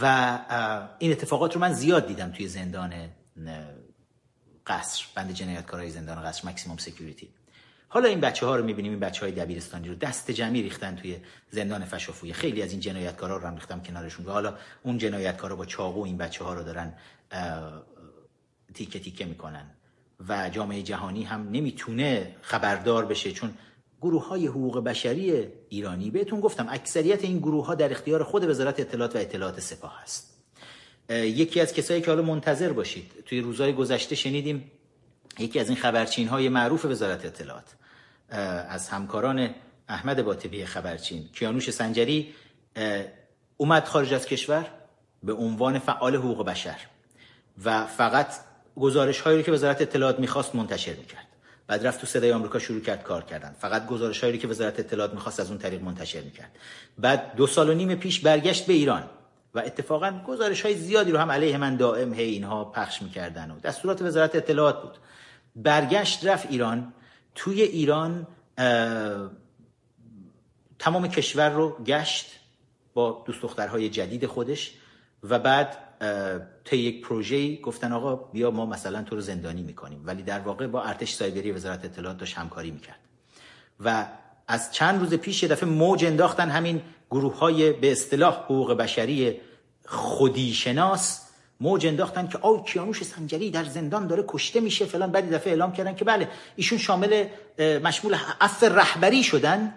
و 0.00 0.38
این 0.98 1.12
اتفاقات 1.12 1.54
رو 1.54 1.60
من 1.60 1.72
زیاد 1.72 2.06
دیدم 2.06 2.30
توی 2.30 2.48
زندان 2.48 2.94
قصر 4.66 5.04
بند 5.14 5.32
جنایتکارای 5.32 5.90
زندان 5.90 6.22
قصر 6.22 6.48
مکسیموم 6.48 6.78
سکیوریتی 6.78 7.28
حالا 7.88 8.08
این 8.08 8.20
بچه 8.20 8.46
ها 8.46 8.56
رو 8.56 8.64
می‌بینیم 8.64 8.92
این 8.92 9.00
بچه 9.00 9.20
های 9.20 9.32
دبیرستانی 9.32 9.88
رو 9.88 9.94
دست 9.94 10.30
جمعی 10.30 10.62
ریختن 10.62 10.96
توی 10.96 11.16
زندان 11.50 11.84
فشافویه. 11.84 12.32
خیلی 12.32 12.62
از 12.62 12.70
این 12.70 12.80
جنایتکارا 12.80 13.36
رو 13.36 13.46
هم 13.46 13.54
ریختم 13.54 13.82
کنارشون. 13.82 14.26
و 14.26 14.30
حالا 14.30 14.54
اون 14.82 14.98
جنایتکارا 14.98 15.56
با 15.56 15.66
چاقو 15.66 16.04
این 16.04 16.16
بچه 16.16 16.44
ها 16.44 16.54
رو 16.54 16.64
دارن 16.64 16.92
تیکه 18.74 18.98
تیکه 18.98 19.24
می‌کنن. 19.24 19.66
و 20.28 20.50
جامعه 20.50 20.82
جهانی 20.82 21.22
هم 21.22 21.48
نمی‌تونه 21.50 22.36
خبردار 22.42 23.06
بشه 23.06 23.32
چون 23.32 23.54
گروه 24.00 24.28
های 24.28 24.46
حقوق 24.46 24.84
بشری 24.84 25.48
ایرانی 25.68 26.10
بهتون 26.10 26.40
گفتم 26.40 26.66
اکثریت 26.70 27.24
این 27.24 27.38
گروه 27.38 27.66
ها 27.66 27.74
در 27.74 27.90
اختیار 27.90 28.24
خود 28.24 28.44
وزارت 28.44 28.80
اطلاعات 28.80 29.16
و 29.16 29.18
اطلاعات 29.18 29.60
سپاه 29.60 30.00
هست. 30.02 30.34
یکی 31.10 31.60
از 31.60 31.72
کسایی 31.72 32.00
که 32.00 32.10
حالا 32.10 32.22
منتظر 32.22 32.72
باشید 32.72 33.12
توی 33.26 33.40
روزهای 33.40 33.72
گذشته 33.72 34.14
شنیدیم 34.14 34.70
یکی 35.38 35.60
از 35.60 35.68
این 35.68 35.76
خبرچین 35.76 36.28
های 36.28 36.48
معروف 36.48 36.84
وزارت 36.84 37.26
اطلاعات 37.26 37.74
از 38.68 38.88
همکاران 38.88 39.54
احمد 39.88 40.24
باطبی 40.24 40.64
خبرچین 40.64 41.28
کیانوش 41.34 41.70
سنجری 41.70 42.34
اومد 43.56 43.84
خارج 43.84 44.14
از 44.14 44.26
کشور 44.26 44.66
به 45.22 45.32
عنوان 45.32 45.78
فعال 45.78 46.16
حقوق 46.16 46.44
بشر 46.44 46.78
و 47.64 47.86
فقط 47.86 48.32
گزارش 48.78 49.20
هایی 49.20 49.36
رو 49.36 49.42
که 49.42 49.52
وزارت 49.52 49.82
اطلاعات 49.82 50.18
می‌خواست 50.18 50.54
منتشر 50.54 50.94
می‌کرد. 50.94 51.26
بعد 51.66 51.86
رفت 51.86 52.00
تو 52.00 52.06
صدای 52.06 52.32
آمریکا 52.32 52.58
شروع 52.58 52.80
کرد 52.80 53.02
کار 53.02 53.22
کردن. 53.22 53.56
فقط 53.58 53.86
گزارش 53.86 54.24
هایی 54.24 54.38
که 54.38 54.48
وزارت 54.48 54.80
اطلاعات 54.80 55.14
می‌خواست 55.14 55.40
از 55.40 55.50
اون 55.50 55.58
طریق 55.58 55.82
منتشر 55.82 56.20
می‌کرد. 56.20 56.50
بعد 56.98 57.34
دو 57.36 57.46
سال 57.46 57.68
و 57.70 57.74
نیم 57.74 57.94
پیش 57.94 58.20
برگشت 58.20 58.66
به 58.66 58.72
ایران 58.72 59.02
و 59.54 59.58
اتفاقا 59.58 60.22
گزارش 60.26 60.62
های 60.62 60.74
زیادی 60.74 61.12
رو 61.12 61.18
هم 61.18 61.32
علیه 61.32 61.56
من 61.56 61.76
دائم 61.76 62.14
هی 62.14 62.24
اینها 62.24 62.64
پخش 62.64 63.02
می‌کردن 63.02 63.50
و 63.50 63.60
دستورات 63.60 64.02
وزارت 64.02 64.36
اطلاعات 64.36 64.82
بود. 64.82 64.98
برگشت 65.56 66.26
رفت 66.26 66.46
ایران. 66.50 66.92
توی 67.34 67.62
ایران 67.62 68.26
تمام 70.78 71.08
کشور 71.08 71.48
رو 71.48 71.84
گشت 71.84 72.26
با 72.94 73.24
دوست 73.26 73.42
دخترهای 73.42 73.88
جدید 73.88 74.26
خودش 74.26 74.74
و 75.22 75.38
بعد 75.38 75.87
طی 76.64 76.76
یک 76.76 77.02
پروژه 77.02 77.56
گفتن 77.56 77.92
آقا 77.92 78.14
بیا 78.14 78.50
ما 78.50 78.66
مثلا 78.66 79.02
تو 79.02 79.14
رو 79.14 79.20
زندانی 79.20 79.62
می‌کنیم. 79.62 80.02
ولی 80.04 80.22
در 80.22 80.40
واقع 80.40 80.66
با 80.66 80.82
ارتش 80.82 81.12
سایبری 81.12 81.52
وزارت 81.52 81.84
اطلاعات 81.84 82.18
داشت 82.18 82.36
همکاری 82.36 82.70
می‌کرد. 82.70 82.98
و 83.80 84.06
از 84.48 84.72
چند 84.72 85.00
روز 85.00 85.14
پیش 85.14 85.42
یه 85.42 85.48
دفعه 85.48 85.68
موج 85.68 86.04
انداختن 86.04 86.50
همین 86.50 86.82
گروه 87.10 87.38
های 87.38 87.72
به 87.72 87.92
اصطلاح 87.92 88.34
حقوق 88.34 88.72
بشری 88.72 89.40
خودیشناس 89.86 91.20
موج 91.60 91.86
انداختن 91.86 92.28
که 92.28 92.38
آو 92.38 92.64
کیانوش 92.64 93.04
سنجری 93.04 93.50
در 93.50 93.64
زندان 93.64 94.06
داره 94.06 94.24
کشته 94.28 94.60
میشه 94.60 94.84
فلان. 94.84 95.12
بعد 95.12 95.34
دفعه 95.34 95.52
اعلام 95.52 95.72
کردن 95.72 95.94
که 95.94 96.04
بله 96.04 96.28
ایشون 96.56 96.78
شامل 96.78 97.24
مشمول 97.58 98.16
عفو 98.40 98.66
رهبری 98.66 99.22
شدن. 99.22 99.74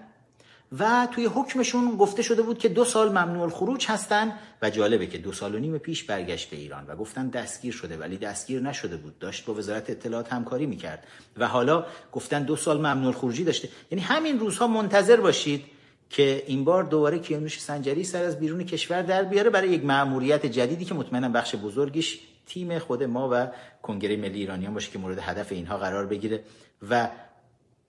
و 0.80 1.08
توی 1.12 1.26
حکمشون 1.26 1.96
گفته 1.98 2.22
شده 2.22 2.42
بود 2.42 2.58
که 2.58 2.70
دو 2.70 2.86
سال 2.86 3.10
ممنوع 3.10 3.42
الخروج 3.42 3.88
هستن 3.88 4.34
و 4.62 4.70
جالبه 4.70 5.08
که 5.08 5.18
دو 5.18 5.32
سال 5.32 5.56
و 5.56 5.60
نیم 5.60 5.78
پیش 5.78 6.04
برگشت 6.04 6.50
به 6.50 6.58
ایران 6.58 6.86
و 6.88 6.96
گفتن 6.96 7.30
دستگیر 7.30 7.74
شده 7.74 7.98
ولی 7.98 8.18
دستگیر 8.18 8.62
نشده 8.62 8.98
بود. 8.98 9.20
داشت 9.20 9.46
با 9.46 9.54
وزارت 9.54 9.90
اطلاعات 9.90 10.34
همکاری 10.34 10.66
می‌کرد. 10.66 11.08
و 11.38 11.48
حالا 11.48 11.86
گفتن 12.12 12.44
دو 12.44 12.56
سال 12.56 12.78
ممنوع 12.78 13.08
الخروجی 13.08 13.44
داشته. 13.44 13.70
یعنی 13.92 14.02
همین 14.04 14.40
روزها 14.40 14.68
منتظر 14.68 15.20
باشید 15.20 15.64
که 16.10 16.44
این 16.48 16.64
بار 16.64 16.84
دوباره 16.84 17.20
کیانوش 17.20 17.62
سنجری 17.62 18.04
سر 18.04 18.24
از 18.24 18.40
بیرون 18.40 18.64
کشور 18.64 19.02
در 19.02 19.24
بیاره 19.24 19.50
برای 19.50 19.70
یک 19.70 19.86
مأموریت 19.86 20.46
جدیدی 20.46 20.86
که 20.86 20.94
مطمئنم 20.94 21.34
بخش 21.34 21.56
بزرگیش 21.56 22.20
تیم 22.48 22.80
خود 22.80 23.04
ما 23.04 23.30
و 23.32 23.48
کنگره 23.82 24.18
ملی 24.18 24.40
ایرانیان 24.40 24.74
باشه 24.74 24.92
که 24.92 25.00
مورد 25.00 25.20
هدف 25.20 25.52
اینها 25.52 25.78
قرار 25.78 26.06
بگیره. 26.06 26.44
و 26.90 27.10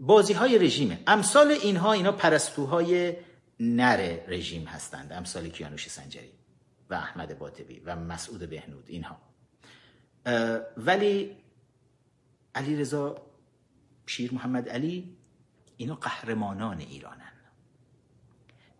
بازی 0.02 0.32
های 0.32 0.58
رژیمه. 0.58 1.02
امثال 1.06 1.50
اینها 1.50 1.92
اینا 1.92 2.12
پرستوهای 2.12 3.16
نر 3.60 4.18
رژیم 4.26 4.64
هستند. 4.64 5.12
امثال 5.12 5.48
کیانوش 5.48 5.88
سنجری 5.88 6.32
و 6.90 6.94
احمد 6.94 7.38
باطبی 7.38 7.80
و 7.80 7.96
مسعود 7.96 8.50
بهنود 8.50 8.84
اینها. 8.88 9.16
ولی 10.76 11.36
علی 12.54 12.76
رضا 12.76 13.16
شیر 14.06 14.34
محمد 14.34 14.68
علی 14.68 15.16
اینا 15.76 15.94
قهرمانان 15.94 16.78
ایرانن 16.78 17.32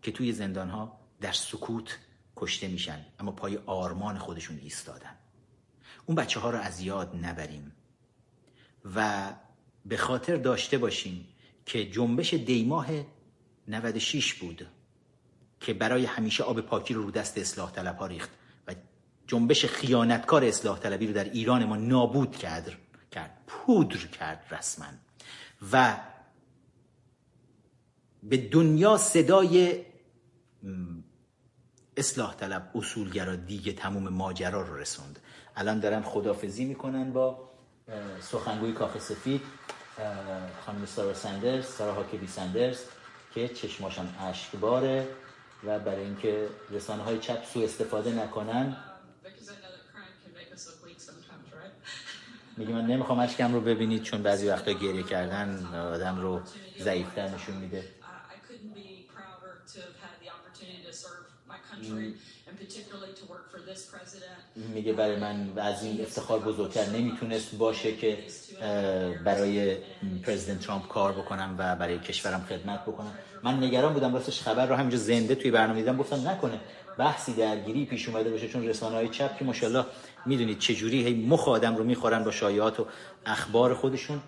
که 0.03 0.13
توی 0.13 0.33
زندان 0.33 0.71
ها 0.71 1.01
در 1.21 1.33
سکوت 1.33 1.99
کشته 2.37 2.69
میشن 2.69 3.07
اما 3.21 3.33
پای 3.33 3.59
آرمان 3.67 4.19
خودشون 4.19 4.59
ایستادن. 4.59 5.17
اون 6.07 6.15
بچه 6.15 6.41
ها 6.41 6.51
رو 6.51 6.59
از 6.59 6.81
یاد 6.81 7.17
نبریم 7.25 7.73
و 8.95 9.33
به 9.87 9.97
خاطر 9.97 10.37
داشته 10.37 10.79
باشیم 10.79 11.29
که 11.67 11.91
جنبش 11.91 12.35
دیماه 12.35 12.87
96 13.69 14.35
بود 14.35 14.67
که 15.61 15.75
برای 15.75 16.05
همیشه 16.05 16.45
آب 16.45 16.61
پاکی 16.61 16.95
رو 16.95 17.03
رو 17.03 17.11
دست 17.11 17.39
اصلاح 17.39 17.71
طلب 17.73 17.97
ها 17.97 18.07
ریخت 18.07 18.31
و 18.69 18.75
جنبش 19.27 19.65
خیانتکار 19.65 20.45
اصلاح 20.45 20.79
طلبی 20.79 21.07
رو 21.07 21.13
در 21.13 21.25
ایران 21.25 21.65
ما 21.65 21.77
نابود 21.77 22.37
کرد 22.37 22.73
کرد 23.11 23.39
پودر 23.47 23.97
کرد 23.97 24.45
رسما. 24.51 24.87
و 25.73 25.97
به 28.23 28.37
دنیا 28.37 28.97
صدای 28.97 29.85
اصلاح 31.97 32.35
طلب 32.35 32.71
اصولگرا 32.75 33.37
دیگه 33.37 33.73
تموم 33.73 34.09
ماجرا 34.09 34.63
رو 34.63 34.77
رسوند. 34.77 35.19
الان 35.57 35.81
دارن 35.81 36.03
خدافزی 36.03 36.65
می‌کنن 36.65 37.13
با 37.13 37.51
سخنگوی 38.21 38.73
کاخ 38.73 38.99
سفید. 38.99 39.41
خانم 40.67 40.87
سارا 40.87 41.15
سندرز 41.15 41.67
سارا 41.67 41.95
هاکبی 41.95 42.27
سندرز 42.27 42.81
که 43.35 43.49
چشماشان 43.49 44.15
اشکباره 44.21 45.09
و 45.65 45.79
برای 45.79 46.05
اینکه 46.05 46.49
رسانه 46.71 47.03
های 47.03 47.19
چپ 47.19 47.45
سوء 47.45 47.65
استفاده 47.65 48.13
نکنن? 48.13 48.77
میگه 52.57 52.73
من 52.73 52.87
نمی‌خوام 52.87 53.19
اشکم 53.19 53.53
رو 53.53 53.61
ببینید 53.61 54.03
چون 54.03 54.23
بعضی 54.23 54.49
وقتا 54.49 54.73
گریه 54.73 55.03
کردن 55.03 55.67
آدم 55.75 56.21
رو 56.21 56.41
ضعیفتر 56.81 57.29
نشون 57.29 57.57
میده. 57.57 57.85
میگه 64.75 64.93
برای 64.93 65.17
من 65.17 65.59
از 65.59 65.85
این 65.85 66.01
افتخار 66.01 66.39
بزرگتر 66.39 66.87
نمی‌تونست 66.87 67.55
باشه 67.55 67.97
که 67.97 68.19
برای 69.25 69.77
پرزیدنت 70.23 70.61
ترامپ 70.61 70.89
کار 70.89 71.13
بکنم 71.13 71.55
و 71.59 71.77
برای 71.77 71.99
کشورم 71.99 72.47
خدمت 72.49 72.83
بکنم. 72.83 73.15
من 73.43 73.63
نگران 73.63 73.93
بودم 73.93 74.15
راستش 74.15 74.41
خبر 74.41 74.67
رو 74.67 74.75
همینجا 74.75 74.99
زنده 74.99 75.35
توی 75.35 75.51
برنامه 75.51 75.81
دیدم. 75.81 75.97
گفتم 75.97 76.29
نکنه. 76.29 76.61
بحثی 76.99 77.33
درگیری 77.33 77.85
پیش 77.85 78.09
اومده 78.09 78.31
باشه 78.31 78.49
چون 78.49 78.69
رسانه 78.69 78.97
های 78.97 79.09
چپ 79.09 79.39
که 79.39 79.45
ماشاءالله 79.45 79.85
می‌دونید 80.27 80.59
چجوری 80.59 81.05
هی 81.07 81.27
مخ 81.27 81.49
آدم 81.49 81.77
رو 81.77 81.85
می‌خورن 81.85 82.25
با 82.25 82.31
شایعات 82.31 82.81
و 82.81 82.87
اخبار 83.27 83.75
خودشون. 83.75 84.21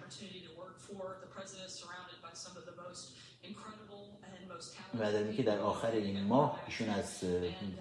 Talented. 4.98 5.40
و 5.40 5.42
در 5.42 5.58
آخر 5.58 5.90
این 5.90 6.24
ماه 6.24 6.60
ایشون 6.66 6.88
از 6.88 7.20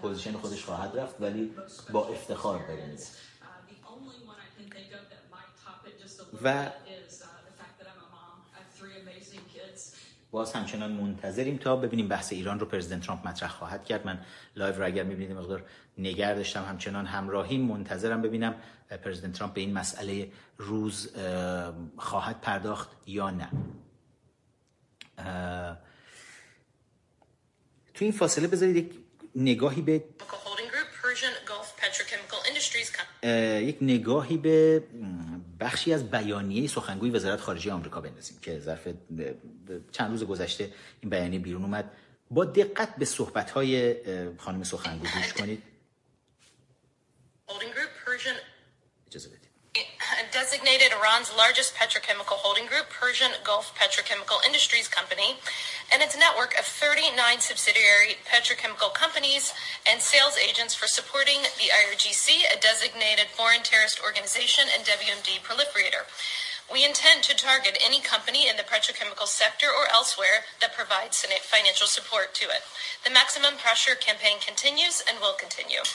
position 0.02 0.32
خودش 0.32 0.64
خواهد 0.64 0.98
رفت 0.98 1.20
ولی 1.20 1.54
با 1.92 2.08
افتخار 2.08 2.58
little 2.58 3.24
و-. 6.42 6.70
باز 10.30 10.52
همچنان 10.52 10.92
منتظریم 10.92 11.56
تا 11.56 11.76
ببینیم 11.76 12.08
بحث 12.08 12.32
ایران 12.32 12.60
رو 12.60 12.66
پرزیدنت 12.66 13.02
ترامپ 13.02 13.28
مطرح 13.28 13.50
خواهد 13.50 13.84
کرد 13.84 14.06
من 14.06 14.20
live 14.56 14.76
رو 14.76 14.86
اگر 14.86 15.02
می‌بینید 15.02 15.36
مقدار 15.36 15.64
نگه 15.98 16.34
داشتم 16.34 16.64
همچنان 16.64 17.06
همراهی 17.06 17.58
منتظرم 17.58 18.22
ببینم 18.22 18.54
پرزیدنت 19.04 19.32
ترامپ 19.32 19.54
به 19.54 19.60
این 19.60 19.72
مسئله 19.72 20.32
روز 20.58 21.16
اه، 21.16 21.74
خواهد 21.96 22.40
پرداخت 22.40 22.90
یا 23.06 23.30
نه 23.30 23.48
تو 27.94 28.04
این 28.04 28.12
فاصله 28.12 28.46
بذارید 28.46 28.76
یک 28.76 28.90
نگاهی 29.36 29.82
به 29.82 30.04
یک 33.60 33.76
نگاهی 33.80 34.36
به 34.36 34.82
بخشی 35.60 35.92
از 35.92 36.10
بیانیه 36.10 36.68
سخنگوی 36.68 37.10
وزارت 37.10 37.40
خارجه 37.40 37.72
آمریکا 37.72 38.00
بندازیم 38.00 38.38
که 38.42 38.58
ظرف 38.58 38.88
چند 39.92 40.10
روز 40.10 40.24
گذشته 40.24 40.72
این 41.00 41.10
بیانیه 41.10 41.38
بیرون 41.38 41.62
اومد. 41.62 41.90
با 42.30 42.44
دقت 42.44 42.96
به 42.96 43.04
صحبت‌های 43.04 43.96
خانم 44.38 44.62
سخنگو 44.62 45.06
گوش 45.14 45.32
کنید. 45.32 45.62
Designated 50.34 50.90
Iran's 50.90 51.30
largest 51.30 51.78
petrochemical 51.78 52.42
holding 52.42 52.66
group, 52.66 52.90
Persian 52.90 53.30
Gulf 53.46 53.70
Petrochemical 53.78 54.42
Industries 54.42 54.90
Company, 54.90 55.38
and 55.94 56.02
its 56.02 56.18
network 56.18 56.58
of 56.58 56.66
39 56.66 57.14
subsidiary 57.38 58.18
petrochemical 58.26 58.90
companies 58.90 59.54
and 59.86 60.02
sales 60.02 60.34
agents 60.34 60.74
for 60.74 60.90
supporting 60.90 61.46
the 61.62 61.70
IRGC, 61.70 62.50
a 62.50 62.58
designated 62.58 63.30
foreign 63.30 63.62
terrorist 63.62 64.02
organization 64.02 64.66
and 64.74 64.82
WMD 64.82 65.38
proliferator. 65.46 66.10
We 66.66 66.82
intend 66.82 67.22
to 67.30 67.38
target 67.38 67.78
any 67.78 68.02
company 68.02 68.50
in 68.50 68.56
the 68.58 68.66
petrochemical 68.66 69.30
sector 69.30 69.70
or 69.70 69.86
elsewhere 69.94 70.50
that 70.58 70.74
provides 70.74 71.22
financial 71.46 71.86
support 71.86 72.34
to 72.42 72.50
it. 72.50 72.66
The 73.06 73.14
maximum 73.14 73.54
pressure 73.54 73.94
campaign 73.94 74.42
continues 74.42 74.98
and 75.06 75.20
will 75.20 75.38
continue. 75.38 75.86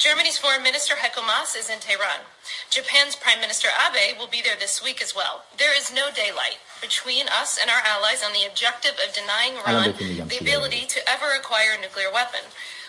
Germany's 0.00 0.38
Foreign 0.38 0.62
Minister 0.62 0.94
Heiko 0.94 1.20
Maas 1.20 1.54
is 1.54 1.68
in 1.68 1.78
Tehran. 1.78 2.24
Japan's 2.70 3.14
Prime 3.14 3.38
Minister 3.38 3.68
Abe 3.68 4.16
will 4.16 4.32
be 4.32 4.40
there 4.40 4.56
this 4.58 4.82
week 4.82 5.02
as 5.02 5.14
well. 5.14 5.44
There 5.58 5.76
is 5.76 5.92
no 5.92 6.08
daylight 6.08 6.56
between 6.80 7.28
us 7.28 7.58
and 7.60 7.68
our 7.68 7.84
allies 7.84 8.24
on 8.24 8.32
the 8.32 8.48
objective 8.48 8.96
of 8.96 9.12
denying 9.12 9.60
Iran 9.60 9.92
the 9.92 10.38
ability 10.40 10.86
to 10.88 11.04
ever 11.04 11.36
acquire 11.36 11.76
a 11.76 11.80
nuclear 11.82 12.10
weapon. 12.10 12.40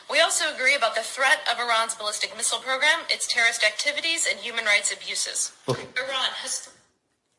We 0.09 0.21
also 0.21 0.55
agree 0.55 0.73
about 0.73 0.95
the 0.95 1.03
threat 1.03 1.43
of 1.51 1.59
Iran's 1.59 1.95
ballistic 1.95 2.31
missile 2.37 2.59
program, 2.59 3.03
its 3.09 3.27
terrorist 3.27 3.65
activities, 3.65 4.25
and 4.25 4.39
human 4.39 4.63
rights 4.63 4.93
abuses. 4.93 5.51
Okay. 5.67 5.83
Iran 5.99 6.31
has 6.39 6.71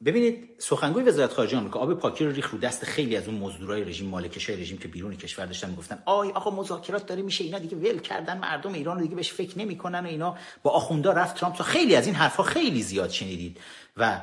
ببینید 0.04 0.48
سخنگوی 0.58 1.02
وزارت 1.02 1.32
خارجه 1.32 1.56
آمریکا 1.56 1.80
آب 1.80 1.94
پاکی 1.94 2.24
رو 2.24 2.32
ریخ 2.32 2.50
رو 2.50 2.58
دست 2.58 2.84
خیلی 2.84 3.16
از 3.16 3.28
اون 3.28 3.38
مزدورای 3.38 3.84
رژیم 3.84 4.08
مالکشای 4.08 4.56
رژیم 4.56 4.78
که 4.78 4.88
بیرون 4.88 5.16
کشور 5.16 5.46
داشتن 5.46 5.70
می‌گفتن 5.70 6.02
آی 6.04 6.30
آقا 6.30 6.50
مذاکرات 6.50 7.06
داره 7.06 7.22
میشه 7.22 7.44
اینا 7.44 7.58
دیگه 7.58 7.76
ول 7.76 7.98
کردن 7.98 8.38
مردم 8.38 8.72
ایران 8.72 8.96
رو 8.96 9.02
دیگه 9.02 9.16
بهش 9.16 9.32
فکر 9.32 9.58
نمی‌کنن 9.58 10.00
و 10.00 10.08
اینا. 10.08 10.36
با 10.62 10.70
آخوندا 10.70 11.12
رفت 11.12 11.36
ترامپ. 11.36 11.56
تا 11.56 11.64
خیلی 11.64 11.94
از 11.96 12.06
این 12.06 12.14
حرفها 12.14 12.42
خیلی 12.42 12.82
زیاد 12.82 13.10
شنیدید 13.10 13.60
و 13.96 14.20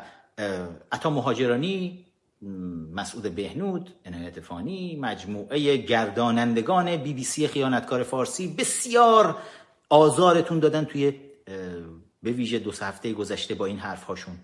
عطا 0.91 1.09
مهاجرانی 1.09 2.05
مسعود 2.93 3.35
بهنود 3.35 3.89
عنایت 4.05 4.39
فانی 4.39 4.95
مجموعه 4.95 5.77
گردانندگان 5.77 6.97
بی 6.97 7.13
بی 7.13 7.23
سی 7.23 7.47
خیانتکار 7.47 8.03
فارسی 8.03 8.47
بسیار 8.47 9.37
آزارتون 9.89 10.59
دادن 10.59 10.85
توی 10.85 11.13
به 12.23 12.31
ویژه 12.31 12.59
دو 12.59 12.71
هفته 12.71 13.13
گذشته 13.13 13.55
با 13.55 13.65
این 13.65 13.77
حرف 13.77 14.03
هاشون 14.03 14.35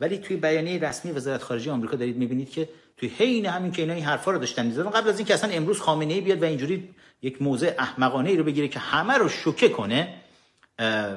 ولی 0.00 0.18
توی 0.18 0.36
بیانیه 0.36 0.78
رسمی 0.78 1.12
وزارت 1.12 1.42
خارجه 1.42 1.72
آمریکا 1.72 1.96
دارید 1.96 2.16
می‌بینید 2.16 2.50
که 2.50 2.68
توی 2.96 3.08
حین 3.08 3.46
همین 3.46 3.72
که 3.72 3.82
اینا 3.82 3.94
این 3.94 4.04
حرفا 4.04 4.30
رو 4.30 4.38
داشتن 4.38 4.66
می‌زدن 4.66 4.90
قبل 4.90 5.08
از 5.08 5.18
اینکه 5.18 5.34
اصلا 5.34 5.50
امروز 5.50 5.80
خامنه 5.80 6.14
ای 6.14 6.20
بیاد 6.20 6.42
و 6.42 6.44
اینجوری 6.44 6.94
یک 7.22 7.42
موضع 7.42 7.74
احمقانه 7.78 8.30
ای 8.30 8.36
رو 8.36 8.44
بگیره 8.44 8.68
که 8.68 8.78
همه 8.78 9.14
رو 9.14 9.28
شوکه 9.28 9.68
کنه 9.68 10.14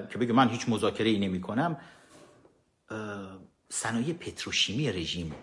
که 0.09 0.17
بگه 0.19 0.33
من 0.33 0.49
هیچ 0.49 0.69
مذاکره 0.69 1.09
ای 1.09 1.19
نمی 1.19 1.41
کنم 1.41 1.77
صنایع 3.69 4.13
پتروشیمی 4.13 4.91
رژیم 4.91 5.35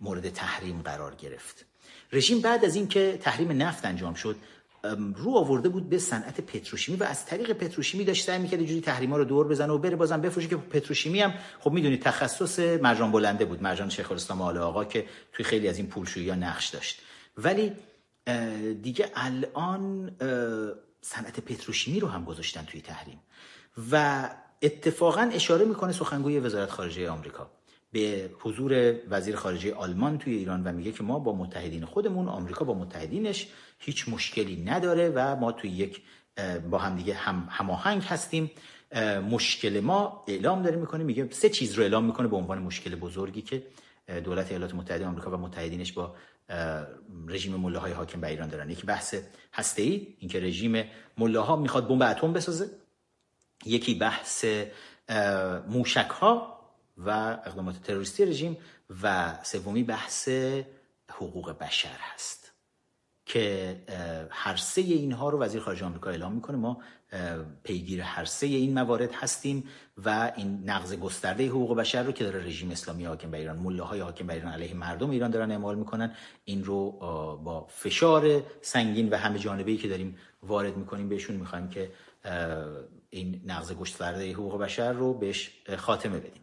مورد 0.00 0.28
تحریم 0.28 0.82
قرار 0.82 1.14
گرفت. 1.14 1.66
رژیم 2.12 2.40
بعد 2.40 2.64
از 2.64 2.76
اینکه 2.76 3.18
تحریم 3.22 3.62
نفت 3.62 3.84
انجام 3.84 4.14
شد 4.14 4.36
رو 5.16 5.30
آورده 5.36 5.68
بود 5.68 5.88
به 5.88 5.98
صنعت 5.98 6.40
پتروشیمی 6.40 6.98
و 6.98 7.04
از 7.04 7.26
طریق 7.26 7.52
پتروشیمی 7.52 8.04
داشت 8.04 8.24
سعی 8.24 8.38
می‌کرد 8.38 8.58
اینجوری 8.58 8.80
تحریما 8.80 9.16
رو 9.16 9.24
دور 9.24 9.48
بزنه 9.48 9.72
و 9.72 9.78
بره. 9.78 9.96
بازم 9.96 10.20
بفروشه 10.20 10.48
که 10.48 10.56
پتروشیمی 10.56 11.20
هم 11.20 11.34
خب 11.60 11.70
می‌دونید 11.72 12.02
تخصص 12.02 12.58
مرجان 12.58 13.12
بلنده 13.12 13.44
بود. 13.44 13.62
مرجان 13.62 13.88
شیخ 13.88 14.10
الاسلام 14.10 14.42
آل 14.42 14.58
آقا 14.58 14.84
که 14.84 15.06
توی 15.32 15.44
خیلی 15.44 15.68
از 15.68 15.76
این 15.78 15.86
پولشویی 15.86 16.28
ها 16.28 16.34
نقش 16.34 16.68
داشت. 16.68 17.00
ولی 17.36 17.72
دیگه 18.82 19.10
الان 19.14 20.10
صنعت 21.00 21.40
پتروشیمی 21.40 22.00
رو 22.00 22.08
هم 22.08 22.24
گذاشتن 22.24 22.64
توی 22.64 22.80
تحریم. 22.80 23.20
و 23.92 24.28
اتفاقا 24.62 25.30
اشاره 25.32 25.64
می‌کنه 25.64 25.92
سخنگوی 25.92 26.38
وزارت 26.38 26.70
خارجه 26.70 27.10
آمریکا. 27.10 27.50
به 27.92 28.30
حضور 28.40 28.94
وزیر 29.10 29.36
خارجه 29.36 29.74
آلمان 29.74 30.18
توی 30.18 30.34
ایران 30.34 30.64
و 30.64 30.72
میگه 30.72 30.92
که 30.92 31.02
ما 31.02 31.18
با 31.18 31.34
متحدین 31.34 31.84
خودمون 31.84 32.28
آمریکا 32.28 32.64
با 32.64 32.74
متحدینش 32.74 33.48
هیچ 33.78 34.08
مشکلی 34.08 34.64
نداره 34.64 35.12
و 35.14 35.36
ما 35.36 35.52
توی 35.52 35.70
یک 35.70 36.02
با 36.70 36.78
همدیگه 36.78 37.14
هم 37.14 37.46
هماهنگ 37.50 38.02
هستیم. 38.02 38.50
مشکل 39.30 39.80
ما 39.80 40.24
اعلام 40.28 40.62
داره 40.62 40.76
می‌کنه 40.76 41.04
میگه 41.04 41.28
سه 41.30 41.48
چیز 41.50 41.74
رو 41.74 41.82
اعلام 41.82 42.04
می‌کنه 42.04 42.28
به 42.28 42.36
عنوان 42.36 42.58
مشکل 42.58 42.94
بزرگی 42.94 43.42
که 43.42 43.66
دولت 44.24 44.50
ایالات 44.50 44.74
متحده 44.74 45.06
آمریکا 45.06 45.30
و 45.30 45.36
متحدینش 45.36 45.92
با 45.92 46.14
رژیم 47.28 47.54
ملاهای 47.56 47.92
حاکم 47.92 48.20
بر 48.20 48.28
ایران 48.28 48.48
دارن. 48.48 48.70
یکی 48.70 48.86
بحث 48.86 49.14
هسته 49.52 49.82
ای 49.82 50.06
اینکه 50.18 50.40
رژیم 50.40 50.84
ملاها 51.18 51.56
می‌خواد 51.56 51.88
بمب 51.88 52.02
اتم 52.02 52.32
بسازه. 52.32 52.70
یکی 53.64 53.94
بحث 53.94 54.44
موشک 55.68 56.10
ها 56.10 56.57
و 56.98 57.10
اقدامات 57.44 57.82
تروریستی 57.82 58.24
رژیم 58.24 58.56
و 59.02 59.34
سومی 59.42 59.82
بحث 59.82 60.28
حقوق 61.10 61.58
بشر 61.58 61.96
هست 62.14 62.52
که 63.26 63.76
هر 64.30 64.56
سه 64.56 64.80
اینها 64.80 65.28
رو 65.28 65.38
وزیر 65.38 65.60
خارجه 65.60 65.84
آمریکا 65.84 66.10
اعلام 66.10 66.32
می‌کنه. 66.32 66.56
ما 66.56 66.82
پیگیر 67.62 68.00
هر 68.00 68.24
سه 68.24 68.46
این 68.46 68.74
موارد 68.74 69.12
هستیم 69.12 69.64
و 70.04 70.32
این 70.36 70.62
نقض 70.64 70.94
گسترده 70.94 71.48
حقوق 71.48 71.76
بشر 71.76 72.02
رو 72.02 72.12
که 72.12 72.24
داره 72.24 72.44
رژیم 72.44 72.70
اسلامی 72.70 73.04
حاکم 73.04 73.30
بر 73.30 73.38
ایران 73.38 73.56
ملاهای 73.56 74.00
حاکم 74.00 74.26
بر 74.26 74.34
ایران 74.34 74.52
علیه 74.52 74.74
مردم 74.74 75.10
ایران 75.10 75.30
دارن 75.30 75.50
اعمال 75.50 75.78
می‌کنن 75.78 76.14
این 76.44 76.64
رو 76.64 76.90
با 77.44 77.66
فشار 77.70 78.42
سنگین 78.60 79.10
و 79.10 79.16
همه 79.16 79.38
جانبه 79.38 79.76
که 79.76 79.88
داریم 79.88 80.18
وارد 80.42 80.76
می‌کنیم 80.76 81.08
بهشون 81.08 81.36
می‌خوایم 81.36 81.68
که 81.68 81.92
این 83.10 83.42
نقض 83.46 83.72
گسترده 83.72 84.32
حقوق 84.32 84.60
بشر 84.60 84.92
رو 84.92 85.14
بهش 85.14 85.50
خاتمه 85.76 86.18
بدیم. 86.18 86.42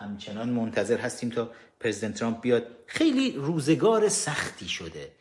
همچنان 0.00 0.48
منتظر 0.48 0.98
هستیم 0.98 1.30
تا 1.30 1.50
پرزیدنت 1.80 2.14
ترامپ 2.14 2.40
بیاد. 2.40 2.66
خیلی 2.86 3.32
روزگار 3.32 4.08
سختی 4.08 4.68
شده 4.68 5.12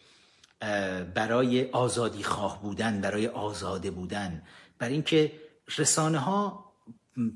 برای 1.15 1.71
آزادی 1.71 2.23
خواه 2.23 2.61
بودن 2.61 3.01
برای 3.01 3.27
آزاده 3.27 3.91
بودن. 3.91 4.41
برای 4.79 4.93
اینکه 4.93 5.31
رسانه 5.77 6.19
ها 6.19 6.65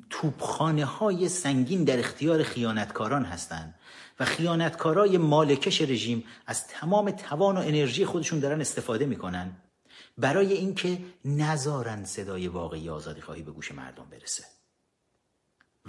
توپخانه 0.10 0.86
های 0.86 1.30
سنگین 1.30 1.84
در 1.84 2.00
اختیار 2.00 2.44
خیانتکاران 2.44 3.26
هستند 3.26 3.76
و 4.20 4.26
خیانتکارای 4.26 5.18
مالکش 5.18 5.82
رژیم 5.82 6.24
از 6.48 6.68
تمام 6.68 7.12
توان 7.12 7.58
و 7.58 7.60
انرژی 7.60 8.06
خودشون 8.06 8.40
دارن 8.40 8.62
استفاده 8.62 9.06
می‌کنن. 9.06 9.52
برای 10.18 10.54
اینکه 10.54 10.98
نذارن 11.26 12.06
صدای 12.06 12.48
واقعی 12.48 12.90
آزادی 12.90 13.22
خواهی 13.22 13.42
به 13.42 13.52
گوش 13.52 13.72
مردم 13.72 14.06
برسه. 14.12 14.44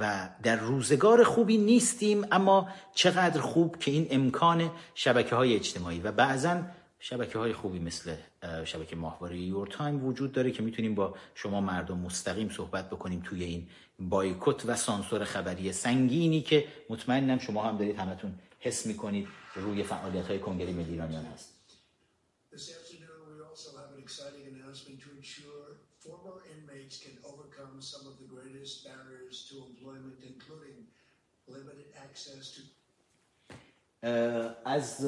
و 0.01 0.29
در 0.43 0.57
روزگار 0.57 1.25
خوبی 1.25 1.59
نیستیم 1.59 2.27
اما 2.33 2.69
چقدر 2.95 3.41
خوب 3.41 3.79
که 3.79 3.91
این 3.91 4.07
امکان 4.11 4.71
شبکه 4.95 5.37
های 5.37 5.55
اجتماعی 5.55 6.01
و 6.01 6.13
بعضا 6.13 6.63
شبکه 6.99 7.39
های 7.39 7.53
خوبی 7.53 7.79
مثل 7.79 8.17
شبکه 8.65 8.97
ماهواره 8.97 9.39
یور 9.39 9.67
تایم 9.67 10.05
وجود 10.05 10.33
داره 10.33 10.51
که 10.51 10.63
می‌تونیم 10.63 10.95
با 10.95 11.15
شما 11.35 11.61
مردم 11.61 11.99
مستقیم 11.99 12.49
صحبت 12.49 12.91
بکنیم 12.91 13.23
توی 13.25 13.45
این 13.45 13.67
بایکوت 13.99 14.63
و 14.67 14.77
سانسور 14.77 15.25
خبری 15.25 15.73
سنگینی 15.73 16.43
که 16.43 16.65
مطمئنم 16.91 17.39
شما 17.39 17.65
هم 17.65 17.77
دارید 17.77 17.99
همتون 17.99 18.35
حس 18.59 18.87
می‌کنید 18.87 19.29
روی 19.55 19.83
فعالیت 19.83 20.27
های 20.27 20.39
کنگره 20.39 20.73
ملی 20.73 20.99
هست. 20.99 21.55
از 34.65 35.07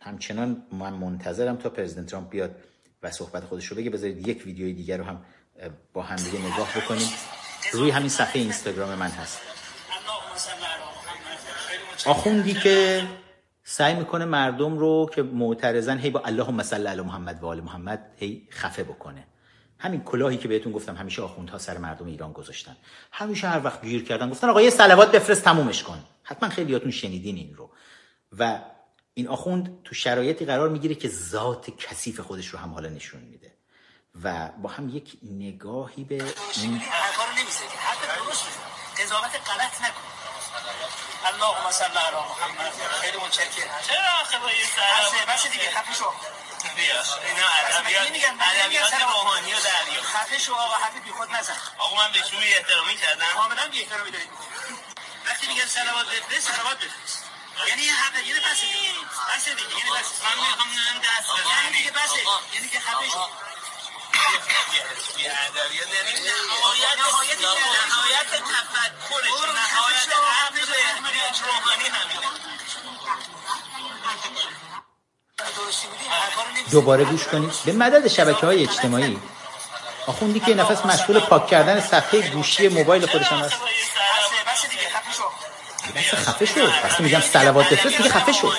همچنان 0.00 0.66
من 0.72 0.92
منتظرم 0.92 1.56
تا 1.56 1.70
پرزیدنت 1.70 2.06
ترامپ 2.06 2.28
بیاد 2.28 2.56
و 3.02 3.10
صحبت 3.10 3.44
خودش 3.44 3.66
رو 3.66 3.76
بگه. 3.76 3.90
بذارید 3.90 4.28
یک 4.28 4.46
ویدیوی 4.46 4.72
دیگر 4.72 4.96
رو 4.96 5.04
هم 5.04 5.24
با 5.92 6.02
هم 6.02 6.16
دیگه 6.16 6.38
نگاه 6.38 6.68
بکنیم. 6.76 7.08
روی 7.72 7.90
همین 7.90 8.08
صفحه 8.08 8.42
اینستاگرام 8.42 8.94
من 8.94 9.08
هست. 9.08 9.40
آخوندی 12.06 12.54
که 12.54 13.02
سعی 13.64 13.94
می‌کنه 13.94 14.24
مردم 14.24 14.78
رو 14.78 15.10
که 15.14 15.22
معترضن 15.22 15.98
هی 15.98 16.10
با 16.10 16.20
اللهم 16.20 16.62
صل 16.62 16.86
علی 16.86 17.02
محمد 17.02 17.42
و 17.42 17.46
آل 17.46 17.60
محمد 17.60 18.14
هی 18.16 18.48
خفه 18.50 18.84
بکنه. 18.84 19.24
همین 19.78 20.02
کلاهی 20.02 20.36
که 20.36 20.48
بهتون 20.48 20.72
گفتم 20.72 20.96
همیشه 20.96 21.22
آخوندها 21.22 21.58
سر 21.58 21.78
مردم 21.78 22.06
ایران 22.06 22.32
گذاشتن. 22.32 22.76
همیشه 23.12 23.48
هر 23.48 23.64
وقت 23.64 23.84
گیر 23.84 24.04
کردن 24.04 24.30
گفتن 24.30 24.48
آقا 24.48 24.62
یه 24.62 24.70
صلوات 24.70 25.12
بفرست 25.12 25.42
تمومش 25.42 25.82
کن. 25.82 26.04
حتما 26.28 26.48
خیلیاتون 26.48 26.90
شنیدین 26.90 27.36
این 27.36 27.54
رو. 27.54 27.70
و 28.38 28.60
این 29.14 29.28
آخوند 29.28 29.82
تو 29.84 29.94
شرایطی 29.94 30.44
قرار 30.44 30.68
می‌گیره 30.68 30.94
که 30.94 31.08
ذات 31.08 31.70
کثیف 31.70 32.20
خودش 32.20 32.46
رو 32.46 32.58
هم 32.58 32.74
حالا 32.74 32.88
نشون 32.88 33.20
میده. 33.20 33.52
و 34.22 34.48
با 34.62 34.68
هم 34.68 34.96
یک 34.96 35.08
نگاهی 35.22 36.04
به 36.04 36.14
این 36.14 36.76
حرفا 36.78 37.24
رو 37.24 37.32
نمی‌زنی 37.32 37.76
حرف 37.86 38.00
درست 38.16 38.44
می‌زنی 38.46 39.04
قضاوت 39.04 39.34
غلط 39.50 39.74
نکن. 39.84 40.06
اللهم 41.30 41.70
صل 41.70 41.84
علی 41.84 42.16
محمد. 42.16 42.72
خیلی 43.00 43.16
متشکرم. 43.16 43.80
چرا 43.88 44.10
آخه 44.22 44.38
با 44.38 44.50
یه 44.50 44.66
سلام 44.76 45.34
بس 45.34 45.46
دیگه 45.52 45.70
خفه 45.70 45.94
شو. 45.94 46.10
بیا 46.76 47.00
اینا 47.28 47.46
ادبیات 47.78 48.06
ادبیات 48.40 48.94
روحانی 48.94 49.52
و 49.52 49.56
دریا. 49.66 50.02
خفه 50.02 50.38
شو 50.38 50.54
آقا 50.54 50.74
حرف 50.74 51.04
بی 51.04 51.10
خود 51.10 51.28
نزن. 51.30 51.58
آقا 51.78 51.96
من 51.96 52.12
به 52.12 52.18
شما 52.18 52.40
احترامی 52.40 52.96
کردم. 53.02 53.24
کاملا 53.36 53.68
بی 53.72 53.78
احترامی 53.82 54.10
دارید 54.10 54.28
وقتی 55.26 55.46
میگن 55.46 55.66
صلوات 55.66 56.06
بفرست 56.06 56.50
صلوات 56.52 56.78
بفرست. 56.78 57.24
یعنی 57.68 57.82
یه 57.82 57.94
حق 57.94 58.14
یعنی 58.26 58.40
بس 58.40 58.60
دیگه 58.60 58.92
بس 59.36 59.44
دیگه 59.44 59.76
یعنی 59.78 59.90
بس 59.96 60.08
من 60.24 60.36
می‌خوام 60.42 60.68
نم 60.68 60.98
دست 61.04 61.28
یعنی 61.50 61.78
دیگه 61.78 61.90
بس 61.90 62.12
یعنی 62.54 62.68
که 62.68 62.80
خفه 62.80 63.08
شو. 63.08 63.26
نهایت 66.48 66.98
نهایت 67.90 68.30
تفکرش 68.30 69.34
نهایت 69.72 70.08
عقل 70.42 70.56
روحانی 71.46 71.84
همینه. 71.84 72.26
دوباره 76.70 77.04
گوش 77.04 77.24
کنید. 77.24 77.52
به 77.64 77.72
مدد 77.72 78.08
شبکه 78.08 78.46
های 78.46 78.62
اجتماعی. 78.62 79.18
آخوندی 80.06 80.40
که 80.40 80.54
نفس 80.54 80.84
مشغول 80.86 81.20
پاک 81.20 81.46
کردن 81.46 81.80
صفحه 81.80 82.28
گوشی 82.30 82.68
موبایل 82.68 83.06
خودش 83.06 83.26
هم 83.26 83.38
هست. 83.38 83.56
بس 85.96 86.14
خفه 86.14 86.46
شد. 86.46 86.68
وقتی 86.84 87.02
میگم 87.02 87.20
صلوات 87.20 87.68
بفرست 87.68 87.96
دیگه 87.96 88.10
خفه 88.10 88.32
شد. 88.32 88.58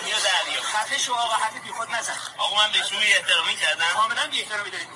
خفه 0.73 0.97
شو 0.97 1.13
آقا 1.13 1.35
حرف 1.35 1.53
بی 1.63 1.69
خود 1.69 1.89
نزن. 1.95 2.13
آقا 2.37 2.55
من 2.55 2.71
به 2.71 2.79
شما 2.89 2.99
احترامی 2.99 3.55
کردم. 3.55 3.85
کاملا 3.93 4.27
بی 4.31 4.41
احترامی 4.41 4.69
دارید 4.69 4.87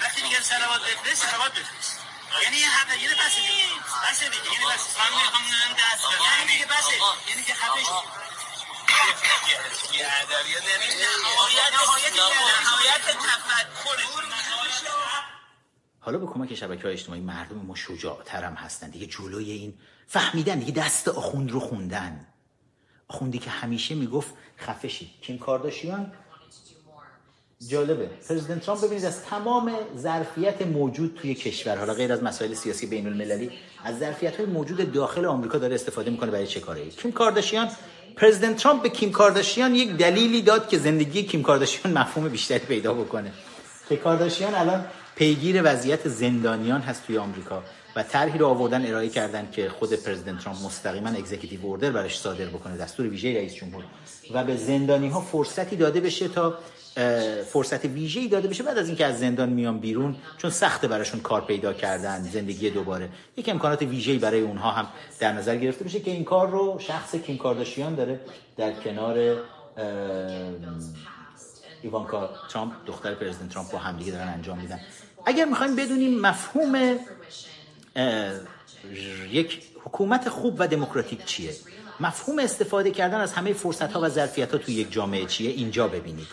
وقتی 0.00 0.22
میگن 0.22 0.40
صلوات 0.40 0.80
بفرست 0.80 1.26
صلوات 1.30 1.52
بفرست 1.52 1.98
یعنی 2.42 2.56
یه 2.56 2.68
حق 2.68 2.90
یعنی 3.02 3.14
بس 3.14 3.34
دیگه. 3.36 3.48
بس 4.10 4.20
دیگه 4.20 4.52
یعنی 4.52 4.64
بس. 4.74 4.82
من 4.98 5.10
می‌خوام 5.18 5.42
اونم 5.44 5.72
دست 5.80 6.04
یعنی 6.38 6.52
دیگه 6.52 6.66
بس. 6.66 6.86
یعنی 7.28 7.42
که 7.42 7.54
خفه 7.54 7.84
شو. 7.84 8.02
تفکر 8.88 9.62
حالا 16.00 16.18
به 16.18 16.26
کمک 16.26 16.54
شبکه 16.54 16.82
های 16.82 16.92
اجتماعی 16.92 17.20
مردم 17.20 17.56
ما 17.56 17.74
شجاعتر 17.74 18.44
هم 18.44 18.54
هستن. 18.54 18.90
دیگه 18.90 19.06
جلوی 19.06 19.50
این 19.50 19.78
فهمیدن 20.12 20.58
دیگه 20.58 20.72
دست 20.72 21.08
آخوند 21.08 21.50
رو 21.50 21.60
خوندن. 21.60 22.26
آخوندی 23.08 23.38
که 23.38 23.50
همیشه 23.50 23.94
می‌گفت 23.94 24.34
خفه 24.58 24.88
شید 24.88 25.08
کیم 25.22 25.38
کارداشیان؟ 25.38 26.12
جالبه. 27.68 28.06
پرزیدنت 28.28 28.60
ترامپ 28.60 28.84
ببینید 28.84 29.04
از 29.04 29.24
تمام 29.24 29.72
ظرفیت 29.96 30.62
موجود 30.62 31.18
توی 31.20 31.34
کشور 31.34 31.78
حالا 31.78 31.94
غیر 31.94 32.12
از 32.12 32.22
مسائل 32.22 32.54
سیاسی 32.54 32.86
بین 32.86 33.06
المللی 33.06 33.50
از 33.84 33.98
ظرفیت 33.98 34.36
های 34.36 34.46
موجود 34.46 34.92
داخل 34.92 35.24
آمریکا 35.24 35.58
داره 35.58 35.74
استفاده 35.74 36.10
می‌کنه 36.10 36.30
برای 36.30 36.46
چه 36.46 36.60
کاری؟ 36.60 36.90
کیم 36.90 37.12
کارداشیان؟ 37.12 37.68
پرزیدنت 38.16 38.56
ترامپ 38.56 38.82
به 38.82 38.88
کیم 38.88 39.12
کارداشیان 39.12 39.74
یک 39.74 39.96
دلیلی 39.96 40.42
داد 40.42 40.68
که 40.68 40.78
زندگی 40.78 41.22
کیم 41.22 41.42
کارداشیان 41.42 41.98
مفهوم 41.98 42.28
بیشتری 42.28 42.58
پیدا 42.58 42.94
بکنه. 42.94 43.32
که 43.88 43.96
کارداشیان 43.96 44.54
الان 44.54 44.84
پیگیر 45.16 45.62
وضعیت 45.64 46.08
زندانیان 46.08 46.80
هست 46.80 47.06
توی 47.06 47.18
آمریکا. 47.18 47.62
و 47.96 48.02
طرحی 48.02 48.38
رو 48.38 48.46
آوردن 48.46 48.86
ارائه 48.86 49.08
کردن 49.08 49.48
که 49.52 49.68
خود 49.68 49.92
پرزیدنت 49.92 50.44
ترامپ 50.44 50.58
مستقیما 50.64 51.08
executive 51.08 51.66
order 51.66 51.90
براش 51.90 52.18
صادر 52.18 52.46
بکنه 52.46 52.76
دستور 52.76 53.06
ویژه 53.06 53.34
رئیس 53.34 53.54
جمهور. 53.54 53.84
و 54.34 54.44
به 54.44 54.56
زندانی 54.56 55.08
ها 55.08 55.20
فرصتی 55.20 55.76
داده 55.76 56.00
بشه 56.00 56.28
تا 56.28 56.54
فرصت 57.52 57.84
ویژه‌ای 57.84 58.28
داده 58.28 58.48
بشه 58.48 58.62
بعد 58.62 58.78
از 58.78 58.88
اینکه 58.88 59.06
از 59.06 59.20
زندان 59.20 59.48
میان 59.48 59.78
بیرون 59.78 60.16
چون 60.38 60.50
سخته 60.50 60.88
براشون 60.88 61.20
کار 61.20 61.40
پیدا 61.40 61.72
کردن 61.72 62.22
زندگی 62.22 62.70
دوباره. 62.70 63.08
یک 63.36 63.48
امکانات 63.48 63.82
ویژه‌ای 63.82 64.18
برای 64.18 64.40
اونها 64.40 64.70
هم 64.70 64.86
در 65.20 65.32
نظر 65.32 65.56
گرفته 65.56 65.84
بشه 65.84 66.00
که 66.00 66.10
این 66.10 66.24
کار 66.24 66.50
رو 66.50 66.78
شخص 66.78 67.14
کیم 67.14 67.38
کارداشیان 67.38 67.94
داره 67.94 68.20
در 68.56 68.72
کنار 68.72 69.36
ایوانکا 71.82 72.30
ترامپ 72.50 72.72
دختر 72.86 73.14
پرزیدنت 73.14 73.52
ترامپ 73.52 73.70
با 73.70 73.78
همدیگه 73.78 74.12
دارن 74.12 74.28
انجام 74.28 74.58
میدن. 74.58 74.80
اگر 75.26 75.44
می‌خوایم 75.44 75.76
بدونیم 75.76 76.20
مفهوم 76.20 76.98
یک 79.30 79.62
حکومت 79.84 80.28
خوب 80.28 80.56
و 80.58 80.68
دموکراتیک 80.68 81.24
چیه؟ 81.24 81.54
مفهوم 82.00 82.38
استفاده 82.38 82.90
کردن 82.90 83.20
از 83.20 83.32
همه 83.32 83.52
فرصت 83.52 83.92
ها 83.92 84.00
و 84.00 84.08
ظرفیت 84.08 84.52
ها 84.52 84.58
توی 84.58 84.74
یک 84.74 84.92
جامعه 84.92 85.26
چیه؟ 85.26 85.50
اینجا 85.50 85.88
ببینید. 85.88 86.26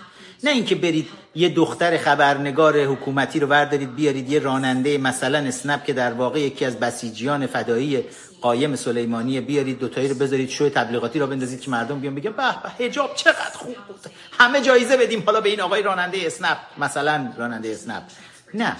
نه 0.43 0.51
اینکه 0.51 0.75
برید 0.75 1.07
یه 1.35 1.49
دختر 1.49 1.97
خبرنگار 1.97 2.83
حکومتی 2.83 3.39
رو 3.39 3.47
بردارید 3.47 3.95
بیارید 3.95 4.31
یه 4.31 4.39
راننده 4.39 4.97
مثلا 4.97 5.37
اسنپ 5.37 5.83
که 5.83 5.93
در 5.93 6.13
واقع 6.13 6.39
یکی 6.39 6.65
از 6.65 6.79
بسیجیان 6.79 7.47
فدایی 7.47 8.03
قایم 8.41 8.75
سلیمانی 8.75 9.41
بیارید 9.41 9.79
دوتایی 9.79 10.07
رو 10.07 10.15
بذارید 10.15 10.49
شو 10.49 10.69
تبلیغاتی 10.69 11.19
رو 11.19 11.27
بندازید 11.27 11.61
که 11.61 11.71
مردم 11.71 11.99
بیان 11.99 12.15
بگن 12.15 12.31
به 12.31 12.43
به 12.63 12.85
حجاب 12.85 13.15
چقدر 13.15 13.53
خوب 13.53 13.75
بود. 13.87 13.99
همه 14.39 14.61
جایزه 14.61 14.97
بدیم 14.97 15.23
حالا 15.25 15.41
به 15.41 15.49
این 15.49 15.61
آقای 15.61 15.81
راننده 15.81 16.17
اسنپ. 16.25 16.57
مثلا 16.77 17.33
راننده 17.37 17.69
اسنپ. 17.69 18.03
نه. 18.53 18.77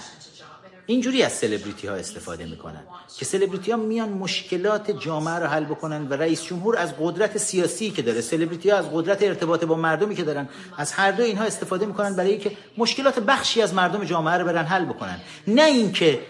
اینجوری 0.90 1.22
از 1.22 1.32
سلبریتی 1.32 1.86
ها 1.86 1.94
استفاده 1.94 2.44
می‌کنن 2.46 2.82
که 3.18 3.24
سلبریتی 3.24 3.70
ها 3.70 3.76
میان 3.76 4.08
مشکلات 4.08 4.90
جامعه 4.90 5.34
رو 5.34 5.46
حل 5.46 5.64
بکنن 5.64 6.08
و 6.08 6.14
رئیس 6.14 6.44
جمهور 6.44 6.78
از 6.78 6.94
قدرت 7.00 7.38
سیاسی 7.38 7.90
که 7.90 8.02
داره 8.02 8.20
سلبریتی 8.20 8.70
ها 8.70 8.76
از 8.76 8.84
قدرت 8.92 9.22
ارتباط 9.22 9.64
با 9.64 9.74
مردمی 9.74 10.14
که 10.14 10.22
دارن 10.22 10.48
از 10.76 10.92
هر 10.92 11.10
دو 11.10 11.22
اینها 11.22 11.44
استفاده 11.44 11.86
می‌کنن 11.86 12.16
برای 12.16 12.30
اینکه 12.30 12.52
مشکلات 12.78 13.18
بخشی 13.18 13.62
از 13.62 13.74
مردم 13.74 14.04
جامعه 14.04 14.34
رو 14.34 14.44
برن 14.44 14.64
حل 14.64 14.84
بکنن. 14.84 15.20
نه 15.46 15.64
اینکه 15.64 16.20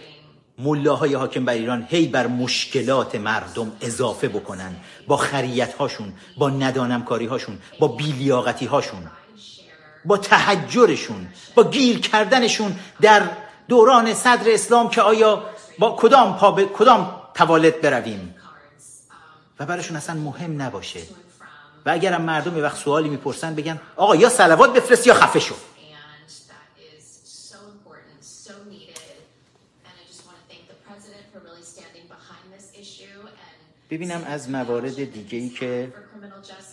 ملاهای 0.58 1.14
حاکم 1.14 1.44
بر 1.44 1.52
ایران 1.52 1.86
هی 1.88 2.06
بر 2.06 2.26
مشکلات 2.26 3.14
مردم 3.14 3.72
اضافه 3.80 4.28
بکنن 4.28 4.76
با 5.06 5.16
خریت 5.16 5.74
هاشون 5.74 6.12
با 6.38 6.50
ندانمکاری 6.50 7.26
هاشون 7.26 7.58
با 7.78 7.88
بیلیاقتی 7.88 8.66
هاشون 8.66 9.10
با 10.04 10.16
تحجرشون 10.16 11.26
با 11.54 11.70
گیر 11.70 12.00
کردنشون 12.00 12.76
در 13.00 13.22
دوران 13.70 14.14
صدر 14.14 14.50
اسلام 14.50 14.90
که 14.90 15.02
آیا 15.02 15.32
با 15.78 15.96
کدام 16.00 16.36
پا 16.38 16.50
به 16.50 16.64
کدام 16.66 17.02
توالت 17.34 17.80
برویم؟ 17.80 18.34
و 19.60 19.66
براشون 19.66 19.96
اصلا 19.96 20.20
مهم 20.20 20.62
نباشه. 20.62 21.00
و 21.86 21.90
اگرم 21.90 22.22
مردم 22.22 22.56
یه 22.56 22.62
وقت 22.62 22.76
سوالی 22.76 23.08
می‌پرسن 23.08 23.54
بگن 23.54 23.80
آقا 23.96 24.16
یا 24.16 24.28
سلوات 24.28 24.72
بفرست 24.72 25.06
یا 25.06 25.14
خفه 25.14 25.40
شو. 25.40 25.54
ببینم 33.90 34.24
از 34.26 34.50
موارد 34.50 35.12
دیگه 35.12 35.38
ای 35.38 35.48
که. 35.48 35.92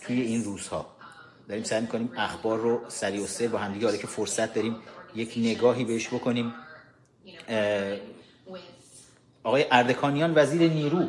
توی 0.06 0.20
این 0.20 0.44
روزها. 0.44 0.86
داریم 1.48 1.64
سعی 1.64 1.86
کنیم 1.86 2.12
اخبار 2.16 2.58
رو 2.58 2.80
سریع 2.88 3.24
و 3.24 3.26
سر 3.26 3.46
با 3.46 3.58
همدیگه 3.58 3.86
حالا 3.86 3.98
که 3.98 4.06
فرصت 4.06 4.54
داریم 4.54 4.76
یک 5.14 5.34
نگاهی 5.36 5.84
بهش 5.84 6.08
بکنیم 6.08 6.54
you 7.24 7.30
know, 7.30 7.32
اه، 7.32 7.37
with 7.37 7.37
آقای 9.44 9.64
اردکانیان 9.70 10.32
وزیر 10.34 10.70
نیرو. 10.70 11.04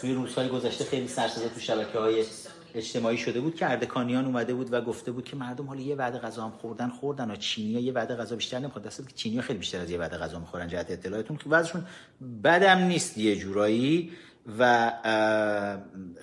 توی 0.00 0.14
روزهای 0.14 0.48
گذشته 0.48 0.84
خیلی 0.84 1.08
سرسزا 1.08 1.48
تو 1.48 1.60
شبکه 1.60 1.98
های 1.98 2.24
اجتماعی 2.74 3.18
شده 3.18 3.40
بود 3.40 3.54
که 3.54 3.70
اردکانیان 3.70 4.24
اومده 4.24 4.54
بود 4.54 4.72
و 4.72 4.80
گفته 4.80 5.12
بود 5.12 5.24
که 5.24 5.36
مردم 5.36 5.66
حالا 5.66 5.80
یه 5.80 5.94
وعده 5.94 6.18
غذا 6.18 6.42
هم 6.44 6.50
خوردن 6.50 6.88
خوردن 6.88 7.30
و 7.30 7.36
چینی 7.36 7.80
یه 7.80 7.92
وعده 7.92 8.16
غذا 8.16 8.36
بیشتر 8.36 8.58
نمی‌خواد 8.58 8.84
دست 8.84 9.08
که 9.08 9.14
چینی 9.14 9.40
خیلی 9.40 9.58
بیشتر 9.58 9.80
از 9.80 9.90
یه 9.90 9.98
وعده 9.98 10.16
غذا 10.16 10.38
می‌خورن 10.38 10.68
جهت 10.68 10.90
اطلاعتون 10.90 11.36
که 11.36 11.44
وضعشون 11.48 11.84
بدم 12.44 12.78
نیست 12.78 13.18
یه 13.18 13.36
جورایی 13.36 14.12
و 14.58 14.92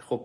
خب 0.02 0.22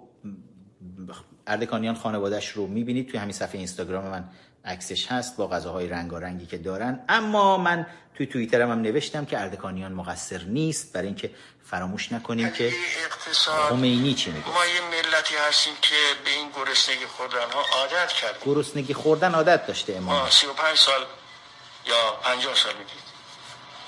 اردکانیان 1.46 1.94
خانوادهش 1.94 2.48
رو 2.48 2.66
می‌بینید. 2.66 3.08
توی 3.08 3.20
همین 3.20 3.32
صفحه 3.32 3.58
اینستاگرام 3.58 4.04
من 4.04 4.24
عکسش 4.64 5.06
هست 5.06 5.36
با 5.36 5.48
غذاهای 5.48 5.88
رنگارنگی 5.88 6.46
که 6.46 6.58
دارن. 6.58 7.04
اما 7.08 7.58
من 7.58 7.86
توی 8.14 8.26
توییترم 8.26 8.70
هم 8.70 8.80
نوشتم 8.80 9.24
که 9.24 9.40
اردکانیان 9.40 9.92
مقصر 9.92 10.42
نیست 10.42 10.92
برای 10.92 11.06
اینکه 11.06 11.30
فراموش 11.70 12.12
نکنیم 12.12 12.50
که 12.50 12.72
خمینی 13.68 14.14
چی 14.14 14.30
میگه. 14.30 14.48
ما 14.48 14.66
یه 14.66 14.80
ملتی 14.80 15.34
هستیم 15.48 15.72
که 15.82 15.94
به 16.24 16.30
این 16.30 16.50
گرسنگی 16.56 17.06
خوردن 17.06 17.50
ها 17.54 17.64
عادت 17.80 18.12
کردیم. 18.12 18.54
گرسنگی 18.54 18.94
خوردن 18.94 19.34
عادت 19.34 19.66
داشته 19.66 19.92
امام. 19.92 20.16
ما 20.16 20.30
35 20.30 20.78
سال 20.78 21.06
یا 21.86 22.12
50 22.22 22.54
سال 22.54 22.72
می‌دید 22.72 23.10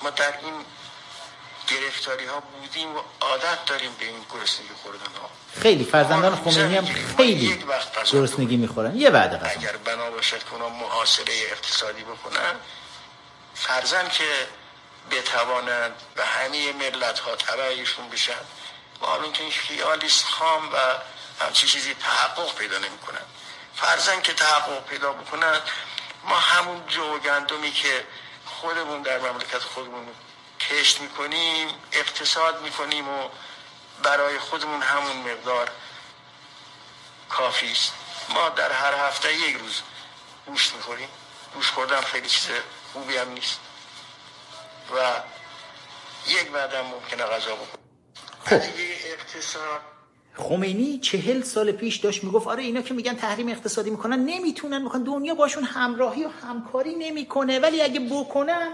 ما 0.03 0.09
در 0.09 0.33
این 0.43 0.53
گرفتاری 1.67 2.25
ها 2.25 2.39
بودیم 2.39 2.95
و 2.95 2.99
عادت 3.21 3.65
داریم 3.65 3.91
به 3.99 4.05
این 4.05 4.25
گرسنگی 4.33 4.69
خوردن 4.83 4.99
ها. 5.21 5.29
خیلی 5.61 5.83
فرزندان 5.83 6.35
خمینی 6.35 6.77
هم 6.77 6.85
خیلی 7.17 7.65
گرسنگی 8.11 8.57
می‌خورن. 8.57 8.95
یه 8.95 9.09
وعده 9.09 9.37
غذا 9.37 9.49
اگر 9.49 9.77
بنا 9.77 10.09
باشد 10.11 10.43
که 10.43 10.53
اونا 10.53 10.69
محاصره 10.69 11.33
اقتصادی 11.51 12.03
بکنن 12.03 12.55
فرزن 13.55 14.09
که 14.09 14.47
بتوانند 15.11 15.95
و 16.17 16.25
همه 16.25 16.73
ملت 16.73 17.19
ها 17.19 17.35
تبعیشون 17.35 18.09
بشن 18.09 18.43
معلوم 19.01 19.31
که 19.33 19.43
این 19.43 19.51
خیالی 19.51 20.05
است 20.05 20.25
خام 20.25 20.73
و 20.73 20.77
همچی 21.45 21.67
چیزی 21.67 21.93
تحقق 21.93 22.55
پیدا 22.55 22.77
نمی 22.77 22.97
کنن 22.97 23.25
فرزن 23.75 24.21
که 24.21 24.33
تحقق 24.33 24.85
پیدا 24.85 25.13
بکنن 25.13 25.59
ما 26.23 26.35
همون 26.35 26.81
جو 26.87 27.19
گندمی 27.19 27.71
که 27.71 28.05
خودمون 28.45 29.01
در 29.01 29.19
مملکت 29.19 29.59
خودمون 29.59 30.07
کشت 30.69 31.01
می‌کنیم 31.01 31.67
اقتصاد 31.91 32.61
می‌کنیم 32.63 33.09
و 33.09 33.29
برای 34.03 34.39
خودمون 34.39 34.81
همون 34.81 35.17
مقدار 35.31 35.69
کافی 37.29 37.71
است. 37.71 37.93
ما 38.33 38.49
در 38.49 38.71
هر 38.71 38.93
هفته 39.07 39.33
یک 39.33 39.57
روز 39.57 39.81
گوشت 40.45 40.75
می‌خوریم. 40.75 41.07
گوشت 41.53 41.73
خوردن 41.73 42.01
خیلی 42.01 42.29
چیز 42.29 42.49
خوبی 42.93 43.17
هم 43.17 43.29
نیست. 43.31 43.59
و 44.95 44.97
یک 46.27 46.51
بعد 46.51 46.73
هم 46.73 46.85
ممکنه 46.85 47.23
غذا 47.23 47.55
بخوریم. 47.55 47.85
خب. 48.45 48.61
اقتصاد 49.05 49.81
خمینی 50.37 50.99
چهل 50.99 51.41
سال 51.41 51.71
پیش 51.71 51.95
داشت 51.95 52.23
می‌گفت 52.23 52.47
آره 52.47 52.63
اینا 52.63 52.81
که 52.81 52.93
میگن 52.93 53.15
تحریم 53.15 53.49
اقتصادی 53.49 53.89
می‌کنن 53.89 54.19
نمی‌تونن. 54.19 54.81
می‌کنن 54.81 55.03
دنیا 55.03 55.35
باشون 55.35 55.63
همراهی 55.63 56.25
و 56.25 56.29
همکاری 56.29 56.95
نمی‌کنه. 56.95 57.59
ولی 57.59 57.81
اگه 57.81 57.99
بکنن 57.99 58.71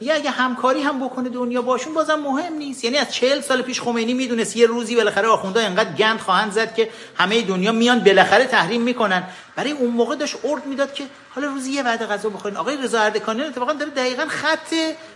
یا 0.00 0.14
اگه 0.14 0.30
همکاری 0.30 0.82
هم 0.82 1.06
بکنه 1.06 1.28
دنیا 1.28 1.62
باشون 1.62 1.94
بازم 1.94 2.14
مهم 2.14 2.52
نیست. 2.52 2.84
یعنی 2.84 2.96
از 2.96 3.14
چهل 3.14 3.40
سال 3.40 3.62
پیش 3.62 3.80
خمینی 3.80 4.14
می‌دونست 4.14 4.56
یه 4.56 4.66
روزی 4.66 4.96
بالاخره 4.96 5.28
آخوندا 5.28 5.60
اینقدر 5.60 5.92
گند 5.92 6.18
خواهند 6.18 6.52
زد 6.52 6.74
که 6.74 6.90
همه 7.16 7.42
دنیا 7.42 7.72
میان 7.72 7.98
بالاخره 7.98 8.44
تحریم 8.44 8.82
می‌کنن. 8.82 9.22
برای 9.56 9.70
اون 9.70 9.90
موقع 9.90 10.14
داشت 10.14 10.36
ارد 10.44 10.66
می‌داد 10.66 10.94
که 10.94 11.04
حالا 11.34 11.46
روزی 11.46 11.70
یه 11.70 11.82
وعده 11.82 12.06
غذا 12.06 12.28
بخورین. 12.28 12.56
آقای 12.56 12.76
رضا 12.76 13.00
اردکانیان 13.00 13.46
اتفاقا 13.48 13.72
داره 13.72 13.90
دقیقا 13.90 14.26
خط 14.28 14.74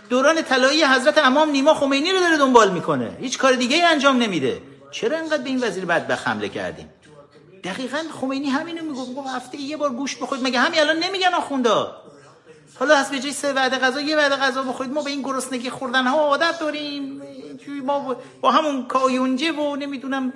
دوران 0.09 0.41
طلایی 0.41 0.83
حضرت 0.83 1.17
امام 1.17 1.49
نیما 1.49 1.73
خمینی 1.73 2.11
رو 2.11 2.19
داره 2.19 2.37
دنبال 2.37 2.71
می‌کنه. 2.71 3.17
هیچ 3.19 3.37
کار 3.37 3.53
دیگه 3.53 3.75
ای 3.75 3.81
انجام 3.81 4.17
نمیده. 4.17 4.61
چرا 4.91 5.17
انقدر 5.17 5.43
به 5.43 5.49
این 5.49 5.63
وزیر 5.63 5.85
بدبخت 5.85 6.27
حمله 6.27 6.49
کردیم 6.49 6.89
دقیقا 7.63 8.03
خمینی 8.21 8.49
همینو 8.49 8.83
می‌گفت. 8.83 9.09
می‌گفت 9.09 9.27
هفته 9.27 9.57
یه 9.57 9.77
بار 9.77 9.89
گوشت 9.89 10.19
بخورید. 10.19 10.43
مگه 10.43 10.59
همین 10.59 10.79
الان 10.79 10.97
نمیگن 10.97 11.33
آخوندا؟ 11.33 11.97
حالا 12.75 12.95
از 12.95 13.09
به 13.11 13.19
جای 13.19 13.33
سه 13.33 13.53
وعده 13.53 13.77
غذا 13.77 14.01
یه 14.01 14.17
وعده 14.17 14.35
غذا 14.35 14.63
بخورید 14.63 14.93
ما 14.93 15.01
به 15.01 15.09
این 15.09 15.21
گرسنگی 15.21 15.69
خوردن 15.69 16.07
ها 16.07 16.17
عادت 16.19 16.59
داریم. 16.59 17.21
ما 17.83 18.15
با- 18.41 18.51
همون 18.51 18.85
کایونجه 18.87 19.51
و 19.51 19.75
نمی‌دونم 19.75 20.33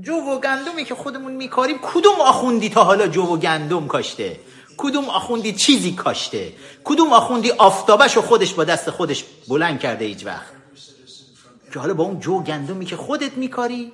جو 0.00 0.14
و 0.14 0.40
گندمی 0.40 0.84
که 0.84 0.94
خودمون 0.94 1.32
میکاریم 1.32 1.78
کدوم 1.82 2.20
آخوندی 2.20 2.68
تا 2.68 2.84
حالا 2.84 3.06
جو 3.08 3.22
و 3.22 3.36
گندم 3.36 3.86
کاشته؟ 3.86 4.40
کدوم 4.76 5.04
آخوندی 5.04 5.52
چیزی 5.52 5.92
کاشته؟ 5.92 6.52
کدوم 6.84 7.12
آخوندی 7.12 7.50
آفتابش 7.50 8.16
و 8.16 8.22
خودش 8.22 8.54
با 8.54 8.64
دست 8.64 8.90
خودش 8.90 9.24
بلند 9.48 9.80
کرده 9.80 10.04
هیچ 10.04 10.26
وقت؟ 10.26 10.52
که 11.72 11.78
حالا 11.78 11.94
با 11.94 12.04
اون 12.04 12.20
جو 12.20 12.42
گندمی 12.42 12.84
که 12.86 12.96
خودت 12.96 13.32
میکاری 13.36 13.92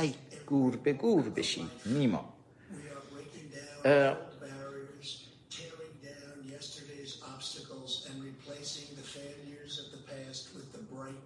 ای 0.00 0.14
گور 0.46 0.76
به 0.76 0.92
گور 0.92 1.22
بشی 1.22 1.66
نیما 1.86 2.24
We 2.24 2.74
are 2.74 3.02
breaking 3.14 3.46
down 3.54 3.86
Uh, 3.86 4.14
old 4.14 4.40
barriers, 4.40 5.10
tearing 5.56 5.94
down 6.10 6.34
yesterday's 6.56 7.12
obstacles, 7.34 7.92
and 8.08 8.16
replacing 8.30 8.88
the 9.00 9.06
failures 9.18 9.74
of 9.82 9.86
the 9.94 10.02
past 10.12 10.42
with 10.56 10.68
the 10.76 10.82
bright 10.92 11.22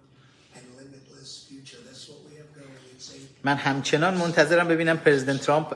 and 0.55 0.63
limitless 0.81 1.31
future. 1.49 1.79
That's 1.87 2.05
what 2.09 2.19
we 2.27 2.33
have 2.41 2.51
going. 2.61 2.81
It's 2.95 3.09
a 3.19 3.21
من 3.47 3.55
همچنان 3.55 4.13
منتظرم 4.13 4.67
ببینم 4.67 4.97
پرزیدنت 4.97 5.41
ترامپ 5.41 5.75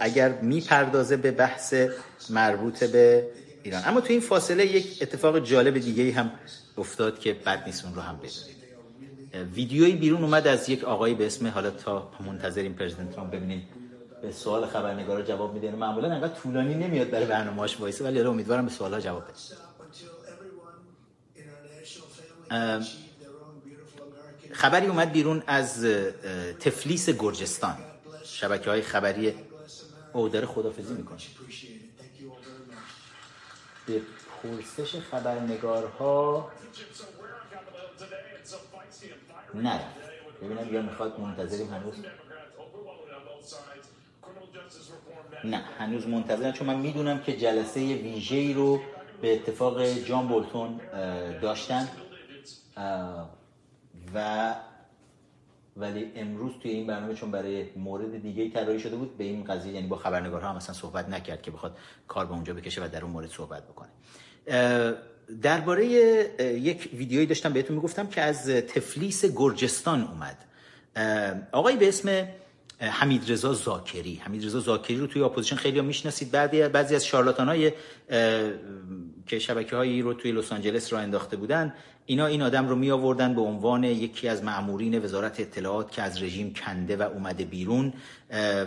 اگر 0.00 0.28
می‌پردازه 0.28 1.16
به 1.16 1.30
بحث 1.30 1.74
مربوط 2.30 2.84
به 2.84 3.28
ایران. 3.62 3.82
اما 3.86 4.00
تو 4.00 4.12
این 4.12 4.20
فاصله 4.20 4.66
یک 4.66 4.98
اتفاق 5.02 5.38
جالب 5.38 5.78
دیگه 5.78 6.12
هم 6.12 6.30
افتاد 6.78 7.18
که 7.18 7.32
بد 7.32 7.62
نیست 7.66 7.84
اون 7.84 7.94
رو 7.94 8.00
هم 8.00 8.16
بدونید 8.16 8.58
ویدیویی 9.54 9.96
بیرون 9.96 10.24
اومد 10.24 10.46
از 10.46 10.68
یک 10.68 10.84
آقایی 10.84 11.14
به 11.14 11.26
اسم 11.26 11.46
حالا 11.46 11.70
تا 11.70 12.10
منتظریم 12.26 12.72
پرزیدنت 12.72 13.14
ترامپ 13.14 13.30
ببینیم 13.30 13.68
به 14.22 14.32
سوال 14.32 14.66
خبرنگارا 14.66 15.22
جواب 15.22 15.54
میده. 15.54 15.70
معمولا 15.70 16.12
انقدر 16.12 16.34
طولانی 16.34 16.74
نمیاد 16.74 17.10
برای 17.10 17.26
برنامه‌اش 17.26 17.80
وایسه 17.80 18.04
ولی 18.04 18.20
امیدوارم 18.20 18.64
به 18.64 18.70
سوالها 18.72 19.00
جواب 19.00 19.24
بده. 19.24 19.34
خبری 24.52 24.86
اومد 24.86 25.12
بیرون 25.12 25.42
از 25.46 25.84
تفلیس 26.60 27.10
گرجستان. 27.10 27.76
شبکه 28.24 28.70
های 28.70 28.82
خبری 28.82 29.34
او 30.12 30.28
داره 30.28 30.46
خدافزی 30.46 30.94
می‌کنه. 30.94 31.18
به 33.86 34.00
پرسش 34.42 34.96
خبرنگارها 34.96 36.50
نه 39.54 39.80
ببینم 40.42 40.74
یا 40.74 40.82
می‌خواد 40.82 41.20
منتظریم 41.20 41.74
هنوز. 41.74 41.94
نه 45.44 45.56
هنوز 45.78 46.06
منتظرم 46.06 46.52
چون 46.52 46.66
من 46.66 46.78
می‌دونم 46.78 47.22
که 47.22 47.36
جلسه 47.36 47.80
ویژه 47.80 48.54
رو 48.54 48.80
به 49.20 49.34
اتفاق 49.34 49.86
جان 49.86 50.28
بولتون 50.28 50.80
داشتن. 51.42 51.88
و 54.14 54.54
ولی 55.76 56.12
امروز 56.16 56.52
توی 56.62 56.70
این 56.70 56.86
برنامه 56.86 57.14
چون 57.14 57.30
برای 57.30 57.66
مورد 57.76 58.22
دیگه 58.22 58.50
طراحی 58.50 58.80
شده 58.80 58.96
بود 58.96 59.18
به 59.18 59.24
این 59.24 59.44
قضیه 59.44 59.72
یعنی 59.72 59.86
با 59.86 59.96
خبرنگارها 59.96 60.50
هم 60.50 60.56
مثلا 60.56 60.74
صحبت 60.74 61.08
نکرد 61.08 61.42
که 61.42 61.50
بخواد 61.50 61.76
کار 62.08 62.26
به 62.26 62.32
اونجا 62.32 62.54
بکشه 62.54 62.84
و 62.84 62.88
در 62.88 63.02
اون 63.02 63.10
مورد 63.10 63.28
صحبت 63.28 63.62
بکنه. 63.68 63.88
درباره 65.42 65.86
یک 66.40 66.90
ویدیویی 66.92 67.26
داشتم 67.26 67.52
بهتون 67.52 67.76
می‌گفتم 67.76 68.06
که 68.06 68.20
از 68.20 68.48
تفلیس 68.48 69.24
گرجستان 69.24 70.02
اومد. 70.02 70.44
اه، 70.96 71.34
آقایی 71.52 71.76
به 71.76 71.88
اسم 71.88 72.28
حمید 72.80 73.32
رضا 73.32 73.52
زاکری. 73.52 74.20
حمید 74.24 74.44
رضا 74.44 74.60
زاکری 74.60 74.96
رو 74.96 75.06
توی 75.06 75.22
اپوزیشن 75.22 75.56
خیلی 75.56 75.80
می‌شناسید. 75.80 76.30
بعضی 76.30 76.68
بعضی 76.68 76.94
از 76.94 77.06
شارلاتان 77.06 77.48
های 77.48 77.72
که 79.26 79.38
شبکه 79.38 79.76
هایی 79.76 80.02
رو 80.02 80.14
توی 80.14 80.32
لس 80.32 80.52
آنجلس 80.52 80.92
راه 80.92 80.98
انداخته 80.98 81.36
بودن 81.36 81.74
اینا 82.06 82.26
این 82.26 82.42
آدم 82.42 82.68
رو 82.68 82.76
می 82.76 82.90
آوردن 82.90 83.34
به 83.34 83.40
عنوان 83.40 83.84
یکی 83.84 84.28
از 84.28 84.44
مامورین 84.44 85.04
وزارت 85.04 85.40
اطلاعات 85.40 85.90
که 85.90 86.02
از 86.02 86.22
رژیم 86.22 86.52
کنده 86.54 86.96
و 86.96 87.02
اومده 87.02 87.44
بیرون 87.44 87.92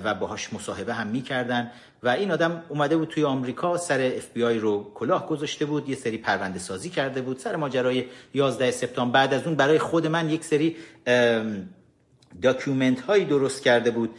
و 0.04 0.14
باهاش 0.14 0.54
مصاحبه 0.54 0.94
هم 0.94 1.08
می‌کردن. 1.08 1.72
و 2.04 2.10
این 2.10 2.32
آدم 2.32 2.64
اومده 2.70 2.98
بود 2.98 3.08
توی 3.08 3.24
آمریکا 3.24 3.78
سر 3.78 4.12
اف 4.16 4.28
بی 4.34 4.44
آی 4.44 4.60
رو 4.60 4.92
کلاه 4.96 5.28
گذاشته 5.28 5.66
بود 5.66 5.90
یه 5.90 5.96
سری 5.96 6.18
پرونده 6.18 6.60
سازی 6.60 6.90
کرده 6.90 7.22
بود. 7.22 7.38
سر 7.38 7.56
ماجرای 7.56 8.06
11 8.34 8.72
سپتامبر 8.72 9.20
بعد 9.20 9.34
از 9.34 9.48
اون 9.48 9.56
برای 9.56 9.80
خود 9.80 10.08
من 10.08 10.30
یک 10.30 10.44
سری 10.44 10.76
document 12.42 13.02
هایی 13.02 13.26
درست 13.26 13.64
کرده 13.64 13.92
بود 13.92 14.10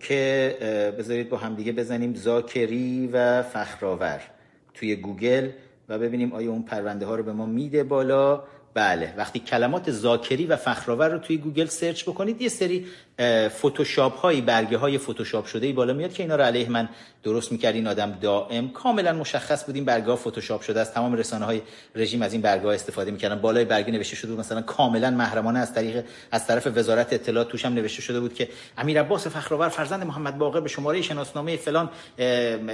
که 0.00 0.56
بذارید 0.98 1.28
با 1.28 1.36
هم 1.36 1.54
دیگه 1.54 1.72
بزنیم 1.72 2.14
زاکری 2.14 3.10
و 3.12 3.42
فخرآور 3.42 4.20
توی 4.74 4.96
گوگل 4.96 5.48
و 5.88 5.98
ببینیم 5.98 6.32
آیا 6.32 6.50
اون 6.50 6.62
پرونده 6.62 7.06
ها 7.06 7.14
رو 7.14 7.22
به 7.22 7.32
ما 7.32 7.46
میده 7.46 7.84
بالا. 7.84 8.42
بله 8.74 9.14
وقتی 9.16 9.38
کلمات 9.38 9.90
زاکری 9.90 10.46
و 10.46 10.56
فخرآور 10.56 11.08
رو 11.08 11.18
توی 11.18 11.36
گوگل 11.36 11.66
search 11.66 12.02
بکنید 12.02 12.42
یه 12.42 12.48
سری 12.48 12.86
فتوشاپ 13.48 14.18
هایی 14.18 14.40
برگه 14.40 14.76
های 14.76 14.98
فتوشاپ 14.98 15.46
شده 15.46 15.66
ای 15.66 15.72
بالا 15.72 15.92
میاد 15.92 16.12
که 16.12 16.22
اینا 16.22 16.36
رو 16.36 16.42
علیه 16.42 16.68
من 16.70 16.88
درست 17.22 17.52
می‌کرد. 17.52 17.74
این 17.74 17.86
آدم 17.86 18.18
دائم 18.20 18.68
کاملا 18.68 19.12
مشخص 19.12 19.64
بود 19.64 19.74
این 19.74 19.84
برگه 19.84 20.06
ها 20.06 20.16
فتوشاپ 20.16 20.62
شده 20.62 20.80
از 20.80 20.92
تمام 20.92 21.14
رسانه 21.14 21.44
های 21.44 21.60
رژیم 21.94 22.22
از 22.22 22.32
این 22.32 22.42
برگه 22.42 22.64
ها 22.64 22.72
استفاده 22.72 23.10
می‌کردن. 23.10 23.40
بالای 23.40 23.64
برگه 23.64 23.92
نوشته 23.92 24.16
شده 24.16 24.30
بود 24.30 24.40
مثلا 24.40 24.62
کاملا 24.62 25.10
محرمانه 25.10 25.58
از 25.58 25.74
طریق 25.74 26.04
از 26.30 26.46
طرف 26.46 26.66
وزارت 26.66 27.12
اطلاعات 27.12 27.48
توش 27.48 27.64
هم 27.64 27.74
نوشته 27.74 28.02
شده 28.02 28.20
بود 28.20 28.34
که 28.34 28.48
امیر 28.78 29.00
عباس 29.00 29.26
فخرآور 29.26 29.68
فرزند 29.68 30.04
محمد 30.04 30.38
باقر 30.38 30.60
به 30.60 30.68
شماره 30.68 31.02
شناسنامه 31.02 31.56
فلان 31.56 31.90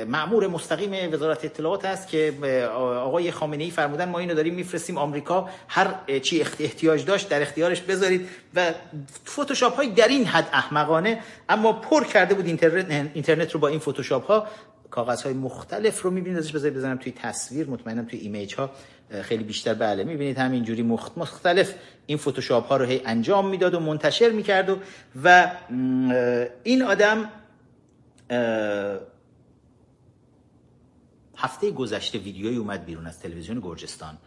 مأمور 0.08 0.46
مستقیم 0.46 1.12
وزارت 1.12 1.44
اطلاعات 1.44 1.84
است 1.84 2.08
که 2.08 2.34
آقای 2.76 3.30
خامنه 3.30 3.64
ای 3.64 3.70
فرمودن 3.70 4.08
ما 4.08 4.18
اینو 4.18 4.34
داریم 4.34 4.54
میفرستیم 4.54 4.98
آمریکا. 4.98 5.48
هر 5.68 5.94
چی 6.22 6.40
احتیاج 6.60 7.04
داشت 7.04 7.28
در 7.28 7.42
اختیارش 7.42 7.80
بذارید 7.80 8.28
و 8.54 8.72
فتوشاپ 9.28 9.76
های 9.76 9.88
در 9.88 10.08
این 10.08 10.26
حد 10.38 10.48
احمقانه 10.52 11.18
اما 11.48 11.72
پر 11.72 12.04
کرده 12.04 12.34
بود 12.34 12.46
اینترنت 12.46 13.10
اینترنت 13.14 13.52
رو 13.52 13.60
با 13.60 13.68
این 13.68 13.78
فتوشاپ 13.78 14.26
ها. 14.26 14.46
کاغذ 14.90 15.22
های 15.22 15.34
مختلف 15.34 16.02
رو 16.02 16.10
می‌بینید. 16.10 16.38
ازش 16.38 16.52
بذارید 16.52 16.76
بزنم 16.76 16.96
توی 16.96 17.12
تصویر. 17.12 17.70
مطمئنم 17.70 18.04
توی 18.04 18.18
ایمیج 18.18 18.54
ها 18.54 18.70
خیلی 19.22 19.44
بیشتر. 19.44 19.74
بله 19.74 20.04
می‌بینید 20.04 20.38
همینجوری 20.38 20.82
مخت- 20.82 21.18
مختلف 21.18 21.74
این 22.06 22.18
فتوشاپ 22.18 22.66
ها 22.66 22.76
رو 22.76 22.84
هی 22.84 23.02
انجام 23.06 23.48
می‌داد 23.48 23.74
و 23.74 23.80
منتشر 23.80 24.30
می‌کرد 24.30 24.70
و 24.70 24.78
و 25.24 25.50
این 26.62 26.82
آدم 26.82 27.30
هفته 31.36 31.70
گذشته 31.70 32.18
ویدیویی 32.18 32.56
اومد 32.56 32.84
بیرون 32.84 33.06
از 33.06 33.20
تلویزیون 33.20 33.60
گرجستان 33.60 34.18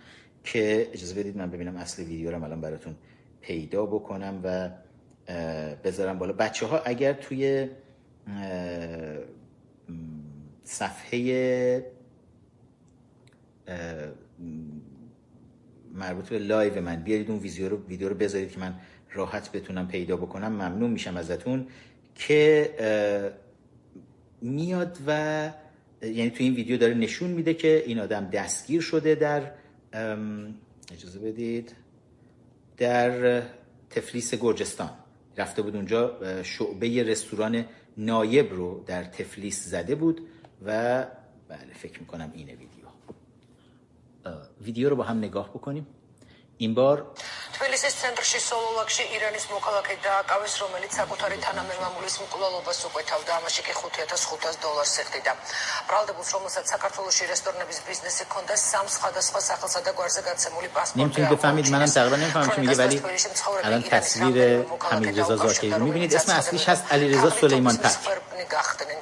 که 0.43 0.89
اجازه 0.93 1.15
بدید 1.15 1.37
من 1.37 1.49
ببینم 1.49 1.75
اصل 1.77 2.03
ویدیو 2.03 2.31
رو 2.31 2.43
الان 2.43 2.61
براتون 2.61 2.95
پیدا 3.41 3.85
بکنم 3.85 4.39
و 4.43 4.69
بذارم 5.83 6.19
بالا. 6.19 6.33
بچه 6.33 6.65
ها 6.65 6.79
اگر 6.79 7.13
توی 7.13 7.67
صفحه 10.63 11.85
مربوط 15.93 16.29
به 16.29 16.39
live 16.39 16.81
من 16.81 16.95
بیارید 16.95 17.29
اون 17.29 17.39
ویدیو 17.39 17.69
رو 17.69 17.85
ویدیو 17.87 18.09
رو 18.09 18.15
بذارید 18.15 18.51
که 18.51 18.59
من 18.59 18.75
راحت 19.13 19.51
بتونم 19.51 19.87
پیدا 19.87 20.17
بکنم 20.17 20.51
ممنون 20.51 20.91
میشم 20.91 21.17
ازتون 21.17 21.67
که 22.15 22.69
میاد 24.41 24.97
و 25.07 25.51
یعنی 26.01 26.29
تو 26.29 26.43
این 26.43 26.53
ویدیو 26.53 26.77
داره 26.77 26.93
نشون 26.93 27.29
میده 27.29 27.53
که 27.53 27.83
این 27.85 27.99
آدم 27.99 28.29
دستگیر 28.29 28.81
شده 28.81 29.15
در 29.15 29.51
اجازه 30.93 31.19
بدید 31.19 31.75
در 32.77 33.41
تفلیس 33.89 34.35
گرجستان. 34.35 34.89
رفته 35.37 35.61
بود 35.61 35.75
اونجا 35.75 36.19
شعبه 36.43 37.03
رستوران 37.03 37.65
نایب 37.97 38.53
رو 38.53 38.83
در 38.87 39.03
تفلیس 39.03 39.67
زده 39.67 39.95
بود 39.95 40.21
و 40.65 41.05
بله 41.47 41.73
فکر 41.73 41.99
می‌کنم 41.99 42.31
اینه 42.33 42.51
ویدیو. 42.51 42.85
ویدیو 44.61 44.89
رو 44.89 44.95
با 44.95 45.03
هم 45.03 45.17
نگاه 45.17 45.49
بکنیم. 45.49 45.87
این 46.57 46.73
بار 46.73 47.11
თბილისის 47.60 47.94
ცენტრში 48.02 48.38
სოლოლაკში 48.50 49.04
ირანის 49.16 49.44
მოქალაქე 49.54 49.94
დააკავეს, 50.06 50.54
რომელიც 50.62 50.92
საკუთარი 51.00 51.36
თანამემამულის 51.46 52.16
მკვლელობას 52.22 52.78
უკვეთავდა. 52.88 53.30
ამაში 53.40 53.60
კი 53.66 53.72
5500 53.80 54.60
დოლარს 54.64 54.94
ეხდიდა. 55.02 55.32
ბრალდებულს, 55.88 56.30
რომელსაც 56.36 56.64
საქართველოსი 56.74 57.24
რესტორნების 57.32 57.78
ბიზნესი 57.88 58.22
ჰქონდა, 58.28 58.54
სამ 58.70 58.86
სხვადასხვა 58.96 59.40
სახელსა 59.50 59.80
და 59.86 59.90
გვარზე 59.98 60.20
გაცემული 60.28 60.68
პასპორტი. 60.76 61.00
نمیتونید 61.00 61.30
بفهمید 61.34 61.66
منم 61.74 61.90
تقریبا 61.96 62.16
نمیفهمم 62.16 62.54
چی 62.54 62.60
میگه 62.60 62.74
ولی 62.74 63.02
الان 63.64 63.82
تصویر 63.82 64.36
حمید 64.90 65.20
رضا 65.20 65.36
زاکری 65.36 65.70
رو 65.70 65.84
میبینید 65.84 66.14
اسم 66.14 66.32
اصلیش 66.32 66.68
هست 66.68 66.82
علی 66.92 67.14
رضا 67.14 67.30
سلیمان 67.40 67.76
پر 67.76 67.86
ადამიანი 67.86 68.04
გახდნენ 68.06 68.29
და 68.29 68.29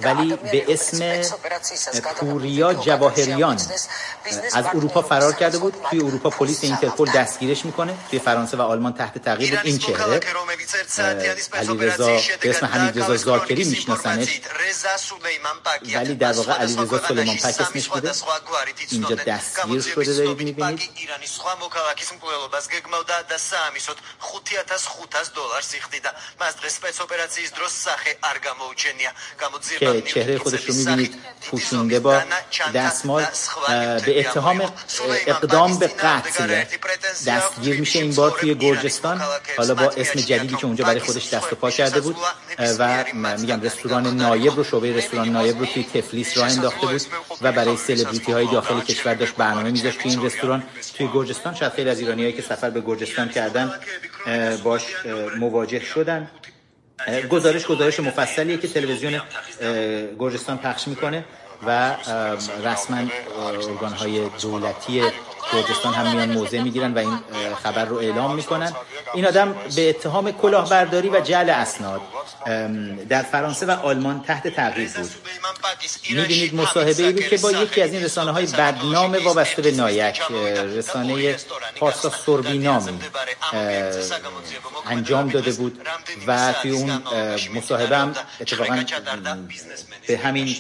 ولی 0.06 0.26
ადამიანები, 0.32 0.50
به 0.52 0.60
რომელიც 0.60 0.70
اسم 0.74 0.96
სპეცოპერაციისას 0.96 1.96
გადამოგვიდნენ 2.06 2.30
پوریا 2.30 2.68
لوکال 2.70 2.84
جواهریان 2.86 3.56
بیزنس- 3.56 3.88
بیزنس 4.24 4.52
از 4.56 4.66
اروپا 4.66 5.00
پارتنر 5.02 5.08
فرار 5.10 5.32
بودن. 5.32 5.38
کرده 5.40 5.58
بود 5.58 5.74
توی 5.90 6.00
اروپا 6.08 6.30
پلیس 6.30 6.64
اینترپل 6.64 7.08
دستگیرش 7.18 7.64
میکنه 7.64 7.92
توی 8.10 8.18
فرانسه 8.18 8.56
و 8.56 8.62
آلمان 8.62 8.92
تحت 8.94 9.18
تعقیب 9.18 9.50
بود 9.50 9.66
این 9.66 9.76
ირანის 9.78 9.86
چهره 9.86 10.18
მოქალაქე, 10.18 10.30
რომელიც 10.40 10.70
ერთ 10.80 10.88
საათიანი 10.98 11.40
اه، 11.40 11.46
სპეცოპერაციის 11.48 12.20
علیرضا- 12.20 12.26
შედეგად 12.28 12.42
به 12.42 12.50
اسم 12.50 12.66
حمیدرضا 12.66 13.14
დააკავეს 13.14 13.24
زاکری 13.28 13.64
ქრონიკის 13.64 13.68
میشناسنش. 13.74 14.28
ინფორმაციით, 14.28 14.44
رضا 14.64 14.94
سلیمان 15.08 15.56
پاکیا 15.66 15.98
ولی 15.98 16.14
در 16.14 16.32
واقع 16.32 16.52
სხვადასხვა 16.52 16.62
علیرضا 16.64 16.98
سلیمان 17.08 17.36
ქვეყანაში 17.36 17.42
پاک 17.44 17.54
სამი 17.54 17.64
اسمش 17.66 17.86
بوده. 17.88 18.12
სხვადასხვა 18.12 18.34
გვარით 18.48 18.78
اینجا 18.92 19.14
იცნობდნენ. 19.14 19.26
دستگیر 19.30 19.64
გამოძიების 19.64 20.06
شده 20.06 20.14
دارید 20.18 20.30
ცნობით, 20.30 20.48
می‌بینید. 20.48 20.78
პაკი 20.78 20.88
ირანის 21.04 21.32
სხვა 21.38 21.52
მოქალაქის 21.64 22.08
მკვლელობას 22.16 22.64
გეგმავდა 22.74 23.16
და 23.30 23.36
საამისოდ 23.50 23.98
5500 24.26 25.26
დოლარს 25.38 25.70
იხდიდა. 25.78 26.10
მას 26.40 26.52
დღეს 26.60 26.74
სპეცოპერაციის 26.80 27.50
დროს 27.56 27.72
სახე 27.86 28.10
არ 28.30 28.36
გამოუჩენია. 28.46 29.10
که 29.79 30.01
چهره 30.01 30.37
خودش 30.37 30.65
رو 30.65 30.75
می‌بینید 30.75 31.15
پوشونده 31.41 31.99
با 31.99 32.21
دستمال 32.73 33.25
به 34.05 34.19
اتهام 34.19 34.61
اقدام 35.27 35.77
به 35.77 35.87
قتل. 35.87 36.63
دستگیر 37.27 37.79
میشه 37.79 37.99
این 37.99 38.15
بار 38.15 38.31
توی 38.31 38.55
گرجستان. 38.55 39.21
حالا 39.57 39.73
با 39.73 39.83
اسم 39.97 40.19
جدیدی 40.19 40.55
که 40.55 40.65
اونجا 40.65 40.85
برای 40.85 40.99
خودش 40.99 41.33
دست 41.33 41.53
و 41.53 41.55
پا 41.55 41.71
کرده 41.71 42.01
بود 42.01 42.15
و 42.79 43.05
میگم 43.37 43.61
رستوران 43.61 44.07
نایب 44.17 44.55
رو 44.55 44.63
شعبه 44.63 44.95
رستوران 44.95 45.29
نایب 45.29 45.59
رو 45.59 45.65
توی 45.65 45.83
تفلیس 45.83 46.37
راه 46.37 46.51
انداخته 46.51 46.87
بود 46.87 47.01
و 47.41 47.51
برای 47.51 47.77
سلبریتی 47.77 48.31
های 48.31 48.47
داخل 48.51 48.81
کشور 48.81 49.13
داشت 49.13 49.35
برنامه 49.35 49.71
میذاشت 49.71 49.99
توی 49.99 50.11
این 50.11 50.25
رستوران. 50.25 50.63
توی 50.97 51.09
گرجستان 51.13 51.55
شاید 51.55 51.71
خیلی 51.71 51.89
از 51.89 51.99
ایرانیایی 51.99 52.33
که 52.33 52.41
سفر 52.41 52.69
به 52.69 52.81
گرجستان 52.81 53.29
کردن 53.29 53.73
باش 54.63 54.83
مواجه 55.39 55.79
شدن 55.79 56.31
گزارش 57.29 57.65
گزارش 57.65 57.99
مفصلیه 57.99 58.57
که 58.57 58.67
تلویزیون 58.67 59.21
گرجستان 60.19 60.57
پخش 60.57 60.87
می‌کنه 60.87 61.25
و 61.67 61.95
رسما 62.63 62.97
ارگان 63.67 63.93
های 63.93 64.29
دولتی 64.41 65.01
گرجستان 65.53 65.93
هم 65.93 66.15
میان 66.15 66.31
موضع 66.31 66.61
می‌گیرن 66.61 66.93
و 66.93 66.97
این 66.97 67.19
خبر 67.63 67.85
رو 67.85 67.97
اعلام 67.97 68.35
می‌کنن. 68.35 68.73
این 69.13 69.27
آدم 69.27 69.55
به 69.75 69.89
اتهام 69.89 70.31
کلاهبرداری 70.31 71.09
و 71.09 71.19
جعل 71.19 71.49
اسناد 71.49 72.01
در 73.09 73.21
فرانسه 73.23 73.65
و 73.65 73.71
آلمان 73.71 74.23
تحت 74.23 74.47
تعقیب 74.47 74.93
بود. 74.93 75.11
می‌بینید 76.09 76.55
مصاحبه 76.55 77.03
ای 77.03 77.13
بود 77.13 77.27
که 77.27 77.37
با 77.37 77.51
یکی 77.51 77.81
از 77.81 77.93
این 77.93 78.03
رسانه 78.03 78.31
های 78.31 78.45
بدنام 78.45 79.17
وابسته 79.23 79.61
به 79.61 79.71
نایک 79.71 80.21
رسانه 80.77 81.35
پارسا 81.79 82.09
سوربی 82.09 82.57
نامی 82.57 82.99
اه، 83.53 83.93
انجام 84.85 85.29
داده 85.29 85.51
بود 85.51 85.87
و 86.27 86.53
توی 86.61 86.71
اون 86.71 87.03
مصاحبه 87.53 87.97
هم 87.97 88.15
اتفاقا 88.41 88.83
به 90.07 90.17
همین 90.17 90.57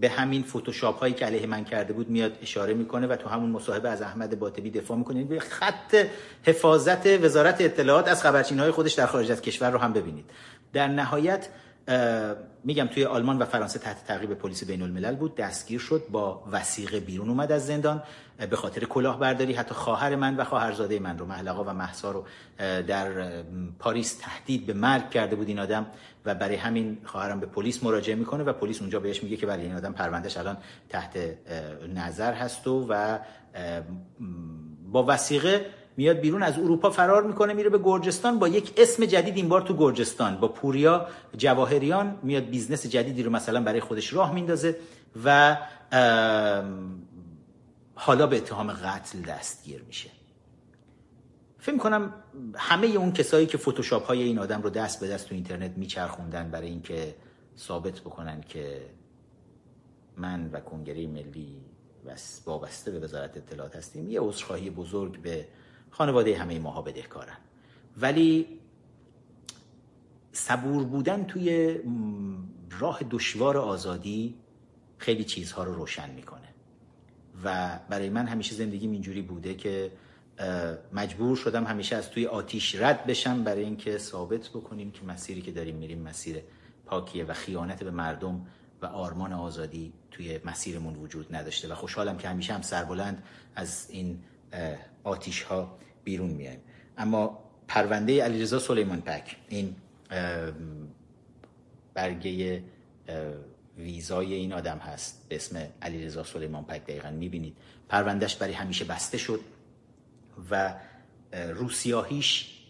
به 0.00 0.08
همین 0.08 0.42
فتوشاپ 0.42 0.98
هایی 0.98 1.14
که 1.14 1.26
علیه 1.26 1.46
من 1.46 1.64
کرده 1.64 1.92
بود 1.92 2.08
میاد 2.10 2.38
اشاره 2.42 2.74
می‌کنه 2.74 3.06
و 3.06 3.16
تو 3.16 3.28
همون 3.28 3.50
مصاحبه 3.50 3.88
از 3.88 4.02
احمد 4.02 4.38
باطبی 4.38 4.70
دفاع 4.70 4.96
می‌کنه. 4.96 5.24
به 5.24 5.40
خط 5.40 6.06
حفاظت 6.46 7.06
وزارت 7.06 7.60
اطلاعات 7.60 8.08
از 8.08 8.22
خبرچینی 8.22 8.60
های 8.60 8.70
خودش 8.70 8.92
در 8.92 9.06
خارج 9.06 9.30
از 9.30 9.42
کشور 9.42 9.70
رو 9.70 9.78
هم 9.78 9.92
ببینید. 9.92 10.24
در 10.72 10.88
نهایت 10.88 11.48
میگم 12.64 12.86
توی 12.86 13.04
آلمان 13.04 13.38
و 13.38 13.44
فرانسه 13.44 13.78
تحت 13.78 14.04
تعقیب 14.04 14.34
پلیس 14.34 14.64
بین 14.64 14.82
الملل 14.82 15.16
بود. 15.16 15.36
دستگیر 15.36 15.80
شد 15.80 16.02
با 16.10 16.44
وسیقه 16.52 17.00
بیرون 17.00 17.28
اومد 17.28 17.52
از 17.52 17.66
زندان. 17.66 18.02
به 18.50 18.56
خاطر 18.56 18.84
کلاهبرداری 18.84 19.52
حتی 19.52 19.74
خواهر 19.74 20.16
من 20.16 20.36
و 20.36 20.44
خواهرزاده 20.44 20.98
من 20.98 21.18
رو 21.18 21.26
محلقا 21.26 21.64
و 21.64 21.70
محسا 21.70 22.10
رو 22.10 22.24
در 22.82 23.42
پاریس 23.78 24.18
تهدید 24.20 24.66
به 24.66 24.72
مرگ 24.72 25.10
کرده 25.10 25.36
بود 25.36 25.48
این 25.48 25.58
آدم 25.58 25.86
و 26.24 26.34
برای 26.34 26.56
همین 26.56 26.98
خواهرم 27.04 27.40
به 27.40 27.46
پلیس 27.46 27.82
مراجعه 27.82 28.14
می‌کنه 28.14 28.44
و 28.44 28.52
پلیس 28.52 28.80
اونجا 28.80 29.00
بهش 29.00 29.22
میگه 29.22 29.36
که 29.36 29.46
برای 29.46 29.62
این 29.62 29.74
آدم 29.74 29.92
پروندهش 29.92 30.36
الان 30.36 30.56
تحت 30.88 31.18
نظر 31.94 32.32
هست 32.32 32.66
و 32.66 32.86
و 32.88 33.18
با 34.92 35.04
وسیقه 35.08 35.66
میاد 35.98 36.16
بیرون 36.16 36.42
از 36.42 36.58
اروپا 36.58 36.90
فرار 36.90 37.22
می‌کنه 37.22 37.52
میره 37.52 37.70
به 37.70 37.78
گرجستان 37.78 38.38
با 38.38 38.48
یک 38.48 38.72
اسم 38.76 39.04
جدید 39.04 39.36
این 39.36 39.48
بار 39.48 39.60
تو 39.60 39.76
گرجستان 39.76 40.36
با 40.40 40.48
پوریا 40.48 41.06
جواهریان 41.36 42.18
میاد 42.22 42.44
business 42.44 42.86
جدیدی 42.86 43.22
رو 43.22 43.30
مثلا 43.30 43.62
برای 43.62 43.80
خودش 43.80 44.12
راه 44.12 44.34
میندازه 44.34 44.76
و 45.24 45.56
حالا 47.94 48.26
به 48.26 48.36
اتهام 48.36 48.72
قتل 48.72 49.20
دستگیر 49.20 49.82
میشه. 49.82 50.10
فکر 51.58 51.76
کنم 51.76 52.14
همه 52.56 52.86
اون 52.86 53.12
کسایی 53.12 53.46
که 53.46 53.58
فتوشاپ 53.58 54.06
های 54.06 54.22
این 54.22 54.38
آدم 54.38 54.62
رو 54.62 54.70
دست 54.70 55.00
به 55.00 55.08
دست 55.08 55.28
تو 55.28 55.34
اینترنت 55.34 55.70
میچرخوندن 55.76 56.50
برای 56.50 56.68
اینکه 56.68 57.14
ثابت 57.58 58.00
بکنن 58.00 58.40
که 58.40 58.80
من 60.16 60.50
و 60.52 60.60
کنگره 60.60 61.06
ملی 61.06 61.62
بس- 62.06 62.42
وابسته 62.46 62.90
به 62.90 62.98
وزارت 62.98 63.36
اطلاعات 63.36 63.76
هستیم 63.76 64.10
یه 64.10 64.20
عذرخواهی 64.20 64.70
بزرگ 64.70 65.22
به 65.22 65.46
خانواده 65.98 66.38
همه 66.38 66.58
ماها 66.58 66.82
بدهکارن. 66.82 67.36
ولی 67.96 68.46
صبور 70.32 70.84
بودن 70.84 71.24
توی 71.24 71.78
راه 72.70 73.00
دشوار 73.10 73.56
آزادی 73.56 74.34
خیلی 74.98 75.24
چیزها 75.24 75.64
رو 75.64 75.74
روشن 75.74 76.10
می‌کنه. 76.10 76.48
و 77.44 77.78
برای 77.88 78.08
من 78.10 78.26
همیشه 78.26 78.54
زندگیم 78.54 78.90
اینجوری 78.90 79.22
بوده 79.22 79.54
که 79.54 79.92
مجبور 80.92 81.36
شدم 81.36 81.64
همیشه 81.64 81.96
از 81.96 82.10
توی 82.10 82.26
آتیش 82.26 82.74
رد 82.74 83.06
بشم 83.06 83.44
برای 83.44 83.64
اینکه 83.64 83.98
ثابت 83.98 84.48
بکنیم 84.48 84.90
که 84.90 85.04
مسیری 85.04 85.42
که 85.42 85.52
داریم 85.52 85.76
میریم 85.76 86.02
مسیر 86.02 86.42
پاکیه 86.86 87.24
و 87.24 87.32
خیانت 87.32 87.82
به 87.82 87.90
مردم 87.90 88.46
و 88.82 88.86
آرمان 88.86 89.32
آزادی 89.32 89.92
توی 90.10 90.40
مسیرمون 90.44 90.96
وجود 90.96 91.34
نداشته. 91.34 91.68
و 91.68 91.74
خوشحالم 91.74 92.18
که 92.18 92.28
همیشه 92.28 92.54
هم 92.54 92.62
سربلند 92.62 93.22
از 93.54 93.86
این 93.90 94.22
آتیش 95.04 95.42
ها 95.42 95.78
بیرون 96.08 96.30
میایم. 96.30 96.60
اما 96.98 97.38
پرونده 97.68 98.24
علیرضا 98.24 98.58
سلیمان 98.58 99.00
پک 99.00 99.36
این 99.48 99.76
برگه 101.94 102.62
ویزای 103.78 104.34
این 104.34 104.52
آدم 104.52 104.78
هست. 104.78 105.26
به 105.28 105.36
اسم 105.36 105.66
علیرضا 105.82 106.24
سلیمان 106.24 106.64
پک 106.64 106.82
دقیقا 106.84 107.10
می‌بینید. 107.10 107.56
پروندهش 107.88 108.34
برای 108.34 108.52
همیشه 108.52 108.84
بسته 108.84 109.18
شد 109.18 109.40
و 110.50 110.74
اه، 111.32 111.50
روسیاهیش 111.50 112.64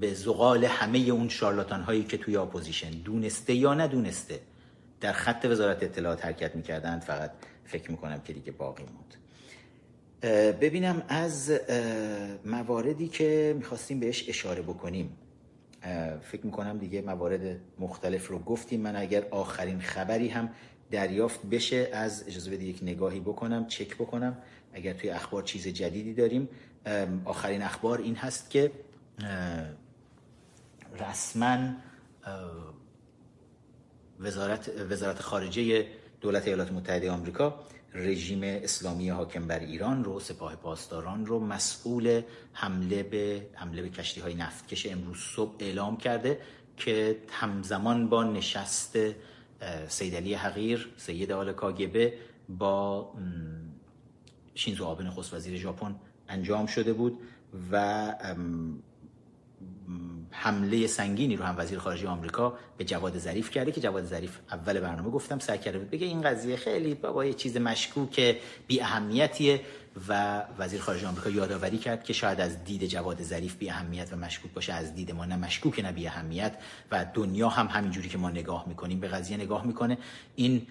به 0.00 0.14
زغال 0.14 0.64
همه 0.64 0.98
اون 0.98 1.28
شارلاتان 1.28 1.82
هایی 1.82 2.04
که 2.04 2.16
توی 2.18 2.36
اپوزیشن 2.36 2.90
دونسته 2.90 3.54
یا 3.54 3.74
ندونسته 3.74 4.40
در 5.00 5.12
خط 5.12 5.46
وزارت 5.50 5.82
اطلاعات 5.82 6.24
حرکت 6.24 6.56
می‌کردند. 6.56 7.02
فقط 7.02 7.30
فکر 7.64 7.90
می‌کنم 7.90 8.20
که 8.20 8.32
دیگه 8.32 8.52
باقی 8.52 8.84
موند. 8.84 9.14
ببینم 10.60 11.02
از 11.08 11.52
مواردی 12.44 13.08
که 13.08 13.54
می‌خواستیم 13.58 14.00
بهش 14.00 14.28
اشاره 14.28 14.62
بکنیم. 14.62 15.16
فکر 16.22 16.46
می‌کنم 16.46 16.78
دیگه 16.78 17.02
موارد 17.02 17.60
مختلف 17.78 18.28
رو 18.28 18.38
گفتیم. 18.38 18.80
من 18.80 18.96
اگر 18.96 19.26
آخرین 19.30 19.80
خبری 19.80 20.28
هم 20.28 20.50
دریافت 20.90 21.46
بشه 21.46 21.88
از 21.92 22.24
اجازه 22.26 22.50
بده 22.50 22.64
یک 22.64 22.78
نگاهی 22.82 23.20
بکنم 23.20 23.66
چک 23.66 23.94
بکنم. 23.94 24.38
اگر 24.72 24.92
توی 24.92 25.10
اخبار 25.10 25.42
چیز 25.42 25.68
جدیدی 25.68 26.14
داریم 26.14 26.48
آخرین 27.24 27.62
اخبار 27.62 27.98
این 27.98 28.14
هست 28.16 28.50
که 28.50 28.70
رسما 31.00 31.74
وزارت 34.20 34.70
وزارت 34.90 35.20
خارجه 35.20 35.86
دولت 36.20 36.46
ایالات 36.46 36.72
متحده 36.72 37.10
آمریکا 37.10 37.60
رژیم 37.96 38.40
اسلامی 38.42 39.08
حاکم 39.08 39.46
بر 39.46 39.58
ایران 39.58 40.04
رو 40.04 40.20
سپاه 40.20 40.56
پاسداران 40.56 41.26
رو 41.26 41.40
مسئول 41.40 42.22
حمله 42.52 43.02
به 43.02 43.46
حمله 43.54 43.82
به 43.82 43.88
کشتی 43.88 44.20
های 44.20 44.34
نفتکش 44.34 44.86
امروز 44.86 45.18
صبح 45.18 45.54
اعلام 45.58 45.96
کرده 45.96 46.40
که 46.76 47.16
همزمان 47.30 48.08
با 48.08 48.24
نشست 48.24 48.98
سید 49.88 50.14
علی 50.14 50.34
حقیر 50.34 50.92
سید 50.96 51.32
آل 51.32 51.52
کاگبه 51.52 52.14
با 52.48 53.12
شینزو 54.54 54.84
آبه 54.84 55.04
نخست 55.04 55.34
وزیر 55.34 55.56
ژاپن 55.56 55.94
انجام 56.28 56.66
شده 56.66 56.92
بود 56.92 57.18
و 57.72 58.14
حمله 60.30 60.86
سنگینی 60.86 61.36
رو 61.36 61.44
هم 61.44 61.54
وزیر 61.58 61.78
خارجه 61.78 62.08
آمریکا 62.08 62.58
به 62.76 62.84
جواد 62.84 63.18
ظریف 63.18 63.50
کرده 63.50 63.72
که 63.72 63.80
جواد 63.80 64.04
ظریف 64.04 64.38
اول 64.50 64.80
برنامه 64.80 65.10
گفتم 65.10 65.38
سعی 65.38 65.58
کرده 65.58 65.78
بود 65.78 65.90
بگه 65.90 66.06
این 66.06 66.22
قضیه 66.22 66.56
خیلی 66.56 66.94
بابا 66.94 67.24
یه 67.24 67.34
چیز 67.34 67.56
مشکوک 67.56 68.36
بی 68.66 68.80
اهمیتیه 68.80 69.60
و 70.08 70.42
وزیر 70.58 70.80
خارجه 70.80 71.08
آمریکا 71.08 71.30
یادآوری 71.30 71.78
کرد 71.78 72.04
که 72.04 72.12
شاید 72.12 72.40
از 72.40 72.64
دید 72.64 72.86
جواد 72.86 73.22
ظریف 73.22 73.56
بی 73.56 73.70
اهمیت 73.70 74.12
و 74.12 74.16
مشکوک 74.16 74.52
باشه 74.52 74.72
از 74.72 74.94
دید 74.94 75.12
ما 75.12 75.24
نه 75.24 75.36
مشکوک 75.36 75.80
نه 75.80 75.92
بی 75.92 76.06
اهمیت 76.06 76.58
و 76.90 77.06
دنیا 77.14 77.48
هم 77.48 77.66
همینجوری 77.66 78.08
که 78.08 78.18
ما 78.18 78.30
نگاه 78.30 78.68
می‌کنیم 78.68 79.00
به 79.00 79.08
قضیه 79.08 79.36
نگاه 79.36 79.66
می‌کنه. 79.66 79.98
این 80.36 80.66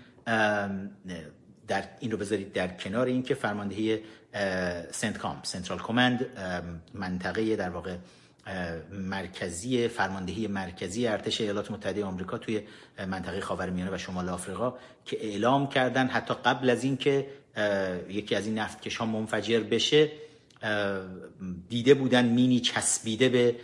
در 1.68 1.84
این 2.00 2.12
رو 2.12 2.18
بذارید 2.18 2.54
در 2.54 2.68
کنار 2.68 3.06
اینکه 3.06 3.36
فرماندهی 3.36 4.00
اه، 4.34 4.92
سنت 4.92 5.18
کام 5.18 5.40
سنترال 5.44 5.80
کماند 5.80 6.26
ام، 6.38 6.82
منطقه 6.94 7.56
در 7.56 7.70
واقع 7.70 7.96
مرکزی 8.92 9.88
فرماندهی 9.88 10.48
مرکزی 10.48 11.08
ارتش 11.08 11.42
ایالات 11.42 11.72
متحده 11.72 12.06
آمریکا 12.06 12.38
توی 12.38 12.62
منطقه 13.08 13.42
خاورمیانه 13.42 13.96
و 13.96 13.98
شمال 13.98 14.30
آفریقا 14.30 14.74
که 15.06 15.26
اعلام 15.26 15.70
کردن 15.70 16.08
حتی 16.08 16.34
قبل 16.34 16.70
از 16.70 16.84
اینکه 16.84 17.28
یکی 18.10 18.36
از 18.36 18.46
این 18.46 18.60
نفتکش 18.60 18.98
ها 18.98 19.06
منفجر 19.06 19.60
بشه 19.60 20.12
دیده 21.70 21.94
بودن 21.94 22.26
مینی 22.26 22.60
چسبیده 22.60 23.30
به 23.30 23.56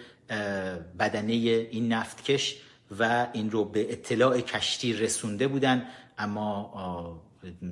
بدنه 0.99 1.33
این 1.33 1.93
نفتکش 1.93 2.57
و 2.99 3.27
این 3.33 3.51
رو 3.51 3.65
به 3.65 3.91
اطلاع 3.93 4.41
کشتی 4.41 4.93
رسونده 4.93 5.47
بودن 5.47 5.85
اما 6.17 7.21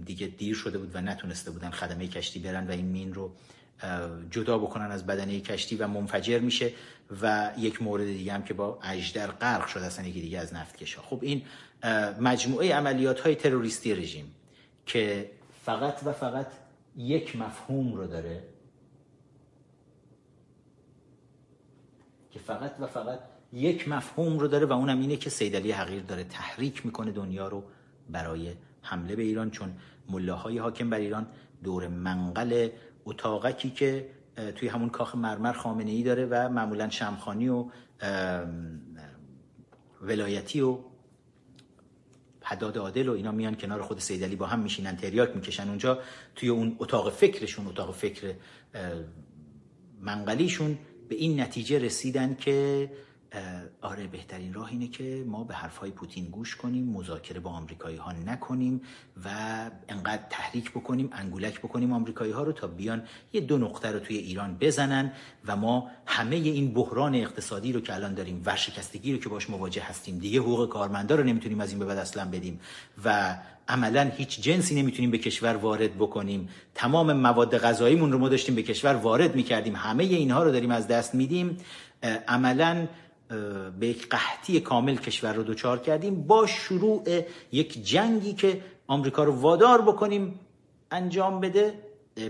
دیگه 0.05 0.27
دیر 0.27 0.55
شده 0.55 0.77
بود 0.77 0.91
و 0.93 1.01
نتونسته 1.01 1.51
بودن 1.51 1.69
خدمه 1.69 2.07
کشتی 2.07 2.39
برن 2.39 2.67
و 2.67 2.71
این 2.71 2.85
مین 2.85 3.13
رو 3.13 3.31
جدا 4.31 4.57
بکنن 4.57 4.91
از 4.91 5.05
بدنه 5.05 5.39
کشتی 5.39 5.75
و 5.75 5.87
منفجر 5.87 6.39
میشه. 6.39 6.71
و 7.21 7.51
یک 7.57 7.81
مورد 7.81 8.05
دیگه 8.05 8.33
هم 8.33 8.43
که 8.43 8.53
با 8.53 8.79
اجدر 8.83 9.27
غرق 9.27 9.67
شده 9.67 9.85
اصلا 9.85 10.07
یکی 10.07 10.21
دیگه 10.21 10.39
از 10.39 10.53
نفتکش 10.53 10.95
ها 10.95 11.03
خب 11.03 11.19
این 11.21 11.41
مجموعه 12.19 12.75
عملیات 12.75 13.19
های 13.19 13.35
تروریستی 13.35 13.95
رژیم 13.95 14.35
که 14.85 15.31
فقط 15.65 15.99
و 16.05 16.13
فقط 16.13 16.47
یک 16.97 17.35
مفهوم 17.35 17.93
رو 17.93 18.07
داره 18.07 18.43
که 22.31 22.39
فقط 22.39 22.75
و 22.79 22.87
فقط 22.87 23.19
یک 23.53 23.87
مفهوم 23.87 24.39
رو 24.39 24.47
داره 24.47 24.65
و 24.65 24.73
اونم 24.73 24.99
اینه 24.99 25.17
که 25.17 25.29
سیدلی 25.29 25.71
حقیر 25.71 26.01
داره 26.01 26.23
تحریک 26.23 26.85
می‌کنه 26.85 27.11
دنیا 27.11 27.47
رو 27.47 27.63
برای 28.09 28.53
حمله 28.81 29.15
به 29.15 29.23
ایران 29.23 29.51
چون 29.51 29.73
ملاهای 30.09 30.57
حاکم 30.57 30.89
بر 30.89 30.97
ایران 30.97 31.27
دور 31.63 31.87
منقل 31.87 32.69
اتاقکی 33.05 33.69
که 33.69 34.09
توی 34.55 34.67
همون 34.67 34.89
کاخ 34.89 35.15
مرمر 35.15 35.53
خامنه 35.53 35.91
ای 35.91 36.03
داره 36.03 36.25
و 36.25 36.49
معمولا 36.49 36.89
شمخانی 36.89 37.49
و 37.49 37.65
ولایتی 40.01 40.61
و 40.61 40.77
حداد 42.41 42.77
عادل 42.77 43.09
و 43.09 43.13
اینا 43.13 43.31
میان 43.31 43.55
کنار 43.55 43.81
خود 43.81 43.99
سیدلی 43.99 44.35
با 44.35 44.45
هم 44.45 44.59
میشینن 44.59 44.95
تریاک 44.95 45.35
می‌کشن 45.35 45.69
اونجا. 45.69 45.99
توی 46.35 46.49
اون 46.49 46.75
اتاق 46.79 47.09
فکرشون 47.09 47.67
اتاق 47.67 47.95
فکر 47.95 48.33
منقلیشون 50.01 50.77
به 51.09 51.15
این 51.15 51.39
نتیجه 51.39 51.79
رسیدن 51.79 52.35
که 52.35 52.89
آره 53.81 54.07
بهترین 54.07 54.53
راه 54.53 54.69
اینه 54.69 54.87
که 54.87 55.23
ما 55.27 55.43
به 55.43 55.53
حرفهای 55.53 55.91
پوتین 55.91 56.25
گوش 56.25 56.55
کنیم 56.55 56.85
مذاکره 56.85 57.39
با 57.39 57.49
آمریکایی 57.49 57.97
ها 57.97 58.11
نکنیم 58.11 58.81
و 59.25 59.29
انقدر 59.89 60.23
تحریک 60.29 60.71
بکنیم 60.71 61.09
انگولک 61.11 61.59
بکنیم 61.59 61.93
آمریکایی 61.93 62.31
ها 62.31 62.43
رو 62.43 62.51
تا 62.51 62.67
بیان 62.67 63.03
یه 63.33 63.41
دو 63.41 63.57
نقطه 63.57 63.91
رو 63.91 63.99
توی 63.99 64.17
ایران 64.17 64.57
بزنن 64.59 65.11
و 65.47 65.55
ما 65.55 65.91
همه 66.05 66.35
این 66.35 66.73
بحران 66.73 67.15
اقتصادی 67.15 67.73
رو 67.73 67.81
که 67.81 67.95
الان 67.95 68.13
داریم 68.13 68.41
ورشکستگی 68.45 69.13
رو 69.13 69.19
که 69.19 69.29
باش 69.29 69.49
مواجه 69.49 69.81
هستیم 69.81 70.19
دیگه 70.19 70.39
حقوق 70.39 70.69
کارمندا 70.69 71.15
رو 71.15 71.23
نمی‌تونیم 71.23 71.61
از 71.61 71.69
این 71.69 71.79
به 71.79 71.85
بعد 71.85 71.97
اصلا 71.97 72.25
بدیم 72.25 72.59
و 73.05 73.37
عملا 73.67 74.11
هیچ 74.17 74.41
جنسی 74.41 74.75
نمی‌تونیم 74.75 75.11
به 75.11 75.17
کشور 75.17 75.55
وارد 75.55 75.95
بکنیم. 75.95 76.49
تمام 76.75 77.13
مواد 77.13 77.57
غذاییمون 77.57 78.11
رو 78.11 78.17
ما 78.17 78.29
داشتیم 78.29 78.55
به 78.55 78.63
کشور 78.63 78.95
وارد 78.95 79.35
می‌کردیم. 79.35 79.75
همه 79.75 80.03
اینها 80.03 80.43
رو 80.43 80.51
داریم 80.51 80.71
از 80.71 80.87
دست 80.87 81.15
میدیم. 81.15 81.57
عملا 82.27 82.87
به 83.79 83.87
یک 83.87 84.09
قحطی 84.09 84.59
کامل 84.59 84.95
کشور 84.95 85.33
رو 85.33 85.43
دوچار 85.43 85.79
کردیم 85.79 86.23
با 86.23 86.47
شروع 86.47 87.03
یک 87.51 87.83
جنگی 87.85 88.33
که 88.33 88.61
آمریکا 88.87 89.23
رو 89.23 89.31
وادار 89.31 89.81
بکنیم 89.81 90.39
انجام 90.91 91.39
بده 91.39 91.73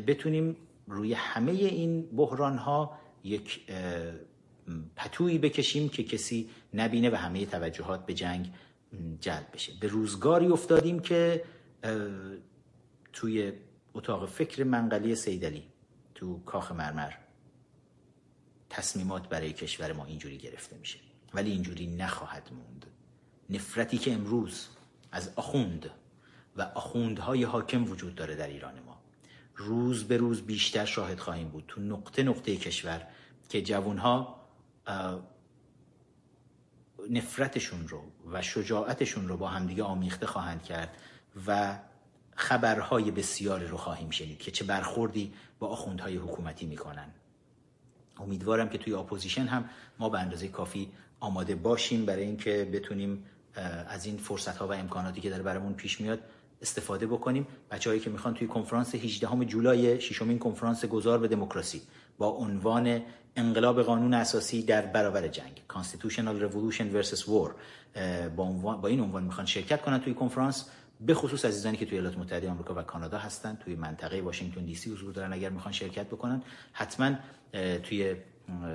بتونیم 0.07 0.55
روی 0.88 1.13
همه 1.13 1.51
این 1.51 2.01
بحران 2.01 2.57
ها 2.57 2.99
یک 3.23 3.59
پتویی 4.95 5.38
بکشیم 5.38 5.89
که 5.89 6.03
کسی 6.03 6.49
نبینه 6.73 7.09
و 7.09 7.15
همه 7.15 7.45
توجهات 7.45 8.05
به 8.05 8.13
جنگ 8.13 8.51
جلب 9.21 9.47
بشه. 9.53 9.73
به 9.81 9.88
روزگاری 9.88 10.47
افتادیم 10.47 10.99
که 10.99 11.43
توی 13.13 13.53
اتاق 13.93 14.30
فکر 14.30 14.63
منقلی 14.63 15.15
سیدلی 15.15 15.63
تو 16.15 16.39
کاخ 16.45 16.71
مرمر. 16.71 17.11
تصمیمات 18.69 19.29
برای 19.29 19.53
کشور 19.53 19.93
ما 19.93 20.05
اینجوری 20.05 20.37
گرفته 20.37 20.77
میشه. 20.77 20.99
ولی 21.33 21.51
اینجوری 21.51 21.87
نخواهد 21.87 22.49
موند. 22.51 22.85
نفرتی 23.49 23.97
که 23.97 24.13
امروز 24.13 24.67
از 25.11 25.31
آخوند 25.35 25.89
و 26.55 26.61
آخوندهای 26.61 27.43
حاکم 27.43 27.91
وجود 27.91 28.15
داره 28.15 28.35
در 28.35 28.47
ایران 28.47 28.79
ما. 28.85 29.01
روز 29.55 30.03
به 30.03 30.17
روز 30.17 30.41
بیشتر 30.41 30.85
شاهد 30.85 31.19
خواهیم 31.19 31.49
بود 31.49 31.63
تو 31.67 31.81
نقطه 31.81 32.23
نقطه 32.23 32.57
کشور 32.57 33.07
که 33.49 33.61
جوانها 33.61 34.39
نفرتشون 37.09 37.87
رو 37.87 38.03
و 38.31 38.41
شجاعتشون 38.41 39.27
رو 39.27 39.37
با 39.37 39.47
همدیگه 39.47 39.83
آمیخته 39.83 40.25
خواهند 40.25 40.63
کرد 40.63 40.97
و 41.47 41.79
خبرهای 42.35 43.11
بسیاری 43.11 43.67
رو 43.67 43.77
خواهیم 43.77 44.09
شنید 44.09 44.39
که 44.39 44.51
چه 44.51 44.65
برخوردی 44.65 45.33
با 45.59 45.67
آخوندهای 45.67 46.15
حکومتی 46.15 46.65
می‌کنن. 46.65 47.13
امیدوارم 48.21 48.69
که 48.69 48.77
توی 48.77 48.93
اپوزیشن 48.93 49.45
هم 49.45 49.69
ما 49.99 50.09
به 50.09 50.19
اندازه 50.19 50.47
کافی 50.47 50.89
آماده 51.19 51.55
باشیم 51.55 52.05
برای 52.05 52.23
اینکه 52.23 52.69
بتونیم 52.73 53.23
از 53.87 54.05
این 54.05 54.17
فرصت 54.17 54.57
ها 54.57 54.67
و 54.67 54.73
امکاناتی 54.73 55.21
که 55.21 55.29
داره 55.29 55.43
برامون 55.43 55.73
پیش 55.73 56.01
میاد 56.01 56.19
استفاده 56.61 57.07
بکنیم 57.07 57.47
بچههایی 57.71 58.01
که 58.01 58.09
می‌خوان 58.09 58.33
توی 58.33 58.47
کنفرانس 58.47 58.95
18 58.95 59.45
جولای 59.45 60.01
ششمین 60.01 60.39
کنفرانس 60.39 60.85
گذار 60.85 61.19
به 61.19 61.27
دموکراسی 61.27 61.81
با 62.17 62.27
عنوان 62.27 63.01
انقلاب 63.35 63.83
قانون 63.83 64.13
اساسی 64.13 64.63
در 64.63 64.85
برابر 64.85 65.27
جنگ 65.27 65.61
Constitutional 65.73 66.41
Revolution 66.43 66.95
vs 66.95 67.21
War 67.21 67.49
با, 68.35 68.45
با 68.81 68.87
این 68.87 68.99
عنوان 68.99 69.23
می‌خوان 69.23 69.45
شرکت 69.45 69.81
کنن 69.81 69.99
توی 69.99 70.13
کنفرانس 70.13 70.65
به 70.99 71.13
خصوص 71.13 71.45
عزیزانی 71.45 71.77
که 71.77 71.85
توی 71.85 71.97
ایالات 71.97 72.17
متحده 72.17 72.49
آمریکا 72.49 72.73
و 72.76 72.81
کانادا 72.81 73.17
هستن 73.17 73.55
توی 73.55 73.76
منطقه 73.76 74.21
واشنگتن 74.21 74.65
دی 74.65 74.76
سی 74.76 74.91
حضور 74.91 75.13
دارن 75.13 75.34
اگر 75.34 75.49
می‌خوان 75.49 75.73
شرکت 75.73 76.07
بکنن. 76.07 76.43
حتما 76.73 77.15
توی 77.84 78.15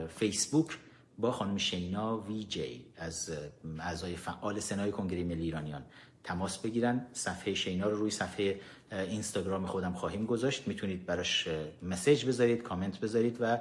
فیسبوک 0.09 0.79
با 1.19 1.33
خانم 1.33 1.57
شینا 1.57 2.19
وی 2.19 2.45
جی 2.45 2.87
از 2.97 3.31
اعضای 3.79 4.17
فعال 4.17 4.61
سنای 4.61 4.93
کنگره 4.93 5.25
ملی 5.25 5.43
ایرانیان 5.43 5.85
تماس 6.25 6.59
بگیرن. 6.59 7.07
صفحه 7.13 7.55
شینا 7.55 7.89
رو 7.89 7.97
روی 7.97 8.11
صفحه 8.11 8.61
اینستاگرام 8.93 9.67
خودم 9.67 9.93
خواهیم 9.93 10.27
گذاشت. 10.27 10.69
می‌تونید 10.69 11.07
براش 11.07 11.49
مسیج 11.83 12.25
بذارید 12.25 12.63
کامنت 12.63 13.01
بذارید 13.01 13.37
و 13.41 13.59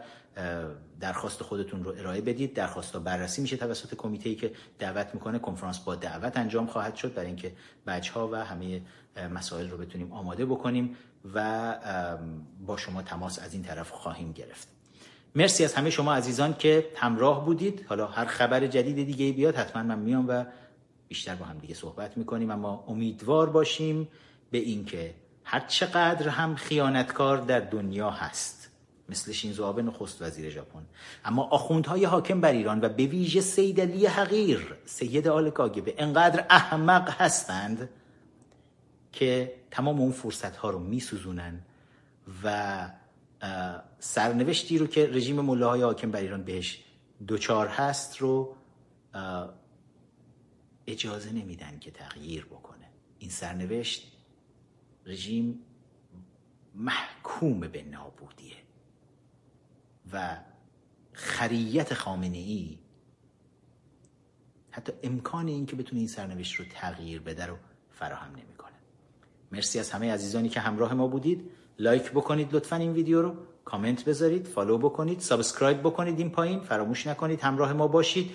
درخواست 1.00 1.44
خودتون 1.44 1.84
رو 1.84 1.94
ارائه 1.98 2.22
بدید. 2.22 2.54
درخواست 2.54 2.98
بررسی 2.98 3.42
میشه 3.42 3.58
توسط 3.58 3.96
کمیته 3.96 4.30
ای 4.30 4.36
که 4.36 4.52
دعوت 4.80 5.08
می‌کنه. 5.14 5.40
کنفرانس 5.40 5.80
با 5.80 5.96
دعوت 5.96 6.38
انجام 6.38 6.68
خواهد 6.68 6.96
شد 6.96 7.14
برای 7.14 7.28
اینکه 7.28 7.52
بچه 7.88 8.14
ها 8.14 8.28
و 8.28 8.36
همه 8.36 8.82
مسائل 9.34 9.70
رو 9.70 9.78
بتونیم 9.78 10.12
آماده 10.12 10.46
بکنیم 10.46 10.98
و 11.34 11.76
با 12.66 12.78
شما 12.78 13.02
تماس 13.02 13.40
از 13.40 13.54
این 13.54 13.64
طرف 13.64 13.90
خواهیم 13.90 14.32
گرفت. 14.32 14.68
مرسی 15.36 15.66
از 15.66 15.74
همه 15.74 15.90
شما 15.90 16.14
عزیزان 16.14 16.54
که 16.54 16.88
همراه 16.96 17.46
بودید. 17.46 17.86
حالا 17.90 18.08
هر 18.08 18.26
خبر 18.26 18.68
جدید 18.68 18.96
دیگه 18.96 19.32
بیاد 19.32 19.56
حتما 19.56 19.84
من 19.84 20.00
میام 20.00 20.26
و 20.28 20.46
بیشتر 21.08 21.36
با 21.36 21.46
هم 21.46 21.58
دیگه 21.58 21.76
صحبت 21.76 22.18
می‌کنیم. 22.18 22.52
اما 22.52 22.86
امیدوار 22.88 23.50
باشیم 23.50 24.08
به 24.54 24.60
اینکه 24.60 25.16
هر 25.44 25.60
چقدر 25.60 26.30
هم 26.30 26.56
خیانتکار 26.56 27.38
در 27.38 27.60
دنیا 27.60 28.10
هست. 28.10 28.72
مثل 29.10 29.32
شینزو 29.32 29.66
آبه 29.66 29.82
نخست 29.82 30.22
وزیر 30.22 30.50
ژاپن. 30.50 30.86
اما 31.26 31.44
آخوندهای 31.44 32.06
حاکم 32.06 32.42
بر 32.42 32.52
ایران 32.52 32.82
و 32.82 32.90
به 32.90 33.06
ویژه 33.06 33.42
سید 33.42 33.82
علی 33.82 34.06
حقیر 34.06 34.76
سید 34.86 35.28
آل 35.28 35.50
کاگبه 35.50 35.96
انقدر 35.98 36.46
احمق 36.50 37.10
هستند 37.10 37.90
که 39.12 39.54
تمام 39.72 40.00
اون 40.00 40.12
فرصت 40.12 40.56
ها 40.56 40.70
رو 40.70 40.80
میسوزونن 40.80 41.60
و 42.44 42.90
سرنوشتی 44.00 44.78
رو 44.78 44.88
که 44.88 45.08
رژیم 45.08 45.42
ملاهای 45.42 45.82
حاکم 45.82 46.12
بر 46.12 46.20
ایران 46.20 46.44
بهش 46.44 46.84
دوچار 47.28 47.68
هست 47.68 48.18
رو 48.18 48.56
اجازه 50.88 51.32
نمیدن 51.32 51.80
که 51.80 51.92
تغییر 51.92 52.46
بکنه. 52.46 52.90
این 53.20 53.30
سرنوشت 53.30 54.13
رژیم 55.06 55.60
محکوم 56.76 57.60
به 57.60 57.84
نابودیه 57.84 58.56
و 60.14 60.38
خریت 61.14 61.94
خامنه 61.94 62.38
ای 62.38 62.78
حتی 64.72 64.94
امکان 65.04 65.48
این 65.48 65.66
که 65.66 65.76
بتونه 65.76 66.00
این 66.00 66.08
سرنوشت 66.08 66.56
رو 66.56 66.66
تغییر 66.66 67.22
بده 67.22 67.46
رو 67.46 67.56
فراهم 67.92 68.32
نمی‌کنه. 68.32 68.74
مرسی 69.52 69.80
از 69.80 69.92
همه 69.92 70.14
عزیزانی 70.14 70.50
که 70.50 70.60
همراه 70.60 70.94
ما 70.94 71.08
بودید. 71.08 71.52
like 71.80 72.12
بکنید 72.12 72.56
لطفا 72.56 72.76
این 72.76 72.92
ویدیو 72.92 73.22
رو 73.22 73.36
کامنت 73.66 74.06
بذارید 74.06 74.48
follow 74.48 74.78
بکنید 74.78 75.20
subscribe 75.20 75.80
بکنید 75.80 76.20
این 76.20 76.30
پایین 76.30 76.60
فراموش 76.60 77.08
نکنید 77.08 77.42
همراه 77.42 77.74
ما 77.74 77.88
باشید 77.88 78.32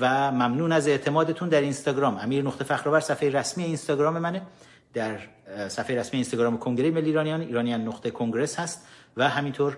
و 0.00 0.32
ممنون 0.32 0.72
از 0.72 0.88
اعتمادتون 0.88 1.48
در 1.48 1.60
اینستاگرام. 1.60 2.16
امیر 2.16 2.44
نقطه 2.44 2.64
فخرآور 2.64 3.00
صفحه 3.00 3.30
رسمی 3.30 3.64
اینستاگرام 3.64 4.18
منه. 4.18 4.42
در 4.94 5.18
صفحه 5.68 5.96
رسمی 5.96 6.16
اینستاگرام 6.16 6.58
کنگره 6.58 6.90
ملی 6.90 7.06
ایرانیان 7.06 7.40
ایرانیان 7.40 7.80
نقطه 7.80 8.10
کنگرس 8.10 8.58
هست 8.58 8.86
و 9.16 9.28
همینطور 9.28 9.76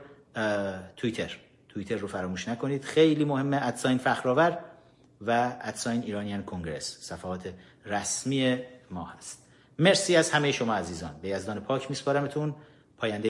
توییتر. 0.97 1.37
توییتر 1.69 1.97
رو 1.97 2.09
فراموش 2.09 2.49
نکنید. 2.49 2.85
خیلی 2.85 3.25
مهمه 3.25 3.59
ادساین 3.63 3.99
فخرآور 3.99 4.59
و 5.27 5.57
ادساین 5.61 6.03
ایرانیان 6.03 6.43
کنگرس. 6.43 6.99
صفحات 7.01 7.53
رسمی 7.87 8.59
ما 8.91 9.05
هست. 9.05 9.43
مرسی 9.79 10.17
از 10.17 10.31
همه 10.31 10.53
شما 10.53 10.75
عزیزان. 10.75 11.17
به 11.23 11.29
یزدان 11.29 11.61
پاک 11.61 11.91
میسپارمتون. 11.91 12.55
پاینده 12.99 13.25